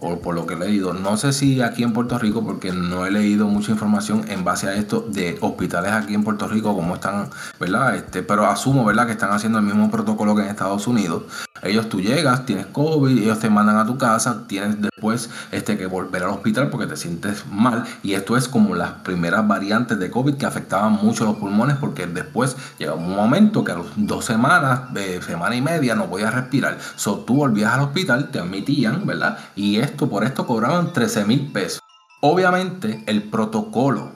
o 0.00 0.20
por 0.20 0.34
lo 0.34 0.46
que 0.46 0.54
he 0.54 0.58
leído, 0.58 0.92
no 0.92 1.16
sé 1.16 1.32
si 1.32 1.60
aquí 1.62 1.82
en 1.82 1.92
Puerto 1.92 2.18
Rico, 2.18 2.44
porque 2.44 2.72
no 2.72 3.06
he 3.06 3.10
leído 3.10 3.46
mucha 3.46 3.72
información 3.72 4.24
en 4.28 4.44
base 4.44 4.68
a 4.68 4.74
esto 4.74 5.04
de 5.08 5.38
hospitales 5.40 5.92
aquí 5.92 6.14
en 6.14 6.24
Puerto 6.24 6.48
Rico, 6.48 6.74
cómo 6.74 6.94
están, 6.94 7.30
¿verdad? 7.58 7.96
Este, 7.96 8.22
pero 8.22 8.46
asumo, 8.46 8.84
¿verdad? 8.84 9.06
Que 9.06 9.12
están 9.12 9.32
haciendo 9.32 9.58
el 9.58 9.64
mismo 9.64 9.90
protocolo 9.90 10.34
que 10.34 10.42
en 10.42 10.48
Estados 10.48 10.86
Unidos. 10.86 11.22
Ellos 11.62 11.88
tú 11.88 12.00
llegas, 12.00 12.44
tienes 12.46 12.66
COVID, 12.66 13.18
ellos 13.18 13.38
te 13.38 13.50
mandan 13.50 13.78
a 13.78 13.86
tu 13.86 13.96
casa, 13.98 14.44
tienes 14.46 14.80
después 14.80 15.30
este, 15.52 15.76
que 15.76 15.86
volver 15.86 16.22
al 16.22 16.30
hospital 16.30 16.68
porque 16.70 16.86
te 16.86 16.96
sientes 16.96 17.44
mal. 17.50 17.84
Y 18.02 18.12
esto 18.12 18.36
es 18.36 18.48
como 18.48 18.74
las 18.74 18.90
primeras 18.92 19.46
variantes 19.46 19.98
de 19.98 20.10
COVID 20.10 20.34
que 20.34 20.46
afectaban 20.46 20.92
mucho 20.92 21.24
los 21.24 21.36
pulmones 21.36 21.76
porque 21.76 22.06
después 22.06 22.56
llega 22.78 22.94
un 22.94 23.14
momento 23.14 23.64
que 23.64 23.72
a 23.72 23.78
las 23.78 23.86
dos 23.96 24.24
semanas, 24.24 24.82
eh, 24.96 25.20
semana 25.24 25.56
y 25.56 25.62
media 25.62 25.94
no 25.94 26.06
podías 26.06 26.34
respirar. 26.34 26.78
So, 26.96 27.20
tú 27.20 27.36
volvías 27.36 27.72
al 27.72 27.80
hospital, 27.80 28.30
te 28.30 28.38
admitían, 28.38 29.06
¿verdad? 29.06 29.38
Y 29.54 29.76
esto, 29.86 30.08
por 30.08 30.24
esto 30.24 30.46
cobraban 30.46 30.92
13 30.92 31.24
mil 31.24 31.52
pesos. 31.52 31.80
Obviamente 32.20 33.02
el 33.06 33.22
protocolo 33.24 34.12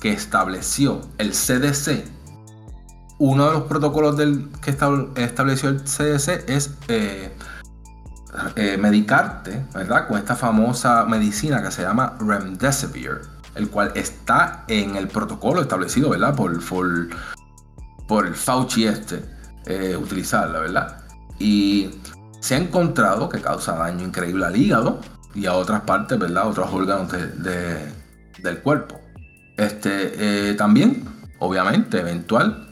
que 0.00 0.12
estableció 0.12 1.00
el 1.18 1.32
CDC 1.32 2.04
uno 3.18 3.46
de 3.46 3.52
los 3.52 3.62
protocolos 3.64 4.16
del, 4.16 4.50
que 4.60 4.76
estab- 4.76 5.16
estableció 5.16 5.68
el 5.68 5.82
CDC 5.82 6.48
es 6.48 6.74
eh, 6.88 7.32
eh, 8.56 8.76
medicarte, 8.76 9.64
¿verdad? 9.72 10.08
Con 10.08 10.18
esta 10.18 10.34
famosa 10.34 11.04
medicina 11.04 11.62
que 11.62 11.70
se 11.70 11.82
llama 11.82 12.16
Remdesivir, 12.20 13.20
el 13.54 13.70
cual 13.70 13.92
está 13.94 14.64
en 14.68 14.96
el 14.96 15.08
protocolo 15.08 15.62
establecido, 15.62 16.10
¿verdad? 16.10 16.34
Por, 16.34 16.62
por, 16.66 17.08
por 18.08 18.26
el 18.26 18.34
Fauci 18.34 18.86
este, 18.86 19.24
eh, 19.66 19.96
utilizarla, 19.96 20.58
¿verdad? 20.58 21.04
Y 21.38 21.90
se 22.44 22.54
ha 22.54 22.58
encontrado 22.58 23.30
que 23.30 23.40
causa 23.40 23.74
daño 23.74 24.04
increíble 24.04 24.44
al 24.44 24.54
hígado 24.54 25.00
y 25.34 25.46
a 25.46 25.54
otras 25.54 25.80
partes, 25.80 26.18
¿verdad? 26.18 26.46
Otros 26.46 26.68
órganos 26.70 27.10
de- 27.10 27.28
de- 27.28 27.90
del 28.42 28.58
cuerpo. 28.60 29.00
Este, 29.56 30.50
eh, 30.50 30.54
también, 30.54 31.04
obviamente, 31.38 32.00
eventual, 32.00 32.68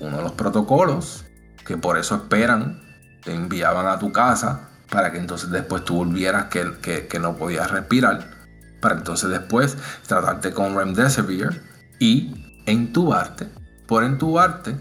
uno 0.00 0.16
de 0.16 0.22
los 0.24 0.32
protocolos 0.32 1.24
que 1.64 1.76
por 1.76 1.96
eso 1.98 2.16
esperan, 2.16 2.80
te 3.22 3.32
enviaban 3.32 3.86
a 3.86 3.96
tu 4.00 4.10
casa 4.10 4.70
para 4.90 5.12
que 5.12 5.18
entonces 5.18 5.50
después 5.50 5.84
tú 5.84 5.94
volvieras 5.98 6.46
que, 6.46 6.72
que- 6.82 7.06
que 7.06 7.18
no 7.20 7.36
podías 7.36 7.70
respirar, 7.70 8.28
para 8.80 8.96
entonces 8.96 9.30
después 9.30 9.76
tratarte 10.08 10.52
con 10.52 10.74
Remdesivir 10.76 11.62
y 12.00 12.60
entubarte. 12.66 13.46
Por 13.86 14.02
entubarte, 14.02 14.76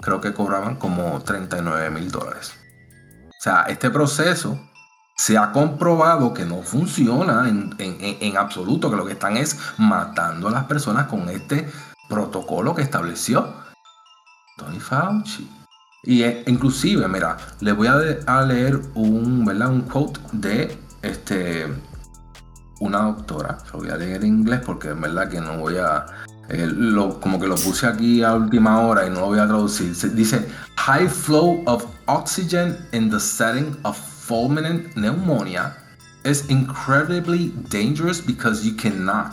creo 0.00 0.20
que 0.20 0.32
cobraban 0.32 0.76
como 0.76 1.20
39 1.22 1.90
mil 1.90 2.08
dólares. 2.08 2.52
O 3.42 3.44
sea, 3.44 3.62
este 3.62 3.90
proceso 3.90 4.56
se 5.16 5.36
ha 5.36 5.50
comprobado 5.50 6.32
que 6.32 6.44
no 6.44 6.62
funciona 6.62 7.48
en, 7.48 7.74
en- 7.78 7.96
en- 8.20 8.36
absoluto, 8.36 8.88
que 8.88 8.96
lo 8.96 9.04
que 9.04 9.14
están 9.14 9.36
es 9.36 9.58
matando 9.78 10.46
a 10.46 10.52
las 10.52 10.64
personas 10.66 11.08
con 11.08 11.28
este 11.28 11.68
protocolo 12.08 12.72
que 12.72 12.82
estableció 12.82 13.52
Tony 14.56 14.78
Fauci. 14.78 15.50
Y 16.04 16.22
eh, 16.22 16.44
inclusive, 16.46 17.08
mira, 17.08 17.36
le 17.58 17.72
voy 17.72 17.88
a, 17.88 17.96
a 18.26 18.42
leer 18.42 18.80
un, 18.94 19.44
¿verdad? 19.44 19.70
un 19.70 19.80
quote 19.82 20.20
de 20.30 20.78
este, 21.02 21.66
una 22.78 22.98
doctora. 23.02 23.58
Lo 23.72 23.80
voy 23.80 23.88
a 23.90 23.96
leer 23.96 24.20
en 24.22 24.28
inglés 24.38 24.60
porque 24.64 24.90
en 24.90 25.00
verdad 25.00 25.28
que 25.28 25.40
no 25.40 25.56
voy 25.58 25.78
a... 25.78 26.06
eh, 26.48 26.68
lo- 26.72 27.18
como 27.20 27.40
que 27.40 27.48
lo 27.48 27.56
puse 27.56 27.88
aquí 27.88 28.22
a 28.22 28.34
última 28.34 28.78
hora 28.82 29.04
y 29.04 29.10
no 29.10 29.18
lo 29.20 29.26
voy 29.26 29.40
a 29.40 29.48
traducir. 29.48 29.96
Dice, 30.14 30.48
high 30.76 31.08
flow 31.08 31.60
of 31.66 31.84
oxygen 32.12 32.76
in 32.92 33.08
the 33.08 33.18
setting 33.18 33.76
of 33.84 33.96
fulminant 33.96 34.94
pneumonia 34.96 35.74
is 36.24 36.48
incredibly 36.50 37.48
dangerous 37.70 38.20
because 38.20 38.64
you 38.66 38.74
cannot 38.74 39.32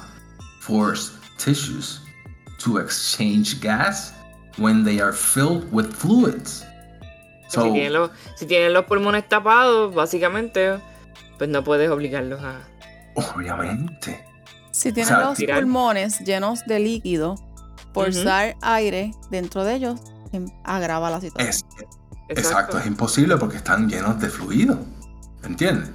force 0.61 1.11
tissues 1.37 1.99
to 2.59 2.77
exchange 2.77 3.59
gas 3.61 4.13
when 4.57 4.83
they 4.83 4.99
are 4.99 5.13
filled 5.13 5.69
with 5.71 5.93
fluids. 5.93 6.65
So, 7.49 7.63
si, 7.63 7.71
tienen 7.71 7.93
los, 7.93 8.11
si 8.35 8.45
tienen 8.45 8.73
los 8.73 8.85
pulmones 8.85 9.27
tapados, 9.27 9.93
básicamente, 9.93 10.79
pues 11.37 11.49
no 11.49 11.63
puedes 11.63 11.89
obligarlos 11.89 12.41
a. 12.41 12.61
obviamente. 13.15 14.23
Si 14.71 14.91
tienen 14.93 15.07
sea, 15.07 15.21
los 15.21 15.37
tirar- 15.37 15.59
pulmones 15.59 16.19
llenos 16.21 16.65
de 16.65 16.79
líquido, 16.79 17.35
forzar 17.93 18.55
aire 18.61 19.11
dentro 19.31 19.63
de 19.65 19.75
ellos 19.75 19.99
agrava 20.63 21.09
la 21.09 21.19
situación. 21.19 21.49
Es, 21.49 21.65
exacto. 22.29 22.77
es 22.79 22.85
imposible 22.85 23.37
porque 23.37 23.57
están 23.57 23.89
llenos 23.89 24.19
de 24.19 24.29
fluido. 24.29 24.79
¿Entiendes? 25.43 25.89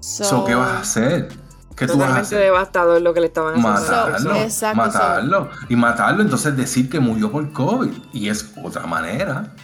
So, 0.00 0.24
So, 0.24 0.44
¿Qué 0.44 0.54
vas 0.54 0.70
a 0.70 0.80
hacer? 0.80 1.28
¿Qué 1.76 1.86
tú 1.86 1.92
vas 1.92 1.92
a 1.92 2.06
Totalmente 2.06 2.20
hacer? 2.20 2.40
devastador 2.40 3.02
lo 3.02 3.14
que 3.14 3.20
le 3.20 3.26
estaban 3.26 3.54
haciendo. 3.54 3.70
Matarlo. 3.70 4.34
Exacto, 4.36 4.76
matarlo. 4.76 5.50
Y 5.68 5.76
matarlo, 5.76 6.22
entonces 6.22 6.56
decir 6.56 6.90
que 6.90 6.98
murió 7.00 7.30
por 7.30 7.52
COVID. 7.52 7.92
Y 8.12 8.28
es 8.28 8.52
otra 8.62 8.86
manera. 8.86 9.54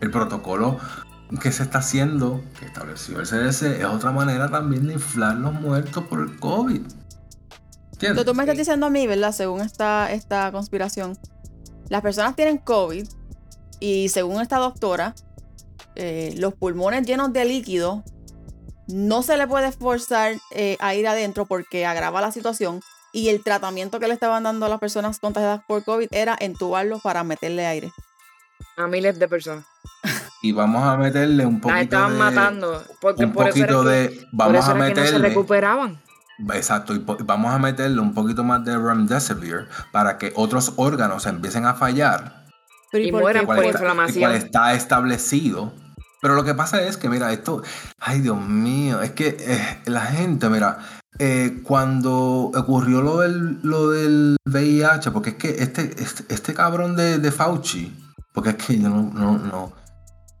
El 0.00 0.10
protocolo 0.10 0.78
que 1.40 1.50
se 1.52 1.62
está 1.62 1.78
haciendo, 1.78 2.42
que 2.58 2.66
estableció 2.66 3.20
el 3.20 3.26
CDC, 3.26 3.80
es 3.80 3.84
otra 3.84 4.12
manera 4.12 4.48
también 4.48 4.86
de 4.86 4.94
inflar 4.94 5.36
los 5.36 5.52
muertos 5.52 6.04
por 6.04 6.20
el 6.20 6.38
COVID. 6.38 6.82
¿Entiendes? 7.92 8.24
Tú 8.24 8.34
me 8.34 8.42
estás 8.42 8.56
diciendo 8.56 8.86
a 8.86 8.90
mí, 8.90 9.06
¿verdad? 9.06 9.32
Según 9.32 9.60
esta, 9.60 10.10
esta 10.12 10.50
conspiración, 10.52 11.18
las 11.88 12.02
personas 12.02 12.36
tienen 12.36 12.58
COVID 12.58 13.06
y 13.80 14.08
según 14.08 14.40
esta 14.40 14.58
doctora, 14.58 15.14
eh, 15.96 16.34
los 16.36 16.54
pulmones 16.54 17.06
llenos 17.06 17.32
de 17.32 17.44
líquido 17.44 18.04
no 18.88 19.22
se 19.22 19.36
le 19.36 19.46
puede 19.46 19.72
forzar 19.72 20.34
eh, 20.50 20.76
a 20.80 20.94
ir 20.94 21.06
adentro 21.08 21.46
porque 21.46 21.86
agrava 21.86 22.20
la 22.20 22.32
situación 22.32 22.80
y 23.12 23.28
el 23.28 23.42
tratamiento 23.42 24.00
que 24.00 24.08
le 24.08 24.14
estaban 24.14 24.42
dando 24.42 24.66
a 24.66 24.68
las 24.68 24.80
personas 24.80 25.18
contagiadas 25.20 25.62
por 25.66 25.84
COVID 25.84 26.08
era 26.10 26.36
entubarlos 26.38 27.00
para 27.00 27.22
meterle 27.24 27.64
aire. 27.66 27.92
A 28.76 28.86
miles 28.88 29.18
de 29.18 29.28
personas. 29.28 29.64
Y 30.42 30.52
vamos 30.52 30.82
a 30.82 30.96
meterle 30.96 31.46
un 31.46 31.54
Las 31.54 31.62
poquito 31.62 31.80
estaban 31.82 32.12
de... 32.12 32.18
matando. 32.18 32.84
Porque 33.00 33.24
un 33.24 33.32
por 33.32 33.48
eso 33.48 33.58
era 33.58 33.66
poquito 33.68 33.84
que, 33.84 33.90
de... 33.90 34.08
por 34.08 34.28
Vamos 34.32 34.64
eso 34.64 34.72
a 34.72 34.76
era 34.76 34.84
que 34.86 34.90
no 34.90 34.96
se 34.96 35.02
meterle... 35.12 35.28
recuperaban. 35.28 36.02
Exacto, 36.52 36.94
y 36.94 36.98
vamos 36.98 37.54
a 37.54 37.58
meterle 37.60 38.00
un 38.00 38.12
poquito 38.12 38.42
más 38.42 38.64
de 38.64 38.76
Remdesivir 38.76 39.68
para 39.92 40.18
que 40.18 40.32
otros 40.34 40.72
órganos 40.76 41.24
empiecen 41.26 41.64
a 41.64 41.74
fallar. 41.74 42.44
Pero 42.90 43.04
Y 43.04 43.12
por 43.12 43.22
mueran 43.22 43.46
por 43.46 43.64
inflamación. 43.64 44.16
el 44.16 44.20
cual 44.20 44.34
está 44.34 44.74
establecido. 44.74 45.72
Pero 46.24 46.36
lo 46.36 46.44
que 46.44 46.54
pasa 46.54 46.80
es 46.80 46.96
que, 46.96 47.10
mira, 47.10 47.34
esto, 47.34 47.62
ay 47.98 48.22
Dios 48.22 48.40
mío, 48.40 49.02
es 49.02 49.10
que 49.10 49.36
eh, 49.38 49.78
la 49.84 50.00
gente, 50.06 50.48
mira, 50.48 50.78
eh, 51.18 51.60
cuando 51.62 52.50
ocurrió 52.54 53.02
lo 53.02 53.20
del, 53.20 53.60
lo 53.62 53.90
del 53.90 54.38
VIH, 54.46 55.10
porque 55.10 55.30
es 55.30 55.36
que 55.36 55.62
este, 55.62 55.94
este, 56.02 56.24
este 56.32 56.54
cabrón 56.54 56.96
de, 56.96 57.18
de 57.18 57.30
Fauci, 57.30 57.94
porque 58.32 58.48
es 58.48 58.56
que 58.56 58.78
yo 58.78 58.88
no, 58.88 59.02
no, 59.12 59.36
no, 59.36 59.72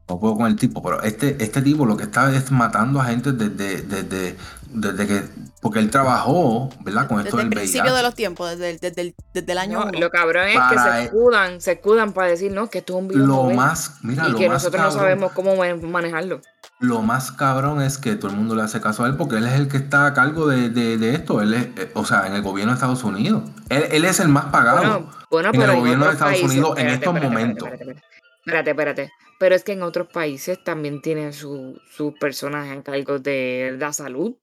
no 0.08 0.20
puedo 0.20 0.36
con 0.36 0.46
el 0.46 0.56
tipo, 0.56 0.82
pero 0.82 1.02
este, 1.02 1.36
este 1.42 1.62
tipo 1.62 1.86
lo 1.86 1.96
que 1.96 2.04
está 2.04 2.30
es 2.34 2.50
matando 2.50 3.00
a 3.00 3.06
gente 3.06 3.32
desde, 3.32 3.80
desde, 3.82 4.36
desde 4.68 5.06
que, 5.06 5.22
porque 5.62 5.78
él 5.78 5.88
trabajó, 5.90 6.68
¿verdad? 6.80 7.08
Con 7.08 7.20
esto 7.20 7.36
Desde 7.38 7.42
el 7.44 7.50
del 7.50 7.58
principio 7.58 7.84
VIH. 7.84 7.96
de 7.96 8.02
los 8.02 8.14
tiempos, 8.14 8.50
desde 8.50 8.70
el, 8.70 8.78
desde 8.80 9.00
el, 9.00 9.14
desde 9.32 9.52
el 9.52 9.58
año 9.58 9.84
No, 9.86 9.90
lo 9.98 10.10
cabrón 10.10 10.48
es 10.48 10.58
que 10.70 10.78
se 10.78 11.02
escudan, 11.04 11.60
se 11.60 11.72
escudan 11.72 12.12
para 12.12 12.28
decir, 12.28 12.52
no, 12.52 12.68
que 12.68 12.78
esto 12.78 12.92
es 12.92 12.98
un 12.98 13.08
virus 13.08 13.26
Lo 13.26 13.44
más, 13.50 13.94
mira, 14.02 14.28
y 14.28 14.32
lo 14.32 14.38
que 14.38 14.48
más 14.48 14.62
nosotros 14.62 14.82
no 14.82 14.90
sabemos 14.90 15.32
cómo 15.32 15.56
ma- 15.56 15.74
manejarlo. 15.76 16.42
Lo 16.80 17.00
más 17.00 17.32
cabrón 17.32 17.80
es 17.80 17.96
que 17.96 18.14
todo 18.16 18.30
el 18.30 18.36
mundo 18.36 18.54
le 18.54 18.60
hace 18.62 18.80
caso 18.82 19.04
a 19.04 19.06
él 19.06 19.16
porque 19.16 19.36
él 19.36 19.46
es 19.46 19.54
el 19.54 19.68
que 19.68 19.78
está 19.78 20.06
a 20.06 20.12
cargo 20.12 20.48
de, 20.48 20.68
de- 20.68 20.98
de 20.98 21.14
esto. 21.14 21.40
Él 21.40 21.54
es, 21.54 21.64
eh, 21.76 21.90
o 21.94 22.04
sea, 22.04 22.26
en 22.26 22.34
el 22.34 22.42
gobierno 22.42 22.72
de 22.72 22.74
Estados 22.74 23.04
Unidos. 23.04 23.44
Él, 23.70 23.84
él 23.90 24.04
es 24.04 24.20
el 24.20 24.28
más 24.28 24.46
pagado. 24.46 24.78
Bueno, 24.80 25.10
bueno, 25.30 25.48
en 25.54 25.60
pero 25.60 25.72
el 25.72 25.78
gobierno 25.78 26.04
de 26.06 26.12
Estados 26.12 26.32
países- 26.34 26.50
Unidos 26.50 26.78
en 26.78 26.88
estos 26.88 27.14
espérate, 27.14 27.26
momentos. 27.26 27.68
Espérate, 27.68 27.90
espérate, 27.92 28.70
espérate, 28.70 28.70
espérate. 29.02 29.12
Pero 29.38 29.54
es 29.54 29.64
que 29.64 29.72
en 29.72 29.82
otros 29.82 30.08
países 30.08 30.62
también 30.62 31.02
tienen 31.02 31.32
su- 31.32 31.78
sus 31.90 32.14
personas 32.18 32.68
en 32.68 32.82
cargo 32.82 33.18
de 33.18 33.76
la 33.78 33.92
salud. 33.92 34.36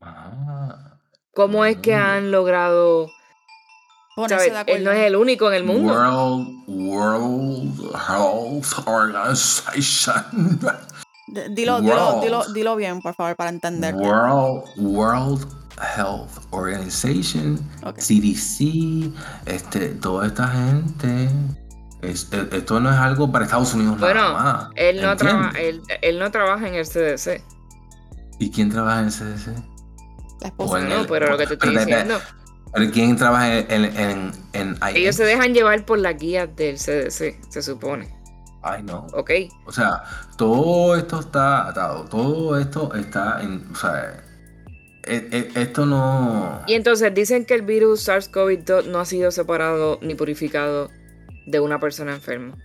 Ah. 0.00 0.98
¿Cómo 1.34 1.64
es 1.64 1.78
que 1.78 1.94
Mm. 1.96 2.00
han 2.00 2.30
logrado? 2.30 3.08
¿sabes? 4.28 4.52
Él 4.68 4.84
no 4.84 4.92
es 4.92 5.00
el 5.06 5.16
único 5.16 5.48
en 5.48 5.54
el 5.54 5.64
mundo. 5.64 5.92
World, 5.92 6.48
World 6.68 7.80
Health 8.08 8.86
Organization. 8.86 10.60
D- 11.26 11.48
Dilo, 11.50 11.80
dilo, 11.80 11.94
World. 11.96 12.22
dilo, 12.22 12.44
dilo 12.52 12.76
bien, 12.76 13.00
por 13.02 13.14
favor, 13.14 13.34
para 13.34 13.50
entenderte. 13.50 14.00
World, 14.00 14.64
World 14.76 15.44
Health 15.96 16.30
Organization. 16.52 17.58
CDC, 17.98 19.12
este, 19.46 19.88
toda 19.96 20.28
esta 20.28 20.46
gente. 20.46 21.28
Es- 22.10 22.28
e- 22.32 22.48
esto 22.56 22.80
no 22.80 22.90
es 22.90 22.96
algo 22.96 23.30
para 23.32 23.44
Estados 23.44 23.74
Unidos 23.74 23.98
Bueno, 24.00 24.20
nada 24.20 24.32
más. 24.32 24.68
Él 24.76 25.00
no, 25.02 25.16
trabaja, 25.16 25.58
él, 25.60 25.82
él 26.02 26.18
no 26.18 26.30
trabaja 26.30 26.68
en 26.68 26.74
el 26.74 26.86
CDC. 26.86 27.42
¿Y 28.38 28.50
quién 28.50 28.70
trabaja 28.70 29.00
en 29.00 29.06
el 29.06 29.12
CDC? 29.12 29.46
La 30.40 30.48
esposa. 30.48 30.70
Bueno, 30.70 30.88
No, 30.88 31.00
el- 31.02 31.06
pero 31.06 31.30
lo 31.30 31.38
que 31.38 31.46
te 31.46 31.54
estoy 31.54 31.70
pero- 31.74 31.84
diciendo, 31.86 32.20
pero 32.72 32.90
¿Quién 32.90 33.16
trabaja 33.16 33.58
en, 33.58 33.84
en, 33.84 34.32
en, 34.52 34.76
ellos 34.94 35.14
se 35.16 35.24
dejan 35.24 35.54
llevar 35.54 35.84
por 35.86 35.98
las 35.98 36.16
guías 36.18 36.48
del 36.56 36.76
CDC, 36.76 37.40
se 37.48 37.62
supone. 37.62 38.12
Ay, 38.62 38.82
no. 38.82 39.06
¿Ok? 39.12 39.30
O 39.66 39.72
sea, 39.72 40.02
todo 40.36 40.96
esto 40.96 41.20
está 41.20 41.68
atado. 41.68 42.04
Todo 42.06 42.58
esto 42.58 42.92
está 42.94 43.40
en. 43.42 43.64
O 43.70 43.76
sea, 43.76 44.24
e- 45.04 45.28
e- 45.30 45.60
esto 45.60 45.84
no. 45.86 46.62
Y 46.66 46.72
entonces 46.74 47.12
dicen 47.14 47.44
que 47.44 47.54
el 47.54 47.62
virus 47.62 48.08
SARS-CoV-2 48.08 48.86
no 48.86 48.98
ha 49.00 49.04
sido 49.04 49.30
separado 49.30 49.98
ni 50.02 50.14
purificado 50.14 50.90
de 51.46 51.60
una 51.60 51.78
persona 51.78 52.14
enferma. 52.14 52.56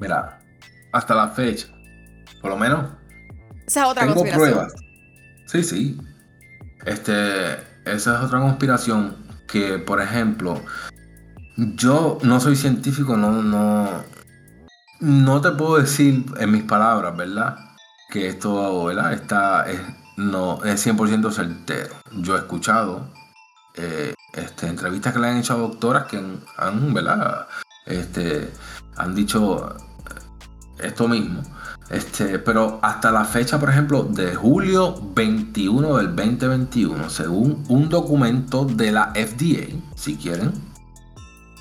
Mira, 0.00 0.40
hasta 0.92 1.14
la 1.14 1.28
fecha, 1.28 1.68
por 2.40 2.50
lo 2.50 2.56
menos 2.56 2.90
Esa 3.66 3.82
es 3.82 3.88
otra 3.88 4.06
tengo 4.06 4.24
pruebas. 4.24 4.74
Sí, 5.46 5.62
sí. 5.62 6.00
Este, 6.84 7.52
esa 7.84 8.18
es 8.18 8.24
otra 8.24 8.40
conspiración 8.40 9.16
que, 9.46 9.78
por 9.78 10.00
ejemplo, 10.00 10.60
yo 11.56 12.18
no 12.22 12.38
soy 12.38 12.54
científico, 12.54 13.16
no, 13.16 13.42
no, 13.42 14.04
no 15.00 15.40
te 15.40 15.50
puedo 15.52 15.78
decir 15.78 16.24
en 16.38 16.52
mis 16.52 16.62
palabras, 16.62 17.16
¿verdad? 17.16 17.58
Que 18.10 18.28
esto, 18.28 18.84
¿verdad? 18.84 19.12
Está, 19.12 19.68
es, 19.68 19.80
no, 20.16 20.62
es 20.64 20.86
100% 20.86 21.32
certero. 21.32 21.94
Yo 22.12 22.36
he 22.36 22.38
escuchado 22.38 23.12
eh, 23.74 24.14
este, 24.34 24.66
entrevistas 24.68 25.12
que 25.12 25.18
le 25.18 25.28
han 25.28 25.38
hecho 25.38 25.54
a 25.54 25.58
doctoras 25.58 26.06
que 26.06 26.18
han, 26.18 26.40
han, 26.56 26.94
¿verdad? 26.94 27.46
Este, 27.88 28.50
han 28.96 29.14
dicho 29.14 29.76
esto 30.78 31.08
mismo. 31.08 31.42
Este, 31.90 32.38
pero 32.38 32.78
hasta 32.82 33.10
la 33.10 33.24
fecha, 33.24 33.58
por 33.58 33.70
ejemplo, 33.70 34.02
de 34.04 34.34
julio 34.34 34.94
21 35.14 35.96
del 35.96 36.14
2021, 36.14 37.08
según 37.08 37.64
un 37.68 37.88
documento 37.88 38.66
de 38.66 38.92
la 38.92 39.12
FDA, 39.14 39.74
si 39.94 40.16
quieren, 40.16 40.52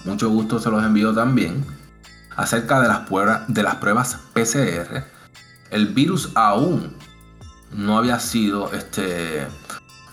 mucho 0.04 0.30
gusto 0.30 0.60
se 0.60 0.70
los 0.70 0.84
envío 0.84 1.14
también, 1.14 1.66
acerca 2.36 2.82
de 2.82 2.90
las 2.90 3.00
pruebas, 3.08 3.42
de 3.48 3.64
las 3.64 3.76
pruebas 3.76 4.20
PCR, 4.34 5.06
el 5.72 5.88
virus 5.88 6.32
aún 6.36 6.94
no 7.72 7.98
había 7.98 8.20
sido, 8.20 8.72
este, 8.74 9.48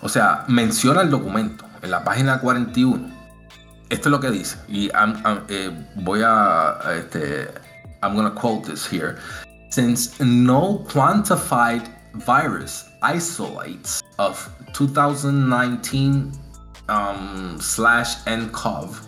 o 0.01 0.07
sea, 0.07 0.45
menciona 0.47 1.01
el 1.01 1.09
documento 1.09 1.65
en 1.81 1.91
la 1.91 2.03
página 2.03 2.39
41. 2.39 3.14
Esto 3.89 4.09
es 4.09 4.11
lo 4.11 4.19
que 4.19 4.31
dice, 4.31 4.57
y 4.67 4.89
eh, 5.49 5.87
voy 5.97 6.21
a, 6.23 6.79
este, 6.97 7.53
I'm 8.01 8.15
going 8.15 8.25
to 8.25 8.31
quote 8.31 8.65
this 8.65 8.85
here. 8.85 9.19
Since 9.69 10.19
no 10.19 10.83
quantified 10.87 11.87
virus 12.15 12.85
isolates 13.03 14.01
of 14.17 14.49
2019 14.73 16.31
um, 16.89 17.57
slash 17.59 18.23
nCoV 18.23 19.05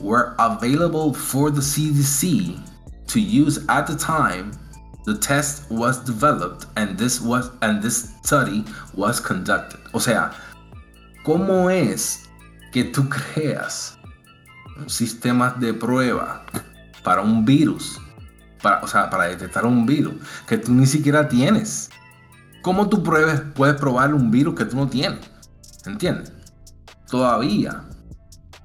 were 0.00 0.34
available 0.38 1.14
for 1.14 1.50
the 1.50 1.60
CDC 1.60 2.58
to 3.06 3.20
use 3.20 3.64
at 3.68 3.86
the 3.86 3.96
time 3.96 4.52
the 5.04 5.16
test 5.16 5.70
was 5.70 6.04
developed 6.04 6.66
and 6.76 6.98
this 6.98 7.20
was 7.20 7.50
and 7.62 7.82
this 7.82 8.14
study 8.22 8.64
was 8.94 9.20
conducted. 9.20 9.80
O 9.94 9.98
sea, 9.98 10.32
¿cómo 11.24 11.70
es 11.70 12.28
que 12.72 12.84
tú 12.92 13.08
creas 13.08 13.97
un 14.78 14.88
sistema 14.88 15.54
de 15.58 15.74
prueba 15.74 16.44
para 17.02 17.22
un 17.22 17.44
virus 17.44 18.00
para, 18.62 18.80
o 18.82 18.88
sea, 18.88 19.08
para 19.10 19.24
detectar 19.24 19.64
un 19.66 19.86
virus 19.86 20.14
que 20.46 20.58
tú 20.58 20.72
ni 20.72 20.86
siquiera 20.86 21.28
tienes. 21.28 21.90
¿Cómo 22.62 22.88
tú 22.88 23.02
pruebes, 23.02 23.40
puedes 23.54 23.76
probar 23.76 24.14
un 24.14 24.30
virus 24.30 24.54
que 24.54 24.64
tú 24.64 24.76
no 24.76 24.88
tienes? 24.88 25.20
¿Entiendes? 25.86 26.32
Todavía, 27.08 27.84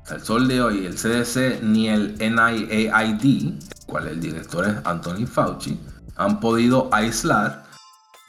el 0.09 0.21
sol 0.21 0.47
de 0.47 0.61
hoy, 0.61 0.85
el 0.85 0.95
CDC 0.95 1.61
ni 1.61 1.89
el 1.89 2.15
NIAID, 2.17 3.23
el 3.23 3.59
cual 3.85 4.07
el 4.07 4.19
director 4.19 4.67
es 4.67 4.75
Anthony 4.83 5.25
Fauci, 5.25 5.79
han 6.15 6.39
podido 6.39 6.89
aislar 6.91 7.63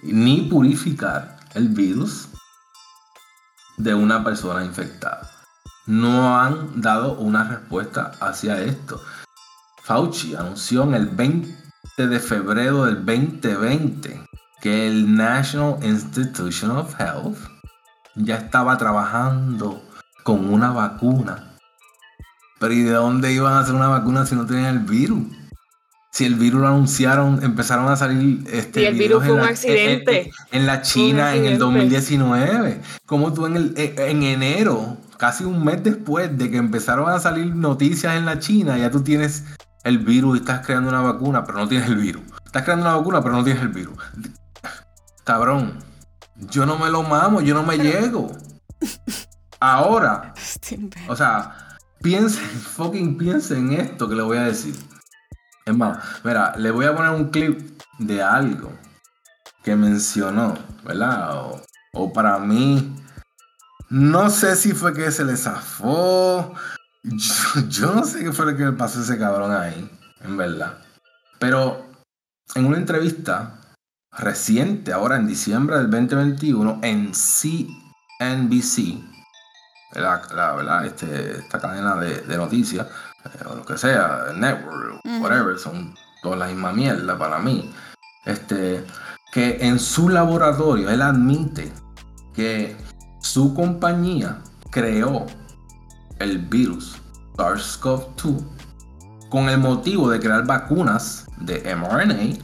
ni 0.02 0.42
purificar 0.42 1.38
el 1.54 1.68
virus 1.68 2.28
de 3.78 3.94
una 3.94 4.22
persona 4.22 4.64
infectada. 4.64 5.33
No 5.86 6.38
han 6.38 6.80
dado 6.80 7.14
una 7.14 7.44
respuesta 7.44 8.12
hacia 8.20 8.60
esto. 8.62 9.02
Fauci 9.82 10.34
anunció 10.34 10.84
en 10.84 10.94
el 10.94 11.06
20 11.08 11.54
de 11.98 12.20
febrero 12.20 12.86
del 12.86 13.04
2020 13.04 14.26
que 14.62 14.86
el 14.86 15.14
National 15.14 15.76
Institution 15.82 16.70
of 16.70 16.98
Health 16.98 17.36
ya 18.14 18.36
estaba 18.36 18.78
trabajando 18.78 19.82
con 20.22 20.50
una 20.52 20.70
vacuna. 20.70 21.58
Pero 22.58 22.72
¿y 22.72 22.82
de 22.82 22.92
dónde 22.92 23.32
iban 23.32 23.52
a 23.52 23.60
hacer 23.60 23.74
una 23.74 23.88
vacuna 23.88 24.24
si 24.24 24.34
no 24.34 24.46
tenían 24.46 24.76
el 24.76 24.78
virus? 24.78 25.26
Si 26.10 26.24
el 26.24 26.36
virus 26.36 26.62
lo 26.62 26.68
anunciaron, 26.68 27.42
empezaron 27.42 27.88
a 27.88 27.96
salir 27.96 28.44
este 28.50 28.86
el 28.86 28.94
virus 28.94 29.24
fue 29.24 29.32
un 29.34 29.40
accidente. 29.40 30.30
En, 30.52 30.64
la 30.64 30.80
China 30.80 31.34
en 31.34 31.44
el 31.44 31.58
2019. 31.58 32.80
Como 33.04 33.34
tú 33.34 33.46
en, 33.46 33.56
el, 33.56 33.74
en 33.76 34.22
enero, 34.22 34.96
casi 35.18 35.44
un 35.44 35.64
mes 35.64 35.82
después 35.82 36.36
de 36.36 36.50
que 36.50 36.56
empezaron 36.56 37.08
a 37.10 37.18
salir 37.18 37.54
noticias 37.54 38.16
en 38.16 38.26
la 38.26 38.38
China, 38.38 38.78
ya 38.78 38.90
tú 38.90 39.02
tienes 39.02 39.44
el 39.84 39.98
virus 39.98 40.36
y 40.36 40.40
estás 40.40 40.66
creando 40.66 40.88
una 40.88 41.00
vacuna, 41.00 41.44
pero 41.44 41.58
no 41.58 41.68
tienes 41.68 41.88
el 41.88 41.96
virus. 41.96 42.22
Estás 42.44 42.62
creando 42.62 42.86
una 42.86 42.96
vacuna, 42.96 43.22
pero 43.22 43.34
no 43.34 43.44
tienes 43.44 43.62
el 43.62 43.68
virus. 43.68 43.98
Cabrón, 45.24 45.78
yo 46.36 46.66
no 46.66 46.78
me 46.78 46.90
lo 46.90 47.02
mamo, 47.02 47.40
yo 47.40 47.54
no 47.54 47.62
me 47.62 47.78
llego. 47.78 48.32
Ahora, 49.60 50.34
o 51.08 51.16
sea, 51.16 51.76
piensen, 52.02 52.44
fucking 52.48 53.16
piensen 53.16 53.72
en 53.72 53.80
esto 53.80 54.08
que 54.08 54.14
le 54.14 54.22
voy 54.22 54.38
a 54.38 54.44
decir. 54.44 54.74
Es 55.64 55.74
más, 55.74 55.98
mira, 56.24 56.54
le 56.56 56.70
voy 56.70 56.86
a 56.86 56.94
poner 56.94 57.12
un 57.12 57.30
clip 57.30 57.80
de 57.98 58.22
algo 58.22 58.72
que 59.62 59.76
mencionó, 59.76 60.58
¿verdad? 60.84 61.38
O, 61.38 61.62
o 61.94 62.12
para 62.12 62.38
mí, 62.38 62.94
no 63.90 64.30
sé 64.30 64.56
si 64.56 64.72
fue 64.72 64.94
que 64.94 65.10
se 65.10 65.24
le 65.24 65.36
zafó, 65.36 66.54
yo, 67.02 67.94
no 67.94 68.04
sé 68.04 68.24
qué 68.24 68.32
fue 68.32 68.46
lo 68.46 68.56
que 68.56 68.64
le 68.64 68.72
pasó 68.72 69.00
a 69.00 69.02
ese 69.02 69.18
cabrón 69.18 69.52
ahí, 69.52 69.90
en 70.22 70.36
verdad. 70.36 70.78
Pero 71.38 71.84
en 72.54 72.66
una 72.66 72.78
entrevista 72.78 73.60
reciente, 74.12 74.92
ahora 74.92 75.16
en 75.16 75.26
diciembre 75.26 75.76
del 75.76 75.90
2021, 75.90 76.80
en 76.82 77.12
CNBC, 77.12 79.02
la, 79.94 80.82
este, 80.84 81.38
esta 81.38 81.60
cadena 81.60 81.96
de, 81.96 82.36
noticias, 82.36 82.86
eh, 83.24 83.44
o 83.46 83.56
lo 83.56 83.64
que 83.64 83.76
sea, 83.76 84.32
network, 84.34 85.00
whatever, 85.20 85.58
son 85.58 85.94
todas 86.22 86.38
la 86.38 86.46
misma 86.46 86.72
mierda 86.72 87.18
para 87.18 87.38
mí. 87.38 87.72
Este, 88.24 88.84
que 89.32 89.58
en 89.60 89.78
su 89.78 90.08
laboratorio 90.08 90.88
él 90.88 91.02
admite 91.02 91.72
que 92.32 92.76
su 93.24 93.54
compañía 93.54 94.38
creó 94.70 95.24
el 96.18 96.38
virus 96.38 96.96
SARS-CoV-2 97.38 98.44
con 99.30 99.48
el 99.48 99.58
motivo 99.58 100.10
de 100.10 100.20
crear 100.20 100.46
vacunas 100.46 101.26
de 101.40 101.74
mRNA 101.74 102.38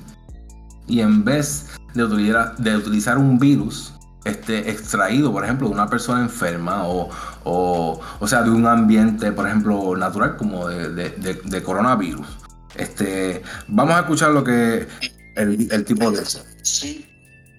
y 0.86 1.00
en 1.00 1.22
vez 1.22 1.66
de 1.92 2.02
utilizar, 2.02 2.56
de 2.56 3.22
un 3.22 3.38
virus 3.38 3.92
este, 4.24 4.70
extraído, 4.70 5.30
por 5.30 5.44
ejemplo, 5.44 5.68
de 5.68 5.74
una 5.74 5.86
persona 5.86 6.22
enferma 6.22 6.88
o, 6.88 7.10
o, 7.44 8.00
o 8.18 8.26
sea, 8.26 8.42
de 8.42 8.50
un 8.50 8.66
ambiente, 8.66 9.32
por 9.32 9.46
ejemplo, 9.46 9.94
natural 9.98 10.38
como 10.38 10.66
de, 10.66 10.88
de, 10.88 11.40
de, 11.44 11.62
coronavirus. 11.62 12.26
Este, 12.74 13.42
vamos 13.68 13.96
a 13.96 14.00
escuchar 14.00 14.30
lo 14.30 14.42
que 14.42 14.88
el, 15.36 15.70
el 15.70 15.84
tipo 15.84 16.10
dice. 16.10 16.42
Sí, 16.62 17.09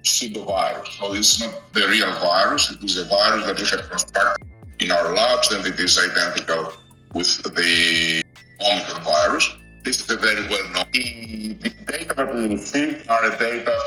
pseudovirus. 0.04 0.88
So 0.98 1.14
it's 1.14 1.40
not 1.40 1.74
the 1.74 1.88
real 1.88 2.12
virus, 2.20 2.72
it 2.72 2.84
is 2.84 2.98
a 2.98 3.06
virus 3.06 3.46
that 3.46 3.60
we 3.60 3.66
have 3.68 3.90
constructed 3.90 4.48
in 4.80 4.92
our 4.92 5.14
labs 5.14 5.52
and 5.52 5.66
it 5.66 5.80
is 5.80 5.98
identical 5.98 6.74
with 7.14 7.44
the 7.44 8.24
Omicron 8.62 9.04
virus. 9.04 9.56
This 9.84 10.02
is 10.02 10.10
a 10.12 10.18
very 10.18 10.48
well 10.48 10.68
known. 10.74 10.86
The, 10.92 11.54
the 11.54 11.70
data 11.86 12.14
that 12.16 12.36
we 12.36 12.48
receive 12.48 13.06
are 13.10 13.30
data 13.38 13.78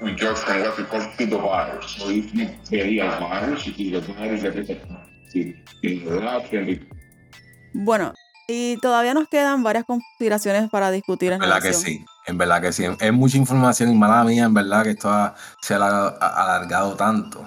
we 0.00 0.12
got 0.14 0.36
from 0.38 0.60
what 0.60 0.76
we 0.76 0.84
call 0.84 1.00
pseudovirus. 1.00 1.84
So 1.98 2.08
it's 2.10 2.34
not 2.34 2.72
a 2.72 2.82
real 2.84 3.08
virus, 3.08 3.66
it 3.66 3.80
is 3.80 3.94
a 3.94 4.00
virus 4.00 4.42
that 4.42 4.56
is 4.56 4.68
in 5.34 6.04
the 6.04 6.20
lab 6.20 6.44
and 6.52 6.68
it 6.68 6.82
Bueno, 7.76 8.14
y 8.46 8.78
todavía 8.80 9.14
nos 9.14 9.28
quedan 9.28 9.64
varias 9.64 9.84
conspiraciones 9.84 10.70
para 10.70 10.92
discutir 10.92 11.32
en 11.32 11.40
que 11.40 11.72
sí, 11.72 12.04
en 12.26 12.38
verdad 12.38 12.60
que 12.62 12.72
sí. 12.72 12.84
Es 13.00 13.12
mucha 13.12 13.36
información 13.36 13.90
y 13.90 13.94
mala 13.94 14.24
mía, 14.24 14.44
en 14.44 14.54
verdad 14.54 14.84
que 14.84 14.90
esto 14.90 15.10
ha, 15.10 15.34
se 15.60 15.74
ha 15.74 15.78
alargado 15.78 16.94
tanto. 16.94 17.46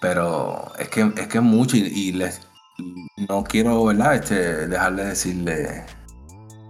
Pero 0.00 0.72
es 0.78 0.88
que 0.88 1.12
es, 1.16 1.28
que 1.28 1.38
es 1.38 1.44
mucho 1.44 1.76
y, 1.76 1.80
y 1.80 2.12
les, 2.12 2.40
no 3.28 3.44
quiero, 3.44 3.84
¿verdad? 3.84 4.14
Este, 4.14 4.66
dejar 4.66 4.96
de 4.96 5.04
decirle. 5.06 5.84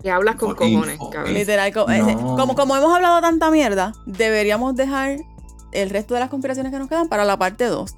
Que 0.03 0.11
hablas 0.11 0.37
con 0.37 0.55
cojones, 0.55 0.99
cabrón. 1.11 1.35
Literal, 1.35 1.69
eh, 1.69 2.17
como, 2.21 2.55
como 2.55 2.77
hemos 2.77 2.95
hablado 2.95 3.21
tanta 3.21 3.51
mierda, 3.51 3.93
deberíamos 4.07 4.75
dejar 4.75 5.17
el 5.73 5.91
resto 5.91 6.15
de 6.15 6.21
las 6.21 6.29
conspiraciones 6.29 6.73
que 6.73 6.79
nos 6.79 6.89
quedan 6.89 7.09
para 7.09 7.25
la 7.25 7.39
parte 7.39 7.65
2. 7.65 7.97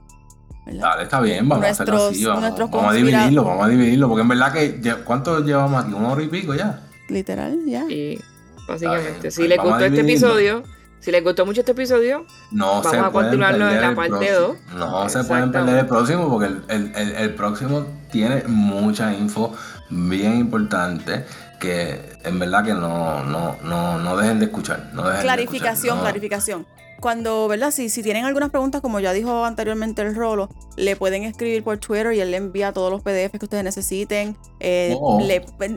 Dale, 0.66 1.04
está 1.04 1.20
bien, 1.20 1.48
vamos 1.48 1.64
a 1.64 1.70
hacerlo 1.70 2.06
así. 2.06 2.24
Vamos, 2.24 2.44
a 2.44 2.92
dividirlo, 2.92 3.44
vamos 3.44 3.66
a 3.66 3.68
dividirlo, 3.68 4.08
porque 4.08 4.22
en 4.22 4.28
verdad 4.28 4.52
que. 4.52 4.96
¿Cuánto 5.04 5.40
llevamos 5.40 5.84
aquí? 5.84 5.92
¿Una 5.92 6.08
hora 6.08 6.22
y 6.22 6.28
pico 6.28 6.54
ya? 6.54 6.80
Literal, 7.08 7.60
ya. 7.66 7.84
Y 7.88 8.20
básicamente, 8.66 9.30
si 9.30 9.48
les 9.48 9.59
gustó 9.59 9.84
este 9.84 10.01
episodio, 10.01 10.62
si 11.01 11.12
les 11.12 11.22
gustó 11.22 11.47
mucho 11.47 11.60
este 11.60 11.72
episodio, 11.72 12.26
no 12.51 12.82
vamos 12.82 12.94
a 12.94 13.10
continuarlo 13.10 13.70
en 13.70 13.80
la 13.80 13.94
parte 13.94 14.32
2. 14.32 14.56
No 14.76 15.09
se 15.09 15.24
pueden 15.24 15.52
perder 15.52 15.78
el 15.78 15.86
próximo 15.86 16.28
porque 16.28 16.47
el, 16.47 16.93
el, 16.97 17.12
el, 17.16 17.34
próximo 17.34 17.86
tiene 18.10 18.43
mucha 18.47 19.14
info 19.14 19.52
bien 19.88 20.36
importante 20.36 21.24
que 21.60 22.18
en 22.24 22.38
verdad 22.38 22.64
que 22.64 22.74
no, 22.74 23.22
no, 23.24 23.56
no, 23.62 23.98
no 23.98 24.16
dejen 24.16 24.38
de 24.38 24.47
escuchar. 24.47 24.90
No 24.93 25.06
dejen 25.06 25.22
clarificación, 25.22 25.97
de 25.98 26.02
clarificación. 26.02 26.66
Cuando, 27.01 27.48
¿verdad? 27.48 27.70
Si, 27.70 27.89
si 27.89 28.02
tienen 28.02 28.24
algunas 28.24 28.51
preguntas, 28.51 28.81
como 28.81 29.01
ya 29.01 29.12
dijo 29.12 29.44
anteriormente 29.44 30.02
el 30.02 30.14
Rolo, 30.14 30.48
le 30.77 30.97
pueden 30.97 31.24
escribir 31.24 31.62
por 31.62 31.78
Twitter 31.78 32.12
y 32.12 32.20
él 32.20 32.31
le 32.31 32.36
envía 32.36 32.73
todos 32.73 32.90
los 32.90 33.02
PDFs 33.02 33.39
que 33.39 33.44
ustedes 33.44 33.64
necesiten. 33.64 34.36
Eh, 34.60 34.97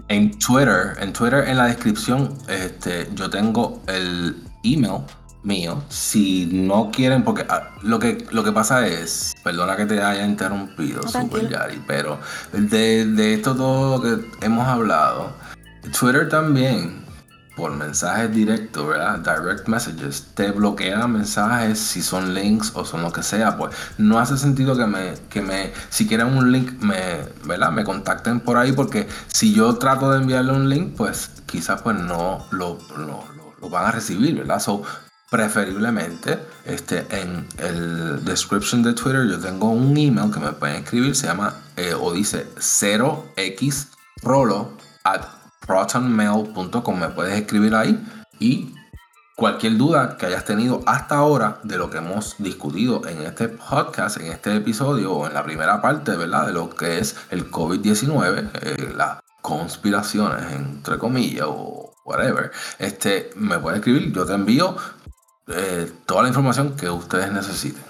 en 0.08 0.40
Twitter, 0.40 0.96
en 1.00 1.14
Twitter, 1.14 1.48
en 1.48 1.58
la 1.58 1.66
descripción, 1.66 2.38
este, 2.48 3.08
yo 3.16 3.30
tengo 3.30 3.82
el 3.88 4.36
email 4.64 5.04
mío. 5.44 5.82
Si 5.90 6.48
no 6.52 6.92
quieren, 6.92 7.24
porque 7.24 7.46
ah, 7.50 7.70
lo, 7.82 8.00
que, 8.00 8.26
lo 8.32 8.44
que 8.44 8.52
pasa 8.52 8.88
es, 8.88 9.36
perdona 9.44 9.76
que 9.76 9.86
te 9.86 10.02
haya 10.02 10.26
interrumpido, 10.26 11.08
Super 11.08 11.50
Yari, 11.50 11.82
pero 11.88 12.20
de, 12.52 13.06
de, 13.06 13.34
esto 13.36 13.56
todo 13.56 13.98
lo 13.98 14.02
que 14.04 14.46
hemos 14.46 14.68
hablado, 14.68 15.32
Twitter 15.98 16.28
también, 16.30 16.99
por 17.60 17.72
mensajes 17.74 18.34
directos, 18.34 18.88
¿verdad? 18.88 19.20
Direct 19.20 19.68
messages, 19.68 20.28
te 20.34 20.52
bloquea 20.52 21.06
mensajes 21.08 21.78
si 21.80 22.02
son 22.02 22.34
links 22.34 22.72
o 22.74 22.86
son 22.86 23.02
lo 23.04 23.12
que 23.12 23.22
sea. 23.22 23.58
Pues 23.58 23.76
no 23.98 24.18
hace 24.20 24.38
sentido 24.38 24.76
que 24.78 24.88
me, 24.88 25.14
que 25.30 25.42
me, 25.42 25.72
si 25.90 26.08
quieren 26.08 26.28
un 26.28 26.52
link, 26.52 26.82
me, 26.82 27.20
¿verdad? 27.46 27.72
Me 27.72 27.84
contacten 27.84 28.40
por 28.40 28.58
ahí 28.58 28.72
porque 28.72 29.08
si 29.28 29.54
yo 29.54 29.76
trato 29.76 30.10
de 30.12 30.20
enviarle 30.22 30.54
un 30.54 30.70
link, 30.70 30.96
pues 30.96 31.30
quizás 31.46 31.82
pues 31.82 31.98
no 32.00 32.46
lo, 32.52 32.78
lo, 32.98 33.24
lo- 33.62 33.70
van 33.70 33.86
a 33.86 33.92
recibir, 33.92 34.36
¿verdad? 34.38 34.60
So, 34.60 34.82
preferiblemente 35.30 36.40
este, 36.66 37.06
en 37.12 37.46
el 37.58 38.26
description 38.26 38.82
de 38.82 38.94
Twitter 38.94 39.28
yo 39.30 39.38
tengo 39.40 39.70
un 39.70 39.96
email 39.96 40.32
que 40.32 40.40
me 40.40 40.54
pueden 40.54 40.78
escribir, 40.84 41.16
se 41.16 41.28
llama 41.28 41.54
eh, 41.78 41.94
o 41.94 42.12
dice 42.14 42.48
0xrolo 42.58 44.70
at 45.04 45.22
protonmail.com, 45.70 47.00
me 47.00 47.10
puedes 47.10 47.40
escribir 47.40 47.76
ahí 47.76 48.04
y 48.40 48.74
cualquier 49.36 49.78
duda 49.78 50.18
que 50.18 50.26
hayas 50.26 50.44
tenido 50.44 50.82
hasta 50.88 51.18
ahora 51.18 51.60
de 51.62 51.78
lo 51.78 51.92
que 51.92 52.00
hemos 52.00 52.36
discutido 52.40 53.08
en 53.08 53.22
este 53.22 53.50
podcast, 53.50 54.18
en 54.18 54.32
este 54.32 54.56
episodio 54.56 55.14
o 55.14 55.28
en 55.28 55.36
la 55.36 55.44
primera 55.44 55.80
parte, 55.80 56.18
¿verdad? 56.18 56.48
De 56.48 56.54
lo 56.54 56.72
que 56.72 56.98
es 56.98 57.16
el 57.30 57.52
COVID-19, 57.52 58.50
eh, 58.64 58.94
las 58.96 59.20
conspiraciones, 59.44 60.52
entre 60.52 60.98
comillas, 60.98 61.46
o 61.48 61.94
whatever, 62.04 62.52
este, 62.80 63.30
me 63.36 63.60
puedes 63.60 63.78
escribir, 63.78 64.12
yo 64.12 64.26
te 64.26 64.34
envío 64.34 64.76
eh, 65.50 65.92
toda 66.08 66.24
la 66.24 66.30
información 66.30 66.76
que 66.76 66.90
ustedes 66.90 67.32
necesiten. 67.32 67.84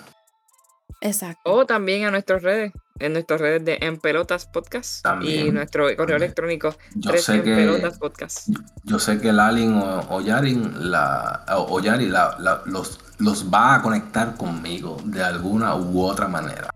Exacto. 0.99 1.39
O 1.45 1.65
también 1.65 2.03
a 2.03 2.11
nuestras 2.11 2.43
redes, 2.43 2.73
en 2.99 3.13
nuestras 3.13 3.41
redes 3.41 3.63
de 3.65 3.77
En 3.81 3.97
Pelotas 3.99 4.45
Podcast 4.45 5.01
También, 5.03 5.47
y 5.47 5.51
nuestro 5.51 5.83
correo 5.83 5.95
también. 5.97 6.17
electrónico 6.23 6.75
Yo 6.95 7.11
3 7.11 7.23
sé 7.23 7.35
En 7.35 7.43
que 7.43 7.55
Pelotas 7.55 7.97
Podcast. 7.97 8.49
yo 8.83 8.99
sé 8.99 9.19
que 9.19 9.31
Lalin 9.33 9.73
o, 9.75 10.05
o 10.09 10.21
Yarin 10.21 10.91
la, 10.91 11.45
o, 11.55 11.75
o 11.75 11.79
Yari 11.79 12.07
la- 12.07 12.35
la- 12.39 12.61
los, 12.65 12.99
los 13.19 13.51
va 13.53 13.75
a 13.75 13.81
conectar 13.81 14.35
conmigo 14.35 14.97
de 15.05 15.23
alguna 15.23 15.75
u 15.75 16.01
otra 16.03 16.27
manera. 16.27 16.69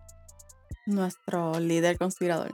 Nuestro 0.86 1.60
líder 1.60 1.98
conspirador. 1.98 2.52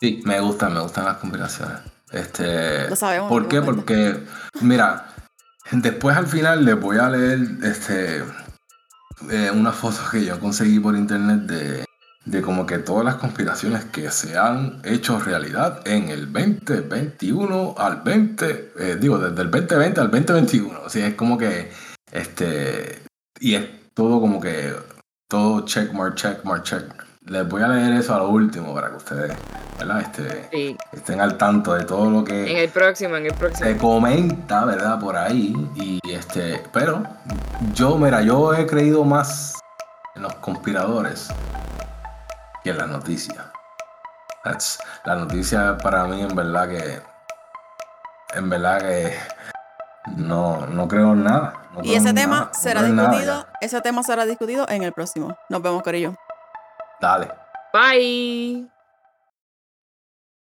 Sí, 0.00 0.22
me 0.24 0.40
gustan, 0.40 0.74
me 0.74 0.80
gustan 0.80 1.04
las 1.04 1.16
conspiraciones. 1.18 1.78
Este, 2.12 2.88
Lo 2.88 2.96
sabemos, 2.96 3.28
¿Por 3.28 3.48
qué? 3.48 3.60
Porque, 3.60 4.18
mira, 4.60 5.06
después 5.72 6.16
al 6.16 6.26
final 6.26 6.64
les 6.64 6.78
voy 6.80 6.98
a 6.98 7.08
leer 7.10 7.40
este, 7.62 8.18
eh, 9.30 9.50
una 9.52 9.72
foto 9.72 9.98
que 10.10 10.24
yo 10.24 10.38
conseguí 10.40 10.78
por 10.78 10.94
internet 10.96 11.40
de, 11.40 11.84
de 12.24 12.40
como 12.40 12.66
que 12.66 12.78
todas 12.78 13.04
las 13.04 13.16
conspiraciones 13.16 13.84
que 13.84 14.10
se 14.10 14.36
han 14.38 14.80
hecho 14.84 15.18
realidad 15.18 15.86
en 15.86 16.08
el 16.08 16.32
2021 16.32 17.74
al 17.76 18.00
20, 18.02 18.72
eh, 18.78 18.96
digo, 18.98 19.18
desde 19.18 19.42
el 19.42 19.50
2020 19.50 20.00
al 20.00 20.10
2021. 20.10 20.80
O 20.84 20.88
sea, 20.88 21.06
es 21.06 21.14
como 21.14 21.36
que, 21.36 21.70
este, 22.12 23.02
y 23.40 23.54
es 23.56 23.66
todo 23.92 24.20
como 24.20 24.40
que, 24.40 24.72
todo 25.28 25.64
check, 25.66 25.92
mark, 25.92 26.14
check, 26.14 26.44
mark, 26.44 26.62
check. 26.62 26.84
Les 27.26 27.46
voy 27.48 27.62
a 27.62 27.68
leer 27.68 27.92
eso 27.94 28.14
a 28.14 28.18
lo 28.18 28.28
último 28.28 28.74
para 28.74 28.90
que 28.90 28.96
ustedes, 28.96 29.32
¿verdad? 29.78 30.00
Este, 30.00 30.48
Sí, 30.52 30.76
estén 30.92 31.20
al 31.20 31.36
tanto 31.38 31.74
de 31.74 31.84
todo 31.84 32.10
lo 32.10 32.18
en 32.20 32.24
que 32.24 32.64
el 32.64 32.70
próximo, 32.70 33.16
en 33.16 33.26
el 33.26 33.34
próximo. 33.34 33.68
se 33.68 33.76
comenta, 33.78 34.64
¿verdad? 34.64 34.98
Por 34.98 35.16
ahí. 35.16 35.54
Y 35.74 36.00
este, 36.10 36.62
pero 36.72 37.02
yo, 37.72 37.96
mira, 37.96 38.20
yo 38.22 38.54
he 38.54 38.66
creído 38.66 39.04
más 39.04 39.54
en 40.14 40.22
los 40.22 40.34
conspiradores 40.36 41.30
que 42.64 42.70
en 42.70 42.78
las 42.78 42.88
noticias. 42.88 43.38
That's- 44.42 44.78
la 45.04 45.14
noticia 45.14 45.76
para 45.78 46.04
mí, 46.04 46.22
en 46.22 46.34
verdad 46.34 46.68
que, 46.68 47.02
en 48.36 48.50
verdad 48.50 48.80
que 48.80 49.16
no, 50.16 50.66
no 50.66 50.88
creo 50.88 51.12
en 51.12 51.24
nada. 51.24 51.54
no 51.72 51.82
Y 51.84 51.94
ese 51.94 52.12
tema 52.12 52.40
nada, 52.40 52.54
será 52.54 52.82
nada 52.82 53.08
discutido, 53.10 53.46
ese 53.60 53.80
tema 53.80 54.02
será 54.02 54.24
discutido 54.26 54.66
en 54.68 54.82
el 54.82 54.92
próximo. 54.92 55.36
Nos 55.48 55.62
vemos, 55.62 55.82
Corillo. 55.82 56.14
Dale. 57.00 57.30
Bye. 57.72 58.73